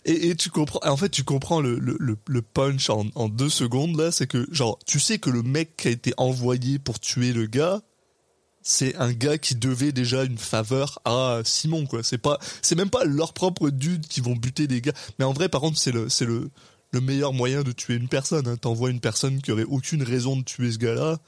Et, 0.05 0.29
et 0.29 0.37
tu 0.37 0.51
comprends, 0.51 0.81
en 0.89 0.97
fait, 0.97 1.09
tu 1.11 1.25
comprends 1.25 1.61
le, 1.61 1.79
le, 1.79 1.97
le, 2.01 2.17
le 2.27 2.43
punch 2.43 2.89
en, 2.91 3.07
en 3.15 3.29
deux 3.29 3.51
secondes 3.51 3.97
là, 3.99 4.11
c'est 4.11 4.27
que 4.27 4.47
genre, 4.53 4.79
tu 4.87 4.99
sais 5.01 5.19
que 5.19 5.29
le 5.31 5.43
mec 5.43 5.77
qui 5.77 5.89
a 5.89 5.91
été 5.91 6.15
envoyé 6.17 6.79
pour 6.79 6.99
tuer 7.01 7.33
le 7.33 7.47
gars, 7.47 7.83
c'est 8.63 8.97
un 8.97 9.13
gars 9.13 9.39
qui 9.39 9.55
devait 9.55 9.93
déjà 9.93 10.25
une 10.25 10.39
faveur 10.39 11.01
à 11.05 11.41
Simon 11.45 11.87
quoi. 11.87 12.03
C'est 12.03 12.19
pas, 12.19 12.39
c'est 12.63 12.75
même 12.77 12.91
pas 12.91 13.05
leur 13.05 13.33
propre 13.33 13.71
dude 13.71 14.07
qui 14.07 14.21
vont 14.21 14.35
buter 14.37 14.67
des 14.67 14.81
gars. 14.81 14.93
Mais 15.19 15.25
en 15.25 15.33
vrai, 15.33 15.49
par 15.49 15.61
contre, 15.61 15.79
c'est 15.79 15.93
le, 15.93 16.09
c'est 16.09 16.25
le, 16.27 16.51
le 16.91 17.01
meilleur 17.01 17.33
moyen 17.33 17.63
de 17.63 17.73
tuer 17.73 17.95
une 17.97 18.09
personne. 18.09 18.47
Hein. 18.49 18.57
T'envoies 18.57 18.91
une 18.91 19.01
personne 19.01 19.43
qui 19.43 19.53
aurait 19.53 19.65
aucune 19.65 20.03
raison 20.03 20.37
de 20.37 20.43
tuer 20.43 20.73
ce 20.73 20.79
gars-là. 20.79 21.19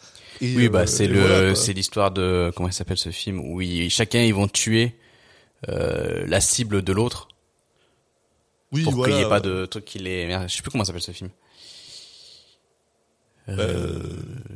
Et, 0.40 0.56
Oui, 0.56 0.66
euh, 0.66 0.68
bah 0.70 0.86
c'est 0.86 1.04
et 1.04 1.08
le, 1.08 1.20
voilà, 1.20 1.54
c'est 1.54 1.72
l'histoire 1.72 2.10
de 2.10 2.50
comment 2.56 2.68
il 2.68 2.72
s'appelle 2.72 2.96
ce 2.98 3.10
film 3.10 3.40
où 3.40 3.60
ils- 3.60 3.90
chacun 3.90 4.20
ils 4.22 4.32
vont 4.34 4.48
tuer 4.48 4.94
euh, 5.68 6.24
la 6.26 6.40
cible 6.40 6.82
de 6.82 6.92
l'autre 6.92 7.28
oui, 8.72 8.84
pour 8.84 8.92
voilà, 8.94 9.12
qu'il 9.12 9.20
n'y 9.20 9.26
ait 9.26 9.28
pas 9.28 9.40
de 9.40 9.66
truc 9.66 9.84
qui 9.84 9.98
les. 9.98 10.26
Merde, 10.26 10.48
je 10.48 10.54
sais 10.56 10.62
plus 10.62 10.70
comment 10.70 10.84
s'appelle 10.84 11.02
ce 11.02 11.10
film. 11.12 11.28
Euh, 13.48 13.98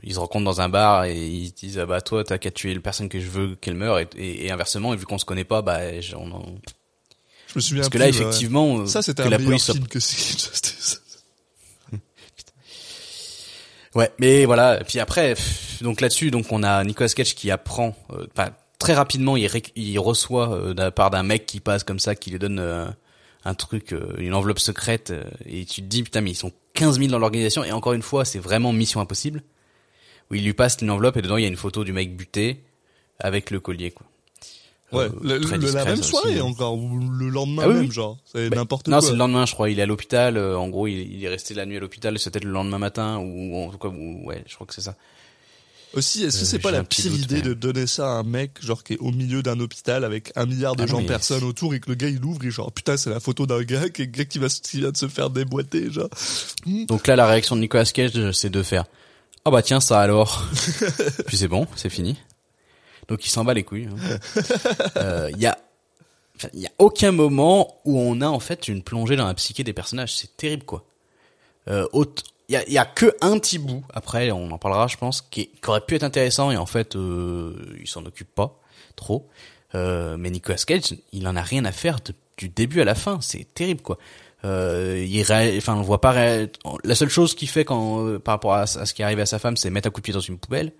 Ils 0.04 0.14
se 0.14 0.18
rencontrent 0.20 0.44
dans 0.44 0.60
un 0.60 0.68
bar 0.68 1.04
et 1.04 1.18
ils 1.26 1.48
se 1.48 1.54
disent 1.54 1.78
ah 1.80 1.86
bah 1.86 2.00
toi 2.00 2.22
t'as 2.22 2.38
qu'à 2.38 2.50
tuer 2.52 2.74
la 2.74 2.80
personne 2.80 3.08
que 3.08 3.18
je 3.18 3.28
veux 3.28 3.56
qu'elle 3.56 3.74
meure 3.74 3.98
et, 3.98 4.06
et, 4.16 4.46
et 4.46 4.50
inversement 4.52 4.94
et 4.94 4.96
vu 4.96 5.04
qu'on 5.04 5.18
se 5.18 5.24
connaît 5.24 5.42
pas 5.44 5.62
bah 5.62 5.80
on 6.16 6.30
en- 6.30 6.54
Je 7.54 7.58
me 7.58 7.62
souviens 7.62 7.82
parce 7.82 7.88
que 7.88 7.98
là 7.98 8.08
plus, 8.08 8.20
effectivement 8.20 8.80
euh, 8.80 8.86
ça 8.86 9.00
c'était 9.00 9.22
un 9.22 9.30
la 9.30 9.38
meilleur 9.38 9.50
police 9.50 9.70
film 9.72 9.86
que 9.86 10.00
Justice. 10.00 11.00
Ouais, 13.94 14.10
mais 14.18 14.44
voilà. 14.44 14.80
Et 14.80 14.84
puis 14.84 14.98
après, 14.98 15.34
donc 15.80 16.00
là-dessus, 16.00 16.32
donc 16.32 16.50
on 16.50 16.64
a 16.64 16.82
Nicolas 16.82 17.08
Cage 17.10 17.36
qui 17.36 17.52
apprend, 17.52 17.94
euh, 18.10 18.26
très 18.78 18.94
rapidement, 18.94 19.36
il, 19.36 19.48
il 19.76 19.98
reçoit 19.98 20.52
euh, 20.52 20.74
de 20.74 20.82
la 20.82 20.90
part 20.90 21.10
d'un 21.10 21.22
mec 21.22 21.46
qui 21.46 21.60
passe 21.60 21.84
comme 21.84 22.00
ça, 22.00 22.14
qui 22.14 22.30
lui 22.30 22.38
donne 22.38 22.58
euh, 22.58 22.86
un 23.44 23.54
truc, 23.54 23.92
euh, 23.92 24.14
une 24.18 24.34
enveloppe 24.34 24.58
secrète, 24.58 25.12
et 25.46 25.64
tu 25.64 25.80
te 25.80 25.86
dis 25.86 26.02
putain, 26.02 26.22
mais 26.22 26.32
ils 26.32 26.36
sont 26.36 26.52
15 26.74 26.98
000 26.98 27.10
dans 27.10 27.18
l'organisation, 27.18 27.62
et 27.62 27.70
encore 27.70 27.92
une 27.92 28.02
fois, 28.02 28.24
c'est 28.24 28.40
vraiment 28.40 28.72
mission 28.72 29.00
impossible. 29.00 29.42
Où 30.30 30.34
il 30.34 30.44
lui 30.44 30.54
passe 30.54 30.78
une 30.80 30.90
enveloppe 30.90 31.18
et 31.18 31.22
dedans 31.22 31.36
il 31.36 31.42
y 31.42 31.44
a 31.44 31.48
une 31.48 31.56
photo 31.56 31.84
du 31.84 31.92
mec 31.92 32.16
buté 32.16 32.64
avec 33.20 33.50
le 33.50 33.60
collier, 33.60 33.90
quoi. 33.90 34.06
Ouais, 34.94 35.04
Euh, 35.06 35.10
le- 35.22 35.40
très 35.40 35.58
le- 35.58 35.70
la 35.72 35.84
même 35.84 35.98
aussi, 36.00 36.10
soirée 36.10 36.38
hein. 36.38 36.44
encore, 36.44 36.74
ou 36.76 36.98
le 36.98 37.28
lendemain 37.28 37.62
Ah 37.64 37.68
oui, 37.68 37.74
même, 37.74 37.84
oui. 37.86 37.90
genre. 37.90 38.16
C'est 38.32 38.48
Bah, 38.50 38.56
n'importe 38.56 38.88
Non, 38.88 38.98
quoi. 38.98 39.06
c'est 39.06 39.12
le 39.12 39.18
lendemain, 39.18 39.46
je 39.46 39.52
crois. 39.54 39.70
Il 39.70 39.78
est 39.78 39.82
à 39.82 39.86
l'hôpital. 39.86 40.36
euh, 40.36 40.56
en 40.56 40.68
gros, 40.68 40.86
il, 40.86 40.94
il 41.14 41.24
est 41.24 41.28
resté 41.28 41.54
la 41.54 41.66
nuit 41.66 41.76
à 41.76 41.80
l'hôpital. 41.80 42.18
C'est 42.18 42.30
peut-être 42.30 42.44
le 42.44 42.52
lendemain 42.52 42.78
matin 42.78 43.18
ou 43.18 43.56
en 43.56 43.70
tout 43.70 43.78
cas, 43.78 43.88
ou- 43.88 44.26
ouais, 44.26 44.44
je 44.46 44.54
crois 44.54 44.66
que 44.66 44.74
c'est 44.74 44.80
ça. 44.82 44.94
Aussi, 45.94 46.24
est-ce 46.24 46.38
que 46.38 46.42
Euh, 46.42 46.46
c'est 46.46 46.58
pas 46.58 46.70
j'ai 46.70 46.76
la 46.78 46.82
pire 46.82 47.10
doute, 47.12 47.20
idée 47.20 47.34
mais- 47.36 47.42
de 47.42 47.54
donner 47.54 47.86
ça 47.86 48.06
à 48.06 48.10
un 48.14 48.22
mec, 48.24 48.50
genre, 48.60 48.82
qui 48.82 48.94
est 48.94 48.98
au 48.98 49.12
milieu 49.12 49.44
d'un 49.44 49.60
hôpital 49.60 50.04
avec 50.04 50.32
un 50.34 50.44
milliard 50.44 50.74
de 50.74 50.82
Ah 50.82 50.86
non, 50.86 50.90
gens, 50.92 51.00
mais- 51.02 51.06
personnes 51.06 51.44
autour, 51.44 51.72
et 51.72 51.78
que 51.78 51.88
le 51.88 51.94
gars, 51.94 52.08
il 52.08 52.24
ouvre, 52.24 52.44
et 52.44 52.50
genre, 52.50 52.72
putain, 52.72 52.96
c'est 52.96 53.10
la 53.10 53.20
photo 53.20 53.46
d'un 53.46 53.62
gars, 53.62 53.88
qui, 53.90 54.08
gars 54.08 54.24
qui, 54.24 54.40
va, 54.40 54.48
qui 54.48 54.78
vient 54.80 54.90
de 54.90 54.96
se 54.96 55.06
faire 55.06 55.30
déboîter, 55.30 55.92
genre. 55.92 56.08
Donc 56.88 57.06
là, 57.06 57.14
la 57.14 57.28
réaction 57.28 57.54
de 57.54 57.60
Nicolas 57.60 57.84
Cage, 57.84 58.32
c'est 58.32 58.50
de 58.50 58.62
faire 58.64 58.86
ah 59.44 59.50
bah 59.50 59.60
tiens 59.62 59.78
ça 59.78 60.00
alors. 60.00 60.48
Puis 61.26 61.36
c'est 61.36 61.48
bon, 61.48 61.66
c'est 61.76 61.90
fini. 61.90 62.16
Donc 63.08 63.24
il 63.24 63.28
s'en 63.28 63.44
bat 63.44 63.54
les 63.54 63.64
couilles. 63.64 63.88
hein. 63.90 64.18
Euh, 64.96 65.30
Il 65.34 65.40
y 65.40 65.46
a, 65.46 65.58
il 66.52 66.60
y 66.60 66.66
a 66.66 66.72
aucun 66.78 67.12
moment 67.12 67.80
où 67.84 67.98
on 67.98 68.20
a 68.20 68.26
en 68.28 68.40
fait 68.40 68.68
une 68.68 68.82
plongée 68.82 69.16
dans 69.16 69.26
la 69.26 69.34
psyché 69.34 69.64
des 69.64 69.72
personnages. 69.72 70.14
C'est 70.14 70.36
terrible 70.36 70.64
quoi. 70.64 70.84
Euh, 71.68 71.86
il 72.48 72.62
il 72.68 72.72
y 72.72 72.78
a 72.78 72.84
que 72.84 73.14
un 73.20 73.38
petit 73.38 73.58
bout. 73.58 73.82
Après, 73.92 74.30
on 74.30 74.50
en 74.50 74.58
parlera, 74.58 74.86
je 74.86 74.96
pense, 74.98 75.22
qui, 75.22 75.50
aurait 75.66 75.80
pu 75.80 75.94
être 75.94 76.02
intéressant 76.02 76.50
et 76.50 76.56
en 76.56 76.66
fait, 76.66 76.94
euh, 76.94 77.54
il 77.80 77.88
s'en 77.88 78.04
occupe 78.04 78.34
pas 78.34 78.58
trop. 78.96 79.28
Euh, 79.74 80.16
mais 80.18 80.30
Nicolas 80.30 80.58
Cage, 80.58 80.94
il 81.12 81.26
en 81.26 81.36
a 81.36 81.42
rien 81.42 81.64
à 81.64 81.72
faire 81.72 81.98
du 82.36 82.48
début 82.48 82.80
à 82.80 82.84
la 82.84 82.94
fin. 82.94 83.18
C'est 83.20 83.46
terrible 83.54 83.80
quoi. 83.80 83.98
Euh, 84.44 85.04
il 85.08 85.60
voit 85.82 86.00
pas. 86.00 86.14
La 86.84 86.94
seule 86.94 87.08
chose 87.08 87.34
qu'il 87.34 87.48
fait 87.48 87.66
euh, 87.70 88.18
par 88.18 88.34
rapport 88.34 88.52
à, 88.54 88.62
à 88.62 88.66
ce 88.66 88.92
qui 88.92 89.02
est 89.02 89.04
arrivé 89.04 89.22
à 89.22 89.26
sa 89.26 89.38
femme, 89.38 89.56
c'est 89.56 89.70
mettre 89.70 89.88
un 89.88 89.90
coup 89.90 90.00
de 90.00 90.04
pied 90.04 90.12
dans 90.12 90.20
une 90.20 90.38
poubelle. 90.38 90.72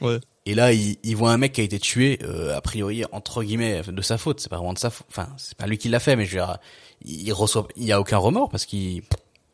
Ouais. 0.00 0.20
Et 0.48 0.54
là, 0.54 0.72
il, 0.72 0.96
il 1.02 1.14
voit 1.14 1.30
un 1.30 1.36
mec 1.36 1.52
qui 1.52 1.60
a 1.60 1.64
été 1.64 1.78
tué, 1.78 2.18
euh, 2.22 2.56
a 2.56 2.62
priori 2.62 3.04
entre 3.12 3.42
guillemets 3.44 3.82
de 3.82 4.00
sa 4.00 4.16
faute. 4.16 4.40
C'est 4.40 4.48
pas 4.48 4.56
vraiment 4.56 4.72
de 4.72 4.78
sa 4.78 4.88
faute. 4.88 5.06
Enfin, 5.10 5.28
c'est 5.36 5.54
pas 5.54 5.66
lui 5.66 5.76
qui 5.76 5.90
l'a 5.90 6.00
fait, 6.00 6.16
mais 6.16 6.24
je 6.24 6.38
veux 6.38 6.42
dire, 6.42 6.56
il 7.04 7.30
reçoit, 7.34 7.68
il 7.76 7.84
y 7.84 7.92
a 7.92 8.00
aucun 8.00 8.16
remords 8.16 8.48
parce 8.48 8.64
qu'il, 8.64 9.02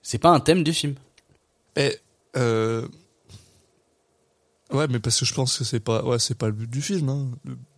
c'est 0.03 0.19
pas 0.19 0.31
un 0.31 0.39
thème 0.39 0.63
du 0.63 0.73
film. 0.73 0.95
Et, 1.75 1.99
euh... 2.37 2.87
Ouais, 4.71 4.87
mais 4.87 5.01
parce 5.01 5.19
que 5.19 5.25
je 5.25 5.35
pense 5.35 5.59
que 5.59 5.65
c'est 5.65 5.81
pas, 5.81 6.05
ouais, 6.05 6.21
c'est 6.21 6.39
pas 6.39 6.47
le 6.47 6.53
but 6.53 6.71
du 6.71 6.81
film, 6.81 7.09
hein. 7.09 7.29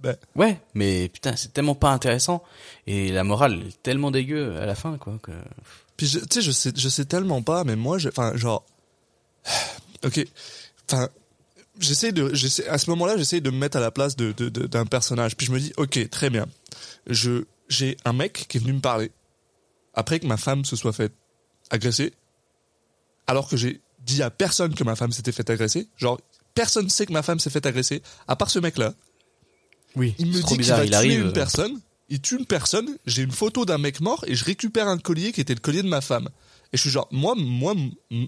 Ben, 0.01 0.17
Ouais, 0.35 0.61
mais 0.75 1.09
putain, 1.09 1.37
c'est 1.37 1.55
tellement 1.55 1.75
pas 1.75 1.93
intéressant 1.93 2.43
et 2.87 3.09
la 3.13 3.25
morale 3.25 3.63
est 3.67 3.83
tellement 3.83 4.11
dégueu 4.11 4.59
à 4.59 4.67
la 4.67 4.75
fin, 4.75 4.99
quoi. 4.99 5.19
Que... 5.23 5.33
Puis 5.97 6.07
tu 6.07 6.19
sais, 6.31 6.43
je 6.43 6.51
sais, 6.51 6.71
je 6.77 6.89
sais 6.91 7.07
tellement 7.07 7.41
pas, 7.41 7.65
mais 7.65 7.77
moi, 7.77 7.97
enfin, 8.07 8.37
genre, 8.37 8.67
ok, 10.05 10.23
enfin, 10.91 11.09
j'essaie 11.79 12.13
de, 12.13 12.33
j'essaie, 12.35 12.67
à 12.69 12.79
ce 12.79 12.91
moment-là, 12.91 13.17
j'essaie 13.17 13.41
de 13.41 13.51
me 13.51 13.59
mettre 13.59 13.77
à 13.77 13.81
la 13.81 13.91
place 13.91 14.17
de, 14.17 14.33
de- 14.33 14.49
de- 14.49 14.67
d'un 14.67 14.87
personnage. 14.87 15.37
Puis 15.37 15.47
je 15.47 15.53
me 15.53 15.59
dis, 15.61 15.73
ok, 15.77 16.09
très 16.11 16.31
bien, 16.31 16.47
je, 17.09 17.45
j'ai 17.69 17.97
un 18.05 18.13
mec 18.13 18.47
qui 18.49 18.59
est 18.59 18.61
venu 18.61 18.73
me 18.75 18.81
parler 18.81 19.11
après 19.95 20.21
que 20.21 20.27
ma 20.27 20.37
femme 20.37 20.65
se 20.65 20.77
soit 20.77 20.93
faite 20.93 21.13
agresser, 21.71 22.13
alors 23.27 23.49
que 23.49 23.57
j'ai 23.57 23.81
dit 24.05 24.23
à 24.23 24.31
personne 24.31 24.75
que 24.75 24.85
ma 24.85 24.95
femme 24.97 25.13
s'était 25.13 25.33
fait 25.33 25.49
agresser. 25.51 25.89
Genre, 25.97 26.21
personne 26.55 26.89
sait 26.89 27.07
que 27.07 27.13
ma 27.13 27.23
femme 27.23 27.41
s'est 27.41 27.51
fait 27.51 27.65
agresser, 27.67 28.03
à 28.29 28.37
part 28.37 28.51
ce 28.51 28.59
mec-là. 28.59 28.95
Oui, 29.97 30.15
Il 30.19 30.27
me 30.27 30.33
c'est 30.33 30.39
dit 30.39 30.43
trop 30.45 30.55
qu'il 30.57 30.65
va 30.67 30.85
Il 30.85 30.91
tuer 30.91 30.97
arrive. 30.97 31.21
une 31.23 31.33
personne. 31.33 31.81
Il 32.09 32.21
tue 32.21 32.37
une 32.39 32.47
personne. 32.47 32.97
J'ai 33.07 33.23
une 33.23 33.33
photo 33.33 33.65
d'un 33.65 33.79
mec 33.79 34.01
mort 34.01 34.25
et 34.29 34.35
je 34.35 34.45
récupère 34.45 34.87
un 34.87 34.99
collier 34.99 35.33
qui 35.33 35.41
était 35.41 35.55
le 35.55 35.61
collier 35.61 35.83
de 35.83 35.89
ma 35.89 36.01
femme. 36.01 36.29
Et 36.73 36.77
je 36.77 36.83
suis 36.83 36.91
genre, 36.91 37.09
moi, 37.11 37.35
moi, 37.37 37.75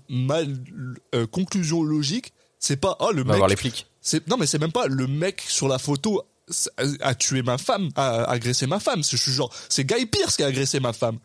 ma 0.09 0.39
euh, 1.15 1.27
conclusion 1.27 1.83
logique, 1.83 2.33
c'est 2.59 2.77
pas 2.77 2.97
oh 3.01 3.11
le 3.13 3.23
On 3.23 3.25
va 3.25 3.33
mec. 3.33 3.37
voir 3.39 3.49
les 3.49 3.57
flics. 3.57 3.87
C'est 4.01 4.27
non 4.29 4.37
mais 4.37 4.47
c'est 4.47 4.59
même 4.59 4.73
pas 4.73 4.87
le 4.87 5.07
mec 5.07 5.43
sur 5.47 5.69
la 5.69 5.79
photo 5.79 6.23
a, 7.01 7.15
tué 7.15 7.43
ma 7.43 7.59
femme, 7.59 7.91
a, 7.95 8.25
agressé 8.25 8.67
ma 8.67 8.81
femme. 8.81 9.03
Je 9.05 9.17
suis 9.17 9.33
genre, 9.33 9.53
c'est 9.69 9.85
Guy 9.85 10.07
Pierce 10.07 10.37
qui 10.37 10.43
a 10.43 10.47
agressé 10.47 10.81
ma 10.81 10.93
femme. 10.93 11.19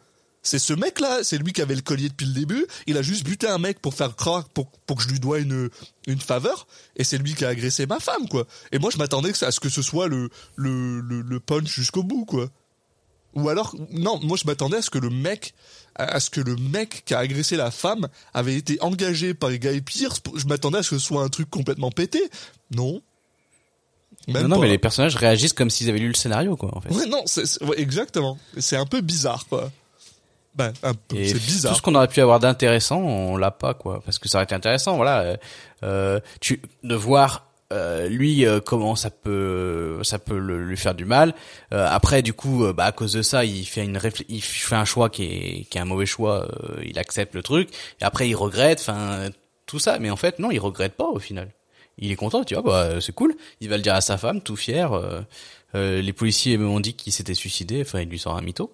C'est 0.45 0.59
ce 0.59 0.73
mec-là, 0.73 1.23
c'est 1.23 1.38
lui 1.38 1.53
qui 1.53 1.61
avait 1.61 1.75
le 1.75 1.81
collier 1.81 2.09
depuis 2.09 2.25
le 2.27 2.34
début. 2.34 2.65
Il 2.86 2.97
a 2.97 3.01
juste 3.01 3.23
buté 3.23 3.47
un 3.47 3.57
mec 3.57 3.79
pour 3.79 3.93
faire 3.93 4.13
croire, 4.17 4.49
pour, 4.49 4.69
pour 4.86 4.97
que 4.97 5.03
je 5.03 5.07
lui 5.07 5.21
dois 5.21 5.39
une, 5.39 5.69
une 6.05 6.19
faveur. 6.19 6.67
Et 6.97 7.05
c'est 7.05 7.17
lui 7.17 7.34
qui 7.34 7.45
a 7.45 7.47
agressé 7.47 7.86
ma 7.86 8.01
femme, 8.01 8.27
quoi. 8.27 8.45
Et 8.73 8.79
moi, 8.79 8.91
je 8.91 8.97
m'attendais 8.97 9.31
à 9.41 9.51
ce 9.51 9.61
que 9.61 9.69
ce 9.69 9.81
soit 9.81 10.09
le, 10.09 10.29
le, 10.57 10.99
le, 10.99 11.21
le 11.21 11.39
punch 11.39 11.69
jusqu'au 11.73 12.03
bout, 12.03 12.25
quoi. 12.25 12.49
Ou 13.36 13.49
alors, 13.49 13.75
non, 13.91 14.19
moi, 14.21 14.38
je 14.38 14.45
m'attendais 14.45 14.77
à 14.77 14.81
ce 14.81 14.89
que 14.89 14.99
le 14.99 15.09
mec, 15.09 15.53
à 15.95 16.19
ce 16.19 16.29
que 16.29 16.41
le 16.41 16.55
mec 16.55 17.03
qui 17.05 17.13
a 17.13 17.19
agressé 17.19 17.55
la 17.55 17.71
femme 17.71 18.07
avait 18.34 18.55
été 18.55 18.77
engagé 18.81 19.34
par 19.34 19.51
Guy 19.51 19.81
Pierce. 19.81 20.21
Je 20.36 20.45
m'attendais 20.45 20.79
à 20.79 20.84
ce 20.84 20.91
que 20.91 20.97
ce 20.99 21.05
soit 21.05 21.23
un 21.23 21.29
truc 21.29 21.49
complètement 21.49 21.91
pété. 21.91 22.21
Non. 22.71 23.01
Même 24.27 24.43
non, 24.43 24.55
non, 24.55 24.61
mais 24.61 24.69
les 24.69 24.77
personnages 24.77 25.15
réagissent 25.15 25.53
comme 25.53 25.69
s'ils 25.69 25.89
avaient 25.89 25.99
lu 25.99 26.07
le 26.07 26.13
scénario, 26.13 26.55
quoi, 26.55 26.69
en 26.77 26.81
fait. 26.81 26.93
Ouais, 26.93 27.05
non, 27.07 27.23
c'est, 27.25 27.61
ouais, 27.63 27.79
exactement. 27.79 28.38
C'est 28.57 28.77
un 28.77 28.86
peu 28.86 29.01
bizarre, 29.01 29.45
quoi. 29.47 29.71
Ben, 30.55 30.71
un 30.84 30.93
peu, 30.93 31.15
c'est 31.25 31.34
tout 31.34 31.39
bizarre. 31.39 31.75
ce 31.75 31.81
qu'on 31.81 31.95
aurait 31.95 32.07
pu 32.07 32.21
avoir 32.21 32.39
d'intéressant, 32.39 32.99
on 32.99 33.38
l'a 33.38 33.51
pas, 33.51 33.73
quoi. 33.73 34.01
Parce 34.05 34.19
que 34.19 34.29
ça 34.29 34.38
aurait 34.38 34.45
été 34.45 34.53
intéressant, 34.53 34.95
voilà. 34.95 35.21
euh, 35.21 35.38
euh, 35.81 36.19
tu, 36.39 36.61
de 36.84 36.95
voir 36.95 37.47
euh, 37.74 38.07
lui 38.07 38.45
euh, 38.45 38.59
comment 38.59 38.95
ça 38.95 39.09
peut, 39.09 39.99
ça 40.03 40.19
peut 40.19 40.38
le- 40.38 40.63
lui 40.63 40.78
faire 40.78 40.95
du 40.95 41.05
mal. 41.05 41.34
Euh, 41.74 41.86
après, 41.89 42.21
du 42.21 42.34
coup, 42.34 42.63
euh, 42.65 42.71
bah 42.74 42.86
à 42.86 42.91
cause 42.91 43.13
de 43.13 43.21
ça, 43.21 43.43
il 43.45 43.65
fait 43.65 43.84
une 43.84 43.99
il 44.30 44.41
fait 44.41 44.76
un 44.76 44.86
choix 44.86 45.09
qui 45.09 45.24
est, 45.26 45.67
qui 45.69 45.78
est 45.78 45.82
un 45.82 45.86
mauvais 45.86 46.05
choix. 46.05 46.47
euh, 46.63 46.82
il 46.86 46.97
accepte 46.99 47.34
le 47.36 47.43
truc 47.43 47.69
et 47.99 48.03
après 48.03 48.30
il 48.30 48.36
regrette. 48.36 48.80
Enfin, 48.80 49.30
tout 49.65 49.80
ça. 49.80 49.99
Mais 49.99 50.09
en 50.09 50.15
fait, 50.17 50.39
non, 50.39 50.51
il 50.51 50.59
regrette 50.59 50.93
pas 50.93 51.07
au 51.07 51.19
final. 51.19 51.49
Il 51.97 52.11
est 52.11 52.15
content, 52.15 52.43
tu 52.43 52.53
vois, 52.55 52.63
bah 52.63 53.01
c'est 53.01 53.13
cool. 53.13 53.36
Il 53.61 53.69
va 53.69 53.78
le 53.78 53.84
dire 53.84 53.93
à 53.95 54.01
sa 54.01 54.17
femme, 54.17 54.41
tout 54.41 54.55
fier. 54.55 54.93
euh, 54.93 55.21
euh, 55.76 56.01
les 56.01 56.13
policiers 56.13 56.57
m'ont 56.57 56.80
dit 56.80 56.93
qu'il 56.93 57.11
s'était 57.13 57.34
suicidé. 57.36 57.82
Enfin, 57.82 58.01
il 58.01 58.09
lui 58.09 58.19
sort 58.19 58.36
un 58.38 58.41
mytho. 58.41 58.71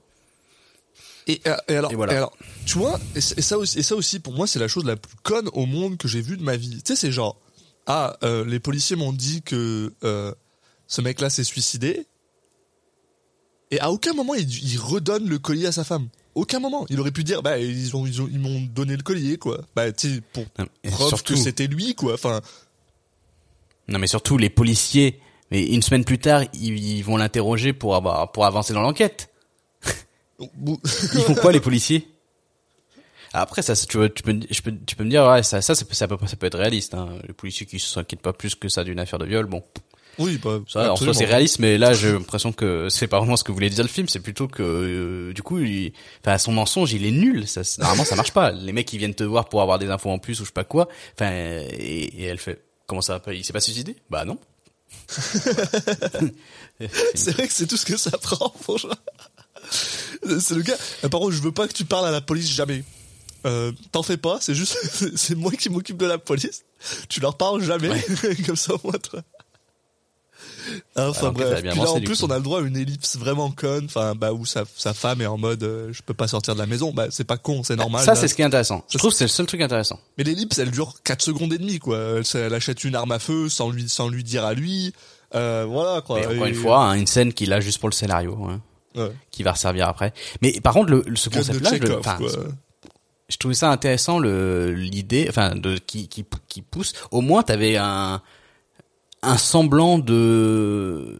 Et, 1.27 1.41
et 1.67 1.75
alors, 1.75 1.91
Et 1.91 1.95
voilà. 1.95 2.13
et 2.13 2.15
alors, 2.15 2.31
tu 2.65 2.77
vois, 2.79 2.99
et 3.15 3.21
ça 3.21 3.57
aussi, 3.57 3.77
et 3.79 3.83
ça 3.83 3.95
aussi, 3.95 4.19
pour 4.19 4.33
moi, 4.33 4.47
c'est 4.47 4.57
la 4.57 4.67
chose 4.67 4.83
la 4.85 4.95
plus 4.95 5.15
conne 5.21 5.47
au 5.53 5.65
monde 5.67 5.97
que 5.97 6.07
j'ai 6.07 6.21
vue 6.21 6.37
de 6.37 6.43
ma 6.43 6.55
vie. 6.55 6.77
Tu 6.81 6.81
sais, 6.85 6.95
c'est 6.95 7.11
genre, 7.11 7.37
ah, 7.89 8.15
euh, 8.23 8.45
les 8.45 8.59
policiers 8.59 8.95
m'ont 8.95 9.11
dit 9.11 9.41
que 9.41 9.91
euh, 10.03 10.33
ce 10.87 11.01
mec-là 11.01 11.29
s'est 11.29 11.43
suicidé. 11.43 12.05
Et 13.71 13.79
à 13.79 13.91
aucun 13.91 14.13
moment, 14.13 14.35
il, 14.35 14.47
il 14.63 14.77
redonne 14.79 15.27
le 15.27 15.39
collier 15.39 15.65
à 15.65 15.71
sa 15.71 15.83
femme. 15.83 16.07
Aucun 16.35 16.59
moment. 16.59 16.85
Il 16.89 16.99
aurait 16.99 17.11
pu 17.11 17.23
dire, 17.23 17.41
bah, 17.41 17.57
ils 17.57 17.95
ont, 17.95 18.05
ils 18.05 18.21
ont, 18.21 18.29
ils 18.31 18.39
m'ont 18.39 18.61
donné 18.73 18.95
le 18.95 19.03
collier, 19.03 19.37
quoi. 19.37 19.61
Bah, 19.75 19.91
tu 19.91 20.15
sais, 20.15 20.21
pour 20.33 20.45
et 20.83 20.89
preuve 20.91 21.07
surtout- 21.09 21.33
que 21.33 21.39
c'était 21.39 21.67
lui, 21.67 21.95
quoi. 21.95 22.13
Enfin, 22.13 22.41
Non, 23.87 23.99
mais 23.99 24.07
surtout 24.07 24.37
les 24.37 24.49
policiers. 24.49 25.19
Mais 25.51 25.65
une 25.65 25.81
semaine 25.81 26.05
plus 26.05 26.19
tard, 26.19 26.43
ils, 26.53 26.77
ils 26.77 27.01
vont 27.03 27.17
l'interroger 27.17 27.73
pour 27.73 27.95
avoir, 27.95 28.31
pour 28.31 28.45
avancer 28.45 28.71
dans 28.73 28.81
l'enquête. 28.81 29.29
Ils 30.39 31.21
font 31.25 31.35
quoi 31.35 31.51
les 31.51 31.59
policiers? 31.59 32.07
Après 33.33 33.61
ça, 33.61 33.75
tu, 33.75 33.97
vois, 33.97 34.09
tu 34.09 34.23
peux, 34.23 34.39
je 34.49 34.61
peux, 34.61 34.73
tu 34.85 34.95
peux 34.95 35.03
me 35.03 35.09
dire 35.09 35.25
ouais, 35.25 35.43
ça, 35.43 35.61
ça, 35.61 35.75
ça 35.75 35.85
peut, 35.85 35.93
ça 35.93 36.07
peut, 36.07 36.17
ça 36.25 36.35
peut 36.35 36.47
être 36.47 36.57
réaliste. 36.57 36.93
Hein. 36.93 37.09
Les 37.27 37.33
policiers 37.33 37.65
qui 37.65 37.79
s'inquiètent 37.79 38.21
pas 38.21 38.33
plus 38.33 38.55
que 38.55 38.69
ça 38.69 38.83
d'une 38.83 38.99
affaire 38.99 39.19
de 39.19 39.25
viol, 39.25 39.45
bon, 39.45 39.63
oui, 40.19 40.37
bah, 40.37 40.59
ça, 40.67 40.91
en 40.91 40.95
soi 40.97 41.13
c'est 41.13 41.25
réaliste, 41.25 41.59
mais 41.59 41.77
là 41.77 41.93
j'ai 41.93 42.11
l'impression 42.11 42.51
que 42.51 42.89
c'est 42.89 43.07
pas 43.07 43.19
vraiment 43.19 43.37
ce 43.37 43.45
que 43.45 43.53
voulait 43.53 43.69
dire 43.69 43.83
le 43.83 43.89
film, 43.89 44.09
c'est 44.09 44.19
plutôt 44.19 44.49
que 44.49 44.61
euh, 44.61 45.33
du 45.33 45.41
coup, 45.41 45.59
il, 45.59 45.93
enfin 46.21 46.37
son 46.37 46.51
mensonge 46.51 46.91
il 46.91 47.05
est 47.05 47.11
nul. 47.11 47.47
Ça, 47.47 47.61
normalement 47.77 48.03
ça 48.03 48.17
marche 48.17 48.33
pas. 48.33 48.51
Les 48.51 48.73
mecs 48.73 48.91
ils 48.91 48.97
viennent 48.97 49.15
te 49.15 49.23
voir 49.23 49.47
pour 49.47 49.61
avoir 49.61 49.79
des 49.79 49.89
infos 49.89 50.09
en 50.09 50.19
plus 50.19 50.41
ou 50.41 50.43
je 50.43 50.49
sais 50.49 50.53
pas 50.53 50.65
quoi. 50.65 50.89
Enfin 51.15 51.31
et, 51.31 52.11
et 52.17 52.23
elle 52.23 52.37
fait 52.37 52.61
comment 52.85 53.01
ça 53.01 53.21
Il 53.31 53.45
s'est 53.45 53.53
pas 53.53 53.61
suicidé? 53.61 53.95
Bah 54.09 54.25
non. 54.25 54.37
C'est 57.15 57.31
vrai 57.31 57.47
que 57.47 57.53
c'est 57.53 57.67
tout 57.67 57.77
ce 57.77 57.85
que 57.85 57.97
ça 57.97 58.11
prend, 58.17 58.53
franchement. 58.61 58.95
C'est 60.39 60.55
le 60.55 60.63
gars. 60.63 60.77
Par 61.09 61.19
contre, 61.19 61.31
je 61.31 61.41
veux 61.41 61.51
pas 61.51 61.67
que 61.67 61.73
tu 61.73 61.85
parles 61.85 62.07
à 62.07 62.11
la 62.11 62.21
police 62.21 62.49
jamais. 62.51 62.83
Euh, 63.45 63.71
T'en 63.91 64.03
fais 64.03 64.17
pas, 64.17 64.37
c'est 64.41 64.55
juste, 64.55 64.77
c'est 65.15 65.35
moi 65.35 65.51
qui 65.51 65.69
m'occupe 65.69 65.97
de 65.97 66.05
la 66.05 66.17
police. 66.17 66.63
Tu 67.09 67.19
leur 67.19 67.37
parles 67.37 67.61
jamais, 67.63 67.89
comme 68.45 68.55
ça 68.55 68.73
moi 68.83 68.93
toi. 68.99 69.21
Enfin 70.95 70.95
Ah, 70.95 71.09
ok, 71.09 71.15
ça 71.15 71.27
a 71.27 71.31
bref. 71.31 71.61
Puis 71.71 71.79
là 71.79 71.89
en 71.89 71.99
plus 72.01 72.19
coup. 72.19 72.25
on 72.25 72.29
a 72.31 72.37
le 72.37 72.43
droit 72.43 72.59
à 72.59 72.63
une 72.63 72.77
ellipse 72.77 73.17
vraiment 73.17 73.49
conne, 73.49 73.85
enfin 73.85 74.13
bah 74.15 74.33
où 74.33 74.45
sa, 74.45 74.65
sa 74.75 74.93
femme 74.93 75.21
est 75.21 75.25
en 75.25 75.37
mode 75.37 75.63
euh, 75.63 75.89
je 75.91 76.01
peux 76.03 76.13
pas 76.13 76.27
sortir 76.27 76.53
de 76.53 76.59
la 76.59 76.65
maison, 76.67 76.91
bah 76.93 77.07
c'est 77.09 77.23
pas 77.23 77.37
con, 77.37 77.63
c'est 77.63 77.75
normal. 77.75 78.03
ça 78.05 78.13
là. 78.13 78.19
c'est 78.19 78.27
ce 78.27 78.35
qui 78.35 78.41
est 78.41 78.45
intéressant. 78.45 78.83
Je 78.87 78.93
Ça, 78.93 78.99
trouve 78.99 79.11
que 79.11 79.17
c'est 79.17 79.23
le 79.23 79.29
seul 79.29 79.45
truc 79.45 79.61
intéressant. 79.61 79.99
Mais 80.17 80.23
l'ellipse 80.23 80.57
elle 80.59 80.71
dure 80.71 80.93
4 81.03 81.21
secondes 81.21 81.53
et 81.53 81.57
demie 81.57 81.79
quoi. 81.79 81.97
Elle, 82.17 82.23
elle 82.35 82.53
achète 82.53 82.83
une 82.83 82.95
arme 82.95 83.11
à 83.11 83.19
feu 83.19 83.49
sans 83.49 83.69
lui 83.71 83.89
sans 83.89 84.09
lui 84.09 84.23
dire 84.23 84.45
à 84.45 84.53
lui. 84.53 84.93
Euh, 85.35 85.65
voilà 85.67 86.01
quoi. 86.01 86.19
Mais 86.19 86.27
encore 86.27 86.45
Et- 86.47 86.49
une 86.49 86.55
fois, 86.55 86.83
hein, 86.85 86.93
une 86.93 87.07
scène 87.07 87.33
qu'il 87.33 87.51
a 87.53 87.59
juste 87.61 87.79
pour 87.79 87.89
le 87.89 87.93
scénario, 87.95 88.37
hein, 88.47 88.61
Ouais. 88.95 89.11
qui 89.31 89.43
va 89.43 89.53
resservir 89.53 89.87
après. 89.87 90.13
Mais 90.41 90.59
par 90.61 90.73
contre, 90.73 90.91
le, 90.91 91.03
le- 91.07 91.15
ce 91.15 91.29
je, 91.31 91.37
le- 91.87 91.97
enfin, 91.99 92.17
quoi. 92.17 92.29
Je 93.29 93.37
trouvais 93.37 93.53
ça 93.55 93.71
intéressant 93.71 94.19
le 94.19 94.71
l'idée, 94.73 95.27
enfin, 95.29 95.55
de 95.55 95.77
qui 95.77 96.07
qui 96.07 96.25
qui 96.47 96.61
pousse. 96.61 96.93
Au 97.11 97.21
moins, 97.21 97.43
t'avais 97.43 97.77
un 97.77 98.21
un 99.21 99.37
semblant 99.37 99.99
de 99.99 101.17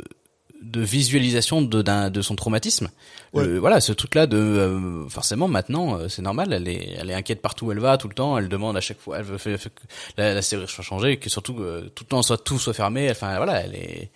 de 0.62 0.82
visualisation 0.82 1.62
de 1.62 1.82
d'un 1.82 2.10
de 2.10 2.22
son 2.22 2.36
traumatisme. 2.36 2.89
Ouais. 3.34 3.45
Le- 3.45 3.60
voilà, 3.60 3.80
ce 3.80 3.91
truc-là 3.93 4.26
de 4.28 4.38
euh, 4.38 5.07
forcément 5.07 5.47
maintenant, 5.47 5.97
euh, 5.97 6.07
c'est 6.10 6.22
normal. 6.22 6.51
Elle 6.51 6.68
est 6.68 6.95
elle 6.99 7.10
est 7.10 7.14
inquiète 7.14 7.41
partout 7.41 7.68
où 7.68 7.72
elle 7.72 7.80
va, 7.80 7.97
tout 7.97 8.07
le 8.07 8.14
temps. 8.14 8.38
Elle 8.38 8.49
demande 8.49 8.76
à 8.76 8.82
chaque 8.82 8.99
fois, 8.99 9.18
elle 9.20 9.24
veut 9.26 9.38
fait 9.38 9.57
que 9.57 9.70
la, 10.18 10.34
la 10.34 10.41
serrure 10.41 10.70
soit 10.70 10.84
changée, 10.84 11.18
que 11.18 11.30
surtout 11.30 11.55
euh, 11.60 11.89
tout 11.95 12.03
le 12.03 12.10
temps 12.10 12.22
soit 12.22 12.38
tout 12.43 12.60
soit 12.60 12.74
fermé. 12.74 13.10
Enfin 13.12 13.38
voilà, 13.38 13.62
elle 13.64 13.76
est 13.76 14.10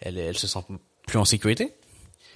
elle 0.00 0.18
elle 0.18 0.38
se 0.38 0.46
sent 0.46 0.60
plus 1.06 1.18
en 1.18 1.24
sécurité. 1.24 1.74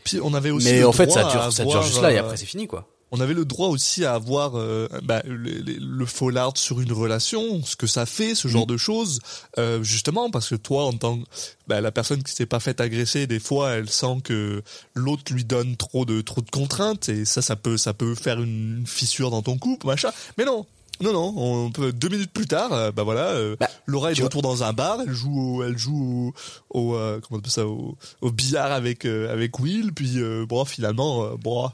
Puis 0.05 0.19
on 0.23 0.35
avait 0.35 0.51
aussi 0.51 0.67
Mais 0.67 0.85
en 0.85 0.93
fait, 0.93 1.11
ça 1.11 1.25
dure, 1.25 1.53
ça 1.53 1.65
dure 1.65 1.83
juste 1.83 2.03
là 2.03 2.13
et 2.13 2.17
euh, 2.17 2.21
après 2.21 2.37
c'est 2.37 2.47
fini 2.47 2.67
quoi. 2.67 2.89
On 3.17 3.21
avait 3.21 3.35
le 3.35 3.45
droit 3.45 3.69
aussi 3.69 4.05
à 4.05 4.15
avoir 4.15 4.57
euh, 4.59 4.89
bah, 5.03 5.23
le, 5.25 5.37
le, 5.37 5.77
le 5.79 6.07
faux 6.07 6.31
lard 6.31 6.57
sur 6.57 6.81
une 6.81 6.93
relation, 6.93 7.62
ce 7.65 7.77
que 7.77 7.87
ça 7.87 8.07
fait, 8.07 8.35
ce 8.35 8.49
Mm. 8.49 8.51
genre 8.51 8.67
de 8.67 8.77
choses, 8.77 9.21
euh, 9.59 9.83
justement 9.83 10.31
parce 10.31 10.49
que 10.49 10.57
toi, 10.57 10.85
en 10.85 10.93
tant 10.93 11.19
que 11.19 11.25
bah, 11.69 11.81
la 11.81 11.93
personne 11.93 12.23
qui 12.23 12.33
s'est 12.33 12.47
pas 12.47 12.61
faite 12.61 12.81
agresser, 12.81 13.27
des 13.27 13.39
fois, 13.41 13.71
elle 13.71 13.89
sent 13.89 14.19
que 14.25 14.62
l'autre 14.95 15.33
lui 15.33 15.45
donne 15.45 15.77
trop 15.77 16.05
de 16.05 16.21
trop 16.21 16.41
de 16.41 16.51
contraintes 16.51 17.09
et 17.09 17.25
ça, 17.25 17.41
ça 17.43 17.57
peut 17.57 17.77
ça 17.77 17.95
peut 17.95 18.15
faire 18.15 18.41
une, 18.41 18.85
fissure 18.87 19.31
dans 19.31 19.43
ton 19.43 19.57
couple, 19.59 19.87
machin. 19.87 20.11
Mais 20.39 20.45
non. 20.45 20.67
Non 21.01 21.12
non, 21.12 21.35
on 21.37 21.71
peut 21.73 21.93
deux 21.93 22.09
minutes 22.09 22.31
plus 22.33 22.47
tard, 22.47 22.73
euh, 22.73 22.93
bah 22.93 23.03
voilà, 23.03 23.31
euh, 23.31 23.57
Bah, 23.59 23.69
Laura 23.87 24.12
est 24.12 24.15
de 24.15 24.23
retour 24.23 24.43
dans 24.43 24.62
un 24.62 24.73
bar, 24.73 24.99
elle 25.05 25.12
joue, 25.12 25.57
au, 25.57 25.65
elle 25.65 25.77
joue 25.77 26.33
au, 26.71 26.79
au, 26.93 26.95
euh, 26.95 27.19
comment 27.21 27.39
on 27.39 27.41
appelle 27.41 27.51
ça, 27.51 27.67
au, 27.67 27.97
au 28.21 28.31
billard 28.31 28.71
avec 28.71 29.05
avec 29.05 29.59
Will, 29.59 29.93
puis 29.93 30.21
bon 30.49 30.65
finalement, 30.65 31.35
bon, 31.37 31.69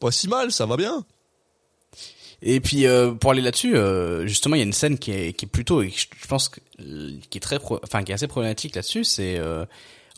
pas 0.00 0.10
si 0.10 0.28
mal, 0.28 0.52
ça 0.52 0.66
va 0.66 0.76
bien. 0.76 1.04
Et 2.42 2.60
puis 2.60 2.86
euh, 2.86 3.12
pour 3.12 3.30
aller 3.30 3.40
là-dessus, 3.40 3.76
euh, 3.76 4.26
justement, 4.26 4.54
il 4.56 4.58
y 4.58 4.62
a 4.62 4.66
une 4.66 4.72
scène 4.72 4.98
qui 4.98 5.12
est, 5.12 5.32
qui 5.32 5.46
est 5.46 5.48
plutôt, 5.48 5.82
et 5.82 5.90
je 5.90 6.26
pense, 6.28 6.48
que, 6.50 6.60
euh, 6.80 7.12
qui 7.30 7.38
est 7.38 7.40
très, 7.40 7.58
pro- 7.58 7.80
enfin, 7.82 8.02
qui 8.02 8.12
est 8.12 8.14
assez 8.14 8.26
problématique 8.28 8.74
là-dessus. 8.74 9.04
C'est, 9.04 9.38
euh, 9.38 9.64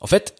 en 0.00 0.06
fait, 0.08 0.34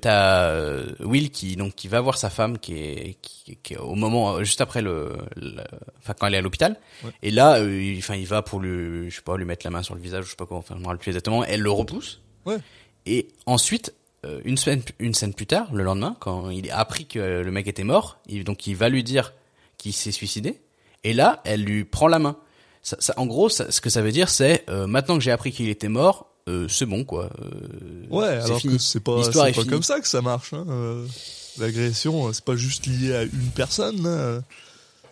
t'as 0.00 0.82
Will 1.00 1.30
qui 1.30 1.56
donc 1.56 1.74
qui 1.74 1.88
va 1.88 2.00
voir 2.00 2.16
sa 2.18 2.30
femme 2.30 2.58
qui 2.58 2.74
est, 2.74 3.16
qui, 3.22 3.56
qui 3.62 3.74
est 3.74 3.76
au 3.76 3.94
moment 3.94 4.42
juste 4.42 4.60
après 4.60 4.82
le, 4.82 5.12
le- 5.36 5.62
enfin 5.98 6.14
quand 6.18 6.26
elle 6.26 6.34
est 6.34 6.38
à 6.38 6.40
l'hôpital. 6.40 6.76
Et 7.22 7.30
là, 7.30 7.60
il, 7.60 7.98
enfin, 7.98 8.16
il 8.16 8.26
va 8.26 8.42
pour 8.42 8.58
lui, 8.60 9.10
je 9.10 9.16
sais 9.16 9.22
pas, 9.22 9.36
lui 9.36 9.44
mettre 9.44 9.64
la 9.66 9.70
main 9.70 9.82
sur 9.82 9.94
le 9.94 10.00
visage, 10.00 10.24
je 10.24 10.30
sais 10.30 10.36
pas 10.36 10.46
quoi, 10.46 10.56
enfin, 10.56 10.74
je 10.76 10.80
me 10.80 10.86
rappelle 10.86 10.98
plus 10.98 11.10
exactement. 11.10 11.44
Elle 11.44 11.60
le 11.60 11.70
repousse. 11.70 12.20
Ouais. 12.46 12.56
Et 13.06 13.28
ensuite, 13.46 13.94
euh, 14.26 14.40
une 14.44 14.56
semaine, 14.56 14.82
une 14.98 15.14
scène 15.14 15.32
plus 15.34 15.46
tard, 15.46 15.72
le 15.72 15.82
lendemain, 15.82 16.16
quand 16.20 16.50
il 16.50 16.70
a 16.70 16.78
appris 16.78 17.06
que 17.06 17.18
euh, 17.18 17.42
le 17.42 17.50
mec 17.50 17.66
était 17.68 17.84
mort, 17.84 18.18
il, 18.28 18.44
donc 18.44 18.66
il 18.66 18.76
va 18.76 18.88
lui 18.88 19.02
dire 19.04 19.32
qu'il 19.78 19.92
s'est 19.94 20.12
suicidé. 20.12 20.60
Et 21.04 21.12
là, 21.14 21.40
elle 21.44 21.62
lui 21.64 21.84
prend 21.84 22.06
la 22.08 22.18
main. 22.18 22.36
Ça, 22.82 22.96
ça- 23.00 23.14
en 23.16 23.26
gros, 23.26 23.48
ça- 23.48 23.70
ce 23.70 23.80
que 23.80 23.88
ça 23.90 24.02
veut 24.02 24.12
dire, 24.12 24.28
c'est 24.28 24.64
euh, 24.68 24.86
maintenant 24.86 25.16
que 25.16 25.22
j'ai 25.24 25.30
appris 25.30 25.52
qu'il 25.52 25.68
était 25.68 25.88
mort, 25.88 26.30
euh, 26.48 26.68
c'est 26.68 26.86
bon 26.86 27.04
quoi. 27.04 27.30
Ouais, 28.10 28.26
alors 28.26 28.58
fini. 28.60 28.74
que 28.74 28.78
c'est 28.82 29.00
pas, 29.00 29.22
c'est 29.24 29.32
pas 29.54 29.64
comme 29.64 29.82
ça 29.82 30.00
que 30.00 30.08
ça 30.08 30.20
marche. 30.22 30.52
Hein. 30.52 30.66
L'agression, 31.58 32.32
c'est 32.32 32.44
pas 32.44 32.56
juste 32.56 32.86
lié 32.86 33.14
à 33.14 33.22
une 33.22 33.50
personne. 33.54 34.06
hein. 34.06 34.42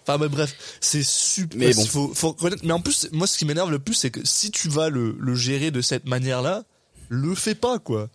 Enfin, 0.03 0.17
mais 0.19 0.29
bref, 0.29 0.55
c'est 0.81 1.03
super. 1.05 1.59
Mais 1.59 1.75
bon. 1.75 1.85
faut, 1.85 2.15
faut 2.15 2.29
reconnaître- 2.29 2.65
Mais 2.65 2.73
en 2.73 2.81
plus, 2.81 3.09
moi, 3.13 3.27
ce 3.27 3.37
qui 3.37 3.45
m'énerve 3.45 3.71
le 3.71 3.79
plus, 3.79 3.93
c'est 3.95 4.11
que 4.11 4.21
si 4.27 4.51
tu 4.51 4.69
vas 4.71 4.89
le, 4.89 5.15
le 5.19 5.35
gérer 5.35 5.71
de 5.71 5.83
cette 5.83 6.07
manière-là, 6.07 6.65
le 7.11 7.35
fais 7.35 7.55
pas, 7.55 7.79
quoi. 7.79 8.09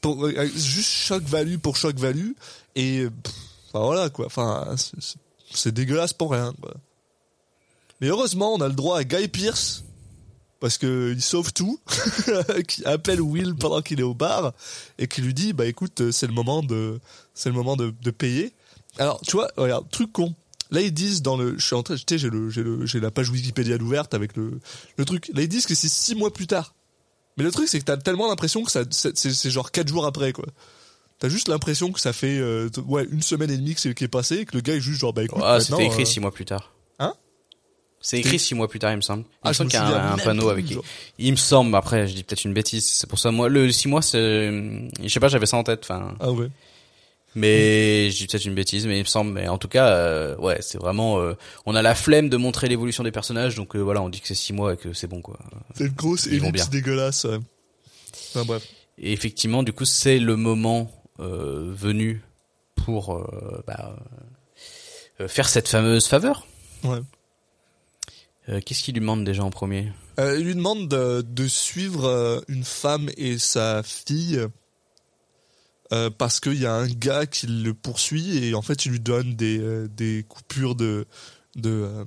Pour, 0.00 0.26
euh, 0.26 0.46
juste 0.54 0.90
choc 0.90 1.22
value 1.24 1.56
pour 1.56 1.76
choc 1.76 1.96
value. 1.96 2.32
Et, 2.76 3.06
enfin, 3.68 3.84
voilà, 3.84 4.10
quoi. 4.10 4.26
Enfin, 4.26 4.74
c'est- 5.50 5.70
dégueulasse 5.70 6.12
pour 6.12 6.32
rien. 6.32 6.52
Mais 8.00 8.08
heureusement, 8.08 8.54
on 8.54 8.60
a 8.60 8.68
le 8.68 8.74
droit 8.74 8.98
à 8.98 9.04
Guy 9.04 9.28
Pierce 9.28 9.84
parce 10.60 10.78
que 10.78 11.12
il 11.14 11.20
sauve 11.22 11.52
tout, 11.52 11.78
qui 12.68 12.84
appelle 12.86 13.20
Will 13.20 13.54
pendant 13.54 13.82
qu'il 13.82 14.00
est 14.00 14.04
au 14.04 14.14
bar 14.14 14.52
et 14.98 15.06
qui 15.06 15.20
lui 15.20 15.34
dit 15.34 15.52
bah 15.52 15.66
écoute 15.66 16.00
euh, 16.00 16.10
c'est 16.10 16.26
le 16.26 16.32
moment 16.32 16.62
de 16.62 17.00
c'est 17.34 17.50
le 17.50 17.54
moment 17.54 17.76
de, 17.76 17.92
de 18.02 18.10
payer. 18.10 18.52
Alors 18.98 19.20
tu 19.20 19.32
vois 19.32 19.50
regarde 19.58 19.88
truc 19.90 20.10
con. 20.12 20.34
Là 20.70 20.80
ils 20.80 20.92
disent 20.92 21.20
dans 21.20 21.36
le 21.36 21.58
je 21.58 21.66
suis 21.66 21.74
en 21.76 21.82
train 21.82 21.96
j'ai 21.96 22.30
le 22.30 22.50
j'ai 22.86 23.00
la 23.00 23.10
page 23.10 23.28
Wikipédia 23.28 23.76
ouverte 23.76 24.14
avec 24.14 24.36
le 24.36 24.58
le 24.96 25.04
truc. 25.04 25.30
Là 25.34 25.42
ils 25.42 25.48
disent 25.48 25.66
que 25.66 25.74
c'est 25.74 25.88
six 25.88 26.14
mois 26.14 26.32
plus 26.32 26.46
tard. 26.46 26.74
Mais 27.36 27.44
le 27.44 27.50
truc 27.50 27.68
c'est 27.68 27.78
que 27.80 27.84
t'as 27.84 27.96
tellement 27.96 28.28
l'impression 28.28 28.62
que 28.62 28.70
ça 28.70 28.82
c'est 28.90 29.50
genre 29.50 29.70
quatre 29.70 29.88
jours 29.88 30.06
après 30.06 30.32
quoi. 30.32 30.44
T'as 31.18 31.28
juste 31.28 31.48
l'impression 31.48 31.92
que 31.92 32.00
ça 32.00 32.12
fait 32.12 32.38
euh, 32.38 32.68
ouais 32.86 33.06
une 33.10 33.22
semaine 33.22 33.50
et 33.50 33.56
demie 33.56 33.74
que 33.74 33.80
c'est 33.80 33.94
qui 33.94 34.04
est 34.04 34.08
passé 34.08 34.38
et 34.38 34.44
que 34.44 34.54
le 34.56 34.60
gars 34.60 34.74
est 34.74 34.80
juste 34.80 35.00
genre 35.00 35.12
bah 35.12 35.22
écoute 35.24 35.42
Ah, 35.44 35.60
c'était 35.60 35.86
écrit 35.86 36.02
euh, 36.02 36.06
six 36.06 36.20
mois 36.20 36.32
plus 36.32 36.44
tard. 36.44 36.72
Hein? 36.98 37.14
C'est 38.00 38.18
écrit 38.18 38.38
six 38.38 38.54
mois 38.54 38.68
plus 38.68 38.78
tard, 38.78 38.92
il 38.92 38.96
me 38.96 39.00
semble. 39.00 39.22
Il 39.22 39.34
Ah, 39.44 39.48
me 39.48 39.54
semble 39.54 39.66
me 39.66 39.70
qu'il 39.70 39.78
y 39.80 39.82
a 39.82 39.86
souviens 39.86 40.00
un, 40.02 40.12
un 40.12 40.16
même 40.16 40.24
panneau 40.24 40.48
avec. 40.50 40.66
genre. 40.70 40.84
Il 41.18 41.30
me 41.30 41.36
semble. 41.36 41.74
Après, 41.74 42.06
je 42.06 42.14
dis 42.14 42.22
peut-être 42.24 42.44
une 42.44 42.52
bêtise. 42.52 42.86
C'est 42.86 43.08
pour 43.08 43.18
ça 43.18 43.30
moi 43.30 43.48
le 43.48 43.70
six 43.72 43.88
mois, 43.88 44.02
c'est, 44.02 44.50
je 45.02 45.08
sais 45.08 45.20
pas, 45.20 45.28
j'avais 45.28 45.46
ça 45.46 45.56
en 45.56 45.64
tête. 45.64 45.80
Enfin, 45.84 46.14
Ah 46.20 46.30
ouais. 46.30 46.48
Mais 47.34 48.10
je 48.10 48.16
dis 48.18 48.26
peut-être 48.26 48.44
une 48.44 48.54
bêtise, 48.54 48.86
mais 48.86 48.96
il 48.98 49.02
me 49.02 49.08
semble. 49.08 49.32
Mais 49.32 49.48
en 49.48 49.58
tout 49.58 49.68
cas, 49.68 49.88
euh, 49.88 50.36
ouais, 50.36 50.58
c'est 50.60 50.78
vraiment. 50.78 51.18
euh, 51.20 51.34
on 51.66 51.74
a 51.74 51.82
la 51.82 51.94
flemme 51.94 52.28
de 52.28 52.36
montrer 52.36 52.68
l'évolution 52.68 53.04
des 53.04 53.12
personnages, 53.12 53.54
donc 53.54 53.76
euh, 53.76 53.80
voilà, 53.80 54.02
on 54.02 54.08
dit 54.08 54.20
que 54.20 54.28
c'est 54.28 54.34
six 54.34 54.52
mois 54.52 54.74
et 54.74 54.76
que 54.76 54.92
c'est 54.92 55.06
bon 55.08 55.20
quoi. 55.20 55.38
C'est 55.74 55.84
une 55.84 55.92
grosse 55.92 56.26
ellipse 56.26 56.70
dégueulasse. 56.70 57.26
Enfin 57.26 58.44
bref. 58.44 58.66
Et 58.98 59.12
effectivement, 59.12 59.62
du 59.62 59.72
coup, 59.72 59.84
c'est 59.84 60.18
le 60.18 60.36
moment 60.36 60.90
euh, 61.20 61.72
venu 61.74 62.22
pour 62.76 63.14
euh, 63.14 63.62
bah, 63.66 63.96
euh, 65.20 65.28
faire 65.28 65.48
cette 65.48 65.68
fameuse 65.68 66.06
faveur. 66.06 66.46
Ouais. 66.84 66.98
Euh, 68.48 68.60
Qu'est-ce 68.60 68.82
qu'il 68.82 68.94
lui 68.94 69.00
demande 69.00 69.24
déjà 69.24 69.42
en 69.42 69.50
premier? 69.50 69.90
Euh, 70.20 70.38
il 70.38 70.44
lui 70.44 70.54
demande 70.54 70.86
de, 70.86 71.24
de 71.26 71.48
suivre 71.48 72.44
une 72.46 72.62
femme 72.62 73.10
et 73.16 73.38
sa 73.38 73.82
fille 73.82 74.46
euh, 75.94 76.10
parce 76.10 76.40
qu'il 76.40 76.60
y 76.60 76.66
a 76.66 76.74
un 76.74 76.88
gars 76.88 77.24
qui 77.24 77.46
le 77.46 77.72
poursuit 77.72 78.44
et 78.44 78.54
en 78.54 78.62
fait 78.62 78.84
il 78.84 78.92
lui 78.92 79.00
donne 79.00 79.34
des, 79.36 79.58
euh, 79.58 79.88
des 79.88 80.24
coupures 80.28 80.74
de 80.74 81.06
de 81.56 81.70
euh, 81.70 82.04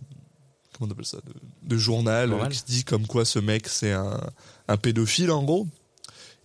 comment 0.73 0.89
on 0.89 0.91
appelle 0.91 1.05
ça 1.05 1.17
de, 1.25 1.33
de 1.63 1.77
journal, 1.77 2.35
qui 2.51 2.63
dit 2.67 2.83
comme 2.83 3.07
quoi 3.07 3.23
ce 3.25 3.39
mec 3.39 3.67
c'est 3.67 3.93
un, 3.93 4.19
un 4.67 4.77
pédophile 4.77 5.31
en 5.31 5.43
gros. 5.43 5.67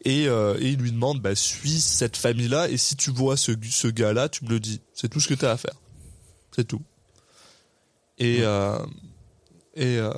Et, 0.04 0.26
euh, 0.26 0.56
et 0.58 0.70
il 0.70 0.78
lui 0.78 0.90
demande 0.90 1.20
bah 1.20 1.34
suis 1.36 1.80
cette 1.80 2.16
famille 2.16 2.48
là 2.48 2.68
et 2.68 2.76
si 2.76 2.96
tu 2.96 3.10
vois 3.10 3.36
ce, 3.36 3.52
ce 3.70 3.88
gars 3.88 4.12
là 4.12 4.28
tu 4.28 4.44
me 4.44 4.50
le 4.50 4.60
dis. 4.60 4.80
C'est 4.94 5.08
tout 5.08 5.20
ce 5.20 5.28
que 5.28 5.34
tu 5.34 5.44
as 5.44 5.52
à 5.52 5.56
faire. 5.56 5.76
C'est 6.54 6.66
tout. 6.66 6.82
Et 8.18 8.38
euh, 8.42 8.78
et 9.74 9.98
euh, 9.98 10.12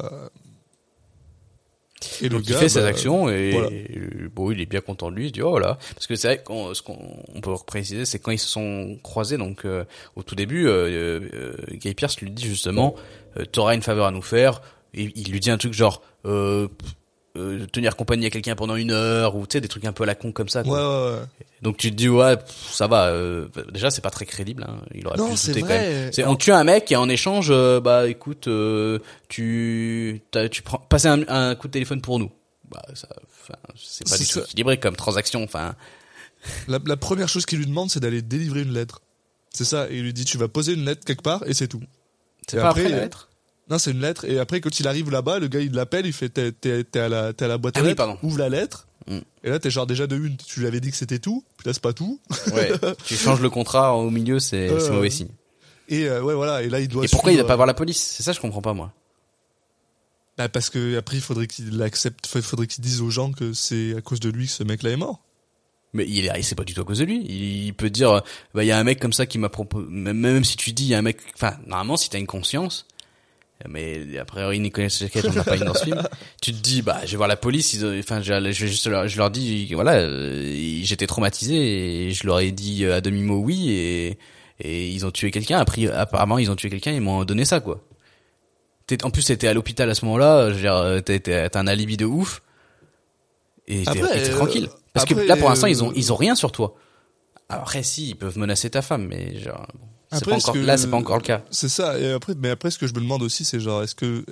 et 2.22 2.28
Donc 2.28 2.42
il 2.46 2.52
gars, 2.52 2.58
fait 2.58 2.80
bah, 2.80 2.86
action 2.86 3.28
et 3.28 3.50
voilà. 3.52 3.68
euh, 3.68 4.28
bon, 4.34 4.50
il 4.50 4.60
est 4.60 4.66
bien 4.66 4.80
content 4.80 5.10
de 5.10 5.16
lui. 5.16 5.26
Il 5.26 5.32
dit 5.32 5.42
oh 5.42 5.50
voilà, 5.50 5.78
parce 5.94 6.06
que 6.06 6.14
c'est 6.16 6.28
vrai 6.28 6.42
qu'on 6.42 6.74
ce 6.74 6.82
qu'on 6.82 6.98
on 7.34 7.40
peut 7.40 7.54
préciser, 7.66 8.04
c'est 8.04 8.18
quand 8.18 8.30
ils 8.30 8.38
se 8.38 8.48
sont 8.48 8.98
croisés. 9.02 9.36
Donc 9.36 9.64
euh, 9.64 9.84
au 10.16 10.22
tout 10.22 10.34
début, 10.34 10.66
euh, 10.66 11.20
euh, 11.32 11.56
Guy 11.72 11.94
Pierce 11.94 12.20
lui 12.20 12.30
dit 12.30 12.46
justement, 12.46 12.94
euh, 13.38 13.44
t'auras 13.44 13.74
une 13.74 13.82
faveur 13.82 14.06
à 14.06 14.10
nous 14.10 14.22
faire. 14.22 14.60
Et 14.94 15.10
il 15.16 15.30
lui 15.32 15.40
dit 15.40 15.50
un 15.50 15.58
truc 15.58 15.72
genre 15.72 16.02
euh, 17.36 17.66
tenir 17.66 17.96
compagnie 17.96 18.26
à 18.26 18.30
quelqu'un 18.30 18.54
pendant 18.54 18.76
une 18.76 18.90
heure 18.92 19.34
ou 19.36 19.46
tu 19.46 19.54
sais 19.54 19.60
des 19.60 19.68
trucs 19.68 19.84
un 19.84 19.92
peu 19.92 20.04
à 20.04 20.06
la 20.06 20.14
con 20.14 20.32
comme 20.32 20.48
ça. 20.48 20.60
Ouais, 20.60 20.68
quoi. 20.68 21.10
ouais, 21.12 21.16
ouais. 21.18 21.24
Donc 21.62 21.76
tu 21.76 21.90
te 21.90 21.96
dis 21.96 22.08
ouais, 22.08 22.36
pff, 22.36 22.72
ça 22.72 22.86
va. 22.86 23.06
euh, 23.08 23.48
déjà 23.72 23.90
c'est 23.90 24.00
pas 24.02 24.10
très 24.10 24.26
crédible. 24.26 24.64
Hein. 24.68 24.78
Il 24.94 25.06
aurait 25.06 25.16
pu 25.16 25.36
c'est 25.36 25.58
vrai. 25.60 25.78
même. 25.78 26.12
C'est 26.12 26.24
on 26.24 26.36
tue 26.36 26.52
un 26.52 26.64
mec 26.64 26.90
et 26.92 26.96
en 26.96 27.08
échange, 27.08 27.48
euh, 27.50 27.80
bah 27.80 28.08
écoute, 28.08 28.48
euh, 28.48 28.98
tu 29.28 30.20
tu 30.50 30.62
prends 30.62 30.78
passer 30.78 31.08
un, 31.08 31.22
un 31.28 31.54
coup 31.54 31.66
de 31.68 31.72
téléphone 31.72 32.00
pour 32.00 32.18
nous. 32.18 32.30
Bah 32.70 32.82
ça, 32.94 33.08
c'est 33.76 34.08
pas 34.08 34.16
du 34.18 34.26
tout 34.26 34.38
équilibré 34.40 34.78
comme 34.78 34.96
transaction. 34.96 35.42
Enfin, 35.42 35.74
La, 36.68 36.78
la 36.84 36.96
première 36.96 37.28
chose 37.28 37.46
qu'il 37.46 37.58
lui 37.58 37.66
demande, 37.66 37.90
c'est 37.90 38.00
d'aller 38.00 38.22
délivrer 38.22 38.62
une 38.62 38.72
lettre. 38.72 39.00
C'est 39.50 39.64
ça. 39.64 39.88
Et 39.90 39.96
il 39.98 40.02
lui 40.02 40.12
dit, 40.12 40.24
tu 40.24 40.36
vas 40.38 40.48
poser 40.48 40.72
une 40.74 40.84
lettre 40.84 41.04
quelque 41.04 41.22
part 41.22 41.42
et 41.46 41.54
c'est 41.54 41.68
tout. 41.68 41.82
c'est 42.48 42.58
pas 42.58 42.68
après, 42.68 42.82
après, 42.82 42.92
la 42.92 43.00
lettre? 43.02 43.28
Non, 43.70 43.78
c'est 43.78 43.92
une 43.92 44.00
lettre. 44.00 44.24
Et 44.26 44.38
après, 44.38 44.60
quand 44.60 44.78
il 44.78 44.86
arrive 44.86 45.10
là-bas, 45.10 45.38
le 45.38 45.48
gars, 45.48 45.60
il 45.60 45.72
l'appelle, 45.72 46.06
il 46.06 46.12
fait, 46.12 46.28
t'es, 46.28 46.52
t'es, 46.52 46.84
t'es 46.84 46.98
à 46.98 47.08
la, 47.08 47.32
t'es 47.32 47.46
à 47.46 47.48
la 47.48 47.58
boîte 47.58 47.74
Ah 47.76 47.80
à 47.80 47.82
oui, 47.82 47.88
lettres, 47.88 47.96
pardon. 47.96 48.18
ouvre 48.22 48.38
la 48.38 48.48
lettre. 48.48 48.86
Mm. 49.06 49.18
Et 49.44 49.50
là, 49.50 49.58
t'es 49.58 49.70
genre 49.70 49.86
déjà 49.86 50.06
de 50.06 50.16
une. 50.16 50.36
Tu 50.36 50.60
lui 50.60 50.66
avais 50.66 50.80
dit 50.80 50.90
que 50.90 50.96
c'était 50.96 51.18
tout. 51.18 51.44
Puis 51.56 51.66
là, 51.66 51.72
c'est 51.72 51.82
pas 51.82 51.92
tout. 51.92 52.20
Ouais. 52.52 52.70
tu 53.06 53.16
changes 53.16 53.40
le 53.40 53.50
contrat 53.50 53.94
au 53.94 54.10
milieu, 54.10 54.38
c'est 54.38 54.68
Euh, 54.68 54.80
c'est 54.80 54.90
mauvais 54.90 55.10
signe. 55.10 55.28
Et 55.88 56.08
ouais, 56.08 56.34
voilà. 56.34 56.62
Et 56.62 56.68
là, 56.68 56.80
il 56.80 56.88
doit. 56.88 57.04
Et 57.04 57.08
pourquoi 57.08 57.32
il 57.32 57.38
va 57.38 57.44
pas 57.44 57.56
voir 57.56 57.66
la 57.66 57.74
police? 57.74 58.00
C'est 58.00 58.22
ça 58.22 58.32
je 58.32 58.40
comprends 58.40 58.62
pas 58.62 58.74
moi. 58.74 58.92
Bah, 60.36 60.48
parce 60.48 60.70
que 60.70 60.96
après, 60.98 61.16
il 61.16 61.22
faudrait 61.22 61.46
qu'il 61.46 61.76
l'accepte. 61.76 62.28
Il 62.34 62.42
faudrait 62.42 62.66
qu'il 62.66 62.82
dise 62.82 63.00
aux 63.00 63.10
gens 63.10 63.32
que 63.32 63.52
c'est 63.52 63.94
à 63.96 64.00
cause 64.00 64.20
de 64.20 64.30
lui 64.30 64.46
que 64.46 64.52
ce 64.52 64.64
mec-là 64.64 64.90
est 64.90 64.96
mort. 64.96 65.20
Mais 65.92 66.06
il 66.08 66.26
est, 66.26 66.42
c'est 66.42 66.56
pas 66.56 66.64
du 66.64 66.74
tout 66.74 66.80
à 66.80 66.84
cause 66.84 66.98
de 66.98 67.04
lui. 67.04 67.24
Il, 67.28 67.72
peut 67.74 67.88
dire, 67.88 68.10
euh, 68.10 68.20
bah 68.52 68.64
il 68.64 68.66
y 68.66 68.72
a 68.72 68.78
un 68.78 68.82
mec 68.82 68.98
comme 68.98 69.12
ça 69.12 69.26
qui 69.26 69.38
m'a 69.38 69.48
proposé. 69.48 69.86
Même 69.88 70.44
si 70.44 70.56
tu 70.56 70.72
dis, 70.72 70.84
il 70.84 70.88
y 70.88 70.94
a 70.94 70.98
un 70.98 71.02
mec. 71.02 71.18
Enfin, 71.34 71.56
normalement, 71.66 71.96
si 71.96 72.10
t'as 72.10 72.18
une 72.18 72.26
conscience, 72.26 72.86
mais 73.68 74.18
a 74.18 74.24
priori 74.24 74.58
Nicolas 74.60 74.88
Cage 74.88 75.24
on 75.28 75.32
n'a 75.32 75.44
pas 75.44 75.56
une 75.56 75.64
dans 75.64 75.74
ce 75.74 75.84
film. 75.84 76.02
Tu 76.42 76.52
te 76.52 76.58
dis, 76.58 76.82
bah 76.82 77.00
je 77.04 77.12
vais 77.12 77.16
voir 77.16 77.28
la 77.28 77.36
police. 77.36 77.72
Ils, 77.72 77.84
ont- 77.86 77.98
enfin, 77.98 78.20
je, 78.20 78.32
vais 78.32 78.52
juste 78.52 78.86
leur, 78.86 79.08
je 79.08 79.16
leur 79.16 79.30
dis, 79.30 79.72
voilà, 79.74 79.92
euh, 79.94 80.80
j'étais 80.82 81.06
traumatisé 81.06 82.08
et 82.08 82.12
je 82.12 82.26
leur 82.26 82.40
ai 82.40 82.50
dit 82.52 82.84
à 82.86 83.00
demi 83.00 83.22
mot 83.22 83.38
oui 83.38 83.70
et 83.70 84.18
et 84.60 84.88
ils 84.90 85.04
ont 85.04 85.10
tué 85.10 85.30
quelqu'un. 85.32 85.58
Après, 85.58 85.88
apparemment, 85.90 86.38
ils 86.38 86.48
ont 86.50 86.54
tué 86.56 86.70
quelqu'un. 86.70 86.92
Ils 86.92 87.00
m'ont 87.00 87.24
donné 87.24 87.44
ça 87.44 87.60
quoi. 87.60 87.82
T'es- 88.86 89.02
en 89.04 89.10
plus, 89.10 89.24
t'étais 89.24 89.48
à 89.48 89.54
l'hôpital 89.54 89.88
à 89.90 89.94
ce 89.94 90.04
moment-là. 90.04 90.50
Je 90.50 90.54
veux 90.54 90.60
dire, 90.60 90.76
euh, 90.76 91.00
t'as 91.00 91.58
un 91.58 91.66
alibi 91.66 91.96
de 91.96 92.04
ouf. 92.04 92.42
Et 93.66 93.82
t'es 93.84 94.02
euh, 94.02 94.36
tranquille. 94.36 94.68
Parce 94.92 95.10
après, 95.10 95.24
que 95.24 95.28
là, 95.28 95.36
pour 95.36 95.48
l'instant, 95.48 95.66
ils 95.66 95.82
ont, 95.82 95.90
euh, 95.90 95.94
ils 95.96 96.12
ont 96.12 96.16
rien 96.16 96.34
sur 96.34 96.52
toi. 96.52 96.76
Alors 97.48 97.62
après, 97.62 97.82
si, 97.82 98.10
ils 98.10 98.14
peuvent 98.14 98.38
menacer 98.38 98.70
ta 98.70 98.82
femme, 98.82 99.06
mais 99.06 99.38
genre, 99.38 99.66
bon, 99.74 99.86
Après, 100.18 100.30
pas 100.32 100.36
encore, 100.36 100.54
que- 100.54 100.58
là, 100.60 100.76
c'est 100.76 100.90
pas 100.90 100.96
encore 100.96 101.16
le 101.16 101.22
cas. 101.22 101.42
C'est 101.50 101.68
ça. 101.68 101.98
Et 101.98 102.12
après, 102.12 102.34
mais 102.36 102.50
après, 102.50 102.70
ce 102.70 102.78
que 102.78 102.86
je 102.86 102.94
me 102.94 103.00
demande 103.00 103.22
aussi, 103.22 103.44
c'est 103.44 103.60
genre, 103.60 103.82
est-ce 103.82 103.94
que 103.94 104.24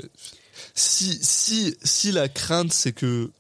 si 0.75 1.19
si 1.23 1.77
si 1.83 2.13
la 2.13 2.29
crainte, 2.29 2.73
c'est 2.73 2.93
que 2.93 3.31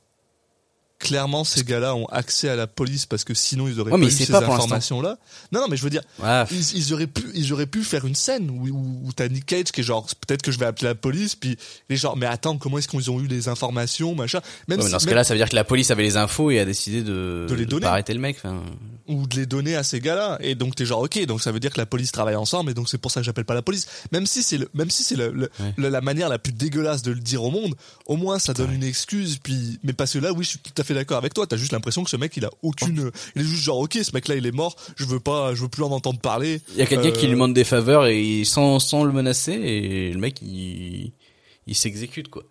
clairement 1.03 1.42
ces 1.44 1.64
gars-là 1.64 1.94
ont 1.96 2.07
accès 2.07 2.48
à 2.48 2.57
la 2.57 2.66
police 2.66 3.07
parce 3.07 3.24
que 3.24 3.34
sinon 3.34 3.66
ils 3.68 3.78
auraient 3.80 3.90
Ouais, 3.92 4.00
pas 4.00 4.07
eu 4.07 4.11
ces 4.11 4.32
informations-là. 4.34 5.18
Non, 5.50 5.61
non, 5.61 5.66
mais 5.68 5.76
je 5.76 5.82
veux 5.82 5.90
dire, 5.90 6.03
Ouais, 6.22 6.44
ils, 6.50 6.76
ils 6.78 6.94
auraient 6.94 7.07
pu 7.09 7.22
ils 7.34 7.53
auraient 7.53 7.66
pu 7.66 7.82
faire 7.82 8.05
une 8.07 8.14
scène 8.14 8.48
où 8.50 8.68
où, 8.68 9.00
où 9.09 9.12
t'as 9.12 9.28
Nick 9.28 9.46
Cage 9.46 9.72
qui 9.72 9.80
est 9.80 9.84
genre 9.84 10.07
peut-être 10.26 10.42
que 10.42 10.53
je 10.53 10.59
vais 10.59 10.66
appeler 10.66 10.86
la 10.88 10.94
police 10.94 11.34
puis 11.34 11.57
les 11.90 11.96
genre 11.96 12.16
mais 12.16 12.26
attends 12.26 12.57
comment 12.57 12.78
est-ce 12.78 12.88
qu'ils 12.88 13.11
ont 13.11 13.20
eu 13.20 13.26
les 13.26 13.48
informations 13.48 14.14
machin? 14.14 14.40
Même 14.68 14.78
Ouais, 14.80 14.86
si- 14.86 14.92
dans 14.92 14.98
ce 15.00 15.05
même- 15.07 15.12
cas-là, 15.12 15.24
ça 15.24 15.34
veut 15.34 15.38
dire 15.40 15.48
que 15.48 15.57
la 15.57 15.64
police 15.64 15.90
avait 15.90 16.05
les 16.05 16.16
infos 16.16 16.50
et 16.50 16.61
a 16.61 16.64
décidé 16.64 17.03
de, 17.03 17.46
De 17.48 17.55
les 17.55 17.66
donner. 17.66 17.86
arrêter 17.86 18.14
le 18.14 18.20
mec. 18.20 18.38
Ou 19.09 19.26
de 19.26 19.34
les 19.36 19.46
donner 19.46 19.74
à 19.74 19.82
ces 19.82 20.00
gars-là. 20.00 20.38
Et 20.40 20.55
donc 20.55 20.76
t'es 20.76 20.86
genre 20.86 21.00
ok 21.03 21.26
donc 21.26 21.42
ça 21.42 21.50
veut 21.50 21.59
dire 21.61 21.72
que 21.72 21.78
la 21.80 21.86
police 21.86 22.12
travaille 22.12 22.36
ensemble 22.36 22.70
et 22.70 22.74
donc 22.74 22.88
c'est 22.88 22.98
pour 22.98 23.11
ça 23.11 23.20
que 23.20 23.26
j'appelle 23.26 23.44
pas 23.44 23.55
la 23.55 23.62
police. 23.62 23.86
Même 24.12 24.26
si 24.26 24.42
c'est 24.44 24.61
même 24.74 24.90
si 24.90 25.03
c'est 25.03 25.16
la 25.16 26.00
manière 26.00 26.28
la 26.28 26.38
plus 26.38 26.53
dégueulasse 26.53 27.03
de 27.03 27.11
le 27.11 27.20
dire 27.20 27.42
au 27.42 27.50
monde 27.50 27.74
au 28.07 28.16
moins 28.16 28.38
ça 28.38 28.53
donne 28.55 28.72
une 28.72 28.84
excuse 28.84 29.38
puis 29.42 29.78
mais 29.82 29.92
parce 29.92 30.12
que 30.12 30.18
là 30.20 30.32
oui 30.32 30.44
je 30.44 30.50
suis 30.50 30.59
tout 30.59 30.72
à 30.80 30.84
fait 30.84 30.91
d'accord 30.95 31.16
avec 31.18 31.34
toi 31.34 31.47
t'as 31.47 31.57
juste 31.57 31.72
l'impression 31.72 32.05
que 32.05 32.11
ce 32.11 32.16
mec 32.16 32.36
il 32.36 32.45
a 32.45 32.51
aucune 32.62 33.11
il 33.36 33.43
est 33.43 33.45
juste 33.45 33.62
genre 33.62 33.78
ok 33.78 33.99
ce 34.03 34.12
mec 34.12 34.28
là 34.28 34.34
il 34.36 34.47
est 34.47 34.53
mort 34.53 34.76
je 34.97 35.05
veux 35.05 35.20
pas 35.20 35.55
je 35.55 35.62
veux 35.62 35.68
plus 35.68 35.82
en 35.82 35.90
entendre 35.90 36.18
parler 36.20 36.61
il 36.70 36.76
y 36.76 36.82
a 36.82 36.86
quelqu'un 36.86 37.09
Euh, 37.09 37.12
qui 37.12 37.26
lui 37.26 37.32
demande 37.32 37.55
des 37.55 37.64
faveurs 37.64 38.07
et 38.07 38.45
sans, 38.45 38.78
sans 38.80 39.05
le 39.05 39.12
menacer 39.12 39.53
et 39.53 40.12
le 40.12 40.18
mec, 40.18 40.40
il, 40.43 41.12
il 41.66 41.74
s'exécute, 41.74 42.28
quoi. 42.28 42.43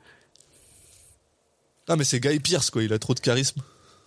ah 1.87 1.95
mais 1.95 2.03
c'est 2.03 2.19
Guy 2.19 2.39
Pierce 2.39 2.69
quoi 2.69 2.83
il 2.83 2.93
a 2.93 2.99
trop 2.99 3.13
de 3.13 3.19
charisme 3.19 3.61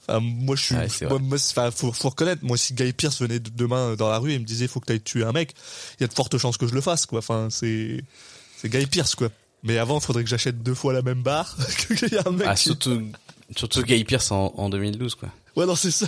Enfin, 0.07 0.21
moi, 0.21 0.55
je 0.55 0.63
suis. 0.63 0.75
Moi, 1.09 1.19
moi, 1.19 1.39
enfin, 1.39 1.71
faut, 1.71 1.91
faut 1.91 2.11
reconnaître. 2.11 2.45
Moi, 2.45 2.59
si 2.59 2.75
Guy 2.75 2.93
Pierce 2.93 3.23
venait 3.23 3.39
de- 3.39 3.49
demain 3.49 3.95
dans 3.95 4.11
la 4.11 4.19
rue 4.19 4.35
et 4.35 4.39
me 4.39 4.45
disait, 4.45 4.69
faut 4.69 4.79
que 4.79 4.85
t'ailles 4.85 5.01
tuer 5.01 5.25
un 5.25 5.33
mec, 5.33 5.55
il 5.99 6.03
y 6.03 6.05
a 6.05 6.09
de 6.09 6.13
fortes 6.13 6.37
chances 6.37 6.59
que 6.59 6.67
je 6.67 6.75
le 6.75 6.83
fasse, 6.83 7.07
quoi. 7.07 7.21
Enfin, 7.21 7.49
c'est, 7.51 8.05
c'est 8.59 8.69
Guy 8.69 8.85
Pierce, 8.85 9.15
quoi. 9.15 9.31
Mais 9.63 9.79
avant, 9.79 10.01
il 10.01 10.03
faudrait 10.05 10.23
que 10.23 10.29
j'achète 10.29 10.63
deux 10.63 10.75
fois 10.75 10.93
la 10.93 11.01
même 11.01 11.23
barre. 11.23 11.57
qu'il 11.99 12.13
y 12.13 12.17
a 12.19 12.23
un 12.27 12.33
mec. 12.33 12.47
Ah, 12.47 12.55
qui- 12.55 12.65
surtout, 12.65 13.01
surtout 13.57 13.83
Guy 13.83 14.05
Pierce 14.05 14.31
en, 14.33 14.53
en 14.57 14.69
2012, 14.69 15.15
quoi. 15.15 15.29
Ouais, 15.57 15.67
non, 15.67 15.77
c'est 15.77 15.91
ça. 15.91 16.07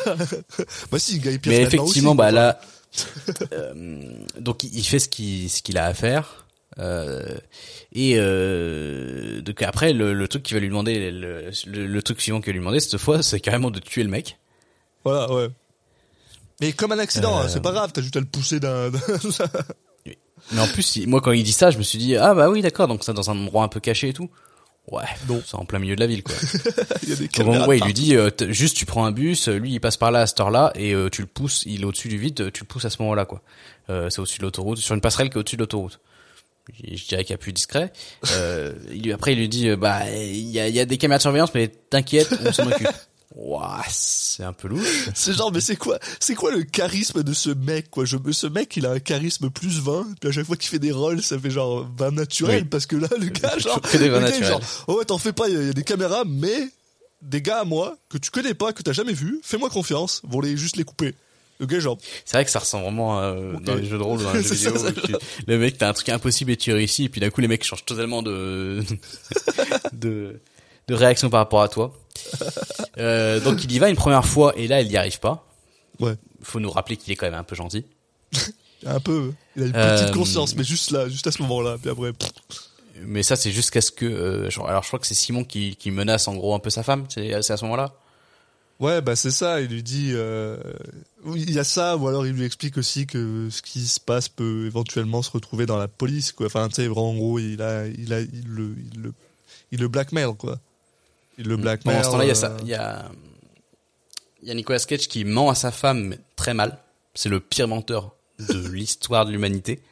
bah, 0.91 0.99
si, 0.99 1.19
Guy 1.19 1.39
Pierce. 1.39 1.57
Mais 1.57 1.63
effectivement, 1.63 2.11
aussi, 2.11 2.19
bah 2.19 2.31
là, 2.31 2.61
euh, 3.53 4.01
donc 4.41 4.65
il 4.65 4.85
fait 4.85 4.99
ce 4.99 5.09
qu'il 5.09 5.49
ce 5.51 5.63
qu'il 5.63 5.79
a 5.79 5.87
à 5.87 5.95
faire. 5.95 6.47
Euh, 6.79 7.39
et 7.93 8.15
euh, 8.17 9.41
donc 9.41 9.63
après, 9.63 9.93
le, 9.93 10.13
le 10.13 10.29
truc 10.29 10.43
qu'il 10.43 10.55
va 10.55 10.61
lui 10.61 10.69
demander, 10.69 11.11
le, 11.11 11.51
le, 11.67 11.87
le 11.87 12.03
truc 12.03 12.21
suivant 12.21 12.41
qu'il 12.41 12.49
va 12.49 12.53
lui 12.53 12.61
demander 12.61 12.81
cette 12.81 12.99
fois, 12.99 13.23
c'est 13.23 13.41
carrément 13.41 13.71
de 13.71 13.79
tuer 13.79 14.03
le 14.03 14.11
mec. 14.11 14.39
Voilà, 15.05 15.33
ouais. 15.33 15.49
Mais 16.61 16.73
comme 16.73 16.93
un 16.93 16.99
accident, 16.99 17.39
Euh, 17.39 17.43
hein, 17.43 17.49
c'est 17.49 17.63
pas 17.63 17.73
grave, 17.73 17.93
t'as 17.93 18.03
juste 18.03 18.17
à 18.17 18.21
le 18.21 18.27
pousser 18.27 18.61
d'un. 18.61 18.91
Mais 20.53 20.61
en 20.61 20.67
plus, 20.69 21.07
moi 21.07 21.21
quand 21.21 21.33
il 21.33 21.43
dit 21.43 21.53
ça, 21.53 21.71
je 21.71 21.79
me 21.79 21.83
suis 21.83 21.99
dit 21.99 22.17
ah 22.17 22.35
bah 22.35 22.49
oui 22.51 22.63
d'accord, 22.63 22.89
donc 22.89 23.05
ça 23.05 23.13
dans 23.13 23.31
un 23.31 23.39
endroit 23.39 23.65
un 23.65 23.69
peu 23.69 23.81
caché 23.81 24.11
et 24.11 24.13
tout. 24.13 24.31
Ouais, 24.93 25.03
Non. 25.29 25.43
c'est 25.45 25.57
en 25.57 25.65
plein 25.65 25.81
milieu 25.81 25.97
de 25.97 26.01
la 26.01 26.07
ville 26.07 26.23
quoi. 26.23 26.35
il 27.03 27.09
y 27.09 27.13
a 27.13 27.17
des 27.17 27.27
Donc 27.29 27.57
gros, 27.63 27.73
il 27.73 27.83
lui 27.85 27.93
dit 27.93 28.15
euh, 28.15 28.31
juste 28.51 28.77
tu 28.77 28.87
prends 28.87 29.05
un 29.05 29.11
bus, 29.11 29.49
euh, 29.49 29.57
lui 29.59 29.73
il 29.73 29.81
passe 29.81 29.97
par 29.97 30.13
là 30.13 30.21
à 30.21 30.27
cette 30.29 30.39
heure-là 30.39 30.73
et 30.77 30.95
euh, 30.95 31.09
tu 31.11 31.23
le 31.23 31.27
pousses, 31.27 31.65
il 31.67 31.83
est 31.83 31.85
au-dessus 31.85 32.09
du 32.09 32.19
vide, 32.19 32.53
tu 32.53 32.63
le 32.63 32.67
pousses 32.69 32.85
à 32.85 32.91
ce 32.91 33.03
moment-là 33.03 33.25
quoi. 33.25 33.43
Euh, 33.91 34.11
c'est 34.11 34.21
au-dessus 34.21 34.39
de 34.39 34.45
l'autoroute, 34.45 34.79
sur 34.79 34.95
une 34.95 35.01
passerelle 35.01 35.29
qui 35.29 35.37
est 35.37 35.41
au-dessus 35.41 35.57
de 35.57 35.63
l'autoroute. 35.63 35.99
Je 36.73 36.97
je 36.97 37.07
dirais 37.07 37.25
qu'il 37.25 37.31
y 37.33 37.35
a 37.35 37.39
plus 37.39 37.53
discret. 37.53 37.93
Euh, 38.33 38.75
il 38.93 39.13
après 39.13 39.33
il 39.33 39.39
lui 39.39 39.49
dit 39.49 39.69
euh, 39.69 39.77
bah 39.77 40.03
il 40.11 40.51
y 40.51 40.61
a, 40.61 40.69
y 40.69 40.79
a 40.81 40.85
des 40.85 40.99
caméras 40.99 41.19
de 41.19 41.23
surveillance 41.23 41.53
mais 41.55 41.67
t'inquiète, 41.69 42.29
on 42.45 42.53
s'en 42.53 42.67
occupe. 42.69 42.89
Ouah, 43.39 43.85
c'est 43.91 44.45
un 44.45 44.55
peu 44.55 44.67
louche. 44.69 45.09
C'est 45.15 45.35
genre, 45.35 45.53
mais 45.53 45.61
c'est 45.61 45.77
quoi, 45.77 45.99
c'est 46.21 46.35
quoi 46.35 46.51
le 46.53 46.63
charisme 46.63 47.23
de 47.23 47.35
ce 47.35 47.51
mec, 47.51 47.91
quoi? 47.91 48.07
Je, 48.07 48.17
ce 48.33 48.47
mec, 48.47 48.75
il 48.79 48.87
a 48.87 48.93
un 48.93 48.99
charisme 48.99 49.51
plus 49.51 49.79
20, 49.81 50.07
puis 50.19 50.31
à 50.31 50.33
chaque 50.33 50.47
fois 50.47 50.57
qu'il 50.57 50.71
fait 50.71 50.79
des 50.79 50.91
rôles, 50.93 51.23
ça 51.23 51.39
fait 51.39 51.51
genre 51.51 51.87
20 51.99 52.13
naturel, 52.13 52.63
Oui. 52.63 52.69
parce 52.71 52.87
que 52.87 52.97
là, 52.97 53.09
le 53.21 53.27
gars, 53.27 53.59
genre, 53.59 53.79
des 53.93 53.99
le 53.99 54.19
gars, 54.19 54.43
genre, 54.43 54.61
oh 54.89 54.99
ouais, 54.99 55.05
t'en 55.05 55.19
fais 55.19 55.35
pas, 55.35 55.49
il 55.49 55.55
y, 55.55 55.57
a- 55.59 55.61
il 55.61 55.67
y 55.67 55.71
a 55.71 55.75
des 55.75 55.85
caméras, 55.85 56.25
mais 56.27 56.71
des 57.21 57.43
gars 57.43 57.61
à 57.61 57.65
moi, 57.65 57.99
que 58.09 58.17
tu 58.17 58.31
connais 58.31 58.55
pas, 58.55 58.73
que 58.73 58.83
t'as 58.83 58.93
jamais 58.93 59.13
vu, 59.13 59.39
fais-moi 59.43 59.69
confiance, 59.69 60.23
vont 60.25 60.41
les, 60.41 60.57
juste 60.57 60.77
les 60.77 60.85
couper. 60.85 61.15
Le 61.61 61.67
gars, 61.67 61.79
genre, 61.81 61.99
C'est 62.25 62.37
vrai 62.39 62.45
que 62.47 62.51
ça 62.51 62.59
ressemble 62.61 62.85
vraiment 62.85 63.21
euh, 63.21 63.53
dans 63.63 63.75
les 63.75 63.85
jeux 63.87 63.99
de 63.99 64.03
rôle, 64.03 64.23
dans 64.23 64.33
les 64.35 64.43
jeux 64.43 64.55
ça, 64.55 64.71
vidéo. 64.91 65.19
tu- 65.19 65.45
le 65.47 65.59
mec, 65.59 65.77
t'as 65.77 65.91
un 65.91 65.93
truc 65.93 66.09
impossible 66.09 66.53
et 66.53 66.57
tu 66.57 66.73
réussis, 66.73 67.05
et 67.05 67.09
puis 67.11 67.21
d'un 67.21 67.29
coup, 67.29 67.43
les 67.43 67.49
mecs 67.49 67.65
changent 67.65 67.85
totalement 67.85 68.23
de, 68.23 68.83
de, 69.93 70.41
de 70.89 70.95
réaction 70.95 71.31
par 71.31 71.41
rapport 71.41 71.63
à 71.63 71.69
toi. 71.69 71.93
Euh, 72.99 73.41
donc 73.41 73.63
il 73.63 73.71
y 73.73 73.79
va 73.79 73.91
une 73.91 73.97
première 73.97 74.25
fois, 74.25 74.55
et 74.57 74.67
là, 74.69 74.81
il 74.81 74.89
n'y 74.89 74.97
arrive 74.97 75.21
pas. 75.21 75.47
ouais, 76.01 76.15
Faut 76.43 76.61
nous 76.61 76.71
rappeler 76.71 76.97
qu'il 76.97 77.13
est 77.13 77.17
quand 77.17 77.27
même 77.27 77.35
un 77.39 77.45
peu 77.45 77.55
gentil. 77.55 77.85
un 78.87 79.01
peu, 79.01 79.33
il 79.55 79.65
a 79.65 79.67
une 79.67 79.77
Euh, 79.77 79.99
petite 80.01 80.15
conscience, 80.15 80.57
mais 80.57 80.65
juste 80.65 80.93
là, 80.93 81.11
juste 81.11 81.27
à 81.27 81.31
ce 81.33 81.43
moment-là, 81.43 81.77
puis 81.79 81.91
après, 81.91 82.15
pff, 82.15 82.31
Mais 83.03 83.23
ça, 83.23 83.37
c'est 83.37 83.51
jusqu'à 83.53 83.83
ce 83.83 83.91
que, 83.91 84.07
euh, 84.07 84.49
genre- 84.49 84.67
alors 84.67 84.83
je 84.83 84.89
crois 84.89 84.99
que 84.99 85.07
c'est 85.07 85.13
Simon 85.15 85.45
qui, 85.45 85.77
qui 85.77 85.91
menace 85.91 86.27
en 86.27 86.35
gros 86.37 86.55
un 86.55 86.59
peu 86.59 86.71
sa 86.71 86.83
femme. 86.83 87.05
C'est 87.11 87.35
à 87.35 87.43
ce 87.43 87.65
moment-là. 87.67 87.93
Ouais, 88.81 89.03
bah 89.03 89.15
c'est 89.15 89.31
ça. 89.31 89.61
Il 89.61 89.69
lui 89.69 89.83
dit, 89.83 90.13
euh, 90.15 90.57
il 91.35 91.51
y 91.53 91.59
a 91.59 91.65
ça, 91.65 91.99
ou 91.99 92.09
alors 92.09 92.27
il 92.27 92.33
lui 92.33 92.45
explique 92.47 92.79
aussi 92.79 93.07
que 93.07 93.49
ce 93.51 93.61
qui 93.61 93.87
se 93.87 94.01
passe 94.01 94.31
peut 94.31 94.65
éventuellement 94.67 95.21
se 95.21 95.31
retrouver 95.31 95.67
dans 95.67 95.77
la 95.77 95.89
police, 95.89 96.33
quoi. 96.33 96.47
Enfin, 96.47 96.67
tu 96.69 96.77
sais, 96.77 96.87
vraiment, 96.89 97.11
en 97.11 97.15
gros, 97.15 97.39
il 97.39 97.61
a, 97.61 97.87
il 97.87 98.15
a, 98.15 98.21
il 98.23 98.45
le, 98.47 98.75
il 98.95 99.01
le, 99.03 99.13
il 99.73 99.81
le 99.81 99.89
blackmail, 99.89 100.35
quoi. 100.39 100.59
Le 101.39 101.57
blackmail. 101.57 101.97
Pendant 101.97 102.05
ce 102.07 102.11
temps-là, 102.13 102.25
il 102.25 102.29
y 102.29 102.31
a 102.31 102.33
euh, 102.33 102.35
ça, 102.35 102.57
il 102.63 102.69
y 102.69 102.75
a, 102.75 103.11
il 104.43 104.49
y 104.49 104.51
a 104.51 104.55
Nicolas 104.55 104.79
Cage 104.79 105.09
qui 105.09 105.25
ment 105.25 105.51
à 105.51 105.55
sa 105.55 105.71
femme 105.71 106.03
mais 106.05 106.19
très 106.37 106.55
mal. 106.55 106.79
C'est 107.15 107.29
le 107.29 107.41
pire 107.41 107.69
menteur 107.69 108.15
de 108.39 108.69
l'histoire 108.73 109.27
de 109.27 109.33
l'humanité. 109.33 109.83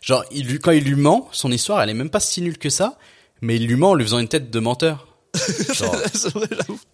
Genre, 0.00 0.24
il 0.30 0.46
lui, 0.46 0.58
quand 0.58 0.72
il 0.72 0.84
lui 0.84 0.94
ment, 0.94 1.28
son 1.32 1.52
histoire, 1.52 1.82
elle 1.82 1.90
est 1.90 1.94
même 1.94 2.10
pas 2.10 2.20
si 2.20 2.42
nulle 2.42 2.58
que 2.58 2.70
ça, 2.70 2.98
mais 3.40 3.56
il 3.56 3.66
lui 3.66 3.76
ment 3.76 3.90
en 3.90 3.94
lui 3.94 4.04
faisant 4.04 4.18
une 4.18 4.28
tête 4.28 4.50
de 4.50 4.58
menteur. 4.58 5.08
Genre, 5.74 5.94
vrai, 6.34 6.48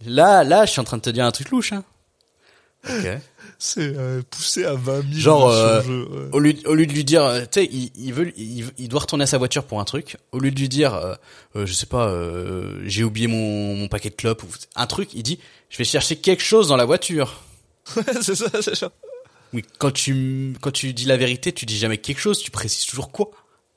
là, 0.06 0.44
là, 0.44 0.64
je 0.66 0.72
suis 0.72 0.80
en 0.80 0.84
train 0.84 0.96
de 0.96 1.02
te 1.02 1.10
dire 1.10 1.24
un 1.24 1.30
truc 1.30 1.50
louche, 1.50 1.72
hein. 1.72 1.84
Ok. 2.88 3.06
C'est 3.62 3.94
euh, 3.94 4.22
poussé 4.30 4.64
à 4.64 4.72
20 4.72 5.02
000 5.02 5.20
Genre, 5.20 5.50
euh, 5.50 5.82
jeu, 5.82 6.08
ouais. 6.10 6.28
au 6.32 6.38
lieu, 6.38 6.54
au 6.64 6.74
lieu 6.74 6.86
de 6.86 6.92
lui 6.92 7.04
dire, 7.04 7.22
euh, 7.22 7.40
tu 7.42 7.60
sais, 7.60 7.68
il, 7.70 7.90
il 7.94 8.14
veut, 8.14 8.32
il, 8.38 8.64
il 8.78 8.88
doit 8.88 9.00
retourner 9.00 9.24
à 9.24 9.26
sa 9.26 9.36
voiture 9.36 9.64
pour 9.64 9.80
un 9.80 9.84
truc. 9.84 10.16
Au 10.32 10.38
lieu 10.38 10.50
de 10.50 10.58
lui 10.58 10.70
dire, 10.70 10.94
euh, 10.94 11.14
euh, 11.56 11.66
je 11.66 11.74
sais 11.74 11.84
pas, 11.84 12.10
j'ai 12.86 13.04
oublié 13.04 13.26
mon, 13.26 13.76
mon 13.76 13.86
paquet 13.88 14.08
de 14.08 14.14
clopes 14.14 14.42
ou 14.44 14.48
un 14.76 14.86
truc, 14.86 15.10
il 15.12 15.22
dit, 15.22 15.38
je 15.68 15.76
vais 15.76 15.84
chercher 15.84 16.16
quelque 16.16 16.42
chose 16.42 16.68
dans 16.68 16.76
la 16.78 16.86
voiture. 16.86 17.42
c'est 18.22 18.34
ça, 18.34 18.46
c'est 18.62 18.74
ça. 18.74 18.92
Oui, 19.52 19.62
quand 19.76 19.90
tu, 19.90 20.54
quand 20.62 20.70
tu 20.70 20.94
dis 20.94 21.04
la 21.04 21.18
vérité, 21.18 21.52
tu 21.52 21.66
dis 21.66 21.76
jamais 21.76 21.98
quelque 21.98 22.20
chose, 22.20 22.38
tu 22.38 22.50
précises 22.50 22.86
toujours 22.86 23.12
quoi. 23.12 23.30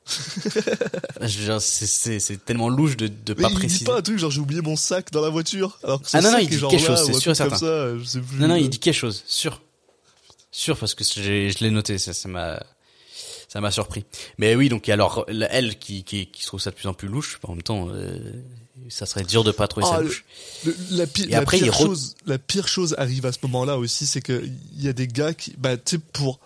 C'est, 1.59 2.45
tellement 2.45 2.67
louche 2.69 2.97
de, 2.97 3.07
de 3.07 3.33
Mais 3.37 3.43
pas 3.43 3.49
il 3.49 3.53
dit 3.53 3.55
préciser. 3.55 3.85
pas 3.85 3.97
un 3.97 4.01
truc 4.01 4.17
genre 4.17 4.31
j'ai 4.31 4.41
oublié 4.41 4.61
mon 4.61 4.75
sac 4.75 5.11
dans 5.11 5.21
la 5.21 5.29
voiture. 5.29 5.79
Alors 5.83 6.01
que 6.01 6.07
Ah 6.13 6.21
non, 6.21 6.31
non, 6.31 6.37
il 6.39 6.49
dit 6.49 6.59
quelque 6.59 6.85
chose, 6.85 7.05
c'est 7.05 7.13
sûr 7.13 7.31
et 7.31 7.35
certain. 7.35 7.57
ça. 7.57 7.87
Non, 8.37 8.47
non, 8.47 8.55
il 8.55 8.69
dit 8.69 8.79
quelque 8.79 8.95
chose, 8.95 9.23
sûr. 9.25 9.61
Sûr, 10.55 10.77
parce 10.77 10.93
que 10.93 11.03
je 11.03 11.57
l'ai 11.63 11.69
noté, 11.71 11.97
ça, 11.97 12.13
m'a, 12.29 12.63
ça 13.49 13.59
m'a 13.59 13.71
surpris. 13.71 14.05
Mais 14.37 14.53
oui, 14.55 14.69
donc, 14.69 14.87
alors, 14.87 15.25
elle 15.27 15.79
qui, 15.79 16.03
qui, 16.03 16.27
qui 16.27 16.45
trouve 16.45 16.59
ça 16.61 16.69
de 16.69 16.75
plus 16.75 16.87
en 16.87 16.93
plus 16.93 17.07
louche, 17.07 17.39
en 17.41 17.55
même 17.55 17.63
temps, 17.63 17.87
euh, 17.89 18.19
ça 18.87 19.07
serait 19.07 19.23
dur 19.23 19.43
de 19.43 19.51
pas 19.51 19.67
trouver 19.67 19.87
Ah, 19.89 19.95
ça 19.95 19.99
le- 20.01 20.05
louche. 20.05 20.25
Le- 20.65 20.75
la, 20.91 21.07
pi- 21.07 21.23
Et 21.23 21.27
la 21.31 21.39
après, 21.39 21.57
pire 21.57 21.73
chose, 21.73 22.15
la 22.27 22.37
pire 22.37 22.67
chose 22.67 22.93
arrive 22.99 23.25
à 23.25 23.31
ce 23.31 23.39
moment-là 23.43 23.79
aussi, 23.79 24.05
c'est 24.05 24.21
que 24.21 24.43
il 24.75 24.83
y 24.83 24.87
a 24.87 24.93
des 24.93 25.07
gars 25.07 25.33
qui, 25.33 25.55
bah, 25.57 25.75
tu 25.75 25.95
sais, 25.95 25.97
pour, 25.97 26.39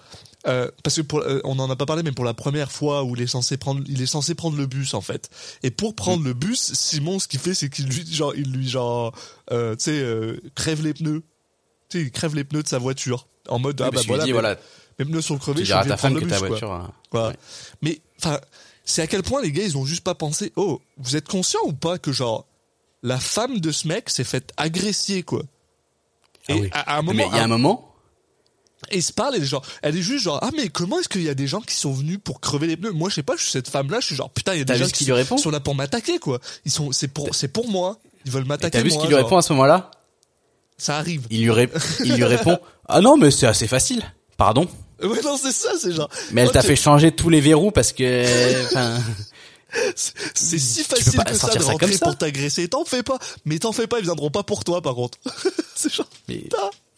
euh, 0.48 0.72
parce 0.84 0.96
que 0.96 1.02
pour, 1.02 1.20
euh, 1.20 1.42
on 1.44 1.60
en 1.60 1.70
a 1.70 1.76
pas 1.76 1.86
parlé, 1.86 2.02
mais 2.02 2.14
pour 2.14 2.24
la 2.24 2.34
première 2.34 2.72
fois 2.72 3.04
où 3.04 3.14
il 3.14 3.22
est 3.22 3.28
censé 3.28 3.58
prendre, 3.58 3.84
il 3.90 4.02
est 4.02 4.06
censé 4.06 4.36
prendre 4.36 4.56
le 4.56 4.68
bus 4.68 4.94
en 4.94 5.02
fait. 5.02 5.30
Et 5.64 5.72
pour 5.72 5.96
prendre 5.96 6.24
le 6.24 6.34
bus, 6.34 6.72
Simon, 6.74 7.20
ce 7.20 7.28
qu'il 7.28 7.42
fait, 7.42 7.54
c'est 7.54 7.70
qu'il 7.70 7.88
lui, 7.88 8.06
genre, 8.10 8.34
il 8.38 8.54
lui 8.54 8.70
genre, 8.70 9.14
euh, 9.52 9.76
tu 9.76 9.84
sais, 9.86 10.00
euh, 10.00 10.40
crève 10.56 10.82
les 10.82 10.94
pneus. 10.94 11.24
Tu 11.90 12.00
sais, 12.00 12.04
il 12.06 12.12
crève 12.12 12.36
les 12.36 12.46
pneus 12.46 12.64
de 12.64 12.68
sa 12.70 12.78
voiture 12.78 13.28
en 13.50 13.60
mode 13.60 13.80
Oui, 13.82 13.88
ah 13.88 13.92
bah 13.92 14.02
voilà, 14.08 14.26
mes, 14.26 14.32
voilà, 14.32 14.56
mes 15.00 15.06
pneus 15.06 15.22
sont 15.22 15.38
crevés, 15.38 15.62
je 15.62 15.66
suis 15.66 15.74
obligé 15.74 15.90
de 15.92 15.96
prendre 15.98 16.02
femme 16.02 16.14
le 16.16 16.20
que 16.22 16.26
ta 16.30 16.36
bus, 16.36 16.40
quoi. 16.40 16.48
voiture, 16.50 16.72
hein. 16.72 16.92
Voilà. 17.12 17.28
Ouais. 17.30 17.36
Mais 17.82 18.02
enfin, 18.20 18.40
c'est 18.86 19.02
à 19.02 19.08
quel 19.08 19.24
point 19.24 19.42
les 19.42 19.52
gars 19.52 19.64
ils 19.64 19.78
ont 19.78 19.86
juste 19.86 20.04
pas 20.04 20.16
pensé. 20.16 20.52
Oh, 20.56 20.82
vous 20.98 21.16
êtes 21.16 21.28
conscient 21.28 21.60
ou 21.66 21.74
pas 21.74 21.98
que 21.98 22.12
genre 22.12 22.46
la 23.04 23.20
femme 23.20 23.60
de 23.60 23.72
ce 23.72 23.88
mec 23.88 24.10
s'est 24.10 24.24
faite 24.24 24.52
agresser 24.58 25.24
quoi? 25.24 25.44
Ah 26.50 26.54
Et 26.54 26.62
oui. 26.62 26.70
à, 26.74 26.94
à 26.96 26.98
un 26.98 27.02
Mais 27.02 27.14
moment, 27.14 27.30
il 27.32 27.38
y 27.38 27.40
a 27.40 27.44
un 27.44 27.48
moment, 27.48 27.94
et 28.92 29.02
se 29.02 29.12
parlent, 29.12 29.36
elle 29.36 29.44
est 29.44 29.46
genre, 29.48 29.66
elle 29.82 29.98
est 29.98 30.02
juste 30.02 30.24
genre 30.24 30.40
ah 30.42 30.50
mais 30.56 30.70
comment 30.70 31.00
est-ce 31.00 31.10
qu'il 31.10 31.24
y 31.24 31.30
a 31.30 31.34
des 31.34 31.48
gens 31.48 31.62
qui 31.62 31.76
sont 31.76 31.92
venus 31.92 32.20
pour 32.24 32.40
crever 32.40 32.68
les 32.68 32.78
pneus? 32.78 32.92
Moi 32.92 33.10
je 33.10 33.16
sais 33.16 33.24
pas, 33.24 33.36
je 33.36 33.42
suis 33.42 33.52
cette 33.52 33.68
femme 33.70 33.90
là, 33.92 34.00
je 34.00 34.06
suis 34.08 34.16
genre 34.16 34.30
putain 34.30 34.54
il 34.54 34.60
y 34.60 34.62
a 34.62 34.66
des 34.66 34.78
gens 34.78 34.86
qui 34.86 34.92
qu'il 34.94 35.08
lui 35.08 35.14
répond? 35.14 35.38
sont 35.38 35.50
là 35.52 35.60
pour 35.60 35.76
m'attaquer 35.76 36.20
quoi. 36.20 36.40
Ils 36.66 36.72
sont 36.72 36.92
c'est 36.92 37.08
pour 37.08 37.34
c'est 37.36 37.48
pour 37.50 37.68
moi. 37.70 37.98
Ils 38.26 38.32
veulent 38.32 38.46
m'attaquer. 38.46 38.78
t'as 38.78 38.84
vu 38.84 38.92
ce 38.92 38.98
qu'il 38.98 39.08
lui 39.10 39.16
répond 39.16 39.38
à 39.38 39.42
ce 39.42 39.54
moment-là? 39.54 39.92
Ça 40.78 40.98
arrive. 40.98 41.26
Il 41.32 41.42
lui, 41.44 41.50
ré- 41.52 41.70
il 42.06 42.14
lui 42.16 42.24
répond, 42.24 42.60
ah 42.88 43.02
non, 43.02 43.18
mais 43.18 43.32
c'est 43.32 43.48
assez 43.48 43.68
facile. 43.68 44.02
Pardon. 44.38 44.68
Ouais 45.02 45.22
non 45.24 45.38
c'est 45.38 45.52
ça, 45.52 45.70
c'est 45.80 45.92
genre. 45.92 46.10
Mais 46.32 46.42
elle 46.42 46.48
Oh, 46.50 46.52
t'a 46.52 46.62
fait 46.64 46.76
changer 46.76 47.12
tous 47.12 47.30
les 47.30 47.40
verrous 47.42 47.72
parce 47.72 47.92
que, 47.94 48.66
enfin, 48.66 48.98
C'est 50.34 50.58
si 50.60 50.84
facile 50.84 51.22
que 51.24 51.34
ça 51.36 51.50
de 51.54 51.60
ça 51.60 51.72
rentrer 51.72 51.78
comme 51.88 51.92
ça. 51.96 52.06
pour 52.06 52.18
t'agresser. 52.18 52.68
T'en 52.68 52.86
fais 52.86 53.04
pas. 53.04 53.20
Mais 53.46 53.60
t'en 53.60 53.74
fais 53.74 53.86
pas, 53.86 54.00
ils 54.00 54.06
viendront 54.06 54.32
pas 54.32 54.44
pour 54.44 54.64
toi 54.64 54.82
par 54.82 54.96
contre. 54.96 55.18
c'est 55.76 55.94
genre 55.94 56.08
mais 56.28 56.44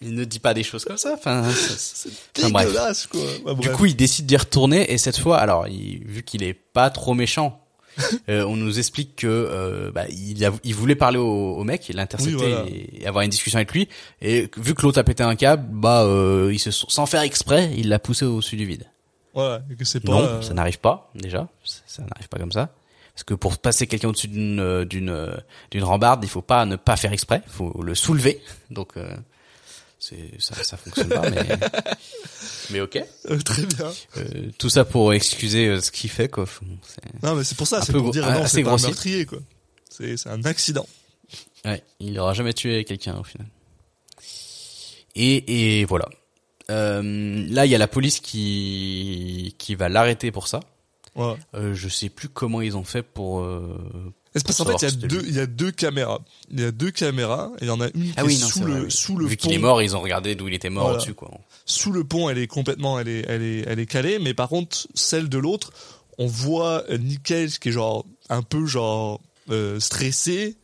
il 0.02 0.14
ne 0.16 0.24
dit 0.24 0.40
pas 0.40 0.54
des 0.54 0.64
choses 0.64 0.86
comme 0.86 0.98
ça. 0.98 1.14
Enfin, 1.14 1.44
c'est- 1.54 1.78
c'est 1.78 2.10
Enfin, 2.40 2.50
bref. 2.52 2.68
dégueulasse 2.68 3.08
quoi. 3.08 3.22
Bah, 3.46 3.54
Du 3.56 3.70
coup, 3.72 3.86
il 3.86 3.96
décide 3.96 4.26
d'y 4.28 4.38
retourner 4.38 4.92
et 4.94 4.98
cette 4.98 5.18
fois, 5.18 5.40
alors, 5.40 5.68
il, 5.68 6.02
vu 6.06 6.24
qu'il 6.24 6.42
est 6.44 6.54
pas 6.54 6.90
trop 6.90 7.14
méchant, 7.14 7.60
euh, 8.30 8.44
on 8.46 8.56
nous 8.56 8.80
explique 8.80 9.16
que 9.18 9.28
euh, 9.28 9.92
bah, 9.92 10.06
il, 10.10 10.44
a- 10.46 10.52
il 10.64 10.76
voulait 10.76 10.96
parler 10.96 11.18
au, 11.18 11.56
au 11.56 11.64
mec, 11.64 11.92
Oui, 12.20 12.34
voilà. 12.34 12.66
et 12.68 13.06
avoir 13.08 13.24
une 13.24 13.30
discussion 13.30 13.58
avec 13.58 13.72
lui. 13.74 13.88
Et 14.22 14.50
vu 14.58 14.74
que 14.76 14.82
l'autre 14.84 15.00
a 15.00 15.04
pété 15.04 15.24
un 15.24 15.36
câble, 15.36 15.66
bah, 15.72 16.04
euh, 16.04 16.50
il 16.54 16.60
se, 16.60 16.72
sans 16.72 17.06
faire 17.06 17.22
exprès, 17.22 17.72
il 17.78 17.90
l'a 17.90 18.00
poussé 18.00 18.26
au-dessus 18.26 18.56
du 18.56 18.66
vide. 18.66 18.86
Voilà, 19.34 19.62
et 19.72 19.76
que 19.76 19.86
c'est 19.86 20.00
pas. 20.00 20.12
Non, 20.12 20.20
euh, 20.22 20.42
ça 20.42 20.54
n'arrive 20.54 20.80
pas 20.80 21.12
déjà. 21.16 21.48
Ça, 21.64 21.82
ça 21.86 22.02
n'arrive 22.04 22.30
pas 22.30 22.40
comme 22.40 22.52
ça. 22.52 22.70
Parce 23.14 23.24
que 23.26 23.34
pour 23.34 23.58
passer 23.58 23.86
quelqu'un 23.86 24.08
au-dessus 24.10 24.30
d'une 24.30 24.60
euh, 24.62 24.86
d'une 24.86 25.10
euh, 25.10 25.36
d'une 25.72 25.84
rambarde, 25.84 26.24
il 26.24 26.30
faut 26.30 26.42
pas 26.42 26.66
ne 26.66 26.78
pas 26.78 26.96
faire 26.96 27.12
exprès, 27.12 27.42
il 27.46 27.52
faut 27.52 27.82
le 27.84 27.94
soulever. 27.94 28.42
Donc 28.72 28.92
euh, 28.98 29.14
c'est 30.10 30.32
ça 30.42 30.56
ça 30.64 30.78
fonctionne 30.78 31.10
pas 31.10 31.30
mais 31.30 31.48
mais 32.72 32.82
OK. 32.82 32.98
euh, 33.30 33.38
très 33.40 33.64
bien. 33.66 33.92
Euh, 34.18 34.50
tout 34.58 34.70
ça 34.70 34.86
pour 34.86 35.14
excuser 35.14 35.68
euh, 35.68 35.82
ce 35.82 35.92
qu'il 35.92 36.10
fait 36.10 36.30
quoi. 36.30 36.46
Non, 37.24 37.36
mais 37.36 37.44
c'est 37.44 37.56
pour 37.58 37.68
ça, 37.68 37.82
c'est 37.82 37.92
pour 37.94 38.02
gros- 38.04 38.12
dire 38.12 38.30
non, 38.30 38.46
c'est 38.48 38.64
pas 38.64 38.72
un 38.74 38.78
meurtrier 38.78 39.26
quoi. 39.26 39.40
C'est 39.90 40.18
c'est 40.18 40.30
un 40.30 40.44
accident. 40.46 40.86
Ouais, 41.66 41.84
il 42.00 42.18
aura 42.20 42.34
jamais 42.34 42.54
tué 42.54 42.84
quelqu'un 42.86 43.18
au 43.18 43.24
final. 43.24 43.48
Et 45.16 45.80
et 45.82 45.86
voilà. 45.86 46.08
Euh, 46.70 47.46
là, 47.50 47.66
il 47.66 47.72
y 47.72 47.76
a 47.76 47.78
la 47.80 47.88
police 47.88 48.20
qui 48.20 49.56
qui 49.58 49.76
va 49.76 49.90
l'arrêter 49.90 50.32
pour 50.32 50.48
ça. 50.48 50.60
Euh, 51.56 51.74
je 51.74 51.90
sais 51.90 52.10
plus 52.10 52.30
comment 52.30 52.62
ils 52.62 52.78
ont 52.78 52.84
fait 52.84 53.02
pour. 53.04 53.42
C'est 54.36 54.46
parce 54.46 54.58
qu'en 54.60 54.66
fait, 54.66 54.76
il 54.82 54.84
y 54.84 54.88
a 54.88 54.92
deux, 55.08 55.20
lui. 55.22 55.30
il 55.30 55.36
y 55.36 55.40
a 55.40 55.46
deux 55.48 55.72
caméras. 55.72 56.22
Il 56.52 56.60
y 56.60 56.64
a 56.64 56.72
deux 56.72 56.92
caméras, 56.92 57.52
et 57.60 57.64
il 57.66 57.68
y 57.68 57.72
en 57.72 57.82
a 57.82 57.88
une 57.96 58.04
qui 58.12 58.14
Ah 58.16 58.26
oui, 58.26 58.36
est 58.36 58.42
non, 58.42 58.48
sous 58.48 58.64
le, 58.64 58.90
sous 58.90 59.18
le 59.18 59.26
Vu 59.26 59.36
pont. 59.38 59.48
qu'il 59.48 59.54
est 59.56 59.60
mort, 59.60 59.82
ils 59.82 59.96
ont 59.96 60.02
regardé 60.02 60.36
d'où 60.36 60.48
il 60.48 60.54
était 60.54 60.70
mort 60.70 60.84
Voilà. 60.84 60.98
au-dessus, 60.98 61.16
quoi. 61.16 61.32
Sous 61.66 61.92
le 61.92 62.04
pont, 62.04 62.30
elle 62.30 62.38
est 62.38 62.46
complètement, 62.48 63.00
elle 63.00 63.08
est, 63.08 63.26
elle 63.28 63.42
est, 63.42 63.64
elle 63.68 63.80
est 63.80 63.86
calée, 63.88 64.20
mais 64.20 64.34
par 64.36 64.48
contre, 64.50 64.88
celle 64.94 65.30
de 65.30 65.38
l'autre, 65.40 65.72
on 66.20 66.28
voit 66.28 66.84
Nick 67.00 67.24
Cage 67.24 67.58
qui 67.60 67.70
est 67.70 67.72
genre, 67.72 68.06
un 68.30 68.44
peu 68.44 68.66
genre, 68.68 69.20
euh, 69.50 69.80
stressé, 69.80 70.58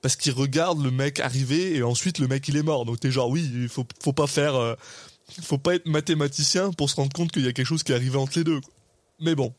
parce 0.00 0.16
qu'il 0.16 0.32
regarde 0.32 0.82
le 0.82 0.90
mec 0.90 1.20
arriver, 1.20 1.76
et 1.76 1.82
ensuite 1.82 2.18
le 2.20 2.26
mec 2.26 2.48
il 2.48 2.56
est 2.56 2.62
mort. 2.62 2.86
Donc 2.86 3.00
t'es 3.00 3.10
genre, 3.10 3.28
oui, 3.28 3.50
il 3.54 3.68
faut, 3.68 3.84
faut 4.02 4.14
pas 4.14 4.26
faire, 4.28 4.54
euh, 4.54 4.74
faut 5.42 5.58
pas 5.58 5.74
être 5.74 5.86
mathématicien 5.86 6.72
pour 6.72 6.88
se 6.88 6.96
rendre 6.96 7.12
compte 7.12 7.32
qu'il 7.32 7.44
y 7.44 7.48
a 7.48 7.52
quelque 7.52 7.66
chose 7.66 7.82
qui 7.82 7.92
est 7.92 7.96
arrivé 7.96 8.16
entre 8.16 8.38
les 8.38 8.44
deux. 8.44 8.60
quoi. 8.62 8.72
Mais 9.20 9.34
bon. 9.34 9.52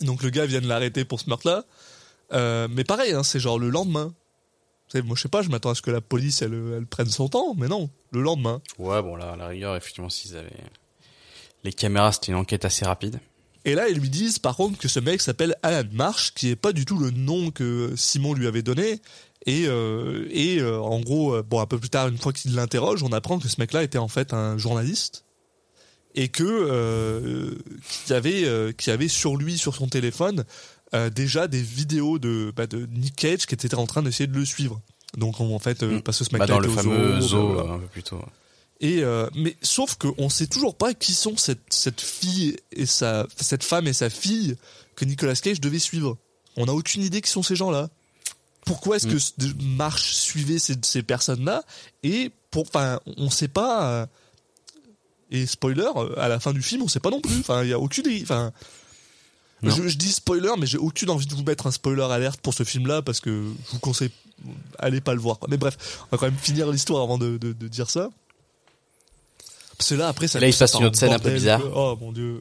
Donc 0.00 0.22
le 0.22 0.30
gars 0.30 0.44
vient 0.44 0.60
de 0.60 0.66
l'arrêter 0.66 1.04
pour 1.04 1.20
ce 1.20 1.30
meurtre-là. 1.30 1.64
Euh, 2.32 2.68
mais 2.70 2.84
pareil, 2.84 3.12
hein, 3.12 3.22
c'est 3.22 3.40
genre 3.40 3.58
le 3.58 3.70
lendemain. 3.70 4.12
Moi 4.94 5.16
je 5.16 5.22
sais 5.22 5.28
pas, 5.28 5.42
je 5.42 5.48
m'attends 5.48 5.70
à 5.70 5.74
ce 5.74 5.82
que 5.82 5.90
la 5.90 6.00
police 6.00 6.42
elle, 6.42 6.54
elle 6.76 6.86
prenne 6.86 7.08
son 7.08 7.28
temps, 7.28 7.54
mais 7.56 7.68
non, 7.68 7.90
le 8.12 8.22
lendemain. 8.22 8.62
Ouais, 8.78 9.02
bon, 9.02 9.16
là, 9.16 9.32
à 9.32 9.36
la 9.36 9.48
rigueur, 9.48 9.76
effectivement, 9.76 10.08
s'ils 10.08 10.36
avaient... 10.36 10.50
Les 11.64 11.72
caméras, 11.72 12.12
c'était 12.12 12.32
une 12.32 12.38
enquête 12.38 12.64
assez 12.64 12.84
rapide. 12.84 13.18
Et 13.64 13.74
là, 13.74 13.88
ils 13.88 13.98
lui 13.98 14.08
disent 14.08 14.38
par 14.38 14.56
contre 14.56 14.78
que 14.78 14.88
ce 14.88 15.00
mec 15.00 15.20
s'appelle 15.20 15.56
Alan 15.62 15.88
Marsh, 15.92 16.32
qui 16.32 16.50
est 16.50 16.56
pas 16.56 16.72
du 16.72 16.84
tout 16.84 16.98
le 16.98 17.10
nom 17.10 17.50
que 17.50 17.92
Simon 17.96 18.32
lui 18.32 18.46
avait 18.46 18.62
donné. 18.62 19.00
Et, 19.44 19.66
euh, 19.66 20.26
et 20.30 20.60
euh, 20.60 20.80
en 20.80 21.00
gros, 21.00 21.42
bon, 21.42 21.60
un 21.60 21.66
peu 21.66 21.78
plus 21.78 21.90
tard, 21.90 22.08
une 22.08 22.18
fois 22.18 22.32
qu'il 22.32 22.54
l'interroge, 22.54 23.02
on 23.02 23.12
apprend 23.12 23.38
que 23.38 23.48
ce 23.48 23.56
mec-là 23.58 23.82
était 23.82 23.98
en 23.98 24.08
fait 24.08 24.32
un 24.32 24.56
journaliste 24.56 25.26
et 26.16 26.28
que 26.28 26.44
euh, 26.44 27.54
qu'il 28.04 28.14
y 28.14 28.16
avait, 28.16 28.44
euh, 28.46 28.72
avait 28.86 29.08
sur 29.08 29.36
lui, 29.36 29.58
sur 29.58 29.76
son 29.76 29.86
téléphone, 29.86 30.44
euh, 30.94 31.10
déjà 31.10 31.48
des 31.48 31.60
vidéos 31.62 32.18
de, 32.18 32.52
bah, 32.54 32.66
de 32.66 32.86
Nick 32.86 33.16
Cage 33.16 33.46
qui 33.46 33.54
était 33.54 33.74
en 33.74 33.86
train 33.86 34.02
d'essayer 34.02 34.26
de 34.26 34.36
le 34.38 34.44
suivre. 34.44 34.80
Donc 35.16 35.40
en 35.40 35.58
fait, 35.58 35.82
euh, 35.82 36.00
parce 36.00 36.18
que 36.18 36.24
ce 36.24 36.30
Bah, 36.30 36.46
dans 36.46 36.58
le 36.58 36.68
fameux 36.68 37.20
zoo, 37.20 37.28
zoo, 37.28 37.46
blablabla. 37.54 37.72
un 37.74 37.78
peu 37.78 37.86
plus 37.86 38.02
tôt. 38.02 38.20
Et 38.80 39.02
euh, 39.02 39.26
mais 39.34 39.56
sauf 39.62 39.96
que 39.96 40.08
on 40.18 40.28
sait 40.28 40.46
toujours 40.46 40.76
pas 40.76 40.92
qui 40.92 41.14
sont 41.14 41.36
cette 41.38 41.62
cette 41.70 42.00
fille 42.02 42.56
et 42.72 42.84
sa 42.84 43.26
cette 43.40 43.64
femme 43.64 43.86
et 43.86 43.94
sa 43.94 44.10
fille 44.10 44.56
que 44.96 45.04
Nicolas 45.06 45.34
Cage 45.34 45.60
devait 45.60 45.78
suivre. 45.78 46.18
On 46.58 46.66
n'a 46.66 46.74
aucune 46.74 47.02
idée 47.02 47.20
qui 47.22 47.30
sont 47.30 47.42
ces 47.42 47.56
gens-là. 47.56 47.88
Pourquoi 48.66 48.96
est-ce 48.96 49.06
que 49.06 49.16
de- 49.46 49.62
Marche 49.64 50.12
suivait 50.14 50.58
ces, 50.58 50.74
ces 50.82 51.02
personnes-là 51.02 51.62
et 52.02 52.30
pour 52.50 52.64
enfin 52.64 53.00
on 53.16 53.30
sait 53.30 53.48
pas 53.48 53.88
euh, 53.90 54.06
et 55.30 55.46
spoiler 55.46 55.86
euh, 55.96 56.14
à 56.18 56.28
la 56.28 56.38
fin 56.40 56.52
du 56.52 56.62
film 56.62 56.82
on 56.82 56.88
sait 56.88 57.00
pas 57.00 57.10
non 57.10 57.20
plus. 57.20 57.38
Enfin 57.40 57.62
il 57.62 57.70
y 57.70 57.72
a 57.72 57.78
aucune 57.78 58.04
enfin. 58.22 58.52
Je, 59.62 59.88
je 59.88 59.96
dis 59.96 60.12
spoiler 60.12 60.50
mais 60.58 60.66
j'ai 60.66 60.78
aucune 60.78 61.10
envie 61.10 61.26
de 61.26 61.34
vous 61.34 61.42
mettre 61.44 61.66
un 61.66 61.70
spoiler 61.70 62.02
alerte 62.02 62.40
pour 62.40 62.54
ce 62.54 62.62
film-là 62.64 63.02
parce 63.02 63.20
que 63.20 63.30
je 63.30 63.72
vous 63.72 63.78
conseille 63.80 64.10
allez 64.78 65.00
pas 65.00 65.14
le 65.14 65.20
voir. 65.20 65.38
quoi. 65.38 65.48
Mais 65.50 65.56
bref 65.56 65.76
on 66.02 66.16
va 66.16 66.18
quand 66.18 66.26
même 66.26 66.36
finir 66.38 66.70
l'histoire 66.70 67.02
avant 67.02 67.18
de, 67.18 67.38
de, 67.38 67.52
de 67.52 67.68
dire 67.68 67.88
ça. 67.90 68.10
Parce 69.78 69.90
que 69.90 69.94
là, 69.96 70.08
après, 70.08 70.26
ça 70.26 70.40
Là, 70.40 70.46
il 70.48 70.54
se 70.54 70.58
passe 70.58 70.72
une 70.74 70.84
autre 70.86 70.96
scène 70.96 71.12
un 71.12 71.18
peu 71.18 71.30
bizarre. 71.30 71.60
Oh 71.74 71.98
mon 72.00 72.10
dieu. 72.10 72.40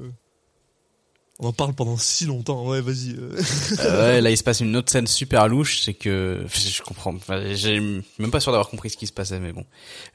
On 1.40 1.48
en 1.48 1.52
parle 1.52 1.74
pendant 1.74 1.98
si 1.98 2.24
longtemps. 2.26 2.66
Ouais, 2.66 2.80
vas-y. 2.80 3.12
euh. 3.12 3.38
Euh, 3.82 4.02
ouais, 4.14 4.22
là, 4.22 4.32
il 4.32 4.38
se 4.38 4.44
passe 4.44 4.62
une 4.62 4.74
autre 4.78 4.90
scène 4.90 5.06
super 5.06 5.50
louche, 5.50 5.82
c'est 5.82 5.94
que 5.94 6.46
je 6.50 6.82
comprends. 6.82 7.14
Enfin, 7.14 7.54
j'ai 7.54 7.82
même 7.82 8.32
pas 8.32 8.40
sûr 8.40 8.54
d'avoir 8.54 8.70
compris 8.70 8.90
ce 8.90 8.96
qui 8.96 9.06
se 9.06 9.12
passait, 9.12 9.42
mais 9.42 9.52
bon, 9.52 9.66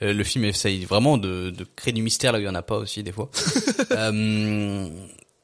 Euh, 0.01 0.15
le 0.15 0.25
film 0.25 0.47
essaye 0.47 0.87
vraiment 0.87 1.19
de, 1.19 1.51
de 1.51 1.67
créer 1.77 1.93
du 1.93 2.01
mystère 2.01 2.33
là 2.33 2.39
où 2.39 2.41
il 2.41 2.47
y 2.47 2.49
en 2.49 2.55
a 2.55 2.63
pas 2.63 2.79
aussi 2.79 3.03
des 3.03 3.13
fois. 3.13 3.29
euh, 3.91 4.89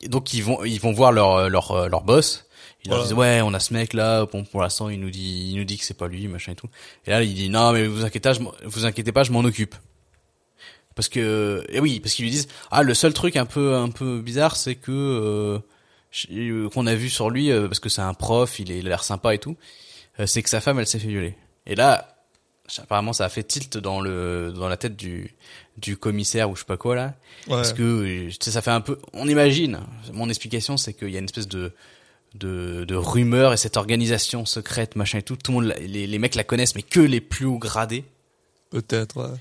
donc 0.05 0.33
ils 0.35 0.43
vont 0.43 0.65
ils 0.65 0.81
vont 0.81 0.93
voir 0.93 1.13
leur 1.13 1.49
leur 1.49 1.89
leur 1.89 2.03
boss. 2.03 2.45
Ils 2.85 2.91
leur 2.91 3.03
disent 3.03 3.15
ouais, 3.15 3.41
on 3.43 3.53
a 3.53 3.59
ce 3.59 3.75
mec 3.75 3.95
là. 3.95 4.27
Bon, 4.27 4.45
pour 4.45 4.63
l'instant, 4.63 4.89
il 4.89 5.01
nous 5.01 5.11
dit 5.11 5.51
il 5.53 5.57
nous 5.59 5.65
dit 5.65 5.77
que 5.77 5.85
c'est 5.85 5.97
pas 5.97 6.07
lui, 6.07 6.29
machin 6.29 6.53
et 6.53 6.55
tout. 6.55 6.69
Et 7.07 7.11
là, 7.11 7.23
il 7.23 7.35
dit 7.35 7.49
non, 7.49 7.73
mais 7.73 7.87
vous 7.87 8.05
inquiétez, 8.05 8.35
je 8.35 8.41
vous 8.65 8.87
inquiétez 8.87 9.11
pas, 9.11 9.25
je 9.25 9.33
m'en 9.33 9.41
occupe. 9.41 9.75
Parce 10.95 11.09
que 11.09 11.65
et 11.69 11.81
oui, 11.81 12.01
parce 12.01 12.15
qu'ils 12.15 12.25
lui 12.25 12.31
disent 12.31 12.49
ah 12.71 12.83
le 12.83 12.95
seul 12.95 13.13
truc 13.13 13.37
un 13.37 13.45
peu 13.45 13.75
un 13.75 13.91
peu 13.91 14.21
bizarre, 14.21 14.57
c'est 14.57 14.77
que 14.77 14.93
euh, 14.93 15.59
euh, 16.33 16.69
qu'on 16.71 16.87
a 16.87 16.95
vu 16.95 17.11
sur 17.11 17.29
lui 17.29 17.51
euh, 17.51 17.67
parce 17.67 17.81
que 17.81 17.89
c'est 17.89 18.01
un 18.03 18.15
prof, 18.15 18.59
il 18.61 18.71
est- 18.71 18.81
l'air 18.83 19.03
sympa 19.05 19.35
et 19.35 19.39
tout, 19.39 19.57
euh, 20.21 20.27
c'est 20.27 20.43
que 20.43 20.49
sa 20.49 20.61
femme 20.61 20.79
elle 20.79 20.87
s'est 20.87 20.99
fait 20.99 21.09
violer. 21.09 21.37
Et 21.67 21.75
là, 21.75 22.16
apparemment 22.79 23.13
ça 23.13 23.25
a 23.25 23.29
fait 23.29 23.43
tilt 23.45 23.77
dans 23.79 24.01
le 24.01 24.53
dans 24.55 24.69
la 24.69 24.77
tête 24.77 24.97
du 24.97 25.35
du 25.79 25.97
commissaire 25.97 26.51
ou 26.51 26.55
je 26.57 26.61
sais 26.61 26.67
pas 26.67 26.77
quoi 26.77 26.95
là, 26.97 27.15
Ouais. 27.49 27.55
parce 27.57 27.73
que 27.73 28.29
tu 28.29 28.37
sais, 28.41 28.51
ça 28.51 28.63
fait 28.63 28.71
un 28.71 28.81
peu, 28.81 28.99
on 29.13 29.29
imagine. 29.29 29.79
Mon 30.13 30.29
explication 30.29 30.77
c'est 30.77 30.93
qu'il 30.95 31.11
y 31.11 31.17
a 31.17 31.19
une 31.19 31.27
espèce 31.27 31.49
de 31.49 31.73
de, 32.35 32.85
de 32.85 32.95
rumeur 32.95 33.53
et 33.53 33.57
cette 33.57 33.77
organisation 33.77 34.45
secrète 34.47 34.95
machin 34.97 35.19
et 35.19 35.23
tout, 35.23 35.37
tout 35.37 35.53
le 35.53 35.59
monde 35.69 35.75
les, 35.81 36.07
les 36.07 36.19
mecs 36.19 36.35
la 36.35 36.45
connaissent 36.45 36.75
mais 36.75 36.83
que 36.83 37.01
les 37.01 37.21
plus 37.21 37.47
hauts 37.47 37.59
gradés. 37.59 38.05
Peut-être. 38.71 39.17
ouais. 39.23 39.39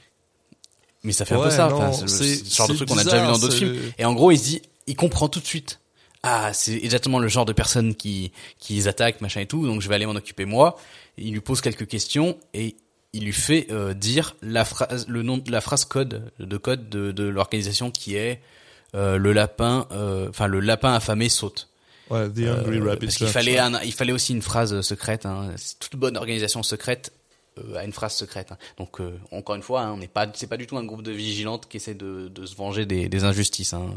Mais 1.03 1.11
ça 1.11 1.25
fait 1.25 1.35
un 1.35 1.41
peu 1.43 1.49
ça. 1.49 1.67
non, 1.69 1.75
Enfin, 1.81 2.07
c'est 2.07 2.23
le- 2.43 2.49
genre 2.49 2.67
de 2.67 2.73
truc 2.73 2.89
qu'on 2.89 2.97
a 2.97 3.03
déjà 3.03 3.19
vu 3.19 3.27
dans 3.27 3.37
d'autres 3.37 3.55
films. 3.55 3.75
Et 3.97 4.05
en 4.05 4.13
gros, 4.13 4.31
il 4.31 4.39
se 4.39 4.43
dit, 4.43 4.61
il 4.87 4.95
comprend 4.95 5.27
tout 5.29 5.39
de 5.39 5.45
suite. 5.45 5.79
Ah, 6.23 6.51
c'est 6.53 6.73
exactement 6.73 7.19
le 7.19 7.27
genre 7.27 7.45
de 7.45 7.53
personnes 7.53 7.93
qui 7.95 8.31
qui 8.59 8.73
les 8.73 8.87
attaquent, 8.87 9.21
machin 9.21 9.41
et 9.41 9.45
tout. 9.45 9.65
Donc 9.67 9.81
je 9.81 9.89
vais 9.89 9.95
aller 9.95 10.05
m'en 10.07 10.15
occuper 10.15 10.45
moi. 10.45 10.77
Il 11.17 11.31
lui 11.33 11.41
pose 11.41 11.61
quelques 11.61 11.87
questions 11.87 12.37
et 12.53 12.75
il 13.15 13.23
lui 13.23 13.33
fait 13.33 13.67
euh, 13.71 13.93
dire 13.93 14.35
la 14.41 14.65
phrase, 14.65 15.07
le 15.07 15.23
nom 15.23 15.37
de 15.37 15.49
la 15.49 15.61
phrase 15.61 15.85
code 15.85 16.31
de 16.37 16.57
code 16.57 16.89
de, 16.89 17.11
de 17.11 17.23
l'organisation 17.23 17.89
qui 17.89 18.15
est 18.15 18.41
euh, 18.93 19.17
le 19.17 19.31
lapin, 19.31 19.87
euh, 19.91 20.29
enfin 20.29 20.47
le 20.47 20.59
lapin 20.59 20.93
affamé 20.93 21.29
saute. 21.29 21.69
Ouais, 22.09 22.29
The 22.29 22.39
Hungry 22.39 22.79
Rabbit. 22.79 23.07
parce 23.07 23.15
qu'il 23.15 23.27
fallait 23.27 23.57
un, 23.57 23.81
il 23.81 23.93
fallait 23.93 24.11
aussi 24.11 24.33
une 24.33 24.41
phrase 24.41 24.81
secrète. 24.81 25.25
Hein. 25.25 25.55
Toute 25.79 25.95
bonne 25.95 26.17
organisation 26.17 26.61
secrète 26.61 27.13
euh, 27.57 27.75
a 27.77 27.83
une 27.85 27.93
phrase 27.93 28.13
secrète. 28.13 28.51
hein. 28.51 28.57
Donc 28.77 28.99
euh, 28.99 29.17
encore 29.31 29.55
une 29.55 29.61
fois, 29.61 29.81
hein, 29.81 29.93
on 29.93 29.97
n'est 29.97 30.07
pas, 30.07 30.27
c'est 30.33 30.47
pas 30.47 30.57
du 30.57 30.67
tout 30.67 30.77
un 30.77 30.83
groupe 30.83 31.01
de 31.03 31.11
vigilantes 31.11 31.67
qui 31.69 31.77
essaie 31.77 31.93
de, 31.93 32.27
de 32.27 32.45
se 32.45 32.55
venger 32.55 32.85
des, 32.85 33.07
des 33.09 33.23
injustices. 33.23 33.73
Hein. 33.73 33.93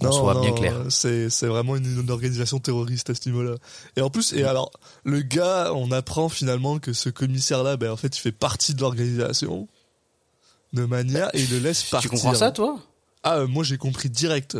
Qu'on 0.00 0.06
Non, 0.06 0.12
soit 0.12 0.34
non, 0.34 0.40
bien 0.40 0.52
clair. 0.52 0.74
C'est, 0.90 1.28
c'est 1.30 1.46
vraiment 1.46 1.76
une, 1.76 2.00
une 2.00 2.10
organisation 2.10 2.58
terroriste 2.58 3.10
à 3.10 3.14
ce 3.14 3.28
niveau-là. 3.28 3.56
Et 3.96 4.00
en 4.00 4.10
plus, 4.10 4.32
et 4.32 4.42
Mm. 4.42 4.46
alors, 4.46 4.70
le 5.04 5.20
gars, 5.22 5.72
on 5.74 5.90
apprend 5.92 6.28
finalement 6.28 6.78
que 6.78 6.92
ce 6.92 7.08
commissaire-là, 7.10 7.76
ben, 7.76 7.90
en 7.90 7.96
fait, 7.96 8.16
il 8.16 8.20
fait 8.20 8.32
partie 8.32 8.74
de 8.74 8.80
l'organisation. 8.80 9.68
De 10.74 10.84
manière, 10.84 11.30
et 11.34 11.40
il 11.40 11.50
le 11.50 11.58
laisse 11.60 11.82
Tu 11.84 11.90
partir. 11.90 12.10
comprends 12.10 12.34
ça, 12.34 12.52
toi? 12.52 12.78
Ah, 13.22 13.38
euh, 13.38 13.46
moi, 13.46 13.64
j'ai 13.64 13.78
compris 13.78 14.10
direct. 14.10 14.56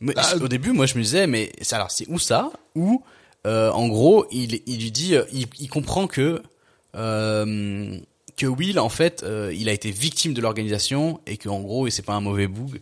Mais 0.00 0.14
Ah, 0.16 0.36
Au 0.40 0.46
début, 0.46 0.70
moi, 0.72 0.86
je 0.86 0.96
me 0.96 1.02
disais, 1.02 1.26
mais 1.26 1.50
alors 1.72 1.90
c'est 1.90 2.06
où 2.08 2.18
ça? 2.20 2.50
Ou 2.76 3.02
euh, 3.46 3.70
en 3.72 3.88
gros, 3.88 4.26
il, 4.30 4.62
il 4.66 4.80
lui 4.80 4.92
dit, 4.92 5.14
il, 5.32 5.46
il 5.58 5.68
comprend 5.68 6.06
que 6.06 6.40
euh, 6.96 7.98
que 8.36 8.46
Will, 8.46 8.78
en 8.78 8.88
fait, 8.88 9.22
euh, 9.22 9.52
il 9.56 9.68
a 9.68 9.72
été 9.72 9.90
victime 9.90 10.34
de 10.34 10.40
l'organisation 10.40 11.20
et 11.26 11.36
que 11.36 11.48
en 11.48 11.60
gros, 11.60 11.88
c'est 11.90 12.02
pas 12.02 12.14
un 12.14 12.20
mauvais 12.20 12.46
boug 12.46 12.80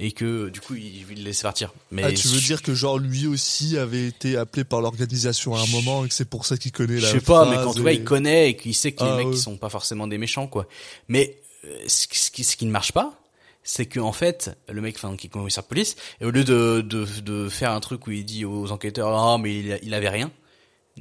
et 0.00 0.10
que 0.12 0.48
du 0.48 0.60
coup, 0.60 0.74
il, 0.74 1.04
il 1.10 1.18
le 1.18 1.24
laisse 1.24 1.42
partir. 1.42 1.72
Mais 1.92 2.02
ah, 2.04 2.12
tu 2.12 2.26
veux 2.28 2.38
je- 2.38 2.46
dire 2.46 2.62
que 2.62 2.74
genre 2.74 2.98
lui 2.98 3.26
aussi 3.26 3.78
avait 3.78 4.06
été 4.08 4.36
appelé 4.36 4.64
par 4.64 4.80
l'organisation 4.80 5.54
à 5.54 5.60
un 5.60 5.66
moment 5.66 6.04
et 6.04 6.08
que 6.08 6.14
c'est 6.14 6.28
pour 6.28 6.46
ça 6.46 6.56
qu'il 6.56 6.72
connaît 6.72 6.94
la 7.00 7.08
Je 7.08 7.18
sais 7.18 7.20
pas, 7.20 7.48
mais 7.48 7.56
quand 7.56 7.74
et- 7.86 7.94
il 7.94 8.04
connaît 8.04 8.50
et 8.50 8.56
qu'il 8.56 8.74
sait 8.74 8.92
que 8.92 9.04
les 9.04 9.10
Ah, 9.10 9.16
mecs 9.16 9.26
ouais. 9.28 9.34
qui 9.34 9.40
sont 9.40 9.56
pas 9.56 9.68
forcément 9.68 10.06
des 10.08 10.18
méchants, 10.18 10.46
quoi. 10.48 10.66
Mais 11.08 11.38
euh, 11.64 11.76
ce, 11.86 12.06
ce 12.12 12.30
qui, 12.30 12.42
ce 12.44 12.56
qui 12.56 12.66
ne 12.66 12.70
marche 12.72 12.92
pas, 12.92 13.14
c'est 13.62 13.86
que 13.86 13.98
en 14.00 14.12
fait, 14.12 14.50
le 14.68 14.80
mec, 14.82 14.96
enfin, 14.96 15.16
qui 15.16 15.28
est 15.28 15.30
commissaire 15.30 15.62
de 15.62 15.68
police, 15.68 15.96
et 16.20 16.24
au 16.26 16.30
lieu 16.30 16.44
de, 16.44 16.80
de, 16.82 17.06
de 17.22 17.48
faire 17.48 17.70
un 17.70 17.80
truc 17.80 18.06
où 18.06 18.10
il 18.10 18.24
dit 18.24 18.44
aux 18.44 18.70
enquêteurs, 18.72 19.08
ah, 19.16 19.38
mais 19.38 19.56
il, 19.58 19.78
il 19.82 19.94
avait 19.94 20.08
rien. 20.10 20.30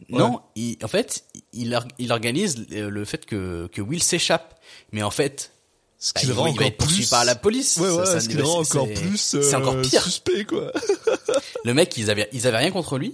Non, 0.09 0.41
il, 0.55 0.77
en 0.83 0.87
fait, 0.87 1.23
il, 1.53 1.79
il 1.99 2.11
organise 2.11 2.65
le 2.69 3.05
fait 3.05 3.25
que, 3.25 3.67
que 3.71 3.81
Will 3.81 4.01
s'échappe. 4.01 4.59
Mais 4.91 5.03
en 5.03 5.11
fait, 5.11 5.51
ce 5.99 6.13
bah, 6.13 6.21
qui 6.21 6.25
il, 6.27 6.29
le 6.29 6.35
rend 6.35 6.47
il 6.47 6.49
va 6.49 6.53
encore 6.55 6.67
être 6.67 6.77
poursuivi 6.77 7.01
plus 7.03 7.09
par 7.09 7.25
la 7.25 7.35
police. 7.35 7.77
Ouais, 7.77 7.87
Ça- 7.89 7.95
ouais, 7.95 8.05
ça 8.05 8.19
ce 8.19 8.25
ne- 8.25 8.31
qui 8.31 8.37
le 8.37 8.43
rend 8.43 8.59
encore 8.61 8.87
plus 8.91 9.17
C'est 9.17 9.53
euh, 9.53 9.57
encore 9.57 9.79
pire. 9.81 10.03
suspect 10.03 10.45
quoi. 10.45 10.71
Le 11.65 11.73
mec, 11.73 11.95
ils 11.97 12.09
avaient, 12.09 12.27
ils 12.33 12.45
avaient 12.47 12.57
rien 12.57 12.71
contre 12.71 12.97
lui. 12.97 13.13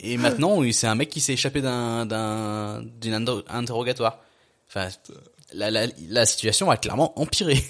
Et 0.00 0.16
maintenant, 0.18 0.60
c'est 0.72 0.86
un 0.86 0.94
mec 0.94 1.08
qui 1.08 1.20
s'est 1.20 1.32
échappé 1.34 1.60
d'un, 1.62 2.04
d'un, 2.06 2.82
d'une 3.00 3.14
interrogatoire. 3.48 4.18
Enfin, 4.68 4.88
la, 5.54 5.70
la, 5.70 5.86
la 6.08 6.26
situation 6.26 6.70
a 6.70 6.76
clairement 6.76 7.18
empiré. 7.20 7.64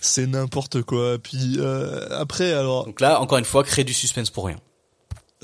C'est 0.00 0.26
n'importe 0.26 0.82
quoi. 0.82 1.18
Puis 1.18 1.56
euh, 1.58 2.08
après, 2.18 2.52
alors 2.54 2.86
Donc 2.86 3.00
là, 3.00 3.20
encore 3.20 3.36
une 3.38 3.44
fois, 3.44 3.62
créer 3.62 3.84
du 3.84 3.92
suspense 3.94 4.30
pour 4.30 4.46
rien. 4.46 4.56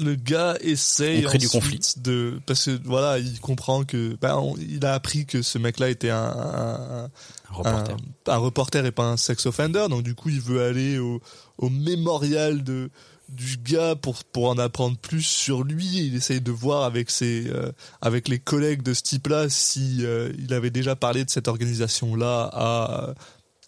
Le 0.00 0.14
gars 0.14 0.56
essaye 0.60 1.24
du 1.38 1.48
conflit. 1.48 1.80
de 1.98 2.40
parce 2.46 2.64
que 2.66 2.78
voilà, 2.84 3.18
il 3.18 3.38
comprend 3.40 3.84
que 3.84 4.16
bah, 4.20 4.38
on- 4.38 4.56
il 4.56 4.84
a 4.84 4.94
appris 4.94 5.26
que 5.26 5.42
ce 5.42 5.58
mec-là 5.58 5.88
était 5.90 6.10
un, 6.10 6.18
un, 6.24 7.04
Un 7.04 7.10
reporter. 7.52 7.96
un, 8.26 8.36
reporter 8.36 8.86
et 8.86 8.92
pas 8.92 9.04
un 9.04 9.16
sex 9.16 9.46
offender. 9.46 9.86
Donc 9.88 10.02
du 10.02 10.14
coup, 10.14 10.28
il 10.28 10.40
veut 10.40 10.62
aller 10.64 10.98
au, 10.98 11.20
au 11.58 11.68
mémorial 11.70 12.64
de 12.64 12.90
du 13.28 13.58
gars 13.58 13.94
pour 13.94 14.24
pour 14.24 14.48
en 14.48 14.58
apprendre 14.58 14.96
plus 14.98 15.22
sur 15.22 15.62
lui. 15.62 15.86
Il 16.06 16.16
essaye 16.16 16.40
de 16.40 16.50
voir 16.50 16.82
avec 16.82 17.10
ses 17.10 17.46
euh, 17.48 17.70
avec 18.00 18.26
les 18.28 18.40
collègues 18.40 18.82
de 18.82 18.92
ce 18.92 19.02
type-là 19.02 19.48
si 19.48 19.98
euh, 20.00 20.32
il 20.38 20.52
avait 20.52 20.70
déjà 20.70 20.96
parlé 20.96 21.24
de 21.24 21.30
cette 21.30 21.46
organisation-là 21.46 22.50
à 22.52 23.14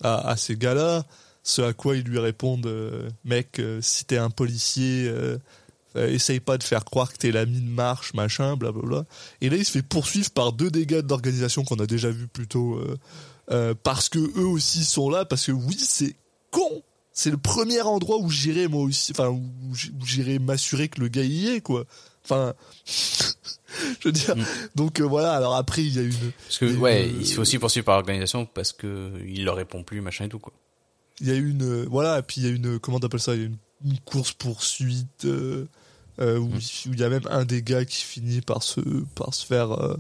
à, 0.03 0.29
à 0.31 0.37
ces 0.37 0.57
gars-là. 0.57 1.05
Ce 1.45 1.61
à 1.63 1.73
quoi 1.73 1.97
ils 1.97 2.05
lui 2.05 2.21
répondent, 2.21 2.67
euh, 2.67 3.09
mec, 3.25 3.61
si 3.81 4.05
t'es 4.05 4.17
un 4.17 4.31
policier, 4.31 5.13
essaye 5.97 6.41
pas 6.41 6.59
de 6.59 6.63
faire 6.63 6.85
croire 6.85 7.13
que 7.13 7.19
t'es 7.19 7.33
l'ami 7.33 7.61
de 7.61 7.69
marche, 7.69 8.15
machin, 8.15 8.57
blablabla. 8.57 9.05
Et 9.41 9.51
là, 9.51 9.57
il 9.57 9.65
se 9.65 9.73
fait 9.73 9.83
poursuivre 9.83 10.31
par 10.31 10.53
deux 10.53 10.71
de 10.71 11.09
l'organisation 11.09 11.65
qu'on 11.65 11.77
a 11.77 11.87
déjà 11.87 12.11
vu 12.11 12.29
plus 12.29 12.47
tôt, 12.47 12.77
euh, 12.77 12.99
euh, 13.51 13.75
parce 13.83 14.09
que 14.09 14.19
eux 14.19 14.47
aussi 14.47 14.85
sont 14.85 15.11
là, 15.11 15.25
parce 15.25 15.47
que 15.47 15.53
oui, 15.53 15.77
c'est 15.79 16.17
con. 16.51 16.83
C'est 17.13 17.31
le 17.31 17.37
premier 17.37 17.83
endroit 17.83 18.19
où 18.19 18.31
j'irai 18.31 18.69
moi 18.69 18.83
aussi, 18.83 19.13
enfin 19.13 19.29
où 19.29 19.75
j'irai 20.05 20.39
m'assurer 20.39 20.89
que 20.89 21.01
le 21.01 21.09
gars 21.09 21.25
y 21.25 21.49
est, 21.49 21.61
quoi. 21.61 21.85
Enfin, 22.25 22.55
je 22.87 24.09
veux 24.09 24.13
dire. 24.13 24.35
Donc 24.75 25.01
euh, 25.01 25.05
voilà. 25.05 25.35
Alors 25.35 25.55
après, 25.57 25.83
il 25.83 25.95
y 25.95 25.99
a 25.99 26.03
une, 26.03 26.33
Parce 26.47 26.59
que, 26.59 26.75
ouais, 26.77 27.03
euh, 27.03 27.13
il 27.21 27.27
se 27.27 27.35
fait 27.35 27.41
aussi 27.41 27.59
poursuivre 27.59 27.85
par 27.85 27.97
l'organisation 27.97 28.47
parce 28.47 28.73
que 28.73 29.13
il 29.27 29.45
leur 29.45 29.57
répond 29.57 29.83
plus, 29.83 30.01
machin 30.01 30.25
et 30.25 30.29
tout, 30.29 30.39
quoi. 30.39 30.55
il 31.21 31.29
y 31.29 31.31
a 31.31 31.35
une 31.35 31.63
euh, 31.63 31.87
voilà 31.91 32.19
et 32.19 32.23
puis 32.23 32.41
il 32.41 32.47
y 32.47 32.51
a 32.51 32.55
une 32.55 32.79
comment 32.79 32.99
t'appelles 32.99 33.21
ça 33.21 33.35
il 33.35 33.41
y 33.41 33.45
a 33.45 33.47
une, 33.47 33.59
une 33.85 33.99
course 34.01 34.33
poursuite 34.33 35.25
euh, 35.25 35.67
euh, 36.21 36.39
où, 36.39 36.49
où 36.49 36.93
il 36.93 37.01
y 37.01 37.05
a 37.05 37.09
même 37.09 37.27
un 37.31 37.45
des 37.45 37.63
gars 37.63 37.85
qui 37.85 38.03
finit 38.03 38.41
par 38.41 38.63
se 38.63 38.81
par 39.15 39.33
se 39.35 39.47
faire 39.47 39.73
euh, 39.73 39.97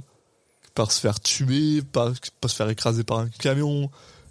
par 0.74 0.92
se 0.92 1.00
faire 1.00 1.20
tuer 1.20 1.82
par, 1.82 2.12
par 2.40 2.50
se 2.50 2.56
faire 2.56 2.68
écraser 2.68 3.04
par 3.04 3.18
un 3.18 3.28
camion. 3.28 3.90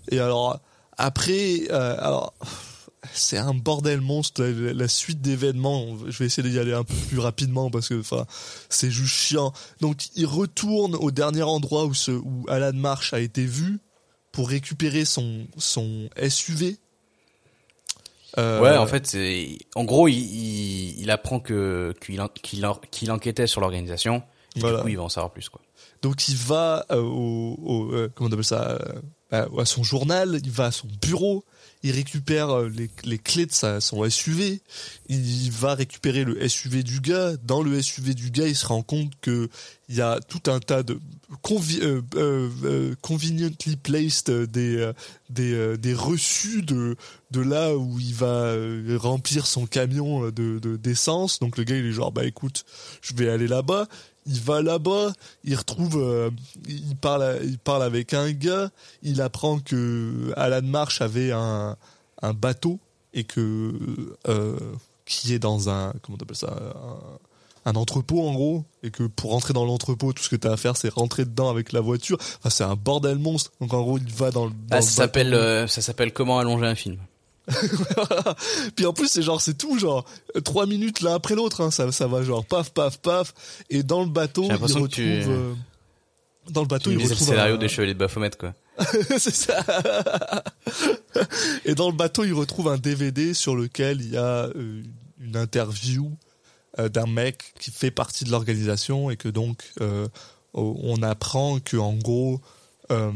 Et 0.09 0.19
alors 0.19 0.59
après 0.97 1.61
euh, 1.71 1.95
alors 1.99 2.33
c'est 3.13 3.37
un 3.37 3.55
bordel 3.55 3.99
monstre 3.99 4.43
la, 4.43 4.73
la 4.73 4.87
suite 4.87 5.21
d'événements 5.21 5.97
je 6.07 6.19
vais 6.19 6.25
essayer 6.25 6.47
d'y 6.47 6.59
aller 6.59 6.73
un 6.73 6.83
peu 6.83 6.93
plus 7.09 7.17
rapidement 7.17 7.71
parce 7.71 7.89
que 7.89 7.99
enfin 7.99 8.25
c'est 8.69 8.91
juste 8.91 9.15
chiant. 9.15 9.53
Donc 9.79 10.09
il 10.15 10.27
retourne 10.27 10.95
au 10.95 11.09
dernier 11.09 11.43
endroit 11.43 11.85
où 11.85 11.95
ce 11.95 12.11
où 12.11 12.45
Alan 12.47 12.73
Marsh 12.73 13.13
a 13.13 13.19
été 13.19 13.45
vu 13.45 13.79
pour 14.31 14.49
récupérer 14.49 15.03
son 15.03 15.47
son 15.57 16.09
SUV 16.29 16.77
Euh, 18.37 18.61
Ouais, 18.61 18.77
en 18.77 18.87
fait, 18.87 19.05
c'est, 19.07 19.57
en 19.75 19.83
gros, 19.83 20.07
il, 20.07 20.15
il, 20.17 20.99
il 21.01 21.11
apprend 21.11 21.39
que, 21.39 21.93
qu'il, 22.05 22.21
en- 22.21 22.27
qu'il, 22.29 22.65
en- 22.65 22.79
qu'il 22.91 23.11
enquêtait 23.11 23.47
sur 23.47 23.61
l'organisation. 23.61 24.23
Voilà. 24.57 24.77
du 24.77 24.83
coup, 24.83 24.87
il 24.89 24.97
va 24.97 25.03
en 25.03 25.09
savoir 25.09 25.31
plus, 25.31 25.49
quoi. 25.49 25.61
Donc 26.01 26.27
il 26.29 26.35
va 26.35 26.85
euh, 26.91 27.01
au, 27.01 27.57
au- 27.61 27.91
euh, 27.93 28.11
comment 28.13 28.29
on 28.29 28.33
appelle 28.33 28.43
ça 28.43 28.71
euh, 28.71 29.01
à, 29.31 29.47
à 29.61 29.65
son 29.65 29.83
journal, 29.83 30.39
il 30.43 30.51
va 30.51 30.65
à 30.65 30.71
son 30.71 30.87
bureau, 31.01 31.43
il 31.83 31.91
récupère 31.91 32.49
euh, 32.49 32.69
les, 32.69 32.89
les 33.03 33.17
clés 33.17 33.45
de 33.45 33.79
son 33.79 34.09
SUV, 34.09 34.61
il 35.09 35.51
va 35.51 35.75
récupérer 35.75 36.23
le 36.23 36.47
SUV 36.47 36.83
du 36.83 36.99
gars. 36.99 37.33
Dans 37.43 37.63
le 37.63 37.81
SUV 37.81 38.13
du 38.13 38.29
gars, 38.31 38.47
il 38.47 38.55
se 38.55 38.65
rend 38.65 38.83
compte 38.83 39.11
que 39.21 39.49
il 39.89 39.95
y 39.95 40.01
a 40.01 40.19
tout 40.21 40.49
un 40.49 40.59
tas 40.59 40.83
de 40.83 40.99
euh, 41.81 42.01
euh, 42.15 42.95
conveniently 43.01 43.75
placed 43.75 44.31
des 44.31 44.91
des, 45.29 45.77
des 45.77 45.93
reçus 45.93 46.61
de 46.61 46.95
de 47.31 47.41
là 47.41 47.75
où 47.75 47.99
il 47.99 48.13
va 48.13 48.53
remplir 48.97 49.45
son 49.47 49.65
camion 49.65 50.29
de- 50.29 50.59
d'essence. 50.77 51.39
Donc 51.39 51.57
le 51.57 51.63
gars 51.63 51.75
il 51.75 51.85
est 51.85 51.91
genre 51.91 52.11
bah 52.11 52.25
écoute, 52.25 52.63
je 53.01 53.13
vais 53.15 53.29
aller 53.29 53.47
là-bas. 53.47 53.87
Il 54.27 54.39
va 54.41 54.61
là-bas, 54.61 55.13
il 55.43 55.55
retrouve, 55.55 55.97
euh, 55.97 56.29
il 56.67 56.95
parle, 56.95 57.39
il 57.43 57.57
parle 57.57 57.83
avec 57.83 58.13
un 58.13 58.31
gars, 58.31 58.69
il 59.01 59.19
apprend 59.21 59.59
que 59.59 60.31
Alan 60.35 60.61
Marsh 60.61 61.01
avait 61.01 61.31
un, 61.31 61.75
un 62.21 62.33
bateau 62.33 62.79
et 63.13 63.23
que, 63.23 63.73
euh, 64.27 64.57
qui 65.05 65.33
est 65.33 65.39
dans 65.39 65.69
un 65.69 65.93
comment 66.03 66.17
t'appelles 66.17 66.35
ça 66.37 66.55
un, 67.65 67.71
un 67.71 67.75
entrepôt 67.75 68.27
en 68.27 68.33
gros 68.33 68.63
et 68.83 68.91
que 68.91 69.03
pour 69.03 69.31
rentrer 69.31 69.53
dans 69.53 69.65
l'entrepôt 69.65 70.13
tout 70.13 70.23
ce 70.23 70.29
que 70.29 70.35
t'as 70.35 70.53
à 70.53 70.57
faire 70.57 70.77
c'est 70.77 70.89
rentrer 70.89 71.25
dedans 71.25 71.49
avec 71.49 71.71
la 71.71 71.81
voiture. 71.81 72.17
Enfin 72.39 72.49
c'est 72.49 72.63
un 72.63 72.75
bordel 72.75 73.17
monstre. 73.17 73.51
Donc 73.59 73.73
en 73.73 73.81
gros 73.81 73.97
il 73.97 74.13
va 74.13 74.31
dans 74.31 74.45
le 74.45 74.51
dans 74.51 74.57
Ah, 74.71 74.75
le 74.77 74.81
ça 74.81 74.91
s'appelle 74.91 75.33
euh, 75.33 75.67
ça 75.67 75.81
s'appelle 75.81 76.13
comment 76.13 76.39
allonger 76.39 76.67
un 76.67 76.75
film. 76.75 76.97
puis 78.75 78.85
en 78.85 78.93
plus 78.93 79.07
c'est 79.07 79.21
genre 79.21 79.41
c'est 79.41 79.57
tout 79.57 79.77
genre 79.79 80.05
trois 80.43 80.65
minutes 80.65 81.01
l'un 81.01 81.15
après 81.15 81.35
l'autre 81.35 81.61
hein, 81.61 81.71
ça 81.71 81.91
ça 81.91 82.07
va 82.07 82.23
genre 82.23 82.45
paf 82.45 82.71
paf 82.71 82.97
paf 82.99 83.33
et 83.69 83.83
dans 83.83 84.01
le 84.03 84.09
bateau 84.09 84.43
il 84.43 84.53
retrouve 84.55 84.87
tu- 84.89 85.01
euh, 85.27 85.53
dans 86.49 86.61
le 86.61 86.67
bateau 86.67 86.89
Tu 86.89 86.95
il 86.95 86.97
disais 86.97 87.09
le 87.09 87.13
retrouve 87.15 87.27
scénario 87.29 87.55
un- 87.55 87.57
des 87.57 87.67
Chevaliers 87.67 87.93
de 87.93 87.99
Baphomet 87.99 88.31
quoi. 88.39 88.53
c'est 89.19 89.33
ça. 89.35 89.63
Et 91.65 91.75
dans 91.75 91.89
le 91.89 91.95
bateau, 91.95 92.23
il 92.23 92.33
retrouve 92.33 92.67
un 92.69 92.77
DVD 92.77 93.33
sur 93.33 93.55
lequel 93.55 94.01
il 94.01 94.11
y 94.11 94.17
a 94.17 94.45
euh, 94.55 94.81
une 95.19 95.35
interview 95.37 96.11
euh, 96.79 96.89
d'un 96.89 97.05
mec 97.05 97.53
qui 97.59 97.69
fait 97.69 97.91
partie 97.91 98.23
de 98.23 98.31
l'organisation 98.31 99.11
et 99.11 99.17
que 99.17 99.27
donc 99.27 99.61
euh, 99.81 100.07
on 100.53 101.01
apprend 101.03 101.59
que 101.59 101.77
en 101.77 101.93
gros 101.93 102.41
euh, 102.91 103.11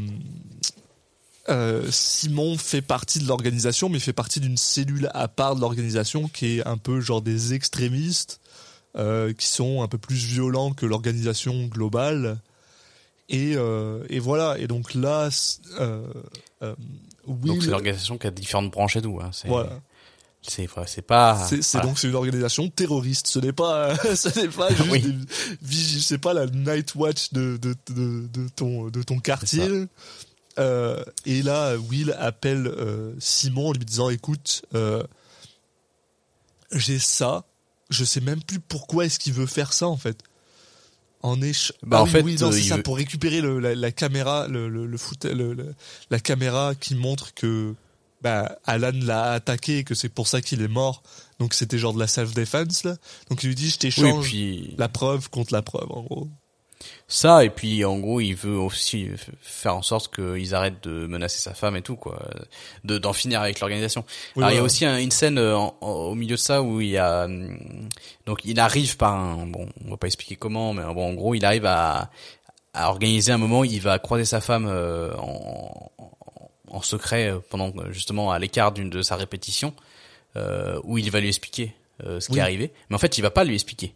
euh, 1.48 1.86
Simon 1.90 2.58
fait 2.58 2.82
partie 2.82 3.18
de 3.18 3.28
l'organisation, 3.28 3.88
mais 3.88 3.98
fait 3.98 4.12
partie 4.12 4.40
d'une 4.40 4.56
cellule 4.56 5.10
à 5.14 5.28
part 5.28 5.54
de 5.56 5.60
l'organisation 5.60 6.28
qui 6.28 6.58
est 6.58 6.66
un 6.66 6.76
peu 6.76 7.00
genre 7.00 7.22
des 7.22 7.54
extrémistes 7.54 8.40
euh, 8.96 9.32
qui 9.32 9.46
sont 9.46 9.82
un 9.82 9.88
peu 9.88 9.98
plus 9.98 10.16
violents 10.16 10.72
que 10.72 10.86
l'organisation 10.86 11.66
globale. 11.66 12.38
Et, 13.28 13.54
euh, 13.56 14.04
et 14.08 14.18
voilà. 14.20 14.58
Et 14.58 14.66
donc 14.66 14.94
là, 14.94 15.28
euh, 15.80 16.06
euh, 16.62 16.74
Will, 17.26 17.46
Donc 17.46 17.62
c'est 17.62 17.70
l'organisation 17.70 18.18
qui 18.18 18.26
a 18.26 18.30
différentes 18.30 18.70
branches 18.70 18.96
et 18.96 19.02
tout. 19.02 19.18
Hein. 19.20 19.30
C'est 19.32 19.48
voilà. 19.48 19.80
c'est 20.42 20.68
c'est 20.86 21.02
pas. 21.02 21.36
C'est 21.48 21.60
voilà. 21.72 21.86
donc 21.86 21.98
c'est 21.98 22.08
une 22.08 22.14
organisation 22.14 22.68
terroriste. 22.68 23.26
Ce 23.26 23.38
n'est 23.40 23.52
pas, 23.52 23.96
ce 24.14 24.40
n'est 24.40 24.48
pas 24.48 24.68
juste, 24.74 24.90
Oui. 24.90 25.02
des 25.60 25.76
c'est 26.00 26.18
pas 26.18 26.34
la 26.34 26.46
night 26.46 26.94
watch 26.94 27.32
de 27.32 27.56
de, 27.56 27.74
de, 27.90 28.28
de 28.28 28.48
ton 28.54 28.88
de 28.88 29.02
ton 29.02 29.18
quartier. 29.18 29.68
Euh, 30.58 31.04
et 31.26 31.42
là, 31.42 31.76
Will 31.76 32.14
appelle 32.18 32.66
euh, 32.66 33.12
Simon 33.18 33.68
en 33.68 33.72
lui 33.72 33.84
disant 33.84 34.08
"Écoute, 34.08 34.62
euh, 34.74 35.02
j'ai 36.72 36.98
ça. 36.98 37.44
Je 37.90 38.04
sais 38.04 38.20
même 38.20 38.42
plus 38.42 38.58
pourquoi 38.60 39.04
est-ce 39.06 39.18
qu'il 39.18 39.32
veut 39.32 39.46
faire 39.46 39.72
ça 39.72 39.86
en 39.88 39.96
fait." 39.96 40.18
En 41.22 41.40
éche... 41.42 41.72
Bah, 41.82 41.98
Ah 41.98 42.02
en 42.02 42.04
oui, 42.04 42.10
fait, 42.10 42.22
oui, 42.22 42.36
non, 42.40 42.52
c'est 42.52 42.62
ça 42.62 42.76
veut- 42.76 42.82
pour 42.82 42.96
récupérer 42.96 43.40
le, 43.40 43.58
la, 43.58 43.74
la 43.74 43.90
caméra, 43.90 44.46
le, 44.48 44.68
le, 44.68 44.86
le 44.86 44.98
foot- 44.98 45.24
le- 45.24 45.74
la 46.10 46.20
caméra 46.20 46.74
qui 46.74 46.94
montre 46.94 47.34
que 47.34 47.74
bah, 48.22 48.58
Alan 48.64 48.92
l'a 48.94 49.32
attaqué 49.32 49.78
et 49.78 49.84
que 49.84 49.94
c'est 49.94 50.08
pour 50.08 50.28
ça 50.28 50.40
qu'il 50.40 50.62
est 50.62 50.68
mort. 50.68 51.02
Donc 51.40 51.52
c'était 51.54 51.78
genre 51.78 51.94
de 51.94 51.98
la 51.98 52.06
self-defense 52.06 52.84
là. 52.84 52.96
Donc 53.28 53.42
il 53.42 53.48
lui 53.48 53.54
dit 53.54 53.68
je 53.68 53.74
Oui, 53.74 53.78
t'échange 53.78 54.24
puis 54.26 54.74
la 54.78 54.88
preuve 54.88 55.28
contre 55.30 55.52
la 55.52 55.62
preuve 55.62 55.90
en 55.90 56.02
gros. 56.02 56.28
Ça 57.08 57.44
et 57.44 57.50
puis 57.50 57.84
en 57.84 57.98
gros 57.98 58.20
il 58.20 58.34
veut 58.34 58.56
aussi 58.58 59.08
faire 59.40 59.76
en 59.76 59.82
sorte 59.82 60.14
qu'ils 60.14 60.54
arrêtent 60.54 60.82
de 60.84 61.06
menacer 61.06 61.38
sa 61.38 61.54
femme 61.54 61.76
et 61.76 61.82
tout 61.82 61.96
quoi, 61.96 62.20
de 62.84 62.98
d'en 62.98 63.12
finir 63.12 63.40
avec 63.40 63.60
l'organisation. 63.60 64.04
Oui, 64.36 64.42
Alors 64.42 64.52
il 64.52 64.56
y 64.56 64.58
a 64.58 64.62
aussi 64.62 64.84
un- 64.84 64.98
une 64.98 65.10
scène 65.10 65.38
euh, 65.38 65.56
en- 65.56 65.76
en- 65.80 65.90
au 65.90 66.14
milieu 66.14 66.36
de 66.36 66.40
ça 66.40 66.62
où 66.62 66.80
il 66.80 66.88
y 66.90 66.98
a 66.98 67.24
hum, 67.24 67.88
donc 68.26 68.40
il 68.44 68.58
arrive 68.60 68.96
par 68.96 69.14
un 69.14 69.46
bon 69.46 69.68
on 69.84 69.90
va 69.90 69.96
pas 69.96 70.06
expliquer 70.08 70.36
comment 70.36 70.72
mais 70.74 70.82
bon 70.92 71.10
en 71.10 71.14
gros 71.14 71.34
il 71.34 71.44
arrive 71.44 71.66
à 71.66 72.10
à 72.74 72.90
organiser 72.90 73.32
un 73.32 73.38
moment 73.38 73.64
il 73.64 73.80
va 73.80 73.98
croiser 73.98 74.24
sa 74.26 74.40
femme 74.40 74.66
euh, 74.68 75.14
en, 75.16 75.90
en 76.68 76.82
secret 76.82 77.30
euh, 77.30 77.38
pendant 77.48 77.72
euh, 77.78 77.90
justement 77.92 78.30
à 78.32 78.38
l'écart 78.38 78.72
d'une 78.72 78.90
de 78.90 79.00
sa 79.00 79.16
répétition 79.16 79.72
euh, 80.36 80.78
où 80.84 80.98
il 80.98 81.10
va 81.10 81.20
lui 81.20 81.28
expliquer 81.28 81.74
euh, 82.04 82.20
ce 82.20 82.28
qui 82.28 82.36
est 82.36 82.42
arrivé. 82.42 82.72
Mais 82.90 82.96
en 82.96 82.98
fait 82.98 83.16
il 83.16 83.22
va 83.22 83.30
pas 83.30 83.44
lui 83.44 83.54
expliquer. 83.54 83.94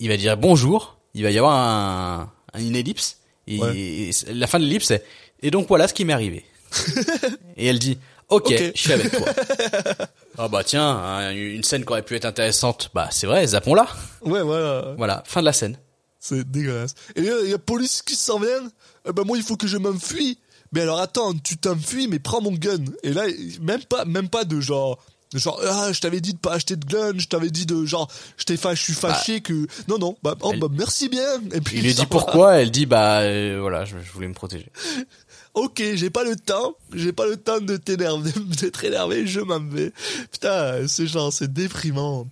Il 0.00 0.08
va 0.08 0.16
dire 0.16 0.36
bonjour 0.36 0.95
il 1.16 1.22
va 1.24 1.30
y 1.32 1.38
avoir 1.38 1.54
un, 1.56 2.30
un- 2.54 2.60
une 2.60 2.76
ellipse 2.76 3.18
et, 3.48 3.58
Ouais. 3.60 3.76
et 3.76 4.10
la 4.32 4.46
fin 4.46 4.58
de 4.60 4.64
l'ellipse 4.64 4.86
c'est 4.86 5.02
et 5.42 5.50
donc 5.50 5.66
voilà 5.68 5.88
ce 5.88 5.94
qui 5.94 6.04
m'est 6.04 6.12
arrivé 6.12 6.44
et 7.56 7.66
elle 7.66 7.78
dit 7.78 7.98
ok, 8.28 8.52
je 8.74 8.80
suis 8.80 8.92
avec 8.92 9.10
toi 9.12 9.26
ah 10.38 10.48
bah 10.48 10.62
tiens 10.64 10.88
hein, 10.88 11.30
une 11.32 11.62
scène 11.64 11.84
qui 11.84 11.90
aurait 11.92 12.02
pu 12.02 12.16
être 12.16 12.24
intéressante 12.24 12.90
bah 12.94 13.08
c'est 13.10 13.26
vrai 13.26 13.46
zappons-la 13.46 13.86
Ouais 14.22 14.42
voilà. 14.42 14.94
voilà 14.96 15.22
fin 15.26 15.40
de 15.40 15.46
la 15.46 15.52
scène 15.52 15.78
C'est 16.20 16.44
dégueulasse. 16.50 16.94
Et 17.14 17.22
là, 17.22 17.34
il 17.44 17.50
y 17.50 17.54
a 17.54 17.58
police 17.58 18.02
qui 18.02 18.16
s'en 18.16 18.40
vient. 18.40 18.68
Eh 19.08 19.12
ben 19.12 19.22
moi 19.24 19.36
il 19.36 19.44
faut 19.44 19.56
que 19.56 19.68
je 19.68 19.76
m'enfuis. 19.78 20.38
Mais 20.72 20.80
alors 20.80 20.98
attends, 20.98 21.32
tu 21.38 21.56
t'enfuis 21.56 22.08
mais 22.08 22.18
prends 22.18 22.40
mon 22.40 22.50
gun. 22.52 22.82
Et 23.04 23.12
là 23.12 23.22
même 23.60 23.84
pas 23.84 24.04
même 24.04 24.28
pas 24.28 24.44
de 24.44 24.60
genre 24.60 24.98
genre 25.34 25.60
ah 25.68 25.92
je 25.92 26.00
t'avais 26.00 26.20
dit 26.20 26.34
de 26.34 26.38
pas 26.38 26.52
acheter 26.54 26.76
de 26.76 26.84
gun, 26.86 27.12
je 27.18 27.26
t'avais 27.26 27.50
dit 27.50 27.66
de 27.66 27.84
genre 27.84 28.10
je 28.36 28.44
t'ai 28.44 28.56
fa- 28.56 28.74
je 28.74 28.82
suis 28.82 28.92
fâché 28.92 29.40
que 29.40 29.66
non 29.88 29.98
non 29.98 30.16
bah, 30.22 30.34
oh, 30.40 30.50
Elle- 30.52 30.60
bah 30.60 30.68
merci 30.70 31.08
bien. 31.08 31.40
Et 31.52 31.60
puis 31.60 31.78
il 31.78 31.82
lui 31.84 31.94
dit 31.94 32.06
pourquoi 32.06 32.56
elle 32.56 32.70
dit 32.70 32.86
bah 32.86 33.20
euh, 33.20 33.58
voilà 33.60 33.84
je, 33.84 33.96
je 33.98 34.12
voulais 34.12 34.28
me 34.28 34.34
protéger 34.34 34.70
Ok, 35.54 35.82
j'ai 35.94 36.10
pas 36.10 36.22
le 36.22 36.36
temps, 36.36 36.74
j'ai 36.92 37.12
pas 37.14 37.26
le 37.26 37.38
temps 37.38 37.60
de 37.60 37.78
t'énerver, 37.78 38.30
d'être 38.60 38.84
énervé, 38.84 39.26
je 39.26 39.40
m'en 39.40 39.58
vais. 39.58 39.90
Putain, 40.30 40.86
c'est 40.86 41.06
genre, 41.06 41.32
c'est 41.32 41.50
déprimant. 41.50 42.28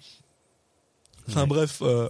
Enfin 1.30 1.46
bref, 1.46 1.78
euh, 1.80 2.08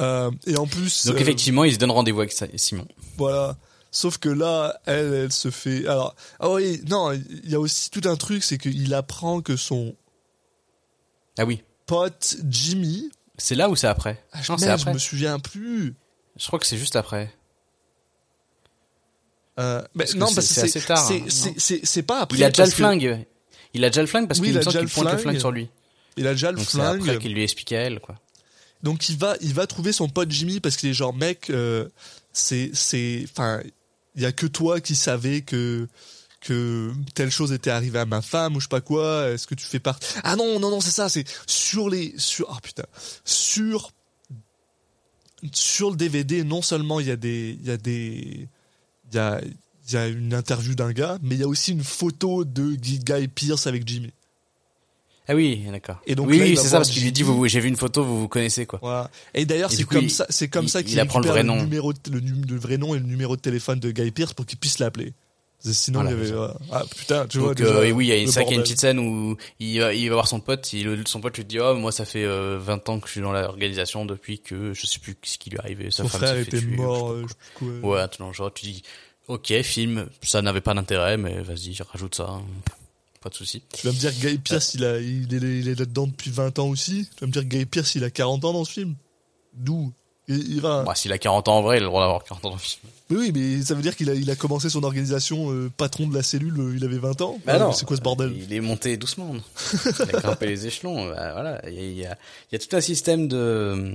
euh, 0.00 0.30
et 0.46 0.58
en 0.58 0.66
plus, 0.66 1.06
donc 1.06 1.18
effectivement 1.18 1.64
il 1.64 1.72
se 1.72 1.78
donne 1.78 1.90
rendez-vous 1.90 2.20
avec 2.20 2.34
Simon 2.56 2.86
voilà. 3.16 3.56
Sauf 3.92 4.18
que 4.18 4.28
là, 4.28 4.78
elle, 4.86 5.12
elle 5.14 5.32
se 5.32 5.50
fait. 5.50 5.84
Alors, 5.88 6.14
ah 6.38 6.48
oui, 6.50 6.80
non, 6.88 7.10
il 7.12 7.50
y 7.50 7.56
a 7.56 7.60
aussi 7.60 7.90
tout 7.90 8.02
un 8.08 8.14
truc, 8.14 8.44
c'est 8.44 8.56
qu'il 8.56 8.94
apprend 8.94 9.40
que 9.40 9.56
son 9.56 9.96
ah 11.40 11.44
oui 11.46 11.62
pote 11.86 12.36
Jimmy. 12.48 13.10
c'est 13.38 13.54
là 13.54 13.68
ou 13.68 13.76
c'est 13.76 13.86
après 13.88 14.22
Ah, 14.32 14.38
non 14.48 14.56
c'est 14.58 14.66
merde, 14.66 14.78
je 14.78 14.82
après 14.84 14.94
me 14.94 14.98
souviens 14.98 15.38
plus. 15.38 15.94
je 16.36 16.46
crois 16.46 16.58
que 16.58 16.66
c'est 16.66 16.76
juste 16.78 16.96
après 16.96 17.32
Euh, 19.58 19.82
non, 19.94 20.26
c'est- 20.28 20.34
parce 20.34 20.34
que 20.36 20.42
c'est 20.42 20.68
c'est 20.68 20.80
tard, 20.86 21.06
c'est- 21.06 21.20
hein, 21.20 21.24
c'est- 21.28 21.48
non 21.50 21.54
c'est 21.58 21.80
c'est 21.84 22.02
pas 22.02 22.20
après. 22.20 22.38
il 22.38 22.44
a 22.44 22.48
déjà 22.50 22.64
le 22.64 22.70
flingue 22.70 23.26
il 23.74 23.84
a 23.84 23.90
déjà 23.90 24.00
le 24.00 24.06
flingue 24.06 24.26
parce 24.28 24.40
Oui, 24.40 24.46
qu'il 24.48 24.54
le 24.56 24.62
pointe 24.88 25.12
le 25.12 25.18
flingue. 25.18 25.38
sur 25.38 25.50
lui 25.52 25.68
Il 26.16 26.26
a 26.26 26.32
déjà 26.32 26.50
le 26.50 26.56
donc 26.56 26.66
c'est 26.66 26.78
flingue. 26.78 27.02
après 27.02 27.18
qu'il 27.18 27.34
lui 27.34 27.42
explique 27.42 27.72
à 27.72 27.78
elle 27.80 28.00
quoi 28.00 28.16
Donc 28.82 29.08
il 29.10 29.16
va, 29.18 29.36
il 29.42 29.52
va 29.54 29.66
trouver 29.66 29.92
son 29.92 30.08
pote 30.08 30.30
Jimmy 30.30 30.60
parce 30.60 30.76
qu'il 30.76 30.88
est 30.88 30.94
genre 30.94 31.14
mec, 31.14 31.50
euh, 31.50 31.88
c'est, 32.32 32.70
c'est, 32.72 33.24
enfin, 33.30 33.60
il 34.16 34.22
y 34.22 34.24
a 34.26 34.32
que 34.32 34.46
toi 34.46 34.80
qui 34.80 34.94
savais 34.94 35.42
que 35.42 35.86
que 36.40 36.90
telle 37.14 37.30
chose 37.30 37.52
était 37.52 37.70
arrivée 37.70 37.98
à 37.98 38.06
ma 38.06 38.22
femme 38.22 38.56
ou 38.56 38.60
je 38.60 38.64
sais 38.64 38.68
pas 38.68 38.80
quoi. 38.80 39.28
Est-ce 39.30 39.46
que 39.46 39.54
tu 39.54 39.66
fais 39.66 39.78
partie 39.80 40.08
Ah 40.24 40.36
non 40.36 40.58
non 40.58 40.70
non 40.70 40.80
c'est 40.80 40.90
ça, 40.90 41.08
c'est 41.08 41.24
sur 41.46 41.88
les 41.90 42.14
sur 42.16 42.50
ah 42.50 42.58
putain 42.62 42.84
sur 43.24 43.90
sur 45.52 45.90
le 45.90 45.96
DVD 45.96 46.44
non 46.44 46.62
seulement 46.62 47.00
il 47.00 47.06
y 47.06 47.10
a 47.10 47.16
des 47.16 47.56
il 47.60 47.66
y 47.66 47.70
a 47.70 47.76
des 47.76 48.48
il 49.10 49.14
y 49.14 49.18
a 49.18 49.40
il 49.88 49.94
y 49.94 49.96
a 49.96 50.06
une 50.06 50.34
interview 50.34 50.74
d'un 50.76 50.92
gars, 50.92 51.18
mais 51.22 51.34
il 51.34 51.40
y 51.40 51.44
a 51.44 51.48
aussi 51.48 51.72
une 51.72 51.82
photo 51.82 52.44
de 52.44 52.74
Guy 52.76 53.26
Pierce 53.28 53.66
avec 53.66 53.86
Jimmy. 53.88 54.12
ah 55.26 55.34
oui 55.34 55.64
d'accord 55.70 56.00
Et 56.06 56.14
donc 56.14 56.28
oui 56.28 56.56
c'est 56.56 56.68
ça 56.68 56.76
parce 56.76 56.90
qu'il 56.90 57.02
lui 57.02 57.10
dit 57.12 57.22
vous 57.22 57.46
j'ai 57.48 57.58
vu 57.60 57.68
une 57.68 57.76
photo 57.76 58.04
vous 58.04 58.20
vous 58.20 58.28
connaissez 58.28 58.66
quoi 58.66 58.78
Voilà. 58.82 59.10
Et 59.34 59.46
d'ailleurs, 59.46 59.72
c'est 59.72 59.84
comme 59.84 60.04
il- 60.04 60.10
ça, 60.10 60.26
c'est 60.28 60.48
comme 60.48 60.66
il- 60.66 60.68
ça 60.70 60.80
il 60.80 60.84
qu'il 60.86 61.00
apprend 61.00 61.20
le 61.20 61.28
vrai 61.28 61.42
nom. 61.42 61.56
numéro, 61.60 61.92
de- 61.92 61.98
le, 62.12 62.20
le 62.20 62.56
vrai 62.58 62.76
nom 62.78 62.94
et 62.94 62.98
le 62.98 63.04
numéro 63.04 63.34
de 63.36 63.40
téléphone 63.40 63.80
de 63.80 63.90
Guy 63.90 64.10
Pierce 64.12 64.32
pour 64.34 64.46
qu'il 64.46 64.58
puisse 64.58 64.78
l'appeler. 64.78 65.12
Sinon, 65.62 66.00
Voilà, 66.00 66.16
il 66.16 66.18
y 66.18 66.20
avait, 66.20 66.30
ça. 66.30 66.36
voilà. 66.36 66.54
ah 66.72 66.84
putain, 66.96 67.26
tu 67.26 67.38
vois. 67.38 67.48
Donc 67.48 67.58
déjà, 67.58 67.70
euh, 67.70 67.84
et 67.84 67.92
oui, 67.92 68.06
il 68.06 68.08
y 68.08 68.12
a 68.12 68.16
qu'il 68.24 68.50
y 68.50 68.54
a 68.54 68.56
une 68.56 68.62
petite 68.62 68.80
scène 68.80 68.98
où 68.98 69.36
il 69.58 69.78
va, 69.78 69.92
il 69.92 70.08
va 70.08 70.14
voir 70.14 70.26
son 70.26 70.40
pote, 70.40 70.72
il, 70.72 71.06
son 71.06 71.20
pote 71.20 71.36
lui 71.36 71.44
dit 71.44 71.60
oh 71.60 71.74
moi 71.74 71.92
ça 71.92 72.06
fait 72.06 72.24
euh, 72.24 72.58
20 72.58 72.88
ans 72.88 72.98
que 72.98 73.06
je 73.06 73.12
suis 73.12 73.20
dans 73.20 73.32
l'organisation 73.32 74.06
depuis 74.06 74.38
que 74.38 74.72
je 74.72 74.86
sais 74.86 74.98
plus 74.98 75.16
ce 75.22 75.36
qui 75.36 75.50
lui 75.50 75.58
est 75.58 75.60
arrivé, 75.60 75.90
sa 75.90 76.04
Son 76.04 76.08
femme 76.08 76.20
frère 76.22 76.36
était 76.38 76.58
tuer, 76.58 76.76
mort, 76.76 77.14
je 77.14 77.20
sais 77.20 77.24
euh, 77.24 77.26
pas 77.26 77.26
je 77.26 77.32
sais 77.32 77.70
plus 77.70 77.80
quoi. 77.80 77.90
Ouais, 77.90 78.00
attends, 78.00 78.32
genre 78.32 78.52
tu 78.54 78.66
dis 78.66 78.82
ok 79.28 79.60
film, 79.62 80.08
ça 80.22 80.40
n'avait 80.40 80.62
pas 80.62 80.72
d'intérêt 80.72 81.18
mais 81.18 81.42
vas-y 81.42 81.76
rajoute 81.92 82.14
ça, 82.14 82.24
hein. 82.30 82.42
pas 83.20 83.28
de 83.28 83.34
souci. 83.34 83.62
Tu 83.74 83.86
vas 83.86 83.92
me 83.92 83.98
dire 83.98 84.18
que 84.18 84.28
Guy 84.28 84.38
Pierce, 84.38 84.72
il, 84.72 84.84
a, 84.86 84.98
il 84.98 85.34
est, 85.34 85.58
il 85.58 85.68
est 85.68 85.78
là-dedans 85.78 86.06
depuis 86.06 86.30
20 86.30 86.58
ans 86.58 86.68
aussi? 86.68 87.06
Tu 87.16 87.20
vas 87.20 87.26
me 87.26 87.32
dire 87.32 87.42
que 87.42 87.48
Guy 87.48 87.66
Pierce, 87.66 87.94
il 87.96 88.04
a 88.04 88.10
40 88.10 88.46
ans 88.46 88.54
dans 88.54 88.64
ce 88.64 88.72
film? 88.72 88.94
D'où? 89.52 89.92
Il, 90.26 90.54
il 90.54 90.60
va. 90.62 90.84
Bah, 90.84 90.94
s'il 90.94 91.12
a 91.12 91.18
40 91.18 91.48
ans 91.48 91.58
en 91.58 91.62
vrai, 91.62 91.76
il 91.76 91.80
a 91.80 91.80
le 91.80 91.86
droit 91.86 92.00
d'avoir 92.00 92.24
40 92.24 92.44
ans 92.46 92.48
dans 92.48 92.54
le 92.54 92.60
film. 92.60 92.90
Mais 93.10 93.16
oui, 93.16 93.32
mais 93.34 93.62
ça 93.62 93.74
veut 93.74 93.82
dire 93.82 93.96
qu'il 93.96 94.08
a, 94.08 94.14
il 94.14 94.30
a 94.30 94.36
commencé 94.36 94.70
son 94.70 94.84
organisation 94.84 95.52
euh, 95.52 95.70
patron 95.76 96.06
de 96.06 96.14
la 96.14 96.22
cellule, 96.22 96.54
euh, 96.60 96.74
il 96.76 96.84
avait 96.84 96.98
20 96.98 97.20
ans. 97.22 97.38
Bah 97.44 97.58
non, 97.58 97.68
mais 97.68 97.74
C'est 97.74 97.84
quoi 97.84 97.96
ce 97.96 98.02
bordel? 98.02 98.32
Il 98.36 98.52
est 98.52 98.60
monté 98.60 98.96
doucement. 98.96 99.34
non? 99.34 99.42
Il 99.84 100.16
a 100.16 100.20
grimpé 100.20 100.46
les 100.46 100.66
échelons. 100.66 101.08
bah, 101.08 101.32
voilà, 101.32 101.60
il 101.68 101.92
y 101.92 102.06
a, 102.06 102.16
il 102.52 102.56
y 102.56 102.58
tout 102.58 102.76
un 102.76 102.80
système 102.80 103.26
de 103.28 103.94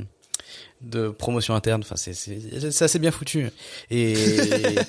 de 0.82 1.07
promotion 1.09 1.55
interne. 1.55 1.82
Enfin, 1.84 1.95
c'est 1.95 2.82
assez 2.84 2.99
bien 2.99 3.09
foutu. 3.09 3.47
Et, 3.89 4.13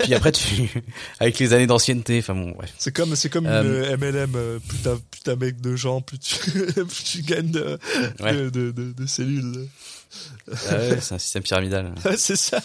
puis 0.01 0.13
après, 0.15 0.33
tu 0.33 0.69
avec 1.21 1.39
les 1.39 1.53
années 1.53 1.69
d'ancienneté. 1.69 2.19
Enfin 2.19 2.35
bon. 2.35 2.55
C'est 2.77 2.93
comme, 2.95 3.15
c'est 3.15 3.31
comme 3.31 3.47
Euh, 3.47 3.95
une 3.95 4.01
MLM, 4.01 4.33
euh, 4.35 4.59
plus 4.59 4.79
t'as, 4.79 4.97
plus 4.97 5.21
t'as 5.23 5.37
mec 5.37 5.61
de 5.61 5.77
gens, 5.77 6.01
plus 6.03 6.19
tu, 6.19 6.35
plus 6.73 7.05
tu 7.05 7.23
gagnes 7.23 7.51
de, 7.53 7.79
Ouais. 8.21 8.35
de, 8.35 8.51
de, 8.51 8.71
de- 8.73 8.93
de 8.93 9.07
cellules. 9.07 9.69
Ah 10.69 10.77
ouais, 10.77 10.99
c'est 11.01 11.15
un 11.15 11.19
système 11.19 11.45
pyramidal. 11.45 11.95
C'est 12.17 12.37
ça. 12.37 12.61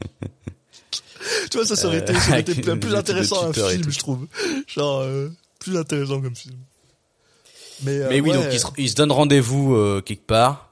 tu 1.50 1.56
vois, 1.56 1.66
ça, 1.66 1.76
ça 1.76 1.86
aurait 1.86 1.98
été, 1.98 2.14
ça 2.14 2.30
aurait 2.30 2.40
été 2.40 2.52
avec 2.52 2.80
plus, 2.80 2.94
intéressant 2.94 3.48
un 3.48 3.52
film, 3.52 3.90
je 3.90 3.98
trouve. 3.98 4.26
Genre, 4.66 5.00
euh, 5.00 5.30
plus 5.58 5.76
intéressant 5.76 6.20
comme 6.20 6.36
film. 6.36 6.56
Mais, 7.82 7.98
euh, 7.98 8.08
Mais 8.10 8.20
oui, 8.20 8.30
ouais, 8.30 8.36
donc 8.36 8.72
ils 8.78 8.88
se, 8.88 8.94
donnent 8.94 9.12
rendez-vous 9.12 9.74
euh, 9.74 10.00
quelque 10.00 10.26
part, 10.26 10.70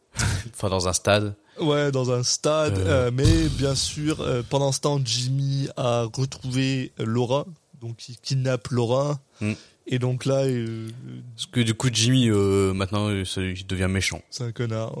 enfin 0.52 0.68
dans 0.68 0.88
un 0.88 0.92
stade. 0.92 1.34
Ouais, 1.60 1.92
dans 1.92 2.10
un 2.10 2.22
stade. 2.22 2.78
Euh. 2.78 3.06
euh, 3.06 3.10
mais 3.12 3.48
bien 3.56 3.74
sûr, 3.74 4.20
euh, 4.20 4.42
pendant 4.48 4.72
ce 4.72 4.80
temps, 4.80 5.00
Jimmy 5.04 5.68
a 5.76 6.06
retrouvé 6.12 6.92
euh, 7.00 7.04
Laura. 7.04 7.46
Donc 7.80 8.08
il 8.08 8.16
kidnappe 8.18 8.68
Laura. 8.68 9.20
Mm. 9.40 9.52
Et 9.86 9.98
donc 9.98 10.24
là, 10.24 10.44
euh, 10.44 10.88
Parce 11.36 11.46
que 11.46 11.60
du 11.60 11.74
coup, 11.74 11.88
Jimmy, 11.92 12.30
euh, 12.30 12.72
maintenant, 12.72 13.10
il 13.10 13.66
devient 13.66 13.88
méchant. 13.88 14.22
c'est 14.30 14.44
un 14.44 14.52
connard. 14.52 14.94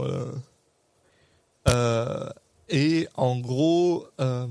Voilà. 1.64 2.34
Et 2.68 3.06
en 3.14 3.38
gros, 3.38 4.06
euh, 4.20 4.46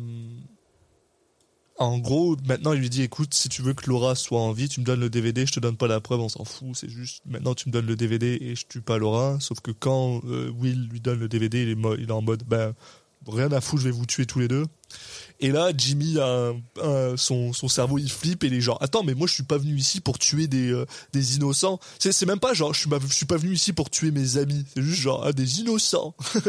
en 1.77 1.97
gros, 1.97 2.37
maintenant 2.47 2.73
il 2.73 2.79
lui 2.79 2.89
dit 2.89 3.01
écoute, 3.01 3.33
si 3.33 3.49
tu 3.49 3.61
veux 3.61 3.73
que 3.73 3.89
Laura 3.89 4.15
soit 4.15 4.39
en 4.39 4.51
vie, 4.51 4.69
tu 4.69 4.79
me 4.79 4.85
donnes 4.85 4.99
le 4.99 5.09
DVD, 5.09 5.45
je 5.45 5.53
te 5.53 5.59
donne 5.59 5.77
pas 5.77 5.87
la 5.87 5.99
preuve, 5.99 6.21
on 6.21 6.29
s'en 6.29 6.45
fout. 6.45 6.75
C'est 6.75 6.89
juste 6.89 7.23
maintenant 7.25 7.55
tu 7.55 7.69
me 7.69 7.73
donnes 7.73 7.87
le 7.87 7.95
DVD 7.95 8.37
et 8.39 8.55
je 8.55 8.65
tue 8.67 8.81
pas 8.81 8.97
Laura. 8.97 9.37
Sauf 9.39 9.59
que 9.61 9.71
quand 9.71 10.21
euh, 10.25 10.51
Will 10.51 10.87
lui 10.89 10.99
donne 10.99 11.19
le 11.19 11.27
DVD, 11.27 11.63
il 11.63 11.69
est, 11.69 11.99
il 11.99 12.09
est 12.09 12.11
en 12.11 12.21
mode 12.21 12.43
ben 12.43 12.73
rien 13.27 13.51
à 13.51 13.61
foutre, 13.61 13.81
je 13.81 13.87
vais 13.87 13.95
vous 13.95 14.05
tuer 14.05 14.25
tous 14.25 14.39
les 14.39 14.47
deux. 14.47 14.65
Et 15.39 15.51
là, 15.51 15.71
Jimmy 15.75 16.19
a 16.19 16.53
son, 17.17 17.53
son 17.53 17.67
cerveau 17.67 17.97
il 17.97 18.11
flippe 18.11 18.43
et 18.43 18.47
il 18.47 18.53
est 18.53 18.61
genre 18.61 18.77
attends 18.81 19.03
mais 19.03 19.13
moi 19.13 19.27
je 19.27 19.33
suis 19.33 19.43
pas 19.43 19.57
venu 19.57 19.75
ici 19.75 20.01
pour 20.01 20.19
tuer 20.19 20.47
des 20.47 20.71
euh, 20.71 20.85
des 21.11 21.35
innocents. 21.35 21.79
C'est 21.99 22.25
même 22.25 22.39
pas 22.39 22.53
genre 22.53 22.73
je 22.73 22.79
suis 22.81 22.89
pas, 22.89 22.99
je 22.99 23.13
suis 23.13 23.25
pas 23.25 23.37
venu 23.37 23.53
ici 23.53 23.73
pour 23.73 23.89
tuer 23.89 24.11
mes 24.11 24.37
amis. 24.37 24.65
C'est 24.73 24.83
juste 24.83 25.01
genre 25.01 25.23
ah, 25.25 25.33
des 25.33 25.61
innocents. 25.61 26.15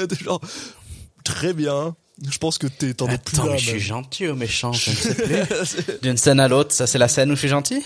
très 1.25 1.53
bien. 1.53 1.97
Je 2.31 2.39
pense 2.39 2.59
que 2.59 2.68
t'es 2.68 2.95
t'en 2.95 3.09
es 3.09 3.18
plus 3.18 3.37
Attends, 3.37 3.47
là. 3.47 3.53
mais 3.55 3.59
je 3.59 3.70
suis 3.70 3.81
gentil 3.81 4.29
ou 4.29 4.37
méchant, 4.37 4.70
plaît. 5.16 5.49
D'une 6.03 6.16
scène 6.16 6.39
à 6.39 6.47
l'autre, 6.47 6.72
ça 6.72 6.87
c'est 6.87 6.99
la 6.99 7.09
scène 7.09 7.31
où 7.33 7.35
je 7.35 7.41
suis 7.41 7.49
gentil? 7.49 7.83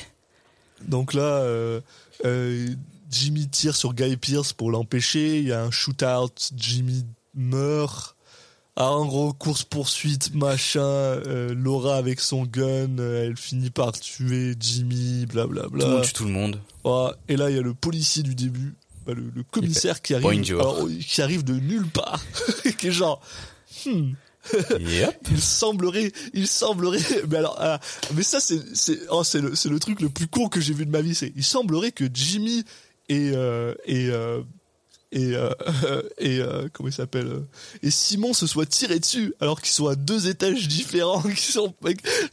Donc 0.87 1.15
là, 1.15 1.23
euh, 1.23 1.81
euh, 2.27 2.69
Jimmy 3.11 3.49
tire 3.49 3.75
sur 3.75 3.95
Guy 3.95 4.17
Pierce 4.19 4.53
pour 4.53 4.71
l'empêcher. 4.71 5.39
Il 5.39 5.49
y 5.49 5.53
a 5.53 5.63
un 5.63 5.71
shootout. 5.71 6.31
Jimmy 6.57 7.07
meurt. 7.35 8.15
Ah, 8.77 8.93
en 8.93 9.07
gros, 9.07 9.33
course 9.33 9.65
poursuite, 9.65 10.33
machin. 10.35 10.81
euh, 10.83 11.53
Laura 11.53 11.97
avec 11.97 12.21
son 12.21 12.45
gun, 12.45 12.99
euh, 13.01 13.25
elle 13.27 13.37
finit 13.37 13.71
par 13.71 13.91
tuer 13.93 14.55
Jimmy, 14.61 15.27
blablabla. 15.27 15.85
Tout 15.85 15.89
le 15.89 15.95
monde 15.97 16.03
tue 16.05 16.13
tout 16.13 16.25
le 16.27 16.31
monde. 16.31 16.61
Ah, 16.85 17.13
et 17.29 17.37
là, 17.37 17.51
il 17.51 17.57
y 17.57 17.59
a 17.59 17.63
le 17.63 17.75
policier 17.75 18.23
du 18.23 18.37
début, 18.37 18.77
bah, 19.09 19.15
le, 19.17 19.31
le 19.35 19.43
commissaire 19.43 20.03
qui 20.03 20.13
arrive, 20.13 20.53
alors, 20.53 20.87
qui 21.01 21.23
arrive 21.23 21.43
de 21.43 21.55
nulle 21.55 21.89
part, 21.89 22.23
qui 22.79 22.89
est 22.89 22.93
genre. 22.93 23.23
hmm, 23.87 24.13
Yep. 24.79 25.29
il 25.31 25.41
semblerait, 25.41 26.13
il 26.35 26.47
semblerait, 26.47 27.01
mais 27.31 27.39
alors, 27.39 27.57
ah, 27.59 27.81
mais 28.15 28.23
ça 28.23 28.39
c'est, 28.41 28.61
c'est, 28.75 28.99
oh, 29.11 29.25
c'est 29.25 29.41
le, 29.41 29.55
c'est 29.55 29.69
le 29.69 29.79
truc 29.79 30.01
le 30.01 30.11
plus 30.11 30.27
con 30.27 30.49
que 30.49 30.61
j'ai 30.61 30.75
vu 30.75 30.85
de 30.87 30.91
ma 30.91 31.01
vie. 31.01 31.15
C'est, 31.15 31.33
il 31.37 31.45
semblerait 31.45 31.93
que 31.93 32.05
Jimmy 32.13 32.65
et 33.09 33.31
euh, 33.35 33.75
et 33.87 34.11
euh, 34.11 34.43
et 35.11 35.35
euh, 35.35 35.51
et 36.19 36.41
euh, 36.41 36.69
comment 36.73 36.89
il 36.91 36.95
s'appelle 36.95 37.27
euh, 37.29 37.49
et 37.83 37.91
Simon 37.91 38.35
se 38.35 38.47
soient 38.47 38.67
tirés 38.67 38.99
dessus 38.99 39.35
alors 39.41 39.61
qu'ils 39.63 39.73
sont 39.73 39.87
à 39.87 39.95
deux 39.97 40.29
étages 40.29 40.69
différents, 40.69 41.23
qui 41.23 41.51
sont, 41.51 41.75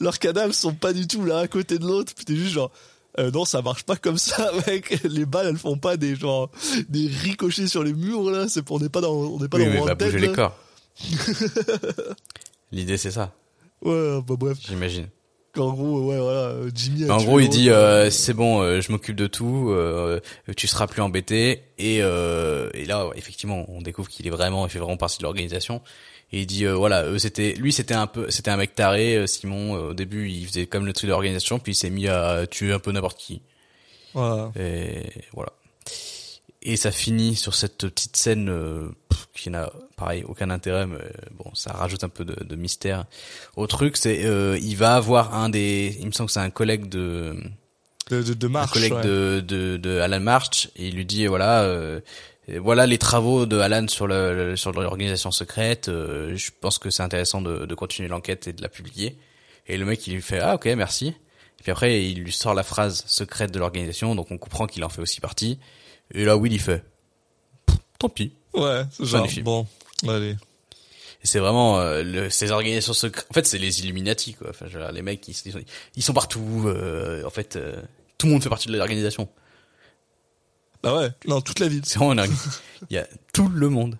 leurs 0.01 0.19
cadavres 0.19 0.53
sont 0.53 0.73
pas 0.73 0.91
du 0.93 1.07
tout 1.07 1.23
là 1.23 1.39
à 1.39 1.47
côté 1.47 1.79
de 1.79 1.85
l'autre. 1.85 2.13
Puis 2.15 2.25
t'es 2.25 2.35
juste 2.35 2.51
genre. 2.53 2.71
Euh, 3.19 3.31
non, 3.31 3.45
ça 3.45 3.61
marche 3.61 3.83
pas 3.83 3.95
comme 3.95 4.17
ça, 4.17 4.51
mec. 4.67 4.99
Les 5.03 5.25
balles, 5.25 5.47
elles 5.47 5.57
font 5.57 5.77
pas 5.77 5.97
des 5.97 6.15
genre 6.15 6.49
des 6.89 7.07
ricochets 7.07 7.67
sur 7.67 7.83
les 7.83 7.93
murs 7.93 8.29
là. 8.29 8.47
C'est 8.47 8.69
on 8.71 8.79
n'est 8.79 8.89
pas 8.89 9.01
dans, 9.01 9.13
on 9.13 9.39
n'est 9.39 9.47
pas 9.47 9.57
Oui, 9.57 9.65
dans 9.65 9.71
mais 9.71 9.79
va 9.81 9.95
bouger 9.95 10.19
les 10.19 10.31
corps. 10.31 10.55
L'idée 12.71 12.97
c'est 12.97 13.11
ça, 13.11 13.33
Ouais, 13.81 14.19
bah 14.27 14.35
bref. 14.37 14.57
j'imagine. 14.67 15.07
En 15.57 15.71
gros, 15.71 16.01
ouais, 16.09 16.19
voilà, 16.19 16.39
euh, 16.49 16.69
Jimmy. 16.73 17.09
a 17.09 17.13
En 17.15 17.23
gros, 17.23 17.39
il 17.39 17.47
dit 17.47 17.69
euh, 17.69 18.07
euh, 18.07 18.09
c'est 18.09 18.33
bon, 18.33 18.61
euh, 18.61 18.81
je 18.81 18.91
m'occupe 18.91 19.15
de 19.15 19.27
tout, 19.27 19.69
euh, 19.69 20.19
tu 20.57 20.67
seras 20.67 20.85
plus 20.85 21.01
embêté. 21.01 21.61
Et, 21.77 21.99
euh, 22.01 22.69
et 22.73 22.83
là, 22.85 23.07
ouais, 23.07 23.17
effectivement, 23.17 23.63
on 23.69 23.81
découvre 23.81 24.09
qu'il 24.09 24.27
est 24.27 24.31
vraiment, 24.31 24.65
il 24.67 24.69
fait 24.69 24.79
vraiment 24.79 24.97
partie 24.97 25.17
de 25.19 25.23
l'organisation. 25.23 25.81
Et 26.31 26.41
il 26.41 26.45
dit 26.47 26.65
euh, 26.65 26.73
voilà, 26.75 27.05
eux 27.05 27.19
c'était, 27.19 27.53
lui 27.53 27.71
c'était 27.71 27.93
un 27.93 28.07
peu, 28.07 28.29
c'était 28.31 28.51
un 28.51 28.57
mec 28.57 28.75
taré. 28.75 29.15
euh, 29.15 29.27
Simon, 29.27 29.75
euh, 29.75 29.89
au 29.91 29.93
début, 29.93 30.29
il 30.29 30.47
faisait 30.47 30.65
comme 30.65 30.85
le 30.85 30.93
truc 30.93 31.07
de 31.07 31.11
l'organisation, 31.11 31.59
puis 31.59 31.73
il 31.73 31.75
s'est 31.75 31.89
mis 31.89 32.07
à 32.07 32.45
tuer 32.47 32.73
un 32.73 32.79
peu 32.79 32.91
n'importe 32.91 33.17
qui. 33.19 33.41
Voilà. 34.13 34.51
Et 34.59 35.03
voilà. 35.33 35.51
Et 36.67 36.77
ça 36.77 36.91
finit 36.91 37.35
sur 37.35 37.53
cette 37.53 37.77
petite 37.87 38.17
scène 38.17 38.49
euh, 38.49 38.89
qui 39.35 39.51
n'a, 39.51 39.71
pareil, 39.97 40.23
aucun 40.27 40.49
intérêt, 40.49 40.87
mais 40.87 40.97
bon, 41.37 41.51
ça 41.53 41.71
rajoute 41.73 42.03
un 42.03 42.09
peu 42.09 42.25
de, 42.25 42.43
de 42.43 42.55
mystère 42.55 43.05
au 43.55 43.67
truc. 43.67 43.97
C'est, 43.97 44.25
euh, 44.25 44.57
il 44.59 44.75
va 44.75 44.95
avoir 44.95 45.35
un 45.35 45.49
des, 45.49 45.95
il 45.99 46.07
me 46.07 46.11
semble 46.11 46.27
que 46.27 46.33
c'est 46.33 46.39
un 46.39 46.49
collègue 46.49 46.89
de, 46.89 47.35
De, 48.09 48.23
de, 48.23 48.33
de 48.33 48.47
un 48.47 48.49
marche. 48.49 48.71
collègue 48.71 48.93
ouais. 48.93 49.03
de, 49.03 49.43
de, 49.47 49.77
de 49.77 49.99
Alan 49.99 50.19
March, 50.19 50.69
et 50.75 50.87
il 50.87 50.95
lui 50.95 51.05
dit 51.05 51.27
voilà, 51.27 51.61
voilà 52.47 52.85
les 52.85 52.97
travaux 52.97 53.45
de 53.45 53.57
Alan 53.57 53.87
sur 53.87 54.07
le, 54.07 54.55
sur 54.55 54.71
l'organisation 54.71 55.31
secrète. 55.31 55.89
euh, 55.89 56.35
je 56.35 56.51
pense 56.61 56.77
que 56.77 56.89
c'est 56.89 57.03
intéressant 57.03 57.41
de, 57.41 57.65
de 57.65 57.75
continuer 57.75 58.07
l'enquête 58.07 58.47
et 58.47 58.53
de 58.53 58.61
la 58.61 58.69
publier. 58.69 59.17
Et 59.67 59.77
le 59.77 59.85
mec 59.85 60.05
il 60.07 60.13
lui 60.13 60.21
fait 60.21 60.39
ah 60.39 60.55
ok 60.55 60.65
merci. 60.77 61.07
Et 61.07 61.63
puis 61.63 61.71
après 61.71 62.03
il 62.03 62.19
lui 62.23 62.31
sort 62.31 62.53
la 62.53 62.63
phrase 62.63 63.03
secrète 63.07 63.51
de 63.51 63.59
l'organisation, 63.59 64.13
donc 64.15 64.31
on 64.31 64.37
comprend 64.37 64.67
qu'il 64.67 64.83
en 64.83 64.89
fait 64.89 65.01
aussi 65.01 65.21
partie. 65.21 65.59
Et 66.13 66.23
là 66.23 66.37
Will 66.37 66.53
il 66.53 66.59
fait 66.59 66.83
tant 67.97 68.09
pis. 68.09 68.33
Ouais, 68.53 68.83
c'est 68.91 69.05
genre, 69.05 69.27
bon, 69.43 69.67
allez. 70.07 70.31
Et 70.31 71.27
c'est 71.27 71.39
vraiment 71.39 71.79
euh, 71.79 72.03
le, 72.03 72.29
ces 72.29 72.51
organisations 72.51 72.93
secrètes. 72.93 73.25
En 73.31 73.33
fait, 73.33 73.45
c'est 73.47 73.57
les 73.57 73.79
Illuminati, 73.81 74.35
quoi. 74.35 74.51
Enfin, 74.51 74.67
dire, 74.67 74.91
les 74.91 75.01
mecs, 75.01 75.27
ils, 75.27 75.35
ils 75.45 75.51
sont, 75.51 75.59
ils 75.95 76.03
sont 76.03 76.13
partout. 76.13 76.63
euh, 76.67 77.25
en 77.25 77.31
fait, 77.31 77.55
euh, 77.55 77.81
tout 78.17 78.27
le 78.27 78.33
monde 78.33 78.43
fait 78.43 78.49
partie 78.49 78.67
de 78.67 78.77
l'organisation. 78.77 79.27
Bah 80.85 80.95
ouais, 80.95 81.09
non, 81.27 81.41
toute 81.41 81.59
la 81.59 81.67
ville. 81.67 81.81
C'est 81.83 81.97
vraiment 81.97 82.13
dingue. 82.13 82.31
Il 82.91 82.93
y 82.93 82.99
a 82.99 83.07
tout 83.33 83.49
le 83.49 83.69
monde. 83.69 83.97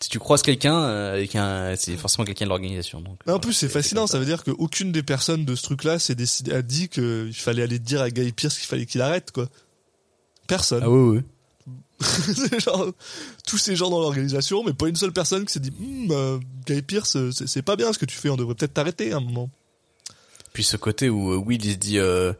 Si 0.00 0.08
tu 0.08 0.18
croises 0.18 0.42
quelqu'un 0.42 0.74
euh, 0.74 1.14
avec 1.14 1.36
un, 1.36 1.76
c'est 1.76 1.96
forcément 1.96 2.24
quelqu'un 2.24 2.44
de 2.44 2.50
l'organisation. 2.50 3.00
Donc. 3.00 3.20
En 3.28 3.38
plus, 3.38 3.52
c'est 3.52 3.68
comme 3.68 3.80
fascinant. 3.80 4.06
Ça 4.08 4.18
veut 4.18 4.24
dire 4.24 4.42
qu'aucune 4.42 4.90
des 4.90 5.04
personnes 5.04 5.44
de 5.44 5.54
ce 5.54 5.62
truc-là 5.62 6.00
s'est 6.00 6.16
décidé, 6.16 6.52
a 6.52 6.62
dit 6.62 6.88
qu'il 6.88 7.32
fallait 7.34 7.62
aller 7.62 7.78
dire 7.78 8.02
à 8.02 8.10
Guy 8.10 8.32
Pierce 8.32 8.58
qu'il 8.58 8.66
fallait 8.66 8.84
qu'il 8.86 9.00
arrête, 9.00 9.30
quoi. 9.30 9.46
Personne. 10.48 10.82
Ah. 10.84 11.22
C'est 12.34 12.60
genre, 12.60 12.92
tous 13.46 13.58
ces 13.58 13.76
gens 13.76 13.88
dans 13.88 14.00
l'organisation, 14.00 14.64
mais 14.64 14.72
pas 14.72 14.88
une 14.88 14.96
seule 14.96 15.12
personne 15.12 15.44
qui 15.44 15.52
s'est 15.52 15.60
dit, 15.60 15.72
Hum, 15.80 16.08
euh, 16.10 16.38
Guy 16.66 16.82
Pierce, 16.82 17.16
euh, 17.16 17.30
c'est 17.30 17.62
pas 17.62 17.76
bien 17.76 17.92
ce 17.92 17.98
que 17.98 18.06
tu 18.06 18.16
fais, 18.16 18.28
on 18.28 18.36
devrait 18.36 18.54
peut-être 18.54 18.74
t'arrêter 18.74 19.12
à 19.12 19.18
un 19.18 19.20
moment. 19.20 19.50
Puis 20.52 20.64
ce 20.64 20.76
côté 20.76 21.08
où 21.10 21.32
euh, 21.32 21.36
Will 21.36 21.64
il 21.64 21.72
se 21.72 21.76
dit, 21.76 21.98
euh, 21.98 22.32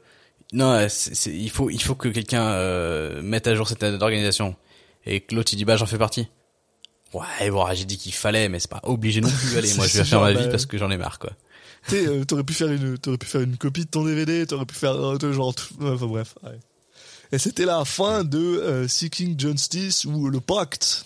non, 0.53 0.71
euh, 0.73 0.89
il 1.27 1.51
faut, 1.51 1.71
il 1.71 1.83
faut 1.83 1.95
que 1.95 2.09
quelqu'un 2.09 2.43
euh, 2.49 3.21
mette 3.23 3.47
à 3.47 3.55
jour 3.55 3.69
cette 3.69 3.83
organisation. 3.83 4.57
Et 5.07 5.21
que 5.21 5.35
l'autre 5.35 5.53
il 5.53 5.57
dit 5.57 5.65
bah 5.65 5.77
j'en 5.77 5.87
fais 5.87 5.99
partie. 5.99 6.29
Ouais, 7.15 7.51
bon, 7.51 7.67
j'ai 7.75 7.85
dit 7.87 7.97
qu'il 7.97 8.13
fallait, 8.13 8.49
mais 8.49 8.59
c'est 8.61 8.71
pas 8.71 8.81
obligé 8.83 9.21
non 9.21 9.31
plus. 9.31 9.57
Allez, 9.57 9.73
moi 9.75 9.87
je 9.87 9.99
vais 9.99 10.05
faire 10.05 10.21
ma 10.21 10.33
vie 10.33 10.45
bah, 10.45 10.49
parce 10.49 10.67
que 10.67 10.77
j'en 10.79 10.91
ai 10.91 10.97
marre, 10.99 11.19
quoi. 11.19 11.31
Euh, 11.93 12.25
t'aurais 12.25 12.45
pu 12.45 12.53
faire 12.53 12.69
une, 12.71 12.99
t'aurais 12.99 13.17
pu 13.17 13.27
faire 13.27 13.41
une 13.41 13.57
copie 13.57 13.85
de 13.87 13.91
ton 13.91 14.05
DVD, 14.05 14.47
t'aurais 14.47 14.67
pu 14.67 14.75
faire, 14.75 14.93
euh, 14.95 15.33
genre, 15.33 15.55
tout- 15.55 15.75
enfin 15.81 16.07
bref. 16.07 16.35
ouais. 16.43 16.59
Et 17.33 17.39
c'était 17.39 17.65
la 17.65 17.85
fin 17.87 18.25
de 18.25 18.39
euh, 18.39 18.89
Seeking 18.89 19.39
Justice 19.41 20.05
ou 20.05 20.29
le 20.29 20.41
Pacte. 20.41 21.05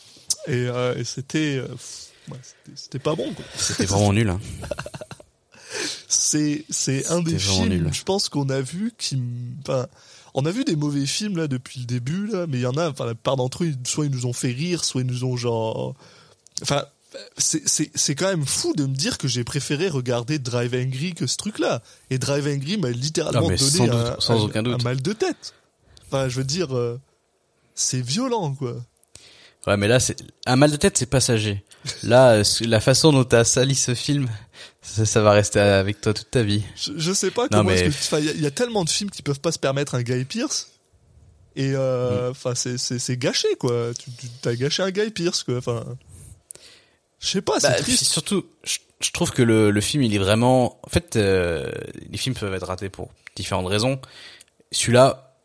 Et, 0.48 0.52
euh, 0.66 0.96
et 0.96 1.04
c'était, 1.04 1.58
euh, 1.58 1.68
pff, 1.68 2.08
ouais, 2.30 2.38
c'était- 2.42 2.76
c'était 2.76 2.98
pas 2.98 3.14
bon, 3.14 3.32
quoi. 3.32 3.44
C'était 3.56 3.84
vraiment 3.86 4.12
nul. 4.12 4.28
Hein. 4.30 4.40
C'est, 6.08 6.64
c'est 6.70 7.06
un 7.08 7.20
des 7.22 7.38
films, 7.38 7.68
nul. 7.68 7.88
je 7.92 8.02
pense 8.02 8.28
qu'on 8.28 8.48
a 8.50 8.60
vu 8.60 8.92
qui, 8.98 9.22
enfin, 9.66 9.86
on 10.34 10.44
a 10.46 10.50
vu 10.50 10.64
des 10.64 10.76
mauvais 10.76 11.06
films 11.06 11.36
là 11.36 11.48
depuis 11.48 11.80
le 11.80 11.86
début 11.86 12.26
là, 12.26 12.46
mais 12.48 12.58
il 12.58 12.62
y 12.62 12.66
en 12.66 12.76
a, 12.76 12.90
enfin 12.90 13.06
la 13.06 13.14
plupart 13.14 13.36
d'entre 13.36 13.64
eux, 13.64 13.72
soit 13.86 14.04
ils 14.06 14.10
nous 14.10 14.26
ont 14.26 14.32
fait 14.32 14.50
rire, 14.52 14.84
soit 14.84 15.00
ils 15.02 15.06
nous 15.06 15.24
ont 15.24 15.36
genre, 15.36 15.94
enfin, 16.62 16.84
c'est, 17.36 18.14
quand 18.14 18.28
même 18.28 18.46
fou 18.46 18.72
de 18.74 18.86
me 18.86 18.94
dire 18.94 19.18
que 19.18 19.28
j'ai 19.28 19.44
préféré 19.44 19.88
regarder 19.88 20.38
Drive 20.38 20.74
Angry 20.74 21.12
que 21.14 21.26
ce 21.26 21.36
truc-là. 21.36 21.82
Et 22.10 22.18
Drive 22.18 22.46
Angry 22.46 22.78
m'a 22.78 22.90
littéralement 22.90 23.48
Ah, 23.50 23.56
donné 23.56 23.78
doute, 23.86 23.90
un, 23.90 24.16
sans 24.20 24.40
un- 24.40 24.44
aucun 24.44 24.62
doute. 24.62 24.80
un 24.80 24.84
mal 24.84 25.00
de 25.02 25.12
tête. 25.12 25.52
Enfin, 26.06 26.28
je 26.28 26.36
veux 26.36 26.44
dire, 26.44 26.74
euh, 26.76 26.98
c'est 27.74 28.00
violent 28.00 28.54
quoi. 28.54 28.76
Ouais, 29.66 29.76
mais 29.76 29.88
là, 29.88 30.00
c'est 30.00 30.16
un 30.46 30.56
mal 30.56 30.70
de 30.70 30.76
tête, 30.76 30.96
c'est 30.98 31.06
passager. 31.06 31.62
Là, 32.04 32.32
euh, 32.34 32.44
la 32.60 32.80
façon 32.80 33.12
dont 33.12 33.24
t'as 33.24 33.44
sali 33.44 33.74
ce 33.74 33.94
film, 33.94 34.28
ça, 34.82 35.04
ça 35.04 35.20
va 35.22 35.32
rester 35.32 35.58
avec 35.60 36.00
toi 36.00 36.14
toute 36.14 36.30
ta 36.30 36.42
vie. 36.42 36.62
Je, 36.76 36.92
je 36.96 37.12
sais 37.12 37.30
pas 37.30 37.42
Non, 37.44 37.48
comment 37.58 37.70
mais- 37.70 37.80
est-ce 37.80 38.10
que 38.10 38.16
enfin, 38.16 38.18
il 38.20 38.26
y, 38.26 38.28
a- 38.28 38.32
il 38.32 38.40
y 38.40 38.46
a 38.46 38.50
tellement 38.50 38.84
de 38.84 38.90
films 38.90 39.10
qui 39.10 39.22
peuvent 39.22 39.40
pas 39.40 39.52
se 39.52 39.58
permettre 39.58 39.94
un 39.94 40.02
Guy 40.02 40.24
Pierce 40.24 40.68
et 41.56 41.72
euh, 41.74 42.28
Mm. 42.28 42.30
enfin 42.30 42.54
c'est 42.54 43.16
gâché 43.18 43.48
quoi 43.58 43.90
tu 43.98 44.10
tu- 44.12 44.26
t'as 44.40 44.54
gâché 44.54 44.82
un 44.82 44.90
Guy 44.90 45.10
Pierce 45.10 45.42
quoi 45.42 45.58
enfin 45.58 45.84
je 47.20 47.28
sais 47.28 47.42
pas 47.42 47.60
c'est 47.60 47.68
Bah, 47.68 47.74
triste 47.74 48.04
surtout, 48.04 48.46
je, 48.64 48.78
je 49.00 49.10
trouve 49.10 49.32
que 49.32 49.42
le, 49.42 49.70
le 49.70 49.80
film, 49.80 50.02
il 50.02 50.14
est 50.14 50.18
vraiment. 50.18 50.78
En 50.84 50.88
fait, 50.90 51.16
euh, 51.16 51.70
les 52.10 52.16
films 52.18 52.34
peuvent 52.34 52.54
être 52.54 52.66
ratés 52.66 52.88
pour 52.88 53.10
différentes 53.36 53.66
raisons. 53.68 54.00
Celui-là, 54.72 55.36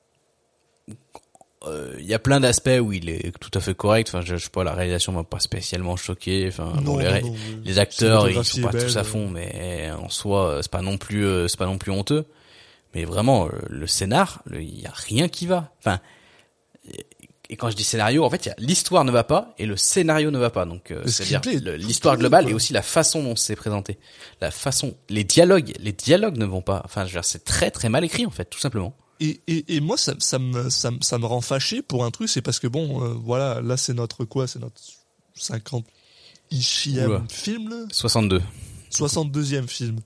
il 1.65 2.05
y 2.05 2.13
a 2.13 2.19
plein 2.19 2.39
d'aspects 2.39 2.79
où 2.81 2.93
il 2.93 3.09
est 3.09 3.31
tout 3.39 3.51
à 3.53 3.59
fait 3.59 3.73
correct. 3.73 4.09
Enfin, 4.09 4.21
je, 4.21 4.35
je 4.37 4.43
sais 4.43 4.49
pas, 4.49 4.63
la 4.63 4.73
réalisation 4.73 5.11
m'a 5.11 5.23
pas 5.23 5.39
spécialement 5.39 5.95
choqué. 5.97 6.45
Enfin, 6.47 6.71
bon, 6.83 6.97
les, 6.97 7.05
non, 7.05 7.11
ré- 7.11 7.21
non, 7.21 7.33
euh, 7.33 7.61
les 7.65 7.79
acteurs, 7.79 8.29
ils 8.29 8.45
sont 8.45 8.61
pas 8.61 8.69
belle, 8.71 8.85
tous 8.85 8.97
à 8.97 9.01
euh. 9.01 9.03
fond, 9.03 9.27
mais 9.29 9.89
en 9.91 10.09
soi, 10.09 10.47
euh, 10.47 10.61
c'est 10.61 10.71
pas 10.71 10.81
non 10.81 10.97
plus, 10.97 11.25
euh, 11.25 11.47
c'est 11.47 11.57
pas 11.57 11.65
non 11.65 11.77
plus 11.77 11.91
honteux. 11.91 12.25
Mais 12.95 13.03
vraiment, 13.05 13.47
euh, 13.47 13.49
le 13.69 13.87
scénar, 13.87 14.43
il 14.53 14.79
y 14.81 14.85
a 14.85 14.93
rien 14.93 15.27
qui 15.27 15.45
va. 15.47 15.73
Enfin, 15.79 15.99
et 17.49 17.55
quand 17.55 17.69
je 17.69 17.75
dis 17.77 17.83
scénario, 17.85 18.25
en 18.25 18.29
fait, 18.29 18.45
il 18.45 18.49
y 18.49 18.51
a 18.51 18.55
l'histoire 18.57 19.05
ne 19.05 19.11
va 19.11 19.23
pas 19.23 19.53
et 19.57 19.65
le 19.65 19.77
scénario 19.77 20.31
ne 20.31 20.37
va 20.37 20.49
pas. 20.49 20.65
Donc, 20.65 20.91
euh, 20.91 21.01
c'est-à-dire 21.05 21.41
l'histoire 21.77 22.17
globale 22.17 22.49
et 22.49 22.53
aussi 22.53 22.73
la 22.73 22.81
façon 22.81 23.23
dont 23.23 23.35
c'est 23.37 23.55
présenté, 23.55 23.97
la 24.41 24.51
façon, 24.51 24.95
les 25.09 25.23
dialogues, 25.23 25.73
les 25.79 25.93
dialogues 25.93 26.37
ne 26.37 26.45
vont 26.45 26.61
pas. 26.61 26.81
Enfin, 26.83 27.01
je 27.03 27.07
veux 27.09 27.13
dire, 27.13 27.25
c'est 27.25 27.45
très 27.45 27.71
très 27.71 27.87
mal 27.89 28.03
écrit 28.03 28.25
en 28.25 28.31
fait, 28.31 28.45
tout 28.45 28.59
simplement. 28.59 28.95
Et, 29.19 29.39
et, 29.47 29.75
et 29.75 29.79
moi, 29.79 29.97
ça, 29.97 30.13
ça, 30.19 30.37
me, 30.39 30.69
ça, 30.69 30.91
me- 30.91 31.01
ça 31.01 31.17
me 31.17 31.25
rend 31.25 31.41
fâché 31.41 31.81
pour 31.81 32.05
un 32.05 32.11
truc, 32.11 32.29
c'est 32.29 32.41
parce 32.41 32.59
que 32.59 32.67
bon, 32.67 33.03
euh, 33.03 33.13
voilà, 33.13 33.61
là 33.61 33.75
c'est 33.77 33.93
notre 33.93 34.25
quoi 34.25 34.47
C'est 34.47 34.59
notre 34.59 34.79
50 35.35 35.85
ichième 36.51 37.27
film, 37.29 37.69
là? 37.69 37.85
62. 37.91 38.41
62e 38.91 39.67
film. 39.67 39.99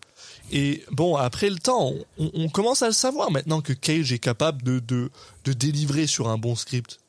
Et 0.51 0.83
bon, 0.91 1.15
après 1.15 1.49
le 1.49 1.57
temps, 1.59 1.93
on, 2.17 2.31
on 2.33 2.49
commence 2.49 2.81
à 2.81 2.87
le 2.87 2.93
savoir 2.93 3.31
maintenant 3.31 3.61
que 3.61 3.73
Cage 3.73 4.11
est 4.11 4.19
capable 4.19 4.63
de, 4.63 4.79
de, 4.79 5.09
de 5.45 5.53
délivrer 5.53 6.07
sur 6.07 6.27
un 6.29 6.37
bon 6.37 6.55
script. 6.55 6.99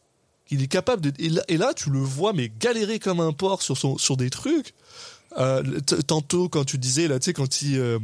Il 0.51 0.63
est 0.63 0.67
capable 0.69 1.01
de. 1.03 1.13
Et 1.19 1.29
là, 1.31 1.43
et 1.49 1.57
là, 1.57 1.73
tu 1.75 1.89
le 1.91 1.99
vois, 2.01 2.33
mais 2.35 2.53
galérer 2.61 2.99
comme 2.99 3.21
un 3.21 3.33
porc 3.33 3.63
sur, 3.63 3.77
son, 3.79 3.97
sur 3.97 4.17
des 4.17 4.29
trucs. 4.29 4.75
Euh, 5.39 5.63
tantôt, 6.07 6.49
quand 6.51 6.65
tu 6.65 6.77
disais, 6.77 7.09
là, 7.09 7.19
tu 7.19 7.25
sais, 7.27 7.33
quand 7.33 7.63
il, 7.63 7.79
euh, 7.79 7.99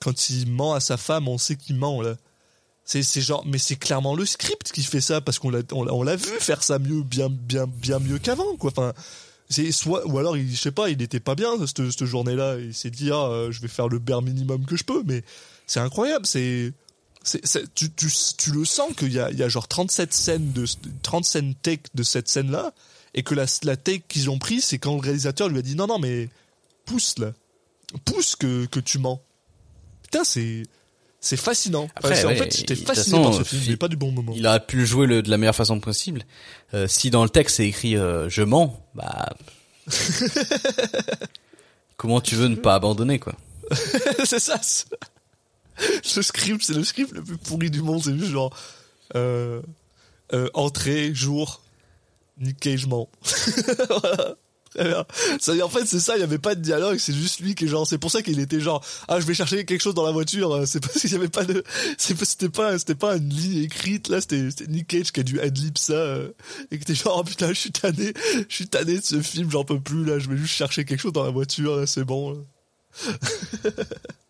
quand 0.00 0.28
il 0.30 0.50
ment 0.50 0.74
à 0.74 0.80
sa 0.80 0.96
femme, 0.96 1.28
on 1.28 1.38
sait 1.38 1.54
qu'il 1.56 1.76
ment, 1.76 2.02
là. 2.02 2.16
C'est, 2.84 3.02
genre, 3.20 3.44
mais 3.46 3.58
c'est 3.58 3.76
clairement 3.76 4.14
le 4.14 4.26
script 4.26 4.72
qui 4.72 4.82
fait 4.82 5.00
ça, 5.00 5.20
parce 5.20 5.38
qu'on 5.38 5.50
l'a, 5.50 6.16
vu 6.16 6.30
faire 6.40 6.62
ça 6.62 6.78
mieux, 6.78 7.02
bien, 7.02 7.28
bien, 7.30 7.66
bien 7.66 7.98
mieux 8.00 8.18
qu'avant, 8.18 8.56
quoi. 8.56 8.70
Enfin, 8.70 8.92
c'est 9.48 9.70
soit, 9.70 10.06
ou 10.06 10.18
alors, 10.18 10.36
il, 10.36 10.50
je 10.50 10.60
sais 10.60 10.72
pas, 10.72 10.90
il 10.90 11.00
était 11.00 11.20
pas 11.20 11.34
bien 11.34 11.50
cette, 11.66 11.90
cette 11.90 12.04
journée-là, 12.04 12.58
il 12.58 12.74
s'est 12.74 12.90
dit, 12.90 13.10
ah, 13.12 13.28
euh, 13.28 13.52
je 13.52 13.60
vais 13.60 13.68
faire 13.68 13.88
le 13.88 13.98
bare 13.98 14.22
minimum 14.22 14.64
que 14.64 14.76
je 14.76 14.84
peux, 14.84 15.02
mais 15.06 15.22
c'est 15.66 15.80
incroyable, 15.80 16.26
c'est, 16.26 16.72
tu, 17.74 17.90
tu, 17.92 18.08
tu 18.36 18.50
le 18.50 18.64
sens 18.64 18.92
qu'il 18.96 19.12
y 19.12 19.20
a, 19.20 19.30
y 19.30 19.42
a 19.42 19.48
genre 19.48 19.68
37 19.68 20.12
scènes 20.12 20.52
de, 20.52 20.64
30 21.02 21.24
scènes 21.24 21.54
take 21.54 21.84
de 21.94 22.02
cette 22.02 22.28
scène-là, 22.28 22.72
et 23.14 23.22
que 23.22 23.34
la, 23.34 23.44
la 23.62 23.76
take 23.76 24.02
qu'ils 24.08 24.28
ont 24.28 24.38
pris, 24.38 24.60
c'est 24.60 24.78
quand 24.78 24.94
le 24.94 25.00
réalisateur 25.00 25.48
lui 25.48 25.58
a 25.58 25.62
dit, 25.62 25.76
non, 25.76 25.86
non, 25.86 25.98
mais, 25.98 26.28
pousse, 26.84 27.18
là. 27.18 27.32
Pousse 28.04 28.36
que, 28.36 28.66
que 28.66 28.80
tu 28.80 28.98
mens. 28.98 29.20
Putain, 30.02 30.24
c'est, 30.24 30.64
c'est 31.24 31.36
fascinant. 31.38 31.84
Enfin, 31.84 31.92
Après, 31.96 32.14
c'est- 32.16 32.24
en 32.24 32.28
ouais, 32.28 32.36
fait, 32.36 32.54
j'étais 32.56 32.74
fasciné 32.74 33.16
façon, 33.16 33.22
par 33.22 33.34
ce 33.34 33.44
film, 33.44 33.62
mais 33.68 33.76
pas 33.78 33.88
du 33.88 33.96
bon 33.96 34.10
moment. 34.12 34.32
Il 34.36 34.46
aurait 34.46 34.64
pu 34.66 34.76
le 34.76 34.84
jouer 34.84 35.06
le- 35.06 35.22
de 35.22 35.30
la 35.30 35.38
meilleure 35.38 35.54
façon 35.56 35.80
possible. 35.80 36.24
Euh, 36.74 36.86
si 36.88 37.08
dans 37.10 37.22
le 37.22 37.30
texte 37.30 37.56
c'est 37.56 37.66
écrit 37.66 37.96
euh, 37.96 38.28
je 38.28 38.42
mens, 38.42 38.78
bah 38.94 39.30
comment 41.96 42.20
tu 42.20 42.34
veux 42.34 42.48
ne 42.48 42.56
pas 42.56 42.74
abandonner 42.74 43.18
quoi? 43.18 43.34
C'est 44.24 44.38
ça. 44.40 44.60
Le 46.16 46.22
script, 46.22 46.62
c'est 46.62 46.74
le 46.74 46.84
script 46.84 47.12
le 47.12 47.22
plus 47.24 47.38
pourri 47.38 47.70
du 47.70 47.80
monde. 47.80 48.02
C'est 48.04 48.16
juste 48.16 48.30
genre 48.30 48.54
euh, 49.16 49.62
euh, 50.34 50.48
entrée, 50.54 51.14
jour, 51.14 51.62
Nick 52.38 52.60
Cage 52.60 52.86
ment. 52.86 53.08
voilà. 53.88 54.34
Très 54.74 54.88
bien. 54.88 55.04
Ça, 55.40 55.52
en 55.64 55.68
fait, 55.68 55.86
c'est 55.86 56.00
ça. 56.00 56.16
Il 56.16 56.20
y 56.20 56.22
avait 56.22 56.38
pas 56.38 56.54
de 56.54 56.60
dialogue. 56.60 56.98
C'est 56.98 57.12
juste 57.12 57.40
lui 57.40 57.54
qui 57.54 57.64
est 57.64 57.68
genre. 57.68 57.86
C'est 57.86 57.98
pour 57.98 58.10
ça 58.10 58.22
qu'il 58.22 58.40
était 58.40 58.60
genre. 58.60 58.84
Ah, 59.08 59.20
je 59.20 59.26
vais 59.26 59.34
chercher 59.34 59.64
quelque 59.64 59.80
chose 59.80 59.94
dans 59.94 60.04
la 60.04 60.12
voiture. 60.12 60.62
C'est 60.66 60.80
parce 60.80 60.98
qu'il 60.98 61.10
y 61.12 61.14
avait 61.14 61.28
pas 61.28 61.44
de. 61.44 61.62
C'était 61.98 62.48
pas. 62.48 62.78
C'était 62.78 62.94
pas 62.94 63.16
une 63.16 63.28
ligne 63.28 63.64
écrite 63.64 64.08
là. 64.08 64.20
C'était 64.20 64.48
Nick 64.68 64.88
Cage 64.88 65.12
qui 65.12 65.20
a 65.20 65.22
dû 65.22 65.40
adlib 65.40 65.76
ça 65.76 65.92
euh, 65.92 66.28
et 66.70 66.78
qui 66.78 66.82
était 66.82 66.94
genre 66.94 67.18
oh, 67.20 67.24
putain, 67.24 67.48
je 67.48 67.58
suis 67.58 67.72
tanné. 67.72 68.14
Je 68.48 68.54
suis 68.54 68.68
tanné 68.68 68.98
de 68.98 69.04
ce 69.04 69.20
film. 69.20 69.50
J'en 69.50 69.64
peux 69.64 69.80
plus 69.80 70.04
là. 70.04 70.18
Je 70.18 70.28
vais 70.28 70.36
juste 70.36 70.54
chercher 70.54 70.84
quelque 70.84 71.00
chose 71.00 71.12
dans 71.12 71.24
la 71.24 71.30
voiture. 71.30 71.86
C'est 71.86 72.04
bon. 72.04 72.42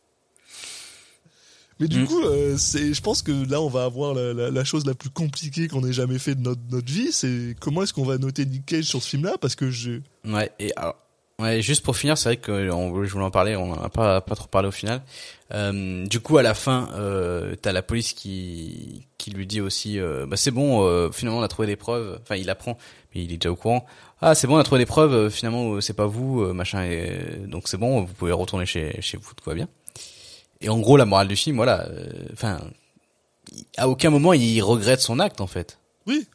Mais 1.82 1.88
du 1.88 2.02
Mm. 2.02 2.06
coup, 2.06 2.22
euh, 2.22 2.54
c'est, 2.56 2.94
je 2.94 3.00
pense 3.02 3.22
que 3.22 3.32
là, 3.50 3.60
on 3.60 3.68
va 3.68 3.82
avoir 3.82 4.14
la, 4.14 4.32
la- 4.32 4.50
la 4.52 4.64
chose 4.64 4.86
la 4.86 4.94
plus 4.94 5.10
compliquée 5.10 5.66
qu'on 5.66 5.84
ait 5.84 5.92
jamais 5.92 6.20
fait 6.20 6.36
de 6.36 6.40
notre, 6.40 6.60
notre 6.70 6.92
vie. 6.92 7.10
C'est 7.10 7.56
comment 7.60 7.82
est-ce 7.82 7.92
qu'on 7.92 8.04
va 8.04 8.18
noter 8.18 8.46
Nick 8.46 8.66
Cage 8.66 8.84
sur 8.84 9.02
ce 9.02 9.08
film-là 9.08 9.34
Parce 9.40 9.56
que 9.56 9.68
je, 9.70 9.98
Ouais, 10.24 10.52
et 10.60 10.72
alors, 10.76 10.94
ouais, 11.40 11.60
juste 11.60 11.82
pour 11.82 11.96
finir, 11.96 12.16
c'est 12.16 12.28
vrai 12.28 12.36
que 12.36 12.70
on, 12.70 13.04
je 13.04 13.10
voulais 13.12 13.24
en 13.24 13.32
parler, 13.32 13.56
on 13.56 13.72
en 13.72 13.82
a 13.82 13.88
pas 13.88 14.20
pas 14.20 14.36
trop 14.36 14.46
parlé 14.46 14.68
au 14.68 14.72
final. 14.72 15.02
Euh, 15.52 16.06
du 16.06 16.20
coup, 16.20 16.38
à 16.38 16.42
la 16.42 16.54
fin, 16.54 16.88
euh, 16.94 17.56
t'as 17.60 17.72
la 17.72 17.82
police 17.82 18.12
qui 18.12 19.06
qui 19.18 19.32
lui 19.32 19.46
dit 19.46 19.60
aussi, 19.60 19.98
euh, 19.98 20.24
bah 20.26 20.36
c'est 20.36 20.50
bon, 20.52 21.10
finalement 21.10 21.40
on 21.40 21.42
a 21.42 21.48
trouvé 21.48 21.66
des 21.66 21.76
preuves. 21.76 22.18
Enfin, 22.22 22.36
il 22.36 22.48
apprend, 22.48 22.78
mais 23.14 23.24
il 23.24 23.32
est 23.32 23.38
déjà 23.38 23.50
au 23.50 23.56
courant. 23.56 23.84
Ah, 24.20 24.36
c'est 24.36 24.46
bon, 24.46 24.54
on 24.54 24.58
a 24.58 24.62
trouvé 24.62 24.78
des 24.80 24.86
preuves. 24.86 25.30
Finalement, 25.30 25.80
c'est 25.80 25.94
pas 25.94 26.06
vous, 26.06 26.44
machin. 26.54 26.84
Et, 26.84 27.10
donc 27.48 27.66
c'est 27.66 27.76
bon, 27.76 28.02
vous 28.02 28.14
pouvez 28.14 28.30
retourner 28.32 28.66
chez 28.66 29.00
chez 29.00 29.16
vous, 29.16 29.32
tout 29.34 29.44
va 29.50 29.54
bien. 29.54 29.68
Et 30.62 30.68
en 30.68 30.78
gros, 30.78 30.96
la 30.96 31.04
morale 31.04 31.28
du 31.28 31.36
film, 31.36 31.56
voilà. 31.56 31.86
euh, 31.88 32.10
Enfin, 32.32 32.60
à 33.76 33.88
aucun 33.88 34.10
moment 34.10 34.32
il 34.32 34.60
regrette 34.62 35.00
son 35.00 35.18
acte 35.18 35.40
en 35.40 35.46
fait. 35.46 35.78
oui. 36.06 36.26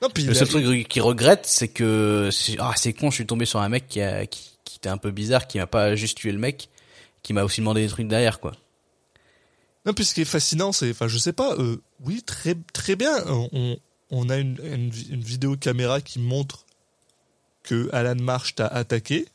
Non, 0.00 0.08
puis 0.10 0.22
Le 0.22 0.30
a- 0.30 0.34
seul 0.36 0.46
truc 0.48 0.86
qu'il 0.86 1.02
regrette, 1.02 1.44
c'est 1.44 1.66
que 1.66 2.28
c'est- 2.30 2.54
ah 2.60 2.72
c'est 2.76 2.92
con, 2.92 3.10
je 3.10 3.16
suis 3.16 3.26
tombé 3.26 3.46
sur 3.46 3.58
un 3.60 3.68
mec 3.68 3.88
qui 3.88 4.00
a 4.00 4.26
qui, 4.26 4.52
qui 4.64 4.76
était 4.76 4.88
un 4.88 4.96
peu 4.96 5.10
bizarre, 5.10 5.48
qui 5.48 5.58
m'a 5.58 5.66
pas 5.66 5.96
juste 5.96 6.18
tué 6.18 6.30
le 6.30 6.38
mec, 6.38 6.68
qui 7.24 7.32
m'a 7.32 7.42
aussi 7.42 7.60
demandé 7.62 7.82
des 7.82 7.88
trucs 7.88 8.06
derrière 8.06 8.38
quoi. 8.38 8.52
Non, 9.84 9.92
puis 9.94 10.04
ce 10.04 10.14
qui 10.14 10.20
est 10.20 10.24
fascinant, 10.24 10.70
c'est, 10.70 10.88
enfin, 10.90 11.08
je 11.08 11.18
sais 11.18 11.32
pas. 11.32 11.54
euh, 11.56 11.80
oui, 12.04 12.22
très 12.22 12.54
très 12.72 12.94
bien. 12.94 13.12
On, 14.10 14.28
a 14.30 14.36
une, 14.36 14.56
une, 14.62 14.88
vi- 14.90 15.08
une 15.10 15.20
vidéo 15.22 15.56
caméra 15.56 16.00
qui 16.00 16.20
montre 16.20 16.64
que 17.64 17.88
Alan 17.92 18.14
Marsh 18.14 18.54
t'a 18.54 18.68
attaqué, 18.68 19.26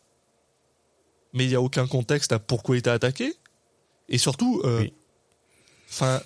mais 1.34 1.44
il 1.44 1.50
y 1.52 1.56
a 1.56 1.62
aucun 1.62 1.88
contexte 1.88 2.32
à 2.32 2.40
pourquoi 2.40 2.78
il 2.78 2.82
t'a 2.84 2.94
attaqué. 2.94 3.34
Et 4.10 4.18
surtout, 4.18 4.62
euh, 4.64 4.82
Oui. 4.82 4.94
enfin, 5.90 6.22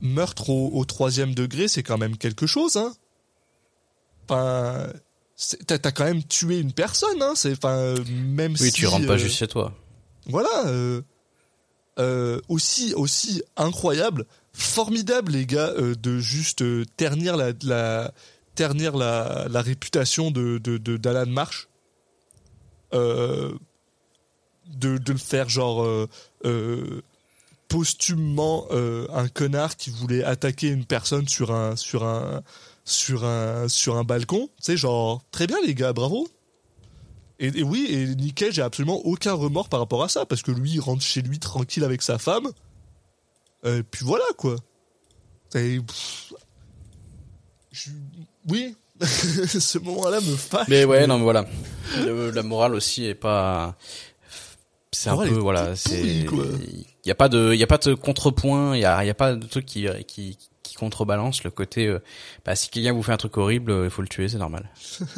meurtre 0.00 0.50
au, 0.50 0.70
au 0.74 0.84
troisième 0.84 1.34
degré, 1.34 1.68
c'est 1.68 1.82
quand 1.82 1.98
même 1.98 2.16
quelque 2.16 2.46
chose, 2.46 2.76
hein. 2.76 2.92
Enfin, 4.28 4.88
t'as 5.66 5.78
quand 5.92 6.04
même 6.04 6.22
tué 6.22 6.58
une 6.60 6.72
personne, 6.72 7.20
hein. 7.22 7.32
C'est, 7.34 7.52
enfin, 7.52 7.94
même 8.08 8.52
Oui, 8.52 8.70
si. 8.70 8.72
tu 8.72 8.86
rentres 8.86 9.06
pas 9.06 9.14
euh, 9.14 9.18
juste 9.18 9.36
chez 9.36 9.48
toi. 9.48 9.72
voilà 10.26 10.48
euh, 11.98 12.40
aussi 12.48 12.94
aussi 12.94 13.42
incroyable 13.56 14.24
formidable 14.54 15.32
les 15.32 15.44
gars 15.46 15.72
de 15.76 16.18
juste 16.20 16.64
ternir 16.96 17.36
la, 17.36 17.52
la 17.62 18.14
ternir 18.54 18.96
la, 18.96 19.46
la 19.50 19.60
réputation 19.62 20.30
de 20.30 20.56
de 20.58 20.78
de- 20.78 20.96
d'Alan 20.96 21.26
Marsh 21.30 21.68
euh, 22.94 23.52
de 24.68 24.96
de 24.98 25.12
le 25.12 25.18
faire 25.18 25.48
genre 25.50 25.82
euh, 25.84 26.08
euh, 26.46 27.02
posthumement 27.72 28.66
euh, 28.70 29.06
un 29.12 29.28
connard 29.28 29.76
qui 29.76 29.90
voulait 29.90 30.22
attaquer 30.22 30.68
une 30.68 30.84
personne 30.84 31.26
sur 31.26 31.52
un 31.52 31.74
sur 31.76 32.04
un 32.04 32.42
sur 32.84 33.24
un 33.24 33.68
sur 33.68 33.96
un 33.96 34.04
balcon 34.04 34.50
sais 34.60 34.76
genre 34.76 35.22
très 35.30 35.46
bien 35.46 35.56
les 35.64 35.74
gars 35.74 35.92
bravo 35.92 36.28
et, 37.42 37.62
oui, 37.64 37.88
et 37.90 38.06
Nick 38.14 38.36
Cage 38.36 38.60
a 38.60 38.66
absolument 38.66 39.00
aucun 39.04 39.32
remords 39.32 39.68
par 39.68 39.80
rapport 39.80 40.04
à 40.04 40.08
ça, 40.08 40.24
parce 40.24 40.42
que 40.42 40.52
lui, 40.52 40.74
il 40.74 40.80
rentre 40.80 41.02
chez 41.02 41.22
lui 41.22 41.40
tranquille 41.40 41.82
avec 41.82 42.00
sa 42.00 42.16
femme. 42.18 42.46
Euh, 43.64 43.80
Et 43.80 43.82
puis 43.82 44.04
voilà, 44.04 44.24
quoi. 44.36 44.54
Oui, 48.48 48.76
ce 49.02 49.78
moment-là 49.78 50.20
me 50.20 50.36
fâche. 50.36 50.68
Mais 50.68 50.84
ouais, 50.84 51.06
non 51.08 51.18
mais 51.18 51.24
voilà. 51.24 51.46
La 52.32 52.42
morale 52.44 52.76
aussi 52.76 53.06
est 53.06 53.14
pas 53.14 53.76
c'est 54.92 55.10
un 55.10 55.16
peu 55.16 55.28
voilà, 55.30 55.74
c'est 55.74 56.00
il 56.00 56.86
y 57.04 57.10
a 57.10 57.14
pas 57.14 57.28
de 57.28 57.52
il 57.52 57.58
y 57.58 57.62
a 57.62 57.66
pas 57.66 57.78
de 57.78 57.94
contrepoint, 57.94 58.76
il 58.76 58.80
y 58.80 58.84
a 58.84 59.02
il 59.02 59.06
y 59.06 59.10
a 59.10 59.14
pas 59.14 59.34
de 59.34 59.46
truc 59.46 59.64
qui 59.66 59.86
qui 60.06 60.38
qui 60.62 60.74
contrebalance 60.74 61.44
le 61.44 61.50
côté 61.50 61.86
euh, 61.86 61.98
bah 62.44 62.54
si 62.54 62.68
quelqu'un 62.68 62.92
vous 62.92 63.02
fait 63.02 63.12
un 63.12 63.16
truc 63.16 63.36
horrible, 63.36 63.72
euh, 63.72 63.84
il 63.84 63.90
faut 63.90 64.02
le 64.02 64.08
tuer, 64.08 64.28
c'est 64.28 64.38
normal. 64.38 64.70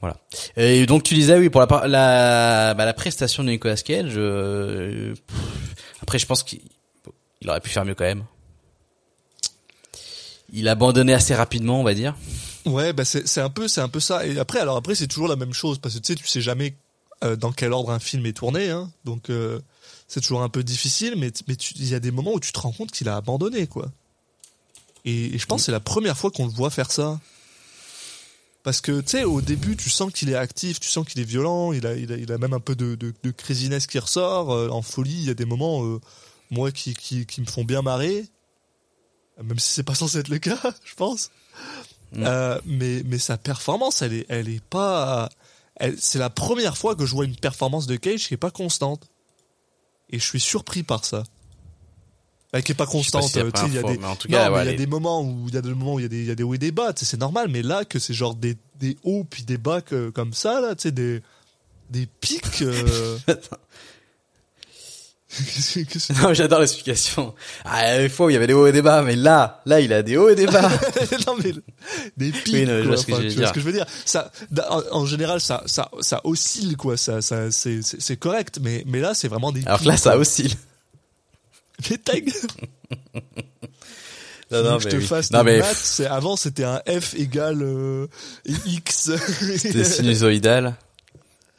Voilà. 0.00 0.16
Et 0.56 0.84
donc 0.84 1.04
tu 1.04 1.14
disais 1.14 1.38
oui 1.38 1.48
pour 1.48 1.60
la 1.60 1.86
la 1.86 2.74
bah, 2.74 2.84
la 2.84 2.92
prestation 2.92 3.44
de 3.44 3.50
Nicolas 3.50 3.76
Cage. 3.76 4.14
euh, 4.16 5.14
pff, 5.14 5.38
après 6.02 6.18
je 6.18 6.26
pense 6.26 6.42
qu'il 6.42 6.60
il 7.40 7.48
aurait 7.48 7.60
pu 7.60 7.70
faire 7.70 7.84
mieux 7.84 7.94
quand 7.94 8.04
même. 8.04 8.24
Il 10.52 10.66
a 10.66 10.72
abandonné 10.72 11.14
assez 11.14 11.36
rapidement, 11.36 11.80
on 11.80 11.84
va 11.84 11.94
dire. 11.94 12.16
Ouais, 12.66 12.92
bah 12.92 13.04
c'est 13.04 13.28
c'est 13.28 13.40
un 13.40 13.48
peu 13.48 13.68
c'est 13.68 13.80
un 13.80 13.88
peu 13.88 14.00
ça. 14.00 14.26
Et 14.26 14.38
après, 14.40 14.58
alors 14.58 14.76
après, 14.76 14.96
c'est 14.96 15.06
toujours 15.06 15.28
la 15.28 15.36
même 15.36 15.52
chose 15.52 15.78
parce 15.78 15.94
que 15.94 16.00
tu 16.00 16.12
sais, 16.12 16.14
tu 16.16 16.26
sais 16.26 16.40
jamais 16.40 16.74
euh, 17.22 17.36
dans 17.36 17.52
quel 17.52 17.72
ordre 17.72 17.90
un 17.90 17.98
film 17.98 18.26
est 18.26 18.36
tourné, 18.36 18.70
hein. 18.70 18.90
Donc 19.04 19.30
euh, 19.30 19.60
c'est 20.08 20.20
toujours 20.20 20.42
un 20.42 20.48
peu 20.48 20.62
difficile, 20.62 21.14
mais 21.16 21.28
il 21.28 21.88
y 21.88 21.94
a 21.94 22.00
des 22.00 22.10
moments 22.10 22.32
où 22.34 22.40
tu 22.40 22.52
te 22.52 22.58
rends 22.58 22.72
compte 22.72 22.90
qu'il 22.90 23.08
a 23.08 23.16
abandonné, 23.16 23.66
quoi. 23.66 23.90
Et, 25.04 25.34
et 25.34 25.38
je 25.38 25.46
pense 25.46 25.62
que 25.62 25.66
c'est 25.66 25.72
la 25.72 25.80
première 25.80 26.16
fois 26.16 26.30
qu'on 26.30 26.46
le 26.46 26.52
voit 26.52 26.70
faire 26.70 26.92
ça. 26.92 27.20
Parce 28.62 28.80
que 28.80 29.00
tu 29.00 29.08
sais, 29.08 29.24
au 29.24 29.40
début, 29.40 29.76
tu 29.76 29.90
sens 29.90 30.12
qu'il 30.12 30.30
est 30.30 30.36
actif, 30.36 30.78
tu 30.78 30.88
sens 30.88 31.06
qu'il 31.06 31.20
est 31.20 31.24
violent, 31.24 31.72
il 31.72 31.84
a, 31.84 31.94
il 31.94 32.12
a, 32.12 32.16
il 32.16 32.30
a 32.30 32.38
même 32.38 32.52
un 32.52 32.60
peu 32.60 32.76
de, 32.76 32.94
de, 32.94 33.12
de 33.20 33.30
craziness 33.32 33.88
qui 33.88 33.98
ressort, 33.98 34.52
euh, 34.52 34.68
en 34.68 34.82
folie. 34.82 35.10
Il 35.10 35.24
y 35.24 35.30
a 35.30 35.34
des 35.34 35.44
moments, 35.44 35.98
moi, 36.50 36.70
qui, 36.70 36.94
qui, 36.94 37.26
qui 37.26 37.40
me 37.40 37.46
font 37.46 37.64
bien 37.64 37.82
marrer, 37.82 38.24
même 39.42 39.58
si 39.58 39.72
c'est 39.72 39.82
pas 39.82 39.94
censé 39.94 40.18
être 40.18 40.28
le 40.28 40.38
cas, 40.38 40.60
je 40.84 40.94
pense. 40.94 41.30
Mm. 42.12 42.24
Euh, 42.26 42.60
mais, 42.66 43.02
mais 43.04 43.18
sa 43.18 43.38
performance, 43.38 44.02
elle 44.02 44.12
est, 44.12 44.26
elle 44.28 44.48
est 44.48 44.62
pas. 44.62 45.28
C'est 45.98 46.18
la 46.18 46.30
première 46.30 46.76
fois 46.76 46.94
que 46.94 47.04
je 47.06 47.14
vois 47.14 47.24
une 47.24 47.36
performance 47.36 47.86
de 47.86 47.96
Cage 47.96 48.28
qui 48.28 48.34
est 48.34 48.38
pas 48.38 48.50
constante. 48.50 49.08
Et 50.10 50.18
je 50.18 50.24
suis 50.24 50.40
surpris 50.40 50.82
par 50.82 51.04
ça. 51.04 51.24
Bah, 52.52 52.60
qui 52.60 52.72
est 52.72 52.74
pas 52.74 52.84
constante. 52.86 53.24
si 53.30 53.38
euh, 53.38 53.50
il 53.68 53.74
y 53.74 53.78
a 53.78 53.82
des, 53.82 53.98
non, 53.98 54.14
cas, 54.28 54.50
ouais, 54.52 54.66
y 54.66 54.68
a 54.68 54.72
des 54.76 54.86
moments 54.86 55.22
où 55.22 55.46
il 55.48 55.54
y 55.54 55.56
a 55.56 55.62
des 55.62 55.70
moments 55.70 55.94
où 55.94 55.98
il 56.00 56.02
y 56.02 56.06
a 56.06 56.08
des, 56.08 56.18
il 56.20 56.26
y 56.26 56.30
a 56.30 56.34
des 56.34 56.42
hauts 56.42 56.52
et 56.54 56.58
des 56.58 56.70
bas, 56.70 56.92
c'est 56.94 57.18
normal. 57.18 57.48
Mais 57.48 57.62
là, 57.62 57.84
que 57.86 57.98
c'est 57.98 58.12
genre 58.12 58.34
des, 58.34 58.56
des 58.78 58.98
hauts 59.04 59.24
puis 59.24 59.42
des 59.44 59.56
bas 59.56 59.80
que- 59.80 60.10
comme 60.10 60.34
ça, 60.34 60.60
là, 60.60 60.74
tu 60.76 60.82
sais, 60.82 60.92
des, 60.92 61.22
des 61.88 62.06
pics. 62.20 62.60
euh, 62.62 63.18
Qu'est-ce 63.26 63.28
que- 63.28 63.36
qu'est-ce 63.38 63.48
que- 63.48 63.56
Non, 66.22 66.34
j'adore 66.34 66.60
l'explication. 66.60 67.34
Ah, 67.64 68.02
il 68.02 68.10
il 68.28 68.32
y 68.32 68.36
avait 68.36 68.46
des 68.46 68.52
hauts 68.52 68.66
et 68.66 68.72
des 68.72 68.82
bas, 68.82 69.02
mais 69.02 69.16
là, 69.16 69.62
là, 69.64 69.80
il 69.80 69.92
a 69.92 70.02
des 70.02 70.16
hauts 70.16 70.28
et 70.28 70.34
des 70.34 70.46
bas. 70.46 70.68
non 71.26 71.36
mais 71.42 71.52
des 72.16 72.32
pics. 72.32 72.52
Oui, 72.54 72.66
non, 72.66 72.82
quoi. 72.82 72.88
vois 72.88 72.96
ce 72.98 73.06
que 73.06 73.12
Enfin, 73.12 73.22
je 73.22 73.26
veux 73.26 73.30
tu 73.30 73.34
vois 73.36 73.40
dire. 73.44 73.48
ce 73.48 73.52
que 73.54 73.60
je 73.60 73.64
veux 73.64 73.72
dire. 73.72 73.86
Ça, 74.04 74.30
en, 74.68 74.82
en 74.90 75.06
général, 75.06 75.40
ça, 75.40 75.62
ça, 75.66 75.90
ça 76.00 76.20
oscille 76.24 76.76
quoi. 76.76 76.96
Ça, 76.96 77.22
ça, 77.22 77.50
c'est, 77.50 78.16
correct. 78.18 78.58
Mais, 78.60 78.84
mais 78.86 79.00
là, 79.00 79.14
c'est 79.14 79.28
vraiment 79.28 79.52
des. 79.52 79.62
Alors 79.64 79.78
que 79.78 79.84
pics, 79.84 79.92
là, 79.92 79.96
ça 79.96 80.10
quoi. 80.12 80.20
oscille. 80.20 80.54
Mais 81.90 81.96
ta. 81.98 82.12
Non, 84.52 84.62
non, 84.62 84.76
que 84.76 84.82
je 84.82 84.84
mais 84.88 84.92
te 84.92 84.96
oui. 84.96 85.06
fasse 85.06 85.30
Non, 85.30 85.42
mais 85.44 85.58
maths, 85.60 86.02
avant 86.10 86.36
c'était 86.36 86.64
un 86.64 86.82
f 86.86 87.14
égale 87.14 87.62
euh, 87.62 88.06
x. 88.66 89.10
C'était 89.56 89.82
sinusoïdal. 89.84 90.74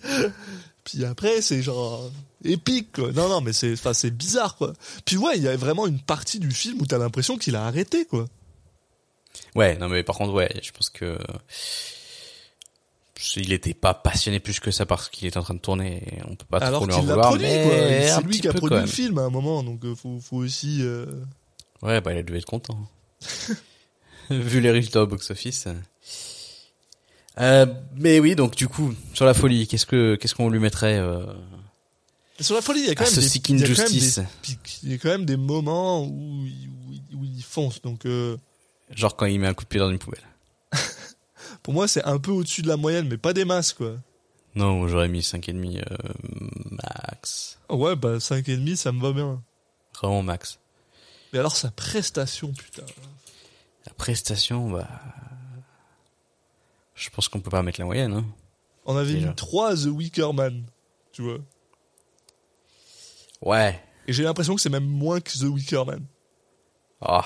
Puis 0.84 1.04
après 1.04 1.42
c'est 1.42 1.64
genre 1.64 2.12
épique 2.44 2.94
quoi. 2.94 3.12
Non 3.12 3.30
non 3.30 3.42
mais 3.42 3.54
c'est 3.54 3.76
c'est 3.94 4.12
bizarre 4.12 4.56
quoi. 4.56 4.74
Puis 5.06 5.18
ouais, 5.18 5.38
il 5.38 5.44
y 5.44 5.48
a 5.48 5.56
vraiment 5.58 5.88
une 5.88 6.00
partie 6.00 6.40
du 6.40 6.52
film 6.52 6.82
où 6.82 6.86
t'as 6.86 6.98
l'impression 6.98 7.38
qu'il 7.38 7.56
a 7.56 7.66
arrêté 7.66 8.06
quoi. 8.06 8.26
Ouais, 9.56 9.78
non, 9.78 9.90
mais 9.90 10.04
par 10.04 10.16
contre, 10.16 10.34
ouais, 10.34 10.50
je 10.62 10.72
pense 10.72 10.90
que 10.90 11.18
il 13.38 13.54
était 13.54 13.74
pas 13.74 13.94
passionné 13.94 14.40
plus 14.40 14.60
que 14.60 14.72
ça 14.72 14.86
parce 14.86 15.10
qu'il 15.10 15.28
est 15.28 15.38
en 15.38 15.44
train 15.44 15.54
de 15.54 15.60
tourner. 15.60 16.04
et 16.12 16.22
On 16.26 16.36
peut 16.36 16.46
pas 16.50 16.58
Alors 16.58 16.82
trop 16.82 16.88
lui 16.88 16.94
en 16.94 17.02
vouloir, 17.02 17.30
produit 17.30 17.46
mais 17.48 18.08
C'est 18.08 18.24
lui 18.24 18.40
qui 18.40 18.48
a 18.48 18.54
produit 18.54 18.80
le 18.80 18.86
film 18.86 19.18
à 19.18 19.24
un 19.24 19.30
moment 19.30 19.64
donc 19.64 19.84
euh, 19.86 19.96
faut 19.96 20.20
faut 20.20 20.38
aussi 20.38 20.80
euh, 20.82 21.06
Ouais, 21.82 22.02
bah, 22.02 22.14
il 22.14 22.18
a 22.18 22.24
dû 22.24 22.36
être 22.36 22.46
content. 22.46 22.78
Vu 24.30 24.62
les 24.62 24.72
résultats 24.72 25.04
au 25.04 25.08
box-office. 25.08 25.68
Euh, 27.40 27.66
mais 27.96 28.20
oui, 28.20 28.36
donc 28.36 28.56
du 28.56 28.68
coup, 28.68 28.94
sur 29.14 29.26
la 29.26 29.34
folie, 29.34 29.68
qu'est-ce 29.68 29.86
que 29.86 30.16
qu'est-ce 30.16 30.36
qu'on 30.36 30.50
lui 30.50 30.60
mettrait 30.60 30.98
euh... 31.00 31.26
Sur 32.40 32.56
la 32.56 32.62
folie, 32.62 32.82
il 32.82 32.88
y 32.88 32.90
a 32.90 32.96
quand 32.96 33.04
Ah, 33.04 33.08
même 33.08 33.14
ce 33.16 33.20
des, 33.20 33.30
Seeking 33.30 33.56
il 33.58 33.62
y 33.62 33.64
a 33.72 33.76
quand 33.76 33.84
même 33.84 33.92
des. 33.92 34.22
Il 34.84 34.92
y 34.92 34.94
a 34.94 34.98
quand 34.98 35.10
même 35.10 35.26
des 35.26 35.38
moments 35.38 36.04
où, 36.06 36.46
il- 36.46 36.70
où, 36.70 36.94
il- 36.94 37.16
où 37.16 37.24
il 37.24 37.44
fonce. 37.44 37.82
Donc 37.82 38.06
euh, 38.06 38.38
Genre 38.92 39.16
quand 39.16 39.26
il 39.28 39.40
met 39.40 39.48
un 39.48 39.54
coup 39.54 39.64
de 39.64 39.70
pied 39.70 39.80
dans 39.80 39.90
une 39.90 40.00
poubelle. 40.00 40.24
pour 41.64 41.74
moi, 41.74 41.88
c'est 41.88 42.04
un 42.06 42.18
peu 42.20 42.32
au-dessus 42.32 42.62
de 42.64 42.68
la 42.68 42.78
moyenne, 42.78 43.08
mais 43.08 43.18
pas 43.18 43.34
des 43.34 43.46
masses 43.46 43.74
quoi. 43.74 43.96
Non, 44.56 44.88
j'aurais 44.88 45.08
mis 45.10 45.22
5,5 45.22 45.80
euh, 45.80 45.98
max. 46.72 47.58
Ouais, 47.70 47.96
bah 47.96 48.18
5,5, 48.18 48.76
ça 48.76 48.92
me 48.92 49.02
va 49.02 49.12
bien. 49.12 49.42
Vraiment 49.96 50.22
max. 50.24 50.60
Mais 51.32 51.40
alors 51.40 51.56
sa 51.56 51.72
prestation, 51.72 52.52
putain. 52.52 52.84
La 53.88 53.94
prestation, 53.94 54.70
bah... 54.72 54.88
Je 56.96 57.10
pense 57.10 57.28
qu'on 57.28 57.40
peut 57.40 57.50
pas 57.50 57.64
mettre 57.64 57.80
la 57.80 57.86
moyenne, 57.86 58.14
hein. 58.14 58.26
On 58.86 58.96
avait 58.96 59.14
mis 59.14 59.34
3 59.36 59.76
The 59.76 59.86
Wicker 59.88 60.34
Man, 60.34 60.64
tu 61.12 61.22
vois. 61.24 61.40
Ouais. 63.44 63.80
Et 64.08 64.14
j'ai 64.14 64.24
l'impression 64.24 64.56
que 64.56 64.62
c'est 64.62 64.70
même 64.70 64.86
moins 64.88 65.20
que 65.22 65.30
The 65.32 65.44
Wicker 65.44 65.86
Man. 65.86 66.06
Ah. 67.02 67.26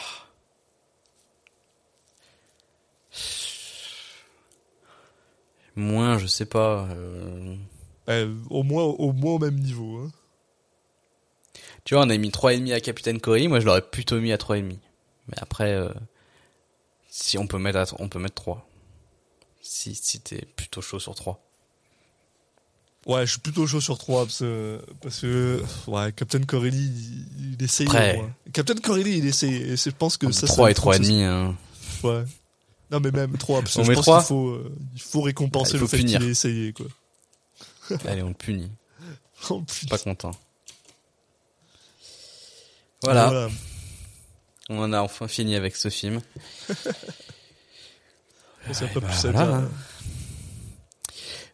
Moins, 5.76 6.18
je 6.18 6.28
sais 6.28 6.46
pas. 6.46 6.88
euh, 6.92 7.56
Euh, 8.10 8.34
au 8.50 8.64
moins 8.64 8.84
au 8.84 9.12
moins 9.12 9.34
au 9.34 9.40
même 9.40 9.60
niveau. 9.60 9.98
Hein. 10.00 10.12
Tu 11.84 11.94
vois, 11.94 12.06
on 12.06 12.10
a 12.10 12.18
mis 12.18 12.30
3,5 12.32 12.72
à 12.74 12.80
Capitaine 12.80 13.20
Corey, 13.20 13.48
moi 13.48 13.60
je 13.60 13.66
l'aurais 13.66 13.82
plutôt 13.82 14.20
mis 14.22 14.32
à 14.32 14.38
3,5. 14.38 14.78
Mais 15.28 15.38
après, 15.42 15.74
euh, 15.74 15.90
si 17.10 17.38
on 17.38 17.48
peut 17.48 17.58
mettre 17.60 17.80
à, 17.80 17.86
on 18.00 18.08
peut 18.10 18.20
mettre 18.20 18.36
3. 18.36 18.66
Si, 19.62 19.94
si 19.96 20.22
t'es 20.22 20.46
plutôt 20.56 20.82
chaud 20.82 21.00
sur 21.00 21.16
3. 21.16 21.44
Ouais, 23.06 23.26
je 23.26 23.32
suis 23.32 23.40
plutôt 23.40 23.66
chaud 23.68 23.80
sur 23.80 23.98
3 23.98 24.26
parce 24.26 24.40
que, 24.40 24.82
parce 25.02 25.20
que 25.22 25.64
ouais, 25.88 26.12
Captain 26.12 26.42
Corelli, 26.44 26.78
il, 27.38 27.54
il 27.54 27.64
essaye. 27.64 27.88
Après. 27.88 28.18
moins. 28.18 28.34
Captain 28.52 28.76
Corelli, 28.76 29.20
il 29.20 29.26
essaye. 29.26 29.56
Et 29.56 29.78
je 29.78 29.90
pense 29.92 30.18
que 30.18 30.30
ça. 30.32 30.46
3 30.48 30.66
ça 30.66 30.72
et 30.72 30.74
faut 30.76 30.90
que 30.90 30.96
ça- 30.98 31.02
3,5, 31.04 31.24
hein. 31.24 31.56
Ouais. 32.04 32.24
Non, 32.92 33.00
mais 33.00 33.12
même 33.12 33.38
3, 33.38 33.62
parce 33.62 33.76
que 33.76 33.80
On 33.82 33.84
je 33.86 33.94
pense 33.94 34.06
qu'il 34.06 34.22
faut, 34.28 34.50
euh, 34.50 34.76
il 34.96 35.02
faut 35.02 35.22
récompenser 35.22 35.72
Ah, 35.74 35.78
il 35.78 35.80
le 35.82 35.88
faut 35.88 35.98
fait 35.98 36.04
qu'il 36.04 36.22
ait 36.24 36.28
essayé, 36.28 36.74
quoi. 36.74 36.86
Allez, 38.08 38.24
on 38.24 38.30
le 38.30 38.34
punit. 38.34 38.72
En 39.50 39.62
plus. 39.62 39.86
Pas 39.88 40.00
content. 40.00 40.32
Voilà. 43.04 43.50
On 44.70 44.80
en 44.82 44.92
a 44.92 45.00
enfin 45.02 45.28
fini 45.28 45.56
avec 45.56 45.76
ce 45.76 45.90
film. 45.90 46.20
Ça 46.68 46.74
n'a 48.82 48.88
Ouais, 48.88 48.94
pas 48.94 49.00
bah, 49.00 49.08
plus 49.08 49.26
à 49.28 49.32
voilà. 49.32 49.60
dire. 49.62 49.70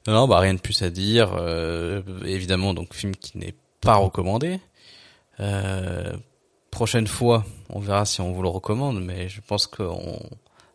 Non, 0.08 0.14
non, 0.14 0.28
bah 0.28 0.40
rien 0.40 0.54
de 0.54 0.60
plus 0.60 0.82
à 0.82 0.90
dire. 0.90 1.32
Euh, 1.38 2.02
évidemment, 2.26 2.74
donc 2.74 2.94
film 2.94 3.16
qui 3.16 3.38
n'est 3.38 3.56
pas 3.82 3.96
recommandé. 3.96 4.60
Euh, 5.40 6.14
prochaine 6.72 7.08
fois, 7.08 7.46
on 7.70 7.80
verra 7.80 8.06
si 8.06 8.22
on 8.22 8.32
vous 8.32 8.42
le 8.42 8.50
recommande, 8.50 9.02
mais 9.04 9.30
je 9.30 9.42
pense 9.46 9.68
que 9.68 9.84
on, 9.84 10.20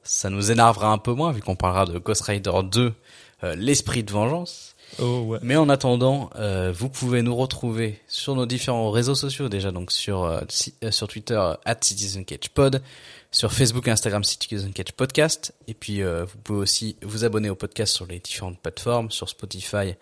ça 0.03 0.31
nous 0.31 0.51
énervera 0.51 0.89
un 0.89 0.99
peu 0.99 1.13
moins 1.13 1.33
vu 1.33 1.43
qu'on 1.43 1.57
parlera 1.57 1.85
de 1.87 1.99
Ghost 1.99 2.23
Rider 2.23 2.53
2, 2.65 2.93
euh, 3.45 3.55
l'esprit 3.57 4.03
de 4.03 4.13
vengeance. 4.13 4.75
Oh, 5.01 5.19
ouais. 5.27 5.39
Mais 5.43 5.57
en 5.57 5.69
attendant, 5.69 6.31
euh, 6.37 6.73
vous 6.75 6.89
pouvez 6.89 7.21
nous 7.21 7.37
retrouver 7.37 8.01
sur 8.09 8.35
nos 8.35 8.47
différents 8.47 8.91
réseaux 8.91 9.15
sociaux 9.15 9.51
déjà, 9.51 9.71
donc 9.71 9.93
sur 9.93 10.25
euh, 10.25 10.41
si- 10.49 10.75
euh, 10.83 10.91
sur 10.91 11.07
Twitter 11.09 11.35
euh, 11.39 11.55
@CitizenCatchPod, 11.81 12.83
sur 13.31 13.53
Facebook 13.53 13.87
et 13.89 13.91
Instagram 13.91 14.25
Citizen 14.25 14.73
Catch 14.73 14.93
Podcast, 14.93 15.55
et 15.67 15.75
puis 15.75 16.03
euh, 16.03 16.25
vous 16.25 16.39
pouvez 16.39 16.59
aussi 16.61 16.97
vous 17.03 17.25
abonner 17.25 17.51
au 17.51 17.55
podcast 17.55 17.95
sur 17.95 18.07
les 18.07 18.19
différentes 18.21 18.59
plateformes, 18.61 19.11
sur 19.11 19.29
Spotify, 19.29 19.95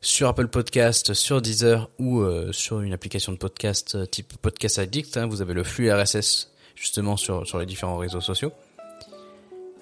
sur 0.00 0.28
Apple 0.28 0.48
Podcast, 0.48 1.14
sur 1.14 1.40
Deezer 1.40 1.88
ou 1.98 2.20
euh, 2.20 2.52
sur 2.52 2.80
une 2.80 2.92
application 2.92 3.32
de 3.32 3.38
podcast 3.38 3.94
euh, 3.94 4.04
type 4.06 4.36
Podcast 4.42 4.78
Addict. 4.78 5.16
hein. 5.16 5.26
vous 5.26 5.40
avez 5.40 5.54
le 5.54 5.64
flux 5.64 5.90
RSS 5.90 6.52
justement 6.74 7.16
sur 7.16 7.46
sur 7.46 7.58
les 7.58 7.66
différents 7.66 7.96
réseaux 7.96 8.20
sociaux. 8.20 8.52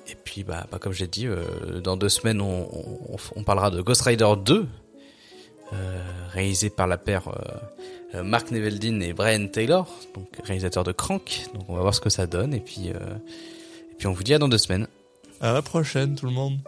Et 0.07 0.15
puis, 0.15 0.45
bah, 0.45 0.67
bah, 0.71 0.79
comme 0.79 0.93
j'ai 0.93 1.07
dit, 1.07 1.27
euh, 1.27 1.81
dans 1.81 1.97
deux 1.97 2.11
semaines, 2.11 2.43
on, 2.43 2.69
on, 2.73 3.17
on 3.37 3.43
parlera 3.43 3.71
de 3.71 3.81
Ghost 3.81 4.03
Rider 4.03 4.31
2, 4.45 4.67
euh, 5.73 6.03
réalisé 6.31 6.69
par 6.69 6.87
la 6.87 6.99
paire 6.99 7.31
Mark 8.23 8.51
Neveldine 8.51 9.03
et 9.03 9.13
Brian 9.13 9.47
Taylor, 9.49 9.89
donc 10.15 10.29
réalisateur 10.45 10.85
de 10.85 10.93
Crank. 10.93 11.47
Donc, 11.55 11.65
on 11.69 11.75
va 11.75 11.83
voir 11.83 11.95
ce 11.95 12.01
que 12.01 12.11
ça 12.11 12.27
donne. 12.27 12.55
Et 12.55 12.61
puis, 12.61 12.91
euh, 12.91 13.17
et 13.91 13.95
puis 13.99 14.07
on 14.07 14.13
vous 14.13 14.23
dit 14.23 14.35
à 14.35 14.39
dans 14.39 14.49
deux 14.49 14.59
semaines. 14.59 14.87
À 15.41 15.53
la 15.53 15.63
prochaine, 15.63 16.15
tout 16.15 16.27
le 16.27 16.33
monde. 16.33 16.59